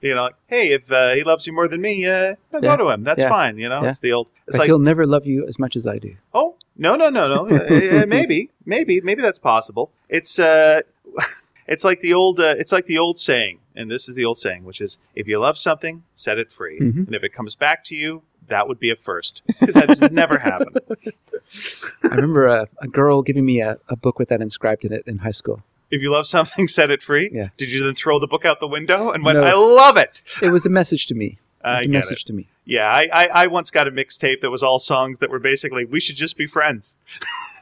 You 0.00 0.14
know, 0.14 0.24
like, 0.24 0.36
hey, 0.46 0.68
if 0.72 0.90
uh, 0.92 1.14
he 1.14 1.24
loves 1.24 1.46
you 1.46 1.52
more 1.52 1.66
than 1.66 1.80
me, 1.80 2.06
uh, 2.06 2.36
Yeah. 2.52 2.60
go 2.60 2.76
to 2.76 2.88
him. 2.90 3.02
That's 3.02 3.20
Yeah. 3.22 3.28
fine. 3.28 3.58
You 3.58 3.68
know, 3.68 3.82
Yeah. 3.82 3.88
it's 3.88 4.00
the 4.00 4.12
old. 4.12 4.28
It's 4.46 4.56
But 4.56 4.60
like, 4.60 4.66
he'll 4.68 4.78
never 4.78 5.04
love 5.06 5.26
you 5.26 5.44
as 5.48 5.58
much 5.58 5.74
as 5.74 5.86
I 5.86 5.98
do. 5.98 6.14
oh 6.32 6.54
no, 6.76 6.94
no, 6.94 7.10
no, 7.10 7.26
no. 7.28 7.48
Uh, 7.56 8.02
uh, 8.02 8.06
maybe, 8.06 8.50
maybe, 8.64 9.00
maybe 9.00 9.22
that's 9.22 9.40
possible. 9.40 9.90
It's 10.08 10.38
uh, 10.38 10.82
it's 11.66 11.82
like 11.84 12.00
the 12.00 12.14
old. 12.14 12.38
Uh, 12.38 12.54
it's 12.58 12.70
like 12.70 12.86
the 12.86 12.98
old 12.98 13.18
saying, 13.18 13.58
and 13.78 13.90
this 13.90 14.08
is 14.08 14.14
the 14.14 14.24
old 14.24 14.36
saying, 14.38 14.64
which 14.64 14.80
is, 14.80 14.98
if 15.14 15.26
you 15.26 15.38
love 15.38 15.56
something, 15.56 16.02
set 16.14 16.38
it 16.38 16.50
free, 16.50 16.78
Mhm. 16.80 17.06
and 17.06 17.14
if 17.14 17.22
it 17.24 17.32
comes 17.32 17.54
back 17.54 17.84
to 17.84 17.94
you, 17.94 18.22
that 18.48 18.66
would 18.68 18.78
be 18.80 18.90
a 18.90 18.96
first, 18.96 19.42
because 19.60 19.74
that's 19.74 20.00
never 20.12 20.38
happened. 20.38 20.78
I 22.04 22.08
remember 22.14 22.46
a, 22.46 22.68
a 22.78 22.88
girl 22.88 23.22
giving 23.22 23.46
me 23.46 23.60
a, 23.60 23.78
a 23.88 23.96
book 23.96 24.18
with 24.18 24.28
that 24.28 24.40
inscribed 24.42 24.84
in 24.84 24.92
it 24.92 25.04
in 25.06 25.18
high 25.18 25.30
school. 25.30 25.62
If 25.90 26.02
you 26.02 26.10
love 26.10 26.26
something, 26.26 26.68
set 26.78 26.90
it 26.90 27.02
free. 27.02 27.30
Yeah. 27.32 27.48
Did 27.56 27.72
you 27.72 27.82
then 27.84 27.94
throw 27.94 28.18
the 28.18 28.26
book 28.26 28.44
out 28.44 28.60
the 28.60 28.66
window 28.68 29.10
and 29.10 29.24
went, 29.24 29.38
No. 29.38 29.44
I 29.44 29.52
love 29.54 29.96
it? 29.96 30.22
It 30.42 30.50
was 30.50 30.66
a 30.66 30.70
message 30.70 31.06
to 31.06 31.14
me. 31.14 31.38
It 31.64 31.68
was 31.78 31.86
a 31.86 31.88
message 31.88 32.22
it. 32.22 32.26
to 32.26 32.32
me. 32.34 32.48
Yeah, 32.66 32.90
I, 32.90 33.08
I, 33.12 33.26
I 33.26 33.46
once 33.46 33.70
got 33.70 33.88
a 33.88 33.90
mixtape 33.90 34.40
that 34.42 34.50
was 34.50 34.62
all 34.62 34.78
songs 34.78 35.18
that 35.20 35.30
were 35.30 35.38
basically, 35.38 35.84
we 35.86 36.00
should 36.00 36.16
just 36.16 36.36
be 36.36 36.46
friends. 36.46 36.96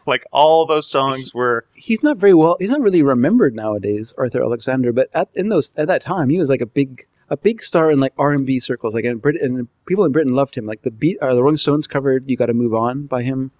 Like 0.06 0.24
all 0.32 0.66
those 0.66 0.88
songs 0.88 1.34
were, 1.34 1.66
He's 1.74 2.02
not 2.02 2.16
very 2.16 2.34
well. 2.34 2.56
He's 2.58 2.70
not 2.70 2.80
really 2.80 3.02
remembered 3.02 3.54
nowadays, 3.54 4.14
Arthur 4.16 4.42
Alexander. 4.42 4.92
But 4.92 5.08
at 5.12 5.28
in 5.34 5.48
those 5.48 5.74
at 5.76 5.88
that 5.88 6.02
time, 6.02 6.28
he 6.30 6.38
was 6.38 6.48
like 6.48 6.60
a 6.60 6.66
big 6.66 7.06
a 7.28 7.36
big 7.36 7.60
star 7.60 7.90
in 7.90 7.98
like 7.98 8.12
R 8.18 8.32
and 8.32 8.46
B 8.46 8.60
circles. 8.60 8.94
Like 8.94 9.04
in 9.04 9.18
Britain, 9.18 9.56
and 9.56 9.68
people 9.86 10.04
in 10.04 10.12
Britain 10.12 10.34
loved 10.34 10.54
him. 10.56 10.66
Like 10.66 10.82
the 10.82 10.90
beat, 10.90 11.18
uh, 11.20 11.34
the 11.34 11.42
Rolling 11.42 11.56
Stones 11.56 11.86
covered 11.86 12.30
"You 12.30 12.36
Got 12.36 12.46
to 12.46 12.54
Move 12.54 12.74
On" 12.74 13.06
by 13.06 13.22
him, 13.22 13.50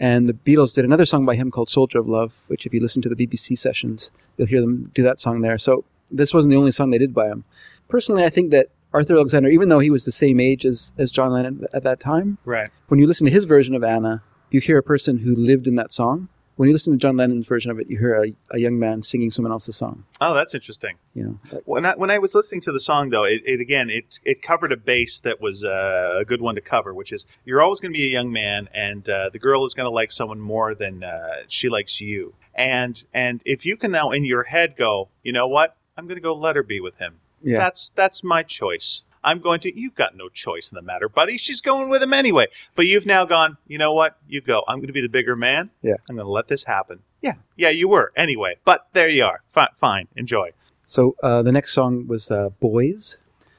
and 0.00 0.28
the 0.28 0.32
Beatles 0.32 0.74
did 0.74 0.84
another 0.84 1.04
song 1.04 1.26
by 1.26 1.36
him 1.36 1.50
called 1.50 1.68
"Soldier 1.68 1.98
of 1.98 2.08
Love," 2.08 2.44
which 2.48 2.66
if 2.66 2.72
you 2.72 2.80
listen 2.80 3.02
to 3.02 3.08
the 3.08 3.26
BBC 3.26 3.56
sessions, 3.58 4.10
you'll 4.36 4.48
hear 4.48 4.60
them 4.60 4.90
do 4.94 5.02
that 5.02 5.20
song 5.20 5.40
there. 5.42 5.58
So 5.58 5.84
this 6.10 6.32
wasn't 6.32 6.50
the 6.50 6.56
only 6.56 6.72
song 6.72 6.90
they 6.90 6.98
did 6.98 7.14
by 7.14 7.28
him. 7.28 7.44
Personally, 7.88 8.24
I 8.24 8.30
think 8.30 8.50
that 8.50 8.68
Arthur 8.92 9.14
Alexander, 9.14 9.48
even 9.48 9.68
though 9.68 9.78
he 9.78 9.90
was 9.90 10.04
the 10.04 10.12
same 10.12 10.40
age 10.40 10.64
as 10.64 10.92
as 10.98 11.10
John 11.10 11.32
Lennon 11.32 11.66
at 11.72 11.82
that 11.84 12.00
time, 12.00 12.38
right. 12.44 12.70
when 12.88 13.00
you 13.00 13.06
listen 13.06 13.26
to 13.26 13.32
his 13.32 13.44
version 13.44 13.74
of 13.74 13.84
Anna, 13.84 14.22
you 14.54 14.60
hear 14.60 14.78
a 14.78 14.82
person 14.82 15.18
who 15.18 15.34
lived 15.34 15.66
in 15.66 15.76
that 15.76 15.92
song. 15.92 16.28
When 16.56 16.68
you 16.68 16.74
listen 16.74 16.92
to 16.92 16.98
John 16.98 17.16
Lennon's 17.16 17.48
version 17.48 17.70
of 17.70 17.80
it, 17.80 17.88
you 17.88 17.98
hear 17.98 18.14
a, 18.22 18.34
a 18.50 18.58
young 18.58 18.78
man 18.78 19.02
singing 19.02 19.30
someone 19.30 19.50
else's 19.52 19.74
song. 19.74 20.04
Oh, 20.20 20.34
that's 20.34 20.54
interesting. 20.54 20.96
You 21.14 21.40
know, 21.50 21.60
When 21.64 21.86
I, 21.86 21.94
when 21.96 22.10
I 22.10 22.18
was 22.18 22.34
listening 22.34 22.60
to 22.62 22.72
the 22.72 22.78
song, 22.78 23.08
though, 23.08 23.24
it, 23.24 23.40
it 23.46 23.58
again 23.58 23.88
it 23.88 24.20
it 24.24 24.42
covered 24.42 24.70
a 24.70 24.76
base 24.76 25.18
that 25.20 25.40
was 25.40 25.64
uh, 25.64 26.18
a 26.20 26.24
good 26.26 26.42
one 26.42 26.54
to 26.56 26.60
cover, 26.60 26.92
which 26.92 27.10
is 27.10 27.24
you're 27.46 27.62
always 27.62 27.80
going 27.80 27.92
to 27.92 27.96
be 27.96 28.06
a 28.06 28.10
young 28.10 28.30
man, 28.30 28.68
and 28.74 29.08
uh, 29.08 29.30
the 29.32 29.38
girl 29.38 29.64
is 29.64 29.72
going 29.72 29.86
to 29.86 29.90
like 29.90 30.10
someone 30.12 30.40
more 30.40 30.74
than 30.74 31.02
uh, 31.02 31.36
she 31.48 31.68
likes 31.70 32.00
you. 32.00 32.34
And 32.54 33.02
and 33.14 33.40
if 33.46 33.64
you 33.64 33.78
can 33.78 33.90
now 33.90 34.10
in 34.10 34.24
your 34.26 34.44
head 34.44 34.76
go, 34.76 35.08
you 35.22 35.32
know 35.32 35.48
what, 35.48 35.76
I'm 35.96 36.06
going 36.06 36.16
to 36.18 36.22
go 36.22 36.34
let 36.34 36.54
her 36.56 36.62
be 36.62 36.80
with 36.80 36.98
him. 36.98 37.14
yeah, 37.42 37.58
That's 37.58 37.88
that's 37.96 38.22
my 38.22 38.42
choice. 38.42 39.04
I'm 39.24 39.40
going 39.40 39.60
to. 39.60 39.78
You've 39.80 39.94
got 39.94 40.16
no 40.16 40.28
choice 40.28 40.70
in 40.70 40.76
the 40.76 40.82
matter, 40.82 41.08
buddy. 41.08 41.36
She's 41.36 41.60
going 41.60 41.88
with 41.88 42.02
him 42.02 42.12
anyway. 42.12 42.46
But 42.74 42.86
you've 42.86 43.06
now 43.06 43.24
gone. 43.24 43.56
You 43.66 43.78
know 43.78 43.92
what? 43.92 44.16
You 44.28 44.40
go. 44.40 44.64
I'm 44.68 44.78
going 44.78 44.86
to 44.88 44.92
be 44.92 45.00
the 45.00 45.08
bigger 45.08 45.36
man. 45.36 45.70
Yeah. 45.82 45.94
I'm 46.08 46.16
going 46.16 46.26
to 46.26 46.30
let 46.32 46.48
this 46.48 46.64
happen. 46.64 47.00
Yeah. 47.20 47.34
Yeah. 47.56 47.70
You 47.70 47.88
were 47.88 48.12
anyway. 48.16 48.56
But 48.64 48.86
there 48.92 49.08
you 49.08 49.24
are. 49.24 49.42
Fine. 49.50 49.68
Fine. 49.76 50.08
Enjoy. 50.16 50.50
So 50.84 51.14
uh, 51.22 51.42
the 51.42 51.52
next 51.52 51.72
song 51.72 52.06
was 52.06 52.30
uh, 52.30 52.50
"Boys," 52.60 53.16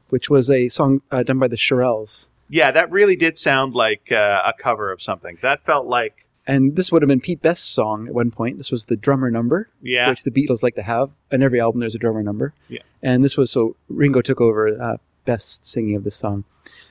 which 0.09 0.29
was 0.29 0.49
a 0.49 0.69
song 0.69 1.01
uh, 1.11 1.23
done 1.23 1.39
by 1.39 1.47
the 1.47 1.55
Shirelles, 1.55 2.27
Yeah. 2.49 2.71
That 2.71 2.91
really 2.91 3.15
did 3.15 3.37
sound 3.37 3.73
like 3.73 4.11
uh, 4.11 4.41
a 4.45 4.53
cover 4.53 4.91
of 4.91 5.01
something. 5.01 5.37
That 5.41 5.63
felt 5.63 5.87
like. 5.87 6.27
and 6.45 6.75
this 6.75 6.91
would 6.91 7.01
have 7.01 7.07
been 7.07 7.21
Pete 7.21 7.41
Best's 7.41 7.65
song 7.67 8.07
at 8.09 8.13
one 8.13 8.29
point. 8.29 8.57
This 8.57 8.69
was 8.69 8.85
the 8.85 8.97
drummer 8.97 9.31
number, 9.31 9.69
Yeah. 9.81 10.09
which 10.09 10.23
the 10.23 10.31
Beatles 10.31 10.61
like 10.61 10.75
to 10.75 10.81
have. 10.83 11.11
On 11.31 11.41
every 11.41 11.61
album, 11.61 11.79
there's 11.79 11.95
a 11.95 11.99
drummer 11.99 12.21
number. 12.21 12.53
Yeah. 12.67 12.81
And 13.01 13.23
this 13.23 13.37
was 13.37 13.49
so 13.49 13.77
Ringo 13.87 14.19
took 14.21 14.41
over 14.41 14.67
uh, 14.67 14.97
Best's 15.25 15.67
singing 15.69 15.95
of 15.95 16.03
this 16.03 16.15
song. 16.15 16.43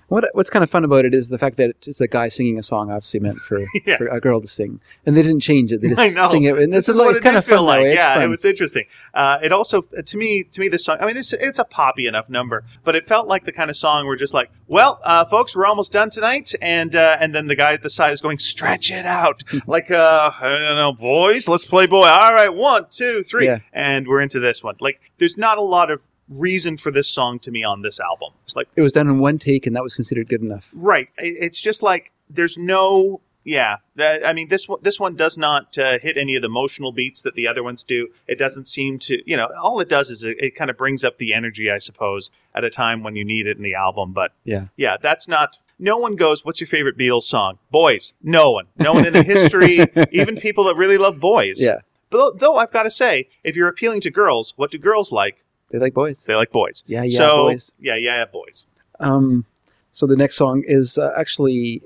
What 0.08 0.28
what's 0.34 0.50
kind 0.50 0.62
of 0.62 0.68
fun 0.68 0.84
about 0.84 1.06
it 1.06 1.14
is 1.14 1.30
the 1.30 1.38
fact 1.38 1.56
that 1.56 1.74
it's 1.86 2.00
a 2.02 2.06
guy 2.08 2.28
singing 2.28 2.58
a 2.58 2.62
song, 2.62 2.90
obviously 2.90 3.20
meant 3.20 3.38
for, 3.38 3.58
Yeah. 3.86 3.96
for 3.96 4.08
a 4.08 4.20
girl 4.20 4.42
to 4.42 4.46
sing, 4.46 4.78
and 5.06 5.16
they 5.16 5.22
didn't 5.22 5.40
change 5.40 5.72
it. 5.72 5.80
They 5.80 5.88
just 5.94 6.30
sing 6.30 6.42
it, 6.42 6.58
and 6.58 6.70
This 6.70 6.80
it's, 6.80 6.88
is 6.90 6.96
like, 6.98 7.06
what 7.06 7.10
it's 7.16 7.20
it 7.20 7.22
kind 7.24 7.36
of 7.36 7.46
fun 7.46 7.64
like. 7.64 7.86
Yeah, 7.86 8.16
fun. 8.16 8.24
it 8.24 8.26
was 8.26 8.44
interesting. 8.44 8.84
Uh, 9.14 9.38
it 9.42 9.52
also, 9.52 9.80
to 9.80 10.16
me, 10.18 10.44
to 10.44 10.60
me, 10.60 10.68
this 10.68 10.84
song. 10.84 10.98
I 11.00 11.06
mean, 11.06 11.14
this 11.14 11.32
it's 11.32 11.58
a 11.58 11.64
poppy 11.64 12.06
enough 12.06 12.28
number, 12.28 12.62
but 12.84 12.94
it 12.94 13.06
felt 13.08 13.26
like 13.26 13.44
the 13.46 13.52
kind 13.52 13.70
of 13.70 13.76
song 13.78 14.06
where 14.06 14.14
just 14.16 14.34
like, 14.34 14.50
well, 14.68 15.00
uh, 15.02 15.24
folks, 15.24 15.56
we're 15.56 15.64
almost 15.64 15.92
done 15.92 16.10
tonight, 16.10 16.52
and 16.60 16.94
uh, 16.94 17.16
and 17.18 17.34
then 17.34 17.46
the 17.46 17.56
guy 17.56 17.72
at 17.72 17.82
the 17.82 17.88
side 17.88 18.12
is 18.12 18.20
going, 18.20 18.36
stretch 18.38 18.90
it 18.90 19.06
out, 19.06 19.42
like, 19.66 19.90
uh, 19.90 20.30
I 20.38 20.48
don't 20.50 20.76
know, 20.76 20.92
boys, 20.92 21.48
let's 21.48 21.64
play 21.64 21.86
boy. 21.86 22.04
All 22.06 22.34
right, 22.34 22.52
one, 22.52 22.84
two, 22.90 23.22
three, 23.22 23.46
Yeah. 23.46 23.60
and 23.72 24.06
we're 24.06 24.20
into 24.20 24.40
this 24.40 24.62
one. 24.62 24.74
Like, 24.78 25.00
there's 25.16 25.38
not 25.38 25.56
a 25.56 25.62
lot 25.62 25.90
of 25.90 26.02
reason 26.32 26.76
for 26.76 26.90
this 26.90 27.08
song 27.08 27.38
to 27.40 27.50
me 27.50 27.62
on 27.64 27.82
this 27.82 28.00
album. 28.00 28.32
It's 28.44 28.56
like, 28.56 28.68
It 28.76 28.82
was 28.82 28.92
done 28.92 29.08
in 29.08 29.18
one 29.18 29.38
take, 29.38 29.66
and 29.66 29.74
that 29.76 29.82
was 29.82 29.94
considered 29.94 30.28
good 30.28 30.42
enough. 30.42 30.70
right, 30.74 31.08
it's 31.18 31.60
just 31.60 31.82
like 31.82 32.12
there's 32.30 32.56
no. 32.58 33.20
Yeah, 33.44 33.78
that, 33.96 34.24
I 34.24 34.32
mean 34.32 34.48
this 34.50 34.68
one. 34.68 34.78
This 34.82 35.00
one 35.00 35.16
does 35.16 35.36
not 35.36 35.76
uh, 35.76 35.98
hit 35.98 36.16
any 36.16 36.36
of 36.36 36.42
the 36.42 36.46
emotional 36.46 36.92
beats 36.92 37.22
that 37.22 37.34
the 37.34 37.48
other 37.48 37.64
ones 37.64 37.82
do. 37.82 38.06
It 38.28 38.38
doesn't 38.38 38.68
seem 38.68 39.00
to, 39.00 39.20
you 39.28 39.36
know, 39.36 39.48
all 39.60 39.80
it 39.80 39.88
does 39.88 40.10
is 40.10 40.22
it, 40.22 40.36
it 40.38 40.54
kind 40.54 40.70
of 40.70 40.76
brings 40.78 41.02
up 41.02 41.18
the 41.18 41.34
energy, 41.34 41.68
I 41.68 41.78
suppose, 41.78 42.30
at 42.54 42.62
a 42.62 42.70
time 42.70 43.02
when 43.02 43.16
you 43.16 43.24
need 43.24 43.48
it 43.48 43.56
in 43.56 43.64
the 43.64 43.74
album. 43.74 44.12
But 44.12 44.30
Yeah. 44.44 44.66
yeah, 44.76 44.96
that's 44.96 45.26
not. 45.26 45.58
No 45.76 45.98
one 45.98 46.14
goes. 46.14 46.44
What's 46.44 46.60
your 46.60 46.68
favorite 46.68 46.96
Beatles 46.96 47.24
song? 47.24 47.58
Boys. 47.72 48.12
No 48.22 48.52
one. 48.52 48.68
No 48.78 48.92
one 48.92 49.06
in 49.06 49.12
the 49.12 49.24
history. 49.24 49.80
even 50.12 50.36
people 50.36 50.62
that 50.64 50.76
really 50.76 50.96
love 50.96 51.18
boys. 51.18 51.60
Yeah, 51.60 51.80
But 52.10 52.38
though 52.38 52.54
I've 52.54 52.70
got 52.70 52.84
to 52.84 52.92
say, 52.92 53.28
if 53.42 53.56
you're 53.56 53.66
appealing 53.66 54.02
to 54.02 54.10
girls, 54.12 54.54
what 54.56 54.70
do 54.70 54.78
girls 54.78 55.10
like? 55.10 55.42
They 55.72 55.78
like 55.78 55.94
boys. 55.94 56.24
They 56.26 56.34
like 56.34 56.52
boys. 56.52 56.84
Yeah, 56.86 57.02
yeah, 57.02 57.16
so, 57.18 57.36
boys. 57.48 57.72
Yeah, 57.80 57.96
yeah, 57.96 58.24
boys. 58.26 58.66
Um, 59.00 59.46
so 59.90 60.06
the 60.06 60.16
next 60.16 60.36
song 60.36 60.62
is 60.66 60.96
uh, 60.98 61.12
actually 61.16 61.82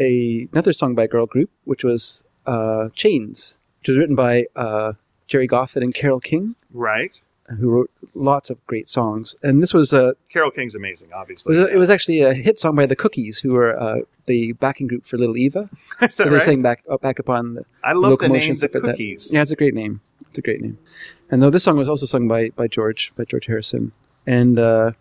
a 0.00 0.48
another 0.52 0.72
song 0.72 0.94
by 0.94 1.04
a 1.04 1.08
girl 1.08 1.26
group, 1.26 1.50
which 1.64 1.84
was 1.84 2.24
uh, 2.46 2.88
Chains, 2.94 3.58
which 3.80 3.88
was 3.88 3.98
written 3.98 4.16
by 4.16 4.46
uh, 4.56 4.94
Gerry 5.28 5.46
Goffin 5.48 5.82
and 5.82 5.94
Carole 5.94 6.20
King, 6.20 6.54
Right. 6.72 7.22
who 7.60 7.70
wrote 7.70 7.90
lots 8.14 8.50
of 8.50 8.64
great 8.66 8.88
songs. 8.88 9.36
And 9.42 9.62
this 9.62 9.72
was 9.74 9.92
a 9.92 10.14
Carole 10.28 10.50
King's 10.50 10.74
amazing, 10.74 11.08
it 11.08 11.14
obviously. 11.14 11.50
was, 11.50 11.58
a, 11.58 11.72
it 11.72 11.76
was 11.78 11.90
actually 11.90 12.20
a 12.22 12.34
hit 12.34 12.58
song 12.58 12.74
by 12.76 12.86
the 12.86 12.96
Cookies, 12.96 13.40
who 13.40 13.52
were 13.52 13.78
uh, 13.80 14.00
the 14.26 14.52
backing 14.52 14.86
group 14.88 15.04
for 15.06 15.16
Little 15.18 15.36
Eva. 15.36 15.70
Is 16.02 16.14
So 16.14 16.24
they 16.24 16.30
right? 16.30 16.42
sang 16.42 16.62
back 16.62 16.82
up 16.90 17.00
back 17.00 17.18
upon 17.18 17.54
the 17.54 17.64
I 17.84 17.92
love 17.92 18.18
the 18.18 18.28
name 18.28 18.54
The 18.54 18.60
like 18.62 18.72
that. 18.72 18.82
Cookies. 18.82 19.30
Yeah, 19.32 19.42
it's 19.42 19.50
a 19.50 19.56
great 19.56 19.74
name. 19.74 20.00
It's 20.28 20.38
a 20.38 20.42
great 20.42 20.60
name. 20.60 20.78
And 21.30 21.42
though 21.42 21.50
this 21.50 21.64
song 21.64 21.76
was 21.76 21.88
also 21.88 22.06
sung 22.06 22.28
by 22.28 22.50
by 22.50 22.68
George 22.68 23.12
by 23.16 23.24
George 23.24 23.46
Harrison. 23.46 23.92
And 24.26 24.58
uh, 24.58 24.92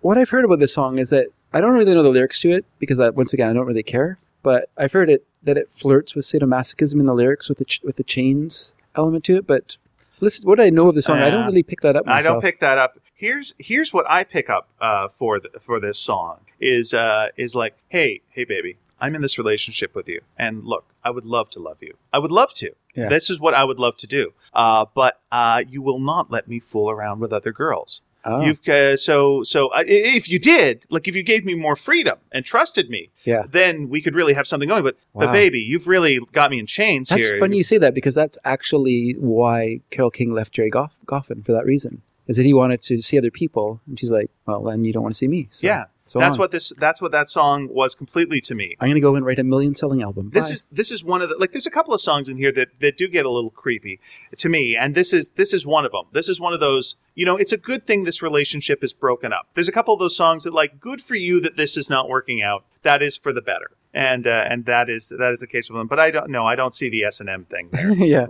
what 0.00 0.18
I've 0.18 0.30
heard 0.30 0.44
about 0.44 0.58
this 0.60 0.74
song 0.74 0.98
is 0.98 1.10
that 1.10 1.28
I 1.52 1.60
don't 1.60 1.72
really 1.72 1.94
know 1.94 2.02
the 2.02 2.10
lyrics 2.10 2.40
to 2.42 2.50
it 2.50 2.64
because 2.78 2.98
I, 3.00 3.10
once 3.10 3.32
again 3.32 3.48
I 3.48 3.52
don't 3.52 3.66
really 3.66 3.82
care. 3.82 4.18
But 4.42 4.68
I've 4.76 4.92
heard 4.92 5.10
it 5.10 5.26
that 5.42 5.56
it 5.56 5.70
flirts 5.70 6.14
with 6.14 6.24
sadomasochism 6.24 7.00
in 7.00 7.06
the 7.06 7.14
lyrics 7.14 7.48
with 7.48 7.58
the 7.58 7.64
ch- 7.64 7.80
with 7.82 7.96
the 7.96 8.04
chains 8.04 8.74
element 8.94 9.24
to 9.24 9.36
it. 9.36 9.46
But 9.46 9.76
listen, 10.20 10.48
what 10.48 10.60
I 10.60 10.70
know 10.70 10.88
of 10.88 10.94
the 10.94 11.02
song, 11.02 11.18
I 11.18 11.30
don't 11.30 11.44
Uh, 11.44 11.46
really 11.48 11.62
pick 11.62 11.80
that 11.80 11.96
up. 11.96 12.04
I 12.06 12.22
don't 12.22 12.40
pick 12.40 12.60
that 12.60 12.78
up. 12.78 12.98
here's 13.14 13.54
here's 13.58 13.92
what 13.92 14.04
I 14.10 14.24
pick 14.24 14.48
up 14.50 14.68
uh, 14.80 15.08
for 15.08 15.40
the, 15.40 15.48
for 15.60 15.80
this 15.80 15.98
song 15.98 16.40
is 16.60 16.92
uh, 16.94 17.28
is 17.36 17.54
like, 17.54 17.76
hey, 17.88 18.20
hey, 18.28 18.44
baby, 18.44 18.76
I'm 19.00 19.14
in 19.14 19.22
this 19.22 19.38
relationship 19.38 19.94
with 19.94 20.08
you, 20.08 20.22
and 20.38 20.64
look, 20.64 20.94
I 21.04 21.10
would 21.10 21.26
love 21.26 21.50
to 21.50 21.60
love 21.60 21.78
you. 21.82 21.94
I 22.12 22.18
would 22.18 22.30
love 22.30 22.54
to. 22.54 22.70
Yeah. 22.94 23.08
This 23.08 23.28
is 23.28 23.38
what 23.38 23.54
I 23.54 23.64
would 23.64 23.78
love 23.78 23.96
to 23.98 24.06
do. 24.06 24.32
Uh, 24.54 24.86
but 24.94 25.20
uh, 25.30 25.62
you 25.68 25.82
will 25.82 26.00
not 26.00 26.30
let 26.30 26.48
me 26.48 26.60
fool 26.60 26.90
around 26.90 27.20
with 27.20 27.32
other 27.32 27.52
girls. 27.52 28.00
Oh, 28.28 28.40
You've 28.40 28.68
uh, 28.68 28.96
so 28.96 29.44
so 29.44 29.68
uh, 29.68 29.84
if 29.86 30.28
you 30.28 30.40
did, 30.40 30.84
like 30.90 31.06
if 31.06 31.14
you 31.14 31.22
gave 31.22 31.44
me 31.44 31.54
more 31.54 31.76
freedom 31.76 32.18
and 32.32 32.44
trusted 32.44 32.90
me, 32.90 33.10
yeah. 33.22 33.44
then 33.48 33.88
we 33.88 34.02
could 34.02 34.16
really 34.16 34.34
have 34.34 34.48
something 34.48 34.68
going. 34.68 34.82
But 34.82 34.96
but 35.14 35.30
baby, 35.30 35.60
you've 35.60 35.86
really 35.86 36.18
got 36.32 36.50
me 36.50 36.58
in 36.58 36.66
chains 36.66 37.10
That's 37.10 37.28
here. 37.28 37.38
funny 37.38 37.58
you 37.58 37.62
say 37.62 37.78
that 37.78 37.94
because 37.94 38.16
that's 38.16 38.36
actually 38.44 39.12
why 39.12 39.80
Carole 39.90 40.10
King 40.10 40.34
left 40.34 40.52
Gerry 40.52 40.70
Goff- 40.70 40.98
Goffin 41.06 41.46
for 41.46 41.52
that 41.52 41.64
reason. 41.64 42.02
Is 42.26 42.36
that 42.36 42.42
he 42.42 42.52
wanted 42.52 42.82
to 42.82 43.00
see 43.00 43.16
other 43.16 43.30
people, 43.30 43.80
and 43.86 43.96
she's 44.00 44.10
like, 44.10 44.28
"Well, 44.44 44.64
then 44.64 44.84
you 44.84 44.92
don't 44.92 45.04
want 45.04 45.14
to 45.14 45.18
see 45.18 45.28
me." 45.28 45.46
So, 45.52 45.68
yeah, 45.68 45.84
so 46.06 46.20
that's 46.20 46.38
what 46.38 46.52
this 46.52 46.72
that's 46.78 47.02
what 47.02 47.10
that 47.10 47.28
song 47.28 47.68
was 47.68 47.96
completely 47.96 48.40
to 48.42 48.54
me. 48.54 48.76
I'm 48.78 48.86
going 48.86 48.94
to 48.94 49.00
go 49.00 49.16
and 49.16 49.26
write 49.26 49.40
a 49.40 49.44
million-selling 49.44 50.02
album. 50.02 50.30
This 50.32 50.48
Bye. 50.48 50.54
is 50.54 50.64
this 50.70 50.92
is 50.92 51.02
one 51.02 51.20
of 51.20 51.28
the 51.28 51.36
like. 51.36 51.50
There's 51.50 51.66
a 51.66 51.70
couple 51.70 51.92
of 51.92 52.00
songs 52.00 52.28
in 52.28 52.36
here 52.36 52.52
that 52.52 52.78
that 52.78 52.96
do 52.96 53.08
get 53.08 53.26
a 53.26 53.30
little 53.30 53.50
creepy 53.50 53.98
to 54.38 54.48
me, 54.48 54.76
and 54.76 54.94
this 54.94 55.12
is 55.12 55.30
this 55.30 55.52
is 55.52 55.66
one 55.66 55.84
of 55.84 55.90
them. 55.90 56.04
This 56.12 56.28
is 56.28 56.40
one 56.40 56.52
of 56.52 56.60
those. 56.60 56.94
You 57.16 57.26
know, 57.26 57.36
it's 57.36 57.52
a 57.52 57.56
good 57.56 57.88
thing 57.88 58.04
this 58.04 58.22
relationship 58.22 58.84
is 58.84 58.92
broken 58.92 59.32
up. 59.32 59.48
There's 59.54 59.68
a 59.68 59.72
couple 59.72 59.92
of 59.94 59.98
those 59.98 60.16
songs 60.16 60.44
that 60.44 60.54
like, 60.54 60.78
good 60.78 61.02
for 61.02 61.16
you 61.16 61.40
that 61.40 61.56
this 61.56 61.76
is 61.76 61.90
not 61.90 62.08
working 62.08 62.40
out. 62.40 62.64
That 62.82 63.02
is 63.02 63.16
for 63.16 63.32
the 63.32 63.42
better, 63.42 63.72
and 63.92 64.28
uh, 64.28 64.46
and 64.48 64.64
that 64.66 64.88
is 64.88 65.12
that 65.18 65.32
is 65.32 65.40
the 65.40 65.48
case 65.48 65.68
with 65.68 65.76
them. 65.76 65.88
But 65.88 65.98
I 65.98 66.12
don't 66.12 66.30
know. 66.30 66.46
I 66.46 66.54
don't 66.54 66.74
see 66.74 66.88
the 66.88 67.02
S 67.02 67.18
and 67.18 67.28
M 67.28 67.46
thing 67.46 67.70
there. 67.72 67.92
yeah. 67.96 68.26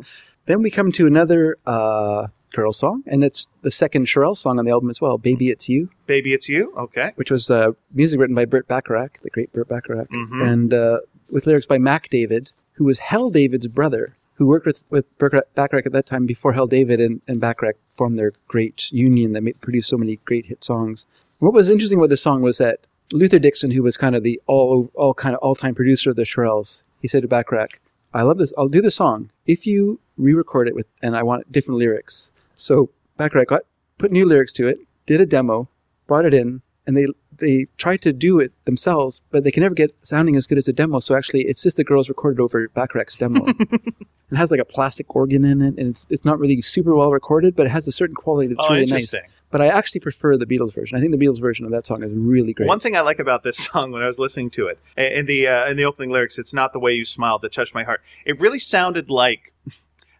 Then 0.47 0.63
we 0.63 0.71
come 0.71 0.93
to 0.93 1.07
another 1.07 1.59
uh, 1.67 2.29
girl 2.57 2.73
song, 2.73 3.03
and 3.07 3.23
it's 3.23 3.49
the 3.63 3.71
second 3.71 4.07
Shirelle 4.07 4.37
song 4.37 4.59
on 4.59 4.65
the 4.65 4.71
album 4.73 4.91
as 4.91 5.01
well, 5.01 5.19
"Baby 5.19 5.51
It's 5.51 5.69
You," 5.69 5.91
Baby, 6.07 6.33
it's 6.33 6.49
you. 6.49 6.73
Okay. 6.77 7.13
which 7.17 7.31
was 7.31 7.51
uh, 7.51 7.73
music 7.93 8.19
written 8.21 8.35
by 8.35 8.45
Burt 8.45 8.67
Bacharach, 8.67 9.21
the 9.23 9.31
great 9.31 9.53
Burt 9.53 9.69
Bacharach, 9.69 10.09
Mhm. 10.11 10.43
and 10.51 10.75
uh, 10.75 10.99
with 11.31 11.47
lyrics 11.47 11.67
by 11.67 11.79
Mack 11.79 12.09
David, 12.11 12.51
who 12.75 12.85
was 12.85 12.99
Hal 13.11 13.31
David's 13.31 13.67
brother, 13.69 14.17
who 14.35 14.47
worked 14.47 14.67
with, 14.67 14.83
with 14.91 15.07
Burt 15.19 15.33
Bacharach 15.55 15.87
at 15.87 15.93
that 15.93 16.07
time 16.07 16.27
before 16.27 16.53
Hal 16.55 16.67
David 16.67 17.01
and, 17.01 17.21
and 17.29 17.41
Bacharach 17.41 17.77
formed 17.89 18.19
their 18.19 18.33
great 18.49 18.91
union 18.93 19.33
that 19.33 19.43
made, 19.43 19.61
produced 19.61 19.89
so 19.89 19.97
many 19.97 20.17
great 20.25 20.47
hit 20.47 20.63
songs. 20.65 21.07
What 21.39 21.53
was 21.55 21.69
interesting 21.69 21.99
about 21.99 22.11
this 22.11 22.23
song 22.23 22.43
was 22.43 22.59
that 22.59 22.81
Luther 23.13 23.39
Dixon, 23.39 23.71
who 23.73 23.83
was 23.83 23.97
kind 23.97 24.15
of 24.17 24.23
the 24.23 24.41
all 24.47 24.91
all 24.95 25.15
kind 25.15 25.35
of 25.35 25.41
all 25.41 25.55
time 25.55 25.75
producer 25.75 26.11
of 26.11 26.17
the 26.17 26.25
Shirelles, 26.25 26.83
he 27.01 27.09
said 27.09 27.23
to 27.23 27.29
Bacharach, 27.29 27.79
"I 28.13 28.23
love 28.23 28.39
this. 28.39 28.53
I'll 28.59 28.69
do 28.69 28.83
the 28.83 28.91
song 28.91 29.31
if 29.47 29.67
you 29.67 30.01
re-record 30.17 30.67
it 30.69 30.75
with, 30.75 30.87
and 31.03 31.15
I 31.17 31.23
want 31.23 31.51
different 31.53 31.79
lyrics." 31.79 32.31
So 32.57 32.91
Bacharach 33.17 33.49
got 33.49 33.63
put 33.99 34.11
new 34.11 34.27
lyrics 34.27 34.53
to 34.55 34.67
it, 34.67 34.79
did 35.07 35.21
a 35.21 35.27
demo, 35.27 35.69
brought 36.09 36.25
it 36.25 36.35
in, 36.35 36.63
and 36.87 36.97
they 36.97 37.07
they 37.39 37.67
tried 37.77 38.01
to 38.03 38.13
do 38.13 38.41
it 38.41 38.53
themselves, 38.65 39.21
but 39.31 39.45
they 39.45 39.51
can 39.51 39.63
never 39.63 39.75
get 39.75 39.95
sounding 40.01 40.37
as 40.37 40.47
good 40.47 40.59
as 40.59 40.69
a 40.69 40.73
demo. 40.73 41.01
So 41.01 41.15
actually, 41.15 41.43
it's 41.43 41.63
just 41.63 41.77
the 41.77 41.85
girls 41.85 42.09
recorded 42.09 42.41
over 42.41 42.69
Bacharach's 42.69 43.15
demo. 43.15 43.47
it 44.31 44.37
has 44.37 44.51
like 44.51 44.61
a 44.61 44.65
plastic 44.65 45.15
organ 45.15 45.45
in 45.45 45.61
it, 45.61 45.77
and 45.79 45.89
it's 45.89 46.07
it's 46.09 46.25
not 46.25 46.39
really 46.39 46.61
super 46.63 46.95
well 46.95 47.13
recorded, 47.13 47.55
but 47.55 47.67
it 47.67 47.71
has 47.71 47.87
a 47.87 47.93
certain 47.93 48.15
quality 48.17 48.49
that's 48.49 48.67
Oh, 48.67 48.73
really 48.75 48.87
nice. 48.87 49.15
But 49.51 49.61
I 49.61 49.69
actually 49.69 50.01
prefer 50.01 50.37
the 50.37 50.47
Beatles 50.47 50.75
version. 50.75 50.99
I 50.99 51.01
think 51.01 51.13
the 51.13 51.19
Beatles 51.19 51.41
version 51.41 51.65
of 51.67 51.73
that 51.73 51.87
song 51.87 52.03
is 52.03 52.11
really 52.13 52.53
great. 52.53 52.69
One 52.69 52.81
thing 52.81 52.97
I 52.97 53.01
like 53.01 53.19
about 53.19 53.43
this 53.43 53.59
song 53.67 53.93
when 53.93 54.03
I 54.03 54.07
was 54.07 54.19
listening 54.19 54.51
to 54.51 54.67
it, 54.69 54.79
in 54.97 55.27
the 55.27 55.47
uh, 55.47 55.71
in 55.71 55.77
the 55.77 55.85
opening 55.85 56.11
lyrics, 56.11 56.39
it's 56.39 56.55
not 56.55 56.73
the 56.73 56.81
way 56.81 56.93
you 56.93 57.05
smiled 57.05 57.43
that 57.43 57.53
touched 57.53 57.75
my 57.75 57.85
heart. 57.85 58.03
It 58.25 58.41
really 58.41 58.59
sounded 58.59 59.11
like, 59.11 59.53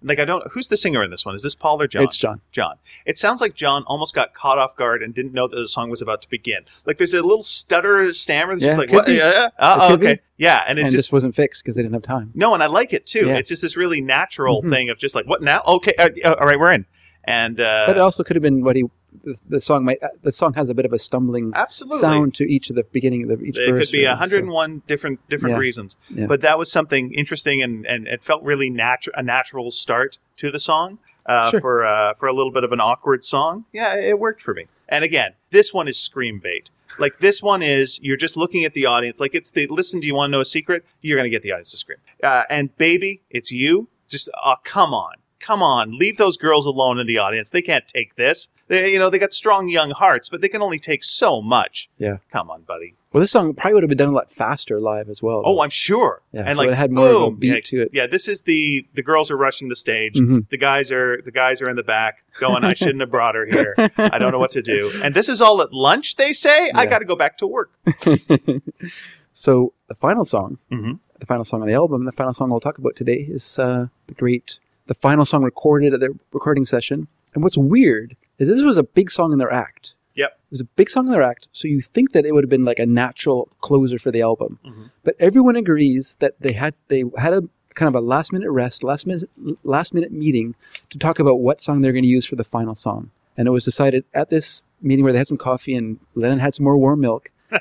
like 0.07 0.19
I 0.19 0.25
don't. 0.25 0.51
Who's 0.53 0.69
the 0.69 0.77
singer 0.77 1.03
in 1.03 1.11
this 1.11 1.27
one? 1.27 1.35
Is 1.35 1.43
this 1.43 1.55
Paul 1.55 1.83
or 1.83 1.87
John? 1.87 2.03
It's 2.05 2.17
John. 2.17 2.41
John. 2.53 2.77
It 3.05 3.19
sounds 3.19 3.41
like 3.43 3.55
John 3.55 3.83
almost 3.87 4.15
got 4.15 4.33
caught 4.33 4.57
off 4.59 4.75
guard 4.77 5.03
and 5.03 5.15
didn't 5.15 5.33
know 5.33 5.49
that 5.49 5.57
the 5.57 5.69
song 5.69 5.91
was 5.91 6.01
about 6.01 6.23
to 6.23 6.29
begin. 6.31 6.61
Like 6.87 6.97
there's 6.99 7.13
a 7.13 7.21
little 7.23 7.43
stutter, 7.43 8.13
stammer. 8.13 8.55
That's 8.55 8.63
Yeah, 8.63 8.69
just 8.69 8.79
like 8.79 8.93
what? 8.93 9.07
be. 9.07 9.15
Yeah, 9.15 9.31
yeah. 9.33 9.49
Uh, 9.59 9.97
be. 9.97 10.07
okay, 10.07 10.21
yeah, 10.39 10.63
and 10.67 10.79
it 10.79 10.83
and 10.83 10.91
just 10.93 11.09
this 11.09 11.13
wasn't 11.13 11.35
fixed 11.35 11.63
because 11.65 11.77
they 11.77 11.83
didn't 11.83 11.95
have 11.95 12.03
time. 12.03 12.31
no, 12.35 12.55
and 12.55 12.63
I 12.63 12.67
like 12.67 12.93
it 12.93 13.05
too. 13.07 13.27
Yeah. 13.27 13.37
It's 13.37 13.49
just 13.49 13.63
this 13.63 13.77
really 13.77 14.01
natural 14.01 14.63
Mhm. 14.63 14.71
thing 14.71 14.91
of 14.91 14.99
just 14.99 15.15
like 15.15 15.27
what 15.27 15.43
now? 15.43 15.61
Okay, 15.67 15.95
uh, 15.99 16.35
all 16.35 16.47
right, 16.47 16.59
we're 16.59 16.73
in. 16.73 16.87
And 17.25 17.61
uh, 17.61 17.85
But 17.89 17.97
it 17.97 18.01
also 18.01 18.23
could 18.23 18.37
have 18.37 18.43
been 18.43 18.63
what 18.63 18.77
he. 18.77 18.85
The, 19.25 19.39
the 19.49 19.61
song 19.61 19.85
might. 19.85 20.03
uh, 20.03 20.09
The 20.23 20.33
song 20.33 20.55
has 20.55 20.71
a 20.71 20.75
bit 20.75 20.85
of 20.85 20.93
a 20.93 20.99
stumbling 20.99 21.53
absolutely 21.55 21.99
sound 21.99 22.35
to 22.37 22.45
each 22.45 22.71
of 22.71 22.77
the 22.77 22.85
beginning 22.85 23.23
of 23.23 23.29
the 23.39 23.45
each 23.45 23.59
It 23.59 23.71
verse. 23.71 23.89
could 23.89 23.93
be 23.93 23.99
really, 23.99 24.07
so- 24.15 24.21
101 24.21 24.83
different 24.87 25.21
different 25.29 25.55
Yeah. 25.55 25.61
reasons, 25.61 25.97
Yeah. 26.11 26.27
but 26.27 26.41
that 26.43 26.59
was 26.59 26.71
something 26.71 27.13
interesting, 27.15 27.63
and, 27.63 27.87
and 27.87 28.07
it 28.09 28.23
felt 28.25 28.43
really 28.43 28.71
natural 28.71 29.15
a 29.17 29.23
natural 29.23 29.71
start 29.71 30.19
to 30.39 30.51
the 30.51 30.61
song 30.61 30.99
uh, 31.27 31.51
Sure. 31.51 31.61
for 31.61 31.85
uh, 31.87 32.15
for 32.15 32.27
a 32.29 32.33
little 32.33 32.53
bit 32.53 32.65
of 32.65 32.73
an 32.73 32.81
awkward 32.81 33.25
song. 33.25 33.65
Yeah, 33.73 33.95
it 33.97 34.19
worked 34.19 34.41
for 34.43 34.55
me. 34.55 34.67
And 34.89 35.03
again, 35.05 35.33
this 35.51 35.75
one 35.75 35.89
is 35.89 35.99
scream 35.99 36.39
bait. 36.39 36.71
Like 37.01 37.19
this 37.19 37.43
one 37.43 37.63
is 37.63 37.99
you're 38.01 38.17
just 38.17 38.37
looking 38.37 38.65
at 38.65 38.73
the 38.75 38.87
audience. 38.87 39.19
Like 39.19 39.35
it's 39.35 39.51
the 39.51 39.67
listen. 39.67 39.99
Do 40.01 40.07
you 40.07 40.15
want 40.15 40.31
to 40.31 40.33
know 40.33 40.41
a 40.41 40.45
secret? 40.45 40.85
You're 41.03 41.17
going 41.19 41.25
to 41.29 41.35
get 41.35 41.43
the 41.43 41.51
audience 41.51 41.73
to 41.73 41.77
scream. 41.79 41.99
Uh, 42.23 42.45
and 42.49 42.77
baby, 42.79 43.23
it's 43.29 43.51
you. 43.51 43.89
Just 44.09 44.31
oh 44.45 44.55
come 44.63 44.95
on, 44.95 45.15
come 45.41 45.63
on, 45.63 45.97
leave 45.97 46.17
those 46.17 46.37
girls 46.37 46.67
alone 46.67 46.99
in 46.99 47.07
the 47.07 47.19
audience. 47.19 47.51
They 47.51 47.63
can't 47.63 47.87
take 47.87 48.17
this. 48.17 48.49
They 48.69 48.93
you 48.93 48.99
know 48.99 49.11
they 49.11 49.19
got 49.19 49.33
strong 49.33 49.69
young 49.69 49.91
hearts, 49.91 50.29
but 50.29 50.41
they 50.41 50.49
can 50.49 50.63
only 50.63 50.79
take 50.79 51.05
so 51.05 51.41
much. 51.41 51.89
Yeah. 51.99 52.19
Come 52.31 52.51
on, 52.51 52.63
buddy. 52.63 52.95
Well, 53.13 53.23
this 53.23 53.31
song 53.31 53.55
probably 53.55 53.75
would 53.75 53.83
have 53.83 53.89
been 53.89 53.97
done 53.97 54.09
a 54.11 54.13
lot 54.13 54.31
faster 54.31 54.79
live 54.79 55.09
as 55.09 55.23
well. 55.23 55.43
Oh. 55.45 55.61
I'm 55.61 55.71
sure. 55.71 56.21
Yeah, 56.33 56.43
and 56.43 56.57
so 56.57 56.63
like 56.63 56.71
it 56.71 56.75
had 56.75 56.93
more 56.93 57.09
of 57.09 57.23
a 57.23 57.31
beat 57.31 57.49
yeah, 57.49 57.61
to 57.65 57.83
it. 57.83 57.91
Yeah, 57.93 58.07
this 58.07 58.29
is 58.29 58.43
the 58.43 58.87
the 58.95 59.03
girls 59.03 59.31
are 59.31 59.37
rushing 59.37 59.69
the 59.69 59.77
stage. 59.77 60.17
Mhm. 60.17 60.49
The 60.51 60.59
guys 60.59 60.93
are 60.93 61.23
the 61.23 61.31
guys 61.31 61.63
are 61.63 61.69
in 61.69 61.77
the 61.77 61.83
back 61.83 62.25
going, 62.41 62.65
I 62.65 62.75
shouldn't 62.75 63.01
have 63.01 63.11
brought 63.11 63.35
her 63.35 63.47
here. 63.47 63.75
I 63.97 64.19
don't 64.19 64.33
know 64.33 64.39
what 64.39 64.51
to 64.51 64.63
do. 64.63 64.93
And 65.03 65.15
this 65.15 65.29
is 65.29 65.41
all 65.41 65.63
at 65.63 65.73
lunch. 65.73 66.17
They 66.17 66.33
say 66.33 66.71
I 66.75 66.87
got 66.87 66.99
to 66.99 67.05
go 67.05 67.17
back 67.17 67.39
to 67.39 67.47
work. 67.47 67.71
so 69.33 69.73
the 69.89 69.95
final 69.95 70.25
song, 70.25 70.59
hmm 70.71 70.95
the 71.19 71.27
final 71.27 71.45
song 71.45 71.63
on 71.63 71.69
the 71.69 71.75
album, 71.75 72.05
the 72.05 72.13
final 72.13 72.35
song 72.35 72.51
we'll 72.51 72.61
talk 72.61 72.79
about 72.79 72.97
today 72.97 73.27
is 73.29 73.59
uh, 73.59 73.87
the 74.07 74.15
great, 74.15 74.59
the 74.87 74.95
final 74.95 75.25
song 75.25 75.43
recorded 75.43 75.95
at 75.95 76.01
their 76.01 76.13
recording 76.33 76.65
session. 76.65 77.09
And 77.35 77.43
what's 77.43 77.59
weird 77.59 78.17
is 78.39 78.49
this 78.49 78.63
was 78.63 78.77
a 78.77 78.83
big 78.83 79.11
song 79.11 79.33
in 79.33 79.39
their 79.39 79.53
act. 79.53 79.95
Yep. 80.15 80.31
It 80.31 80.51
was 80.51 80.61
a 80.63 80.65
big 80.65 80.89
song 80.89 81.07
in 81.07 81.13
their 81.13 81.23
act, 81.23 81.49
so 81.53 81.69
you 81.69 81.81
think 81.81 82.13
that 82.13 82.25
it 82.25 82.33
would 82.33 82.43
have 82.45 82.51
been 82.51 82.65
like 82.65 82.79
a 82.79 82.87
natural 82.87 83.49
closer 83.61 83.99
for 83.99 84.11
the 84.11 84.23
album. 84.23 84.59
Mhm. 84.65 84.91
But 85.05 85.15
everyone 85.19 85.57
agrees 85.57 86.17
that 86.21 86.41
they 86.41 86.55
had 86.55 86.75
they 86.89 87.05
had 87.19 87.35
a 87.35 87.43
kind 87.75 87.89
of 87.89 87.95
a 87.95 88.01
last 88.01 88.33
minute 88.33 88.51
rest, 88.51 88.83
last 88.83 89.07
minute 89.07 89.29
last 89.63 89.93
minute 89.93 90.11
meeting 90.13 90.55
to 90.89 90.99
talk 90.99 91.19
about 91.19 91.41
what 91.41 91.61
song 91.61 91.83
they're 91.83 91.93
going 91.93 92.05
to 92.05 92.09
use 92.09 92.25
for 92.25 92.37
the 92.37 92.45
final 92.45 92.75
song. 92.75 93.11
And 93.37 93.47
it 93.47 93.51
was 93.51 93.65
decided 93.65 94.05
at 94.15 94.31
this 94.31 94.63
meeting 94.81 95.05
where 95.05 95.13
they 95.13 95.19
had 95.19 95.29
some 95.29 95.37
coffee 95.37 95.75
and 95.75 95.99
Lennon 96.15 96.39
had 96.39 96.55
some 96.55 96.65
more 96.65 96.79
warm 96.79 97.01
milk 97.01 97.31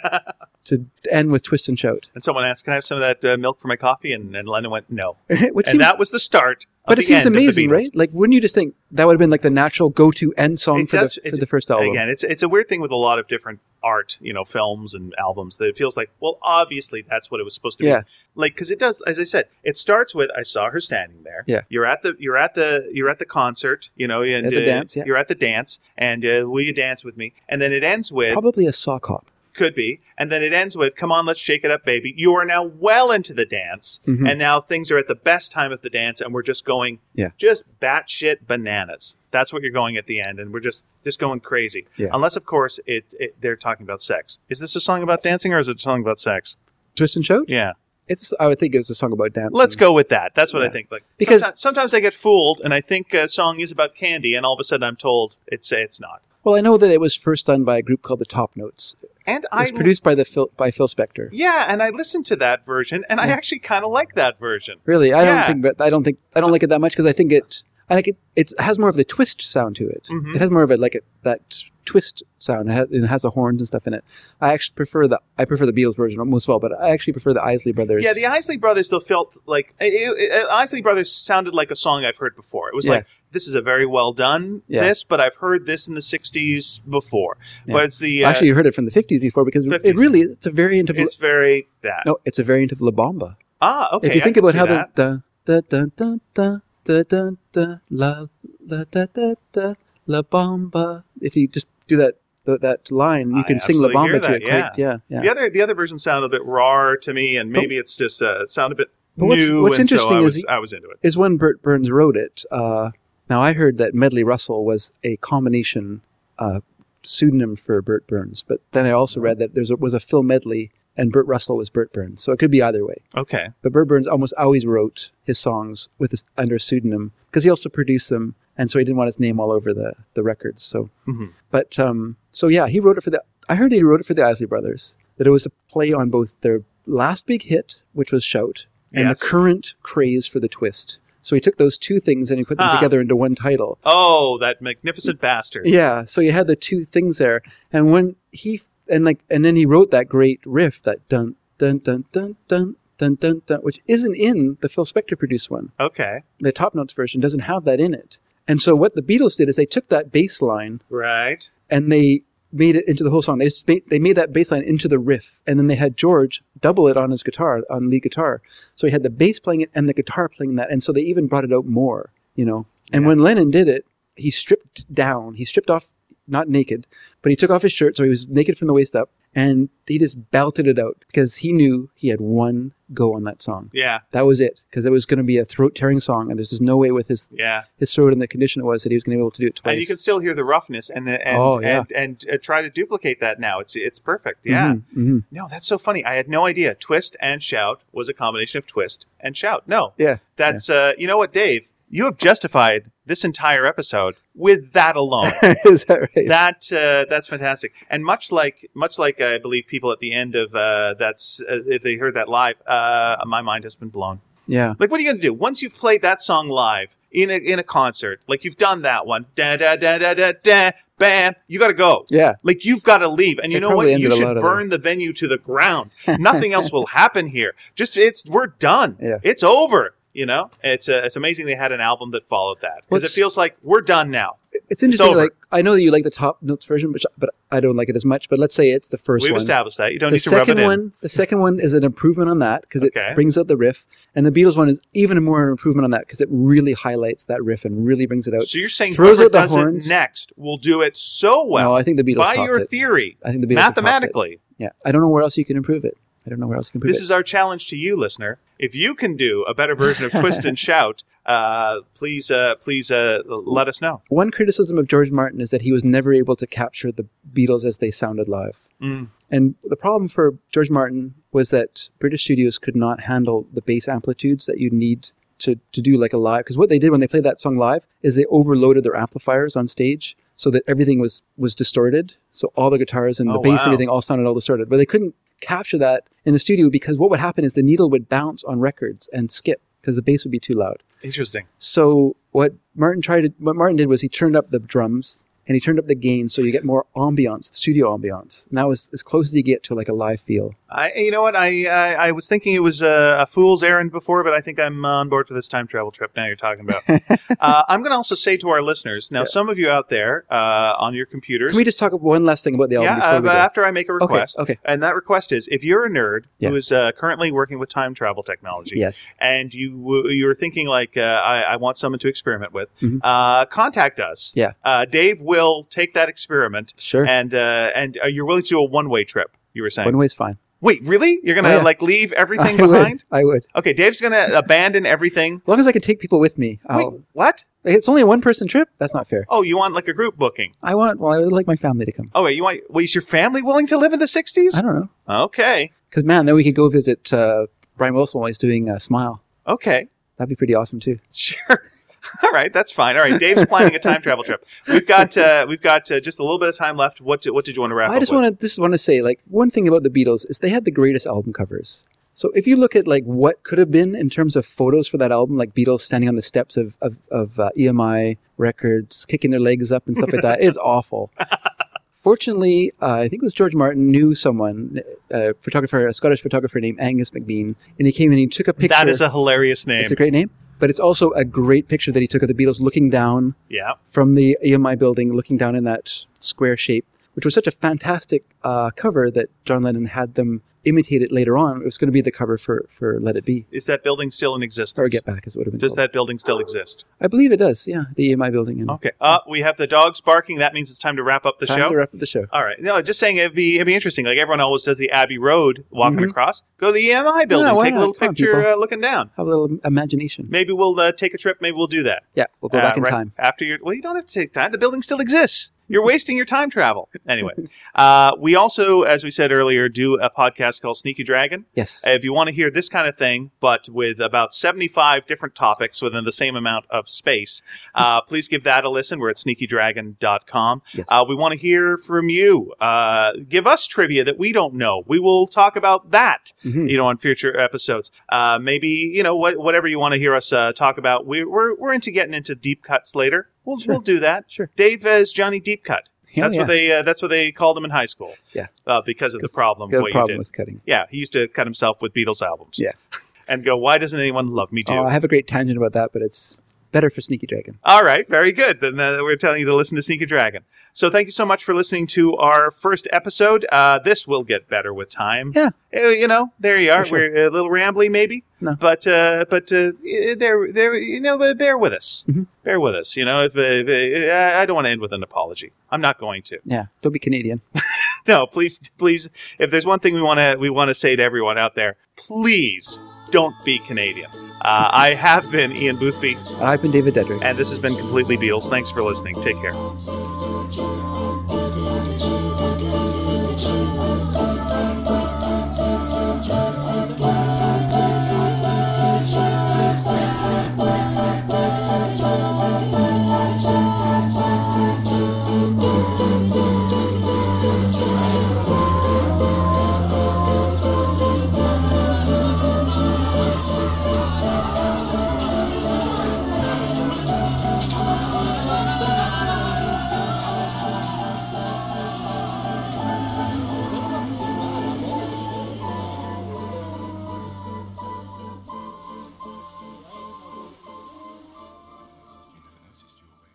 to 0.66 0.86
end 1.12 1.32
with 1.32 1.44
Twist 1.44 1.68
and 1.68 1.78
Shout. 1.78 2.10
And 2.14 2.24
someone 2.24 2.46
asked, 2.46 2.64
"Can 2.64 2.72
I 2.72 2.76
have 2.76 2.86
some 2.86 3.02
of 3.02 3.02
that 3.02 3.26
uh, 3.26 3.38
milk 3.38 3.60
for 3.60 3.68
my 3.68 3.76
coffee?" 3.76 4.14
And, 4.14 4.36
and 4.36 4.48
Lennon 4.48 4.72
went, 4.72 4.90
"No." 4.90 5.18
Which 5.30 5.68
and 5.68 5.74
seems, 5.74 5.80
that 5.80 6.00
was 6.00 6.12
the 6.12 6.20
start. 6.20 6.66
But 6.88 7.00
it 7.00 7.04
seems 7.06 7.26
end 7.26 7.28
of 7.28 7.34
the 7.34 7.40
amazing, 7.46 7.70
right? 7.70 7.90
Like, 7.94 8.12
wouldn't 8.14 8.34
you 8.36 8.42
just 8.42 8.54
think 8.56 8.76
that 8.92 9.06
would 9.08 9.14
have 9.14 9.20
been 9.20 9.30
like 9.30 9.42
the 9.42 9.50
natural 9.50 9.90
go-to 9.90 10.34
end 10.38 10.60
song 10.60 10.82
It 10.82 10.90
for 10.90 10.98
does- 10.98 11.20
the 11.24 11.30
for 11.32 11.38
the 11.38 11.46
first 11.48 11.72
album? 11.72 11.90
Again, 11.90 12.10
it's 12.10 12.24
it's 12.24 12.44
a 12.44 12.50
weird 12.50 12.68
thing 12.70 12.82
with 12.82 12.92
a 12.92 12.96
lot 12.96 13.18
of 13.20 13.28
different 13.28 13.60
art, 13.84 14.18
you 14.20 14.34
know, 14.34 14.44
films 14.44 14.94
and 14.96 15.14
albums 15.20 15.58
that 15.58 15.66
it 15.66 15.78
feels 15.78 15.96
like, 15.96 16.10
well, 16.20 16.40
obviously 16.42 17.04
that's 17.08 17.30
what 17.30 17.40
it 17.40 17.44
was 17.44 17.54
supposed 17.54 17.78
to 17.78 17.86
Yeah. 17.86 18.02
be. 18.02 18.08
Like 18.36 18.54
because 18.56 18.72
it 18.72 18.80
does, 18.80 19.02
as 19.06 19.20
I 19.20 19.24
said, 19.26 19.46
it 19.64 19.78
starts 19.78 20.16
with 20.16 20.30
I 20.36 20.42
saw 20.44 20.70
her 20.72 20.80
standing 20.80 21.24
there. 21.24 21.44
Yeah. 21.48 21.62
You're 21.70 21.86
at 21.86 22.02
the 22.02 22.16
you're 22.20 22.38
at 22.38 22.56
the 22.56 22.90
you're 22.92 23.10
at 23.10 23.20
the 23.20 23.26
concert, 23.26 23.90
you 23.96 24.08
know, 24.08 24.22
and 24.24 24.46
At 24.48 24.52
the 24.52 24.64
uh, 24.64 24.66
dance, 24.66 24.96
yeah. 24.96 25.04
You're 25.06 25.18
at 25.18 25.28
the 25.28 25.36
dance, 25.36 25.80
and 25.98 26.26
uh, 26.26 26.44
will 26.50 26.62
you 26.64 26.74
dance 26.74 27.04
with 27.04 27.16
me? 27.18 27.34
And 27.48 27.62
then 27.62 27.72
it 27.74 27.84
ends 27.84 28.12
with 28.12 28.34
Probably 28.34 28.66
a 28.68 28.74
sock 28.74 29.06
hop. 29.08 29.28
Could 29.56 29.74
be, 29.74 30.02
and 30.18 30.32
then 30.32 30.44
it 30.44 30.54
ends 30.54 30.76
with 30.78 30.96
come 30.96 31.12
on, 31.12 31.26
let's 31.26 31.40
shake 31.40 31.64
it 31.64 31.72
up, 31.72 31.86
baby. 31.86 32.14
You 32.16 32.34
are 32.36 32.46
now 32.46 32.64
well 32.64 33.12
into 33.12 33.34
the 33.34 33.46
dance, 33.46 34.02
Mhm. 34.08 34.30
and 34.30 34.38
now 34.38 34.60
things 34.62 34.92
are 34.92 34.98
at 34.98 35.08
the 35.08 35.16
best 35.16 35.52
time 35.52 35.72
of 35.72 35.82
the 35.82 35.90
dance, 35.90 36.22
and 36.22 36.34
we're 36.34 36.44
just 36.44 36.66
going, 36.66 37.00
Yeah. 37.16 37.30
just 37.38 37.64
batshit 37.82 38.46
bananas. 38.48 39.16
That's 39.32 39.52
what 39.54 39.62
you're 39.62 39.72
going 39.72 39.98
at 39.98 40.06
the 40.08 40.20
end, 40.20 40.40
and 40.40 40.54
we're 40.54 40.60
just 40.60 40.84
just 41.04 41.20
going 41.20 41.40
crazy. 41.40 41.88
Yeah. 41.98 42.08
Unless, 42.12 42.36
of 42.36 42.46
course, 42.46 42.80
it, 42.86 43.14
it 43.20 43.36
they're 43.42 43.56
talking 43.56 43.84
about 43.86 44.02
sex. 44.02 44.38
Is 44.50 44.60
this 44.60 44.76
a 44.76 44.82
song 44.82 45.04
about 45.04 45.24
dancing, 45.24 45.54
or 45.54 45.60
is 45.60 45.68
it 45.68 45.78
a 45.78 45.80
song 45.80 46.02
about 46.02 46.20
sex? 46.20 46.58
Twist 46.96 47.16
and 47.16 47.26
Shout. 47.26 47.46
Yeah, 47.48 47.74
It's 48.08 48.34
I 48.40 48.48
would 48.48 48.60
think 48.60 48.74
it's 48.76 48.90
a 48.90 48.96
song 48.96 49.12
about 49.14 49.34
dancing. 49.34 49.56
let's 49.56 49.76
go 49.76 49.92
with 49.94 50.10
that. 50.10 50.34
That's 50.36 50.54
what 50.54 50.64
I 50.64 50.70
think. 50.70 50.88
Like 50.92 51.04
Because- 51.18 51.42
sometimes, 51.42 51.62
sometimes 51.62 51.94
I 51.94 52.00
get 52.00 52.14
fooled, 52.14 52.62
and 52.64 52.74
I 52.74 52.82
think 52.82 53.14
a 53.14 53.28
song 53.28 53.60
is 53.60 53.72
about 53.72 53.96
candy, 53.96 54.34
and 54.36 54.46
all 54.46 54.54
of 54.54 54.60
a 54.60 54.64
sudden 54.64 54.84
I'm 54.84 54.96
told 54.96 55.36
it's 55.48 55.72
it's 55.72 56.00
not. 56.00 56.22
Well, 56.46 56.54
I 56.56 56.62
know 56.62 56.78
that 56.78 56.92
it 56.92 57.02
was 57.02 57.16
first 57.16 57.48
done 57.48 57.64
by 57.64 57.78
a 57.78 57.82
group 57.82 58.04
called 58.04 58.20
the 58.20 58.26
Top 58.26 58.52
Notes. 58.56 58.96
And 59.26 59.46
It 59.46 59.50
I 59.52 59.62
was 59.64 59.72
produced 59.72 60.04
by 60.04 60.14
the 60.14 60.24
Phil, 60.24 60.52
by 60.56 60.70
Phil 60.70 60.88
Spector. 60.88 61.28
yeah, 61.32 61.66
and 61.68 61.82
I 61.82 61.90
listened 61.90 62.28
to 62.28 62.36
that 62.36 62.64
version, 62.64 63.04
and 63.10 63.20
I 63.20 63.28
actually 63.30 63.58
kind 63.60 63.84
of 63.84 63.90
like 63.92 64.14
that 64.14 64.38
version. 64.38 64.78
Really, 64.86 65.12
I 65.12 65.24
Yeah. 65.24 65.34
don't 65.34 65.48
think, 65.48 65.62
but 65.64 65.82
I 65.84 65.90
don't 65.90 66.04
think 66.04 66.20
I 66.36 66.42
don't 66.42 66.52
like 66.52 66.62
it 66.62 66.68
that 66.70 66.80
much 66.80 66.94
because 66.94 67.08
I 67.08 67.14
think 67.14 67.32
it. 67.32 67.64
I 67.90 67.96
like 67.96 68.08
it. 68.08 68.18
It 68.36 68.52
has 68.60 68.80
more 68.80 68.90
of 68.90 68.96
the 68.96 69.04
twist 69.06 69.42
sound 69.44 69.76
to 69.76 69.88
it. 69.88 70.08
Mhm. 70.12 70.36
It 70.36 70.40
has 70.42 70.50
more 70.50 70.64
of 70.64 70.72
it 70.72 70.80
like 70.80 70.96
a, 70.96 71.02
that 71.22 71.62
twist 71.86 72.24
sound. 72.40 72.68
It 72.68 72.74
has, 72.74 72.88
it 72.92 73.06
has 73.06 73.22
the 73.22 73.30
horns 73.30 73.62
and 73.62 73.68
stuff 73.68 73.86
in 73.86 73.94
it. 73.94 74.04
I 74.42 74.54
actually 74.54 74.74
prefer 74.74 75.08
the 75.08 75.22
I 75.38 75.46
prefer 75.46 75.68
the 75.68 75.72
Beatles 75.72 75.96
version 75.96 76.28
most 76.28 76.46
of 76.46 76.50
all, 76.50 76.60
but 76.60 76.72
I 76.82 76.90
actually 76.90 77.14
prefer 77.14 77.34
the 77.34 77.44
Isley 77.44 77.74
Brothers. 77.74 78.04
Yeah, 78.04 78.14
the 78.14 78.26
Isley 78.26 78.58
Brothers 78.58 78.90
though 78.90 79.00
felt 79.00 79.38
like 79.46 79.76
it, 79.80 79.94
it, 79.94 80.32
it- 80.32 80.48
Isley 80.50 80.82
Brothers 80.82 81.12
sounded 81.12 81.54
like 81.54 81.70
a 81.70 81.76
song 81.76 82.04
I've 82.06 82.18
heard 82.18 82.36
before. 82.36 82.70
It 82.70 82.76
was 82.76 82.86
Yeah. 82.88 82.92
like 82.94 83.08
this 83.34 83.48
is 83.48 83.54
a 83.54 83.62
very 83.62 83.86
well 83.86 84.14
done 84.14 84.64
Yeah. 84.68 84.82
this, 84.82 85.04
but 85.04 85.22
I've 85.22 85.36
heard 85.36 85.68
this 85.68 85.88
in 85.88 85.94
the 85.94 86.02
'60s 86.02 86.82
before. 86.90 87.38
Yeah. 87.68 87.74
But 87.76 87.84
it's 87.86 88.00
the 88.00 88.26
uh, 88.26 88.30
actually 88.30 88.48
you 88.48 88.56
heard 88.56 88.66
it 88.66 88.74
from 88.74 88.86
the 88.86 88.92
fifties 88.92 89.22
before 89.22 89.46
because 89.46 89.68
50s. 89.68 89.82
it 89.86 89.96
really 89.96 90.22
it's 90.22 90.48
a 90.48 90.52
variant 90.52 90.90
of 90.90 90.98
it's 90.98 91.16
very 91.16 91.68
that. 91.84 92.02
no, 92.08 92.18
it's 92.26 92.40
a 92.40 92.44
variant 92.44 92.72
of 92.72 92.82
La 92.82 92.90
Bamba. 92.92 93.36
Ah, 93.62 93.96
okay. 93.96 94.08
if 94.08 94.16
you 94.16 94.22
I 94.22 94.24
think 94.24 94.38
about 94.38 94.56
how 94.56 94.66
that. 94.66 94.96
the 94.96 95.22
da 95.46 95.62
da 95.70 95.86
da 95.96 96.16
da 96.34 96.58
da 96.86 97.04
da 97.04 97.32
da 97.52 97.66
la 97.90 98.28
la 98.66 98.84
da 98.90 99.06
da 99.14 99.34
da 99.52 99.74
La 100.08 100.22
Bamba. 100.22 101.04
If 101.20 101.36
you 101.36 101.48
just 101.48 101.68
do 101.88 101.98
that 101.98 102.16
th- 102.46 102.62
that 102.62 102.92
line, 102.92 103.32
you 103.32 103.40
I 103.40 103.44
can 103.44 103.60
sing 103.60 103.80
La 103.82 103.90
Bamba 103.90 104.22
to 104.22 104.36
it. 104.36 104.44
Quite, 104.44 104.78
yeah, 104.78 104.98
yeah. 105.10 105.22
The 105.22 105.30
other 105.30 105.50
the 105.50 105.62
other 105.62 105.76
version 105.76 106.00
sounded 106.00 106.28
a 106.28 106.30
bit 106.30 106.46
raw 106.46 106.96
to 107.02 107.14
me, 107.14 107.36
and 107.38 107.52
maybe 107.52 107.78
it's 107.78 107.98
just 107.98 108.22
uh, 108.22 108.42
it 108.44 108.52
sounded 108.52 108.76
a 108.76 108.78
bit 108.78 108.90
But 109.18 109.26
what's- 109.26 109.50
new. 109.50 109.62
what's 109.64 109.80
and 109.80 109.90
so 109.90 109.96
interesting 109.96 110.18
I 110.18 110.20
is 110.20 110.24
was, 110.26 110.36
he- 110.36 110.48
I 110.48 110.60
was 110.60 110.74
into 110.74 110.90
it. 110.90 110.98
is 111.04 111.18
when 111.18 111.38
Bert 111.38 111.62
Berns 111.62 111.90
wrote 111.92 112.16
it. 112.18 112.44
Uh, 112.52 112.92
now 113.30 113.42
I 113.42 113.54
heard 113.54 113.78
that 113.78 113.94
Medley 113.96 114.24
Russell 114.24 114.64
was 114.66 114.92
a 115.04 115.18
combination 115.18 116.02
uh, 116.38 116.60
pseudonym 117.04 117.56
for 117.56 117.82
Bert 117.82 118.06
Berns, 118.08 118.44
but 118.44 118.62
then 118.72 118.86
I 118.86 118.92
also 118.92 119.20
read 119.20 119.40
that 119.40 119.56
there 119.56 119.64
was 119.78 119.94
a 119.94 120.00
Phil 120.00 120.22
Medley 120.24 120.72
and 120.98 121.12
Bert 121.12 121.28
Russell 121.28 121.58
was 121.58 121.70
Bert 121.70 121.92
Berns, 121.94 122.22
so 122.24 122.32
it 122.32 122.40
could 122.40 122.52
be 122.52 122.62
either 122.62 122.86
way. 122.86 123.04
Okay. 123.16 123.50
But 123.62 123.72
Bert 123.74 123.88
Berns 123.88 124.08
almost 124.08 124.34
always 124.38 124.66
wrote 124.66 125.12
his 125.24 125.38
songs 125.40 125.90
with 125.98 126.14
a, 126.14 126.24
under 126.38 126.56
a 126.56 126.60
pseudonym 126.60 127.12
because 127.28 127.44
he 127.44 127.50
also 127.50 127.70
produced 127.70 128.10
them, 128.10 128.36
and 128.58 128.72
so 128.72 128.80
he 128.80 128.86
didn't 128.86 128.98
want 128.98 129.08
his 129.08 129.20
name 129.20 129.40
all 129.40 129.52
over 129.52 129.74
the 129.74 129.94
the 130.14 130.24
records. 130.24 130.64
So, 130.64 130.90
Mhm. 131.08 131.32
but 131.52 131.78
um, 131.80 132.18
so 132.32 132.48
yeah, 132.48 132.68
he 132.68 132.80
wrote 132.80 132.98
it 132.98 133.04
for 133.04 133.10
the. 133.10 133.24
I 133.50 133.56
heard 133.56 133.72
he 133.72 133.84
wrote 133.84 134.00
it 134.02 134.06
for 134.06 134.14
the 134.14 134.24
Isley 134.26 134.48
Brothers. 134.48 134.96
That 135.18 135.28
it 135.28 135.32
was 135.32 135.46
a 135.46 135.52
play 135.70 135.94
on 135.94 136.10
both 136.10 136.42
their 136.42 136.64
last 136.86 137.26
big 137.26 137.44
hit, 137.44 137.82
which 137.94 138.12
was 138.12 138.24
Shout, 138.24 138.66
and 138.94 139.08
Yes. 139.08 139.20
the 139.20 139.26
current 139.26 139.76
craze 139.84 140.28
for 140.28 140.40
the 140.40 140.50
twist. 140.50 141.00
So 141.22 141.36
he 141.36 141.40
took 141.42 141.58
those 141.58 141.78
two 141.78 142.00
things 142.00 142.30
and 142.30 142.38
he 142.38 142.44
put 142.46 142.58
them 142.60 142.68
Ah. 142.70 142.76
together 142.76 143.02
into 143.02 143.16
one 143.16 143.34
title. 143.34 143.80
Oh, 143.84 144.38
that 144.40 144.62
magnificent 144.62 145.20
bastard. 145.20 145.66
Yeah, 145.66 146.06
so 146.06 146.22
you 146.22 146.32
had 146.32 146.46
the 146.48 146.56
two 146.56 146.86
things 146.86 147.18
there, 147.18 147.42
and 147.72 147.92
when 147.92 148.16
he 148.32 148.62
and 148.90 149.06
like 149.06 149.20
and 149.30 149.44
then 149.46 149.56
he 149.56 149.66
wrote 149.66 149.92
that 149.92 150.08
great 150.08 150.40
riff, 150.46 150.82
that 150.84 151.08
dun 151.10 151.36
dun 151.58 151.80
dun 151.80 152.06
dun 152.12 152.36
dun 152.48 152.76
dun 152.98 153.16
dun 153.16 153.42
dun, 153.46 153.60
which 153.62 153.80
isn't 153.88 154.16
in 154.16 154.58
the 154.62 154.70
Phil 154.70 154.86
Spector 154.86 155.18
produced 155.18 155.50
one. 155.52 155.72
Okay. 155.80 156.24
The 156.40 156.52
Top 156.52 156.76
Notes 156.76 156.94
version 156.94 157.20
doesn't 157.22 157.42
have 157.42 157.64
that 157.66 157.80
in 157.80 157.94
it. 157.94 158.20
And 158.48 158.62
so 158.62 158.76
what 158.76 158.94
the 158.96 159.02
Beatles 159.02 159.38
did 159.38 159.50
is 159.50 159.56
they 159.56 159.66
took 159.66 159.90
that 159.90 160.12
bass 160.12 160.42
line 160.42 160.82
Right. 160.90 161.50
and 161.70 161.92
they 161.92 162.24
made 162.52 162.76
it 162.76 162.88
into 162.88 163.04
the 163.04 163.10
whole 163.10 163.22
song. 163.24 163.40
They 163.40 163.50
made, 163.68 163.84
they 163.90 164.00
made 164.00 164.16
that 164.16 164.32
bass 164.32 164.52
line 164.52 164.64
into 164.64 164.88
the 164.88 165.00
riff, 165.00 165.42
and 165.48 165.58
then 165.60 165.68
they 165.68 165.76
had 165.76 165.98
George 165.98 166.42
double 166.62 166.88
it 166.88 166.96
on 166.96 167.12
his 167.12 167.22
guitar, 167.24 167.64
on 167.70 167.90
lead 167.90 168.04
guitar. 168.04 168.42
So 168.76 168.88
he 168.88 168.92
had 168.92 169.04
the 169.04 169.10
bass 169.10 169.40
playing 169.42 169.62
it 169.62 169.72
and 169.76 169.90
the 169.90 169.94
guitar 169.94 170.30
playing 170.30 170.56
that, 170.56 170.72
and 170.72 170.82
so 170.82 170.94
they 170.94 171.02
even 171.02 171.28
brought 171.28 171.44
it 171.44 171.52
out 171.52 171.66
more, 171.66 172.12
you 172.36 172.46
know. 172.46 172.66
And 172.94 173.02
Yeah. 173.04 173.08
when 173.10 173.20
Lennon 173.20 173.50
did 173.52 173.68
it, 173.68 173.86
he 174.16 174.32
stripped 174.32 174.94
down. 174.94 175.34
He 175.34 175.44
stripped 175.44 175.70
off, 175.70 175.92
not 176.28 176.48
naked, 176.50 176.88
but 177.22 177.30
he 177.30 177.36
took 177.36 177.50
off 177.52 177.62
his 177.64 177.74
shirt, 177.74 177.96
so 177.98 178.04
he 178.04 178.10
was 178.10 178.28
naked 178.28 178.58
from 178.58 178.68
the 178.68 178.74
waist 178.74 178.96
up, 178.96 179.10
and 179.38 179.70
he 179.86 180.00
just 180.00 180.32
belted 180.32 180.66
it 180.66 180.80
out 180.80 181.04
because 181.08 181.38
he 181.38 181.52
knew 181.52 181.90
he 181.94 182.08
had 182.08 182.22
one 182.22 182.74
go 182.94 183.16
on 183.16 183.24
that 183.26 183.42
song. 183.42 183.70
Yeah. 183.74 184.00
That 184.12 184.26
was 184.26 184.40
it, 184.40 184.62
because 184.70 184.86
it 184.86 184.92
was 184.92 185.06
going 185.06 185.18
to 185.18 185.24
be 185.24 185.38
a 185.38 185.44
throat 185.46 185.76
tearing 185.76 186.00
song, 186.00 186.30
and 186.30 186.40
there's 186.40 186.52
just 186.52 186.62
no 186.62 186.78
way 186.78 186.92
with 186.92 187.08
his 187.10 187.28
Yeah. 187.32 187.64
his 187.78 187.94
throat 187.94 188.14
in 188.14 188.20
the 188.20 188.28
condition 188.28 188.62
it 188.62 188.66
was 188.66 188.84
that 188.84 188.92
he 188.92 188.96
was 188.96 189.04
going 189.04 189.18
to 189.18 189.18
be 189.18 189.24
able 189.24 189.32
to 189.32 189.42
do 189.42 189.48
it 189.48 189.56
twice. 189.58 189.74
And 189.74 189.82
you 189.82 189.88
can 189.88 189.98
still 189.98 190.20
hear 190.20 190.34
the 190.34 190.44
roughness 190.46 190.90
and 190.90 191.08
the, 191.08 191.28
and 191.28 191.38
Oh, 191.38 191.60
yeah. 191.60 191.80
and, 191.80 191.92
and 191.92 192.26
uh, 192.32 192.38
try 192.42 192.62
to 192.62 192.70
duplicate 192.70 193.20
that 193.20 193.40
now. 193.40 193.60
It's 193.60 193.76
it's 193.76 194.00
perfect. 194.00 194.46
Yeah. 194.46 194.76
Mhm, 194.76 194.84
mhm. 194.96 195.24
No, 195.32 195.48
that's 195.50 195.68
so 195.68 195.78
funny. 195.78 196.06
I 196.06 196.16
had 196.16 196.30
no 196.30 196.46
idea. 196.46 196.74
Twist 196.76 197.18
and 197.20 197.44
shout 197.44 197.82
was 197.92 198.08
a 198.08 198.14
combination 198.14 198.58
of 198.60 198.68
twist 198.68 199.06
and 199.20 199.36
shout. 199.36 199.68
No, 199.68 199.94
Yeah. 199.98 200.18
that's 200.38 200.70
uh, 200.70 200.94
you 200.98 201.08
know 201.08 201.18
what, 201.18 201.34
Dave? 201.34 201.68
You 201.90 202.06
have 202.06 202.18
justified 202.18 202.92
this 203.06 203.24
entire 203.24 203.66
episode 203.66 204.16
with 204.34 204.74
that 204.74 204.96
alone. 204.96 205.32
Is 205.66 205.86
that 205.86 206.10
right? 206.16 206.28
that 206.28 206.72
uh, 206.72 207.06
that's 207.10 207.28
fantastic. 207.28 207.74
And 207.90 208.04
much 208.04 208.32
like 208.32 208.70
much 208.74 208.98
like 208.98 209.22
I 209.22 209.38
believe 209.38 209.66
people 209.68 209.92
at 209.92 210.00
the 210.00 210.12
end 210.12 210.36
of 210.36 210.56
uh, 210.56 210.96
that's 210.98 211.42
uh, 211.42 211.60
if 211.68 211.84
they 211.84 211.96
heard 211.96 212.16
that 212.16 212.28
live, 212.28 212.56
uh, 212.66 213.18
my 213.26 213.42
mind 213.42 213.64
has 213.64 213.76
been 213.76 213.90
blown. 213.90 214.22
yeah. 214.48 214.74
Like, 214.80 214.90
what 214.92 215.00
are 215.00 215.04
you 215.04 215.10
going 215.10 215.22
to 215.22 215.22
do 215.22 215.34
once 215.34 215.62
you've 215.62 215.76
played 215.76 216.02
that 216.02 216.22
song 216.22 216.50
live 216.50 216.96
in 217.12 217.30
a 217.30 217.36
in 217.38 217.60
a 217.60 217.64
concert? 217.64 218.22
Like 218.28 218.44
you've 218.44 218.58
done 218.58 218.82
that 218.82 219.06
one, 219.06 219.28
da 219.36 219.56
da 219.56 219.76
da 219.76 219.98
da 220.00 220.14
da 220.16 220.34
da, 220.44 220.72
bam. 220.98 221.34
You 221.48 221.60
got 221.60 221.68
to 221.68 221.74
go. 221.76 222.06
Yeah. 222.10 222.34
Like 222.42 222.66
you've 222.66 222.84
got 222.84 222.98
to 222.98 223.08
leave, 223.08 223.38
and 223.40 223.52
you 223.52 223.60
It 223.60 223.62
know 223.62 223.76
what? 223.76 223.88
You 223.88 224.10
should 224.12 224.42
burn 224.42 224.70
the 224.70 224.80
venue 224.80 225.14
to 225.14 225.28
the 225.28 225.38
ground. 225.38 225.92
Nothing 226.08 226.52
else 226.52 226.72
will 226.72 226.88
happen 226.88 227.28
here. 227.28 227.54
Just 227.76 227.96
it's 227.96 228.26
we're 228.26 228.48
done. 228.48 228.98
Yeah. 229.00 229.20
It's 229.22 229.44
over. 229.44 229.94
You 230.16 230.26
know, 230.26 230.50
it's 230.64 230.88
uh, 230.88 231.02
it's 231.04 231.18
amazing 231.18 231.46
they 231.46 231.56
had 231.56 231.74
an 231.74 231.82
album 231.82 232.12
that 232.12 232.26
followed 232.26 232.62
that 232.62 232.84
because 232.90 233.04
it 233.04 233.08
What's- 233.08 233.16
feels 233.16 233.36
like 233.36 233.58
we're 233.62 233.82
done 233.82 234.10
now. 234.10 234.38
It's 234.70 234.82
interesting. 234.82 235.10
over. 235.10 235.18
like 235.18 235.32
I 235.52 235.62
know 235.62 235.74
that 235.74 235.82
you 235.82 235.92
like 235.92 236.06
the 236.06 236.10
top 236.10 236.42
notes 236.42 236.64
version, 236.64 236.94
but 236.94 237.02
but 237.18 237.32
I 237.52 237.60
don't 237.60 237.76
like 237.76 237.90
it 237.90 237.98
as 237.98 238.06
much. 238.06 238.30
But 238.30 238.40
let's 238.40 238.56
say 238.56 238.70
it's 238.72 238.88
the 238.88 238.98
1st 238.98 239.24
We've 239.24 239.32
one. 239.32 239.38
established 239.42 239.78
that. 239.78 239.92
You 239.92 240.00
don't 240.00 240.12
The 240.12 240.16
need 240.16 240.22
to 240.22 240.30
rub 240.30 240.44
it 240.44 240.46
second 240.46 240.60
in. 240.60 240.66
one, 240.66 240.94
the 241.02 241.10
second 241.10 241.40
one 241.42 241.60
is 241.60 241.74
an 241.74 241.84
improvement 241.84 242.30
on 242.30 242.40
that 242.40 242.62
because 242.62 242.82
Okay. 242.82 243.10
it 243.12 243.16
brings 243.16 243.38
out 243.38 243.48
the 243.48 243.58
riff, 243.58 243.86
and 244.16 244.26
the 244.26 244.32
Beatles 244.32 244.56
one 244.56 244.70
is 244.70 244.82
even 244.94 245.22
more 245.22 245.44
an 245.44 245.52
improvement 245.52 245.84
on 245.84 245.92
that 245.92 246.02
because 246.08 246.22
it 246.22 246.30
really 246.32 246.72
highlights 246.72 247.26
that 247.26 247.44
riff 247.44 247.66
and 247.66 247.86
really 247.86 248.06
brings 248.06 248.26
it 248.26 248.34
out. 248.34 248.44
So 248.44 248.58
you're 248.58 248.70
saying 248.70 248.94
Throws 248.94 249.18
whoever 249.18 249.26
out 249.26 249.32
the 249.34 249.40
does 249.40 249.52
horns. 249.52 249.86
it 249.88 249.90
next 249.90 250.32
will 250.38 250.56
do 250.58 250.82
it 250.82 250.96
so 250.96 251.44
well 251.44 251.72
no, 251.72 251.76
I 251.76 251.84
think 251.84 251.98
the 251.98 252.04
Beatles 252.06 252.18
by 252.20 252.36
topped 252.38 252.48
your 252.48 252.60
it. 252.60 252.70
theory, 252.70 253.18
I 253.26 253.32
think 253.32 253.42
the 253.42 253.48
Beatles 253.54 253.58
have 253.60 253.76
topped 253.76 253.80
it. 253.80 253.82
mathematically. 253.84 254.40
Yeah, 254.58 254.70
I 254.86 254.94
don't 254.94 255.02
know 255.02 255.10
where 255.10 255.22
else 255.24 255.38
you 255.38 255.44
can 255.44 255.58
improve 255.58 255.84
it. 255.84 255.98
I 256.26 256.30
don't 256.30 256.40
know 256.40 256.48
where 256.48 256.58
else 256.58 256.70
you 256.70 256.74
can 256.74 256.82
put 256.82 256.88
This 256.88 256.98
This 256.98 257.04
is 257.04 257.12
our 257.12 257.24
challenge 257.24 257.68
to 257.68 257.76
you, 257.76 257.96
listener. 257.96 258.40
If 258.58 258.74
you 258.74 258.96
can 258.96 259.16
do 259.16 259.44
a 259.44 259.54
better 259.54 259.76
version 259.76 260.06
of 260.06 260.12
Twist 260.12 260.46
and 260.46 260.58
Shout, 260.58 261.04
uh, 261.26 261.82
please, 261.94 262.32
uh, 262.32 262.56
please 262.56 262.90
uh, 262.90 263.22
let 263.28 263.68
us 263.68 263.82
know. 263.82 264.02
One 264.10 264.32
criticism 264.32 264.78
of 264.78 264.88
George 264.88 265.12
Martin 265.12 265.42
is 265.42 265.52
that 265.52 265.62
he 265.62 265.72
was 265.72 265.84
never 265.84 266.14
able 266.14 266.36
to 266.38 266.48
capture 266.48 266.92
the 266.92 267.08
Beatles 267.34 267.66
as 267.66 267.80
they 267.80 267.92
sounded 267.92 268.28
live. 268.28 268.68
Mm. 268.82 269.10
And 269.30 269.56
the 269.64 269.76
problem 269.76 270.08
for 270.08 270.38
George 270.52 270.70
Martin 270.70 271.16
was 271.32 271.50
that 271.50 271.90
British 272.00 272.24
studios 272.24 272.58
could 272.58 272.76
not 272.76 273.02
handle 273.02 273.48
the 273.52 273.62
bass 273.62 273.88
amplitudes 273.88 274.46
that 274.46 274.60
you 274.60 274.70
need 274.70 275.10
to, 275.40 275.60
to 275.74 275.82
do 275.82 275.98
like 275.98 276.14
a 276.14 276.18
live. 276.18 276.40
Because 276.40 276.58
what 276.58 276.70
they 276.70 276.80
did 276.80 276.92
when 276.92 277.02
they 277.02 277.08
played 277.08 277.24
that 277.24 277.40
song 277.42 277.58
live 277.58 277.86
is 278.02 278.16
they 278.16 278.26
overloaded 278.26 278.84
their 278.84 278.96
amplifiers 278.96 279.56
on 279.56 279.68
stage 279.68 280.16
so 280.36 280.50
that 280.52 280.64
everything 280.68 281.00
was 281.00 281.22
was 281.38 281.56
distorted. 281.56 282.16
So 282.30 282.52
all 282.56 282.70
the 282.70 282.78
guitars 282.78 283.20
and 283.20 283.30
the 283.30 283.36
Oh, 283.36 283.42
bass 283.42 283.62
and 283.62 283.68
everything 283.68 283.90
all 283.90 284.02
sounded 284.02 284.28
all 284.28 284.34
distorted. 284.34 284.70
But 284.70 284.78
they 284.78 284.86
couldn't 284.86 285.16
capture 285.42 285.78
that 285.78 286.04
in 286.24 286.34
the 286.34 286.40
studio 286.40 286.70
because 286.70 286.98
what 286.98 287.10
would 287.10 287.20
happen 287.20 287.44
is 287.44 287.54
the 287.54 287.64
needle 287.64 287.90
would 287.90 288.10
bounce 288.10 288.44
on 288.44 288.60
records 288.60 289.08
and 289.14 289.32
skip 289.32 289.62
because 289.82 289.96
the 289.96 290.02
bass 290.02 290.26
would 290.26 290.32
be 290.32 290.40
too 290.40 290.54
loud. 290.54 290.82
Interesting. 291.04 291.46
So 291.60 292.16
what 292.32 292.54
Martin 292.74 293.02
tried 293.02 293.22
to 293.22 293.34
what 293.38 293.56
Martin 293.56 293.76
did 293.76 293.88
was 293.88 294.02
he 294.02 294.10
turned 294.10 294.36
up 294.36 294.50
the 294.50 294.60
drums 294.60 295.24
and 295.48 295.56
he 295.56 295.60
turned 295.62 295.80
up 295.80 295.86
the 295.88 295.96
gain 295.96 296.30
so 296.30 296.42
you 296.42 296.52
get 296.52 296.64
more 296.66 296.86
ambiance, 296.96 297.46
studio 297.56 297.96
ambiance. 297.96 298.48
And 298.48 298.58
that 298.58 298.68
was 298.68 298.90
as 298.94 299.04
close 299.04 299.30
as 299.30 299.36
you 299.36 299.44
get 299.44 299.64
to 299.64 299.76
like 299.76 299.88
a 299.90 299.94
live 299.94 300.20
feel. 300.22 300.56
I, 300.70 300.92
you 300.96 301.12
know 301.12 301.22
what? 301.22 301.36
I, 301.36 301.66
I, 301.68 302.08
I 302.08 302.12
was 302.12 302.28
thinking 302.28 302.54
it 302.54 302.60
was 302.64 302.82
a, 302.82 303.18
a 303.22 303.26
fool's 303.28 303.64
errand 303.64 303.92
before, 303.92 304.24
but 304.24 304.34
I 304.34 304.42
think 304.42 304.60
I'm 304.60 304.84
on 304.84 305.08
board 305.10 305.28
for 305.28 305.34
this 305.34 305.48
time 305.48 305.68
travel 305.68 305.92
trip. 305.92 306.12
Now 306.16 306.26
you're 306.26 306.36
talking 306.36 306.62
about. 306.68 306.84
uh, 307.40 307.64
I'm 307.70 307.82
going 307.82 307.92
to 307.92 307.96
also 307.96 308.16
say 308.16 308.36
to 308.38 308.50
our 308.50 308.62
listeners. 308.62 309.12
Now, 309.12 309.24
some 309.24 309.48
of 309.48 309.58
you 309.58 309.70
out 309.70 309.90
there 309.90 310.26
uh, 310.30 310.74
on 310.78 310.94
your 310.94 311.06
computers, 311.06 311.52
Can 311.52 311.58
we 311.58 311.64
just 311.64 311.80
talk 311.80 311.94
one 311.94 312.26
last 312.26 312.44
thing 312.44 312.56
about 312.56 312.70
the 312.70 312.78
album 312.78 312.90
yeah, 312.90 312.96
before 312.96 313.10
uh, 313.10 313.20
we 313.22 313.28
but 313.28 313.34
go? 313.34 313.40
after 313.40 313.66
I 313.66 313.72
make 313.72 313.88
a 313.90 313.94
request, 313.94 314.38
okay. 314.38 314.54
okay. 314.54 314.60
and 314.66 314.82
that 314.84 314.96
request 314.96 315.32
is 315.32 315.48
if 315.52 315.64
you're 315.64 315.86
a 315.86 315.90
nerd 315.90 316.24
Yeah. 316.40 316.50
who 316.50 316.56
is 316.56 316.72
uh, 316.72 316.92
currently 316.94 317.32
working 317.32 317.60
with 317.60 317.70
time 317.70 317.94
travel 317.94 318.24
technology, 318.24 318.78
Yes. 318.78 319.14
and 319.20 319.54
you 319.54 320.10
you're 320.10 320.36
thinking 320.36 320.68
like 320.68 320.98
uh, 320.98 321.02
I, 321.24 321.42
I 321.42 321.56
want 321.58 321.78
someone 321.78 322.00
to 322.00 322.08
experiment 322.08 322.52
with, 322.52 322.70
Mhm. 322.82 323.00
uh, 323.04 323.46
contact 323.46 324.00
us. 324.00 324.34
Yeah. 324.36 324.54
uh, 324.64 324.86
Dave 324.86 325.22
will 325.22 325.35
take 325.70 325.94
that 325.94 326.10
experiment, 326.10 326.74
Sure. 326.78 327.06
and 327.06 327.34
uh, 327.34 327.72
and 327.76 327.98
uh, 328.04 328.08
you're 328.08 328.26
willing 328.26 328.44
to 328.44 328.50
do 328.50 328.60
a 328.60 328.64
one 328.64 328.90
way 328.90 329.04
trip. 329.04 329.36
You 329.54 329.64
were 329.64 329.70
saying, 329.70 329.86
One 329.86 329.98
way 329.98 330.06
is 330.08 330.14
fine. 330.14 330.38
wait, 330.62 330.84
really? 330.84 331.20
You're 331.24 331.36
gonna 331.36 331.50
Oh, 331.50 331.58
yeah. 331.58 331.64
like 331.64 331.82
leave 331.82 332.12
everything 332.14 332.56
I 332.62 332.68
behind? 332.68 333.04
would. 333.10 333.18
I 333.20 333.24
would. 333.24 333.46
Okay, 333.56 333.74
Dave's 333.74 334.02
gonna 334.02 334.28
abandon 334.36 334.86
everything. 334.86 335.36
As 335.44 335.48
long 335.48 335.60
as 335.60 335.68
I 335.68 335.72
can 335.72 335.82
take 335.82 336.00
people 336.00 336.20
with 336.20 336.38
me. 336.38 336.60
Wait, 336.70 336.84
I'll, 336.84 337.00
what? 337.14 337.44
it's 337.64 337.88
only 337.90 338.02
a 338.02 338.06
one 338.06 338.22
person 338.22 338.48
trip. 338.48 338.70
That's 338.78 338.94
not 338.94 339.08
fair. 339.08 339.26
Oh, 339.30 339.42
you 339.42 339.58
want 339.58 339.74
like 339.74 339.88
a 339.88 339.94
group 339.94 340.18
booking? 340.18 340.54
I 340.62 340.76
want. 340.76 341.00
Well, 341.00 341.14
I 341.14 341.20
would 341.20 341.32
like 341.32 341.48
my 341.48 341.56
family 341.56 341.86
to 341.86 341.92
come. 341.92 342.12
Oh, 342.14 342.24
wait, 342.24 342.36
you 342.36 342.44
want? 342.44 342.62
Wait, 342.70 342.84
is 342.84 342.96
your 342.96 343.02
family 343.02 343.42
willing 343.42 343.68
to 343.68 343.78
live 343.78 343.94
in 343.94 344.00
the 344.00 344.06
'60s? 344.06 344.56
I 344.56 344.62
don't 344.62 344.76
know. 344.76 344.90
Okay, 345.26 345.72
Because 345.90 346.04
man, 346.04 346.26
then 346.26 346.36
we 346.36 346.44
could 346.44 346.56
go 346.56 346.68
visit 346.70 347.12
uh, 347.14 347.48
Brian 347.78 347.94
Wilson 347.96 348.20
while 348.20 348.28
he's 348.28 348.38
doing 348.38 348.70
uh, 348.70 348.78
Smile. 348.80 349.22
okay. 349.48 349.88
That'd 350.18 350.30
be 350.30 350.36
pretty 350.38 350.56
awesome 350.56 350.80
too. 350.80 351.00
Sure. 351.12 351.62
All 352.24 352.32
right, 352.32 352.52
that's 352.52 352.72
fine. 352.72 352.98
All 352.98 353.04
right, 353.04 353.20
Dave's 353.20 353.46
planning 353.46 353.76
a 353.76 353.80
time 353.80 354.02
travel 354.02 354.24
trip. 354.24 354.46
We've 354.68 354.86
got 354.86 355.18
uh, 355.18 355.46
we've 355.48 355.62
got 355.62 355.90
uh, 355.92 356.00
just 356.00 356.20
a 356.20 356.24
little 356.24 356.40
bit 356.40 356.50
of 356.50 356.58
time 356.58 356.78
left. 356.78 357.02
What 357.02 357.22
did, 357.22 357.32
what 357.32 357.46
did 357.46 357.56
you 357.56 357.62
want 357.62 357.72
to 357.72 357.76
wrap 357.76 357.90
up? 357.90 357.96
I 357.96 358.00
just 358.00 358.12
want 358.12 358.26
to. 358.26 358.40
This 358.40 358.58
want 358.58 358.74
to 358.74 358.78
say 358.78 359.02
like 359.02 359.20
one 359.28 359.50
thing 359.50 359.68
about 359.68 359.84
the 359.84 359.90
Beatles 359.90 360.30
is 360.30 360.40
they 360.40 360.50
had 360.50 360.66
the 360.66 360.72
greatest 360.72 361.08
album 361.08 361.34
covers. 361.34 361.88
So 362.14 362.32
if 362.34 362.48
you 362.48 362.56
look 362.56 362.78
at 362.78 362.88
like 362.88 363.04
what 363.04 363.44
could 363.44 363.58
have 363.58 363.72
been 363.72 363.94
in 363.94 364.10
terms 364.10 364.38
of 364.38 364.46
photos 364.46 364.88
for 364.88 364.98
that 364.98 365.12
album, 365.12 365.38
like 365.38 365.54
Beatles 365.54 365.82
standing 365.82 366.08
on 366.08 366.16
the 366.16 366.22
steps 366.22 366.56
of 366.56 366.78
of, 366.82 366.98
of 367.12 367.40
uh, 367.40 367.50
EMI 367.58 368.18
records, 368.38 369.06
kicking 369.06 369.32
their 369.32 369.40
legs 369.40 369.72
up 369.72 369.86
and 369.86 369.96
stuff 369.96 370.14
like 370.14 370.22
that, 370.22 370.42
it's 370.42 370.58
awful. 370.58 371.12
Fortunately, 371.92 372.72
uh, 372.82 372.98
I 372.98 373.10
think 373.10 373.24
it 373.24 373.26
was 373.26 373.34
George 373.34 373.56
Martin 373.56 373.88
knew 373.90 374.14
someone, 374.14 374.80
a 375.10 375.34
photographer, 375.34 375.88
a 375.88 375.94
Scottish 375.94 376.22
photographer 376.22 376.60
named 376.60 376.80
Angus 376.80 377.10
McBean, 377.12 377.56
and 377.80 377.88
he 377.88 377.92
came 377.92 378.12
in 378.12 378.20
and 378.20 378.20
he 378.20 378.28
took 378.28 378.48
a 378.48 378.54
picture. 378.54 378.68
That 378.68 378.88
is 378.88 379.02
a 379.02 379.10
hilarious 379.10 379.66
name. 379.66 379.82
It's 379.82 379.92
a 379.92 379.96
great 379.96 380.14
name, 380.14 380.30
but 380.60 380.70
it's 380.70 380.80
also 380.80 381.12
a 381.12 381.26
great 381.26 381.68
picture 381.68 381.92
that 381.92 382.00
he 382.00 382.08
took 382.08 382.22
of 382.22 382.28
the 382.28 382.34
Beatles 382.34 382.60
looking 382.60 382.90
down 382.90 383.36
yeah. 383.50 383.74
from 383.86 384.16
the 384.16 384.38
EMI 384.46 384.78
building, 384.78 385.14
looking 385.14 385.38
down 385.38 385.56
in 385.56 385.64
that 385.66 386.06
square 386.20 386.58
shape, 386.58 386.86
which 387.14 387.26
was 387.26 387.34
such 387.34 387.48
a 387.48 387.52
fantastic 387.52 388.24
uh, 388.44 388.72
cover 388.72 389.12
that 389.12 389.30
John 389.46 389.64
Lennon 389.64 389.88
had 389.88 390.16
them 390.16 390.42
imitate 390.66 391.02
it 391.02 391.12
later 391.12 391.38
on. 391.38 391.62
It 391.62 391.66
was 391.66 391.78
going 391.78 391.88
to 391.88 391.92
be 391.94 392.02
the 392.02 392.12
cover 392.12 392.38
for, 392.38 392.66
for 392.70 393.00
Let 393.00 393.16
It 393.16 393.26
Be 393.26 393.46
Is 393.52 393.66
that 393.68 393.84
building 393.84 394.12
still 394.12 394.36
in 394.36 394.44
existence? 394.44 394.78
or 394.84 394.88
Get 394.90 395.06
Back, 395.06 395.24
as 395.26 395.36
it 395.36 395.40
would 395.40 395.48
have 395.48 395.54
been. 395.54 395.60
Does 395.60 395.72
called. 395.72 395.78
that 395.80 395.94
building 395.94 396.20
still 396.20 396.40
exist? 396.40 396.84
I 397.00 397.08
believe 397.08 397.32
it 397.32 397.38
does. 397.38 397.68
Yeah, 397.68 397.86
the 397.96 398.14
EMI 398.14 398.32
building. 398.32 398.60
And 398.62 398.70
Okay. 398.72 398.92
Uh, 399.00 399.20
we 399.30 399.42
have 399.42 399.58
the 399.58 399.68
dogs 399.68 400.02
barking. 400.02 400.38
That 400.40 400.54
means 400.54 400.70
it's 400.70 400.80
time 400.80 400.96
to 400.96 401.04
wrap 401.04 401.26
up 401.26 401.40
the 401.40 401.46
time 401.48 401.60
show. 401.60 401.70
to 401.70 401.76
wrap 401.76 401.94
up 401.94 402.00
the 402.00 402.06
show. 402.06 402.26
All 402.32 402.44
right. 402.44 402.60
No, 402.62 402.82
just 402.82 403.00
saying 403.00 403.18
it'd 403.18 403.36
be 403.36 403.56
it'd 403.56 403.66
be 403.68 403.76
interesting. 403.76 404.06
Like 404.06 404.18
everyone 404.18 404.42
always 404.42 404.64
does 404.64 404.78
the 404.78 404.90
Abbey 404.92 405.18
Road 405.18 405.66
walking 405.70 406.04
across. 406.04 406.42
Go 406.58 406.68
to 406.68 406.74
the 406.74 406.90
EMI 406.90 407.28
building, 407.28 407.48
Mm-hmm. 407.48 407.56
why 407.58 407.64
take 407.66 407.74
a 407.76 407.80
little 407.80 407.94
Come 407.94 408.10
picture 408.10 408.36
people. 408.36 408.52
uh, 408.52 408.56
looking 408.56 408.82
down. 408.82 409.12
Have 409.18 409.28
a 409.28 409.30
little 409.30 409.58
imagination. 409.64 410.28
Maybe 410.30 410.52
we'll 410.54 410.80
uh, 410.80 410.92
take 410.92 411.14
a 411.14 411.18
trip. 411.18 411.38
Maybe 411.42 411.56
we'll 411.56 411.68
do 411.68 411.84
that. 411.84 412.04
Yeah, 412.16 412.26
we'll 412.42 412.50
go 412.50 412.58
Uh, 412.58 412.62
back 412.62 412.78
in 412.78 412.84
right 412.84 412.90
time. 412.92 413.12
after 413.18 413.46
your. 413.46 413.60
Well, 413.62 413.74
you 413.74 413.82
don't 413.82 413.96
have 413.96 414.06
to 414.08 414.14
take 414.14 414.34
time. 414.34 414.52
The 414.52 414.58
building 414.58 414.82
still 414.82 415.00
exists. 415.00 415.52
You're 415.68 415.84
wasting 415.84 416.16
your 416.18 416.26
time 416.26 416.50
travel. 416.50 416.90
Anyway, 417.08 417.34
uh, 417.76 418.14
we 418.20 418.34
also, 418.34 418.82
as 418.82 419.04
we 419.04 419.12
said 419.12 419.32
earlier, 419.32 419.70
do 419.70 419.96
a 420.00 420.10
podcast 420.10 420.60
called 420.60 420.76
Sneaky 420.78 421.04
Dragon. 421.04 421.46
Yes. 421.54 421.84
If 421.86 422.04
you 422.04 422.14
want 422.14 422.30
to 422.30 422.34
hear 422.34 422.50
this 422.50 422.68
kind 422.68 422.88
of 422.88 422.98
thing, 422.98 423.30
but 423.40 423.70
with 423.70 424.00
about 424.00 424.34
75 424.34 425.06
different 425.06 425.36
topics 425.36 425.84
within 425.84 426.04
the 426.04 426.12
same 426.12 426.36
amount 426.36 426.66
of 426.72 426.90
space, 426.90 427.44
uh, 427.76 428.02
please 428.08 428.28
give 428.28 428.44
that 428.44 428.66
a 428.66 428.70
listen. 428.70 429.00
We're 429.00 429.12
at 429.12 429.18
sneakydragon.com. 429.18 430.62
Yes. 430.74 430.86
Uh, 430.90 431.06
we 431.08 431.14
want 431.16 431.34
to 431.34 431.38
hear 431.38 431.78
from 431.78 432.10
you. 432.10 432.54
Uh, 432.60 433.12
give 433.30 433.46
us 433.46 433.68
trivia 433.68 434.04
that 434.04 434.18
we 434.18 434.32
don't 434.32 434.56
know. 434.56 434.84
We 434.88 435.00
will 435.00 435.28
talk 435.28 435.56
about 435.56 435.92
that, 435.92 436.34
Mhm. 436.44 436.70
you 436.70 436.78
know, 436.78 436.88
on 436.88 436.98
future 436.98 437.38
episodes. 437.40 437.92
Uh, 438.10 438.40
maybe, 438.42 438.68
you 438.70 439.04
know, 439.04 439.16
what, 439.16 439.38
whatever 439.38 439.68
you 439.68 439.78
want 439.80 439.94
to 439.94 440.00
hear 440.00 440.16
us 440.16 440.34
uh, 440.34 440.54
talk 440.54 440.78
about. 440.78 441.06
We, 441.06 441.24
we're, 441.24 441.56
we're 441.56 441.74
into 441.74 441.92
getting 441.92 442.14
into 442.14 442.34
deep 442.36 442.64
cuts 442.64 442.96
later. 442.96 443.30
We'll, 443.46 443.58
Sure. 443.60 443.74
we'll 443.76 443.82
do 443.82 444.00
that. 444.00 444.26
Sure. 444.28 444.50
Dave 444.56 444.86
as 444.86 445.12
Johnny 445.12 445.40
Deep 445.40 445.64
Cut. 445.64 445.88
Yeah, 446.14 446.24
that's 446.24 446.38
what 446.38 446.48
they 446.48 446.72
uh, 446.72 446.82
that's 446.82 447.02
what 447.02 447.10
they 447.10 447.32
called 447.32 447.58
him 447.58 447.66
in 447.66 447.72
high 447.72 447.88
school. 447.88 448.16
Yeah. 448.34 448.48
Uh, 448.66 448.82
because 448.86 449.14
of 449.14 449.22
the 449.22 449.28
problem 449.34 449.74
of 449.74 449.82
what 449.82 449.92
problem 449.92 450.18
with 450.18 450.32
cutting. 450.32 450.62
Yeah, 450.66 450.86
he 450.90 450.98
used 450.98 451.12
to 451.14 451.28
cut 451.28 451.46
himself 451.46 451.82
with 451.82 451.94
Beatles 451.94 452.22
albums. 452.22 452.58
Yeah. 452.60 452.72
And 453.28 453.44
go, 453.44 453.58
why 453.58 453.80
doesn't 453.80 454.00
anyone 454.00 454.28
love 454.28 454.52
me 454.52 454.62
too? 454.62 454.76
Oh, 454.76 454.84
I 454.84 454.92
have 454.92 455.04
a 455.04 455.08
great 455.08 455.28
tangent 455.28 455.58
about 455.58 455.74
that, 455.74 455.92
but 455.92 456.04
it's 456.04 456.40
better 456.72 456.92
for 456.92 457.02
Sneaky 457.02 457.26
Dragon. 457.26 457.58
All 457.64 457.84
right, 457.84 458.08
very 458.08 458.32
good. 458.32 458.62
Then 458.62 458.80
uh, 458.80 459.00
we're 459.02 459.16
telling 459.16 459.40
you 459.40 459.48
to 459.48 459.56
listen 459.56 459.76
to 459.78 459.82
Sneaky 459.82 460.06
Dragon. 460.06 460.44
So 460.76 460.90
thank 460.90 461.06
you 461.06 461.12
so 461.12 461.26
much 461.26 461.46
for 461.46 461.54
listening 461.56 461.88
to 461.88 462.18
our 462.18 462.52
first 462.52 462.86
episode. 462.92 463.46
Uh, 463.50 463.80
this 463.80 464.06
will 464.06 464.24
get 464.26 464.50
better 464.50 464.74
with 464.74 464.90
time. 464.90 465.32
Yeah. 465.34 465.52
Uh, 465.74 465.88
you 465.88 466.06
know, 466.06 466.34
there 466.38 466.60
you 466.60 466.70
are. 466.70 466.84
Sure. 466.84 466.98
We're 467.00 467.28
a 467.28 467.30
little 467.30 467.50
rambly, 467.50 467.90
maybe. 467.90 468.26
No. 468.42 468.56
But 468.56 468.86
uh, 468.86 469.24
but 469.30 469.50
uh, 469.54 469.72
there 470.18 470.52
there 470.52 470.76
you 470.76 471.00
know, 471.00 471.34
bear 471.34 471.58
with 471.58 471.72
us. 471.72 472.04
Mhm. 472.10 472.28
Bear 472.44 472.60
with 472.60 472.76
us. 472.76 472.98
You 472.98 473.06
know, 473.06 473.24
if, 473.24 473.38
if, 473.38 473.70
if 473.70 474.14
I 474.14 474.46
don't 474.46 474.56
want 474.56 474.66
to 474.66 474.72
end 474.72 474.82
with 474.82 474.92
an 474.92 475.02
apology. 475.02 475.54
I'm 475.72 475.80
not 475.80 475.98
going 475.98 476.24
to. 476.24 476.40
Yeah, 476.44 476.66
don't 476.82 476.92
be 476.92 477.00
Canadian. 477.00 477.40
No, 478.08 478.28
please, 478.28 478.60
please. 478.78 479.10
If 479.40 479.50
there's 479.50 479.66
one 479.66 479.80
thing 479.80 479.96
we 479.96 480.02
want 480.02 480.20
to 480.20 480.36
we 480.40 480.52
want 480.52 480.68
to 480.68 480.76
say 480.76 480.96
to 480.96 481.02
everyone 481.02 481.40
out 481.40 481.56
there, 481.56 481.76
please 481.96 482.80
don't 483.16 483.46
be 483.46 483.60
Canadian. 483.60 484.12
Uh, 484.42 484.70
I 484.74 484.94
have 484.94 485.32
been 485.32 485.56
Ian 485.56 485.78
Boothby, 485.78 486.18
I've 486.42 486.62
been 486.62 486.72
David 486.72 486.96
Dedrick. 486.96 487.24
and 487.24 487.38
this 487.38 487.50
has 487.50 487.60
been 487.60 487.78
completely 487.78 488.18
Beatles. 488.18 488.50
Thanks 488.50 488.70
for 488.70 488.84
listening. 488.84 489.22
Take 489.22 489.40
care. 489.40 490.85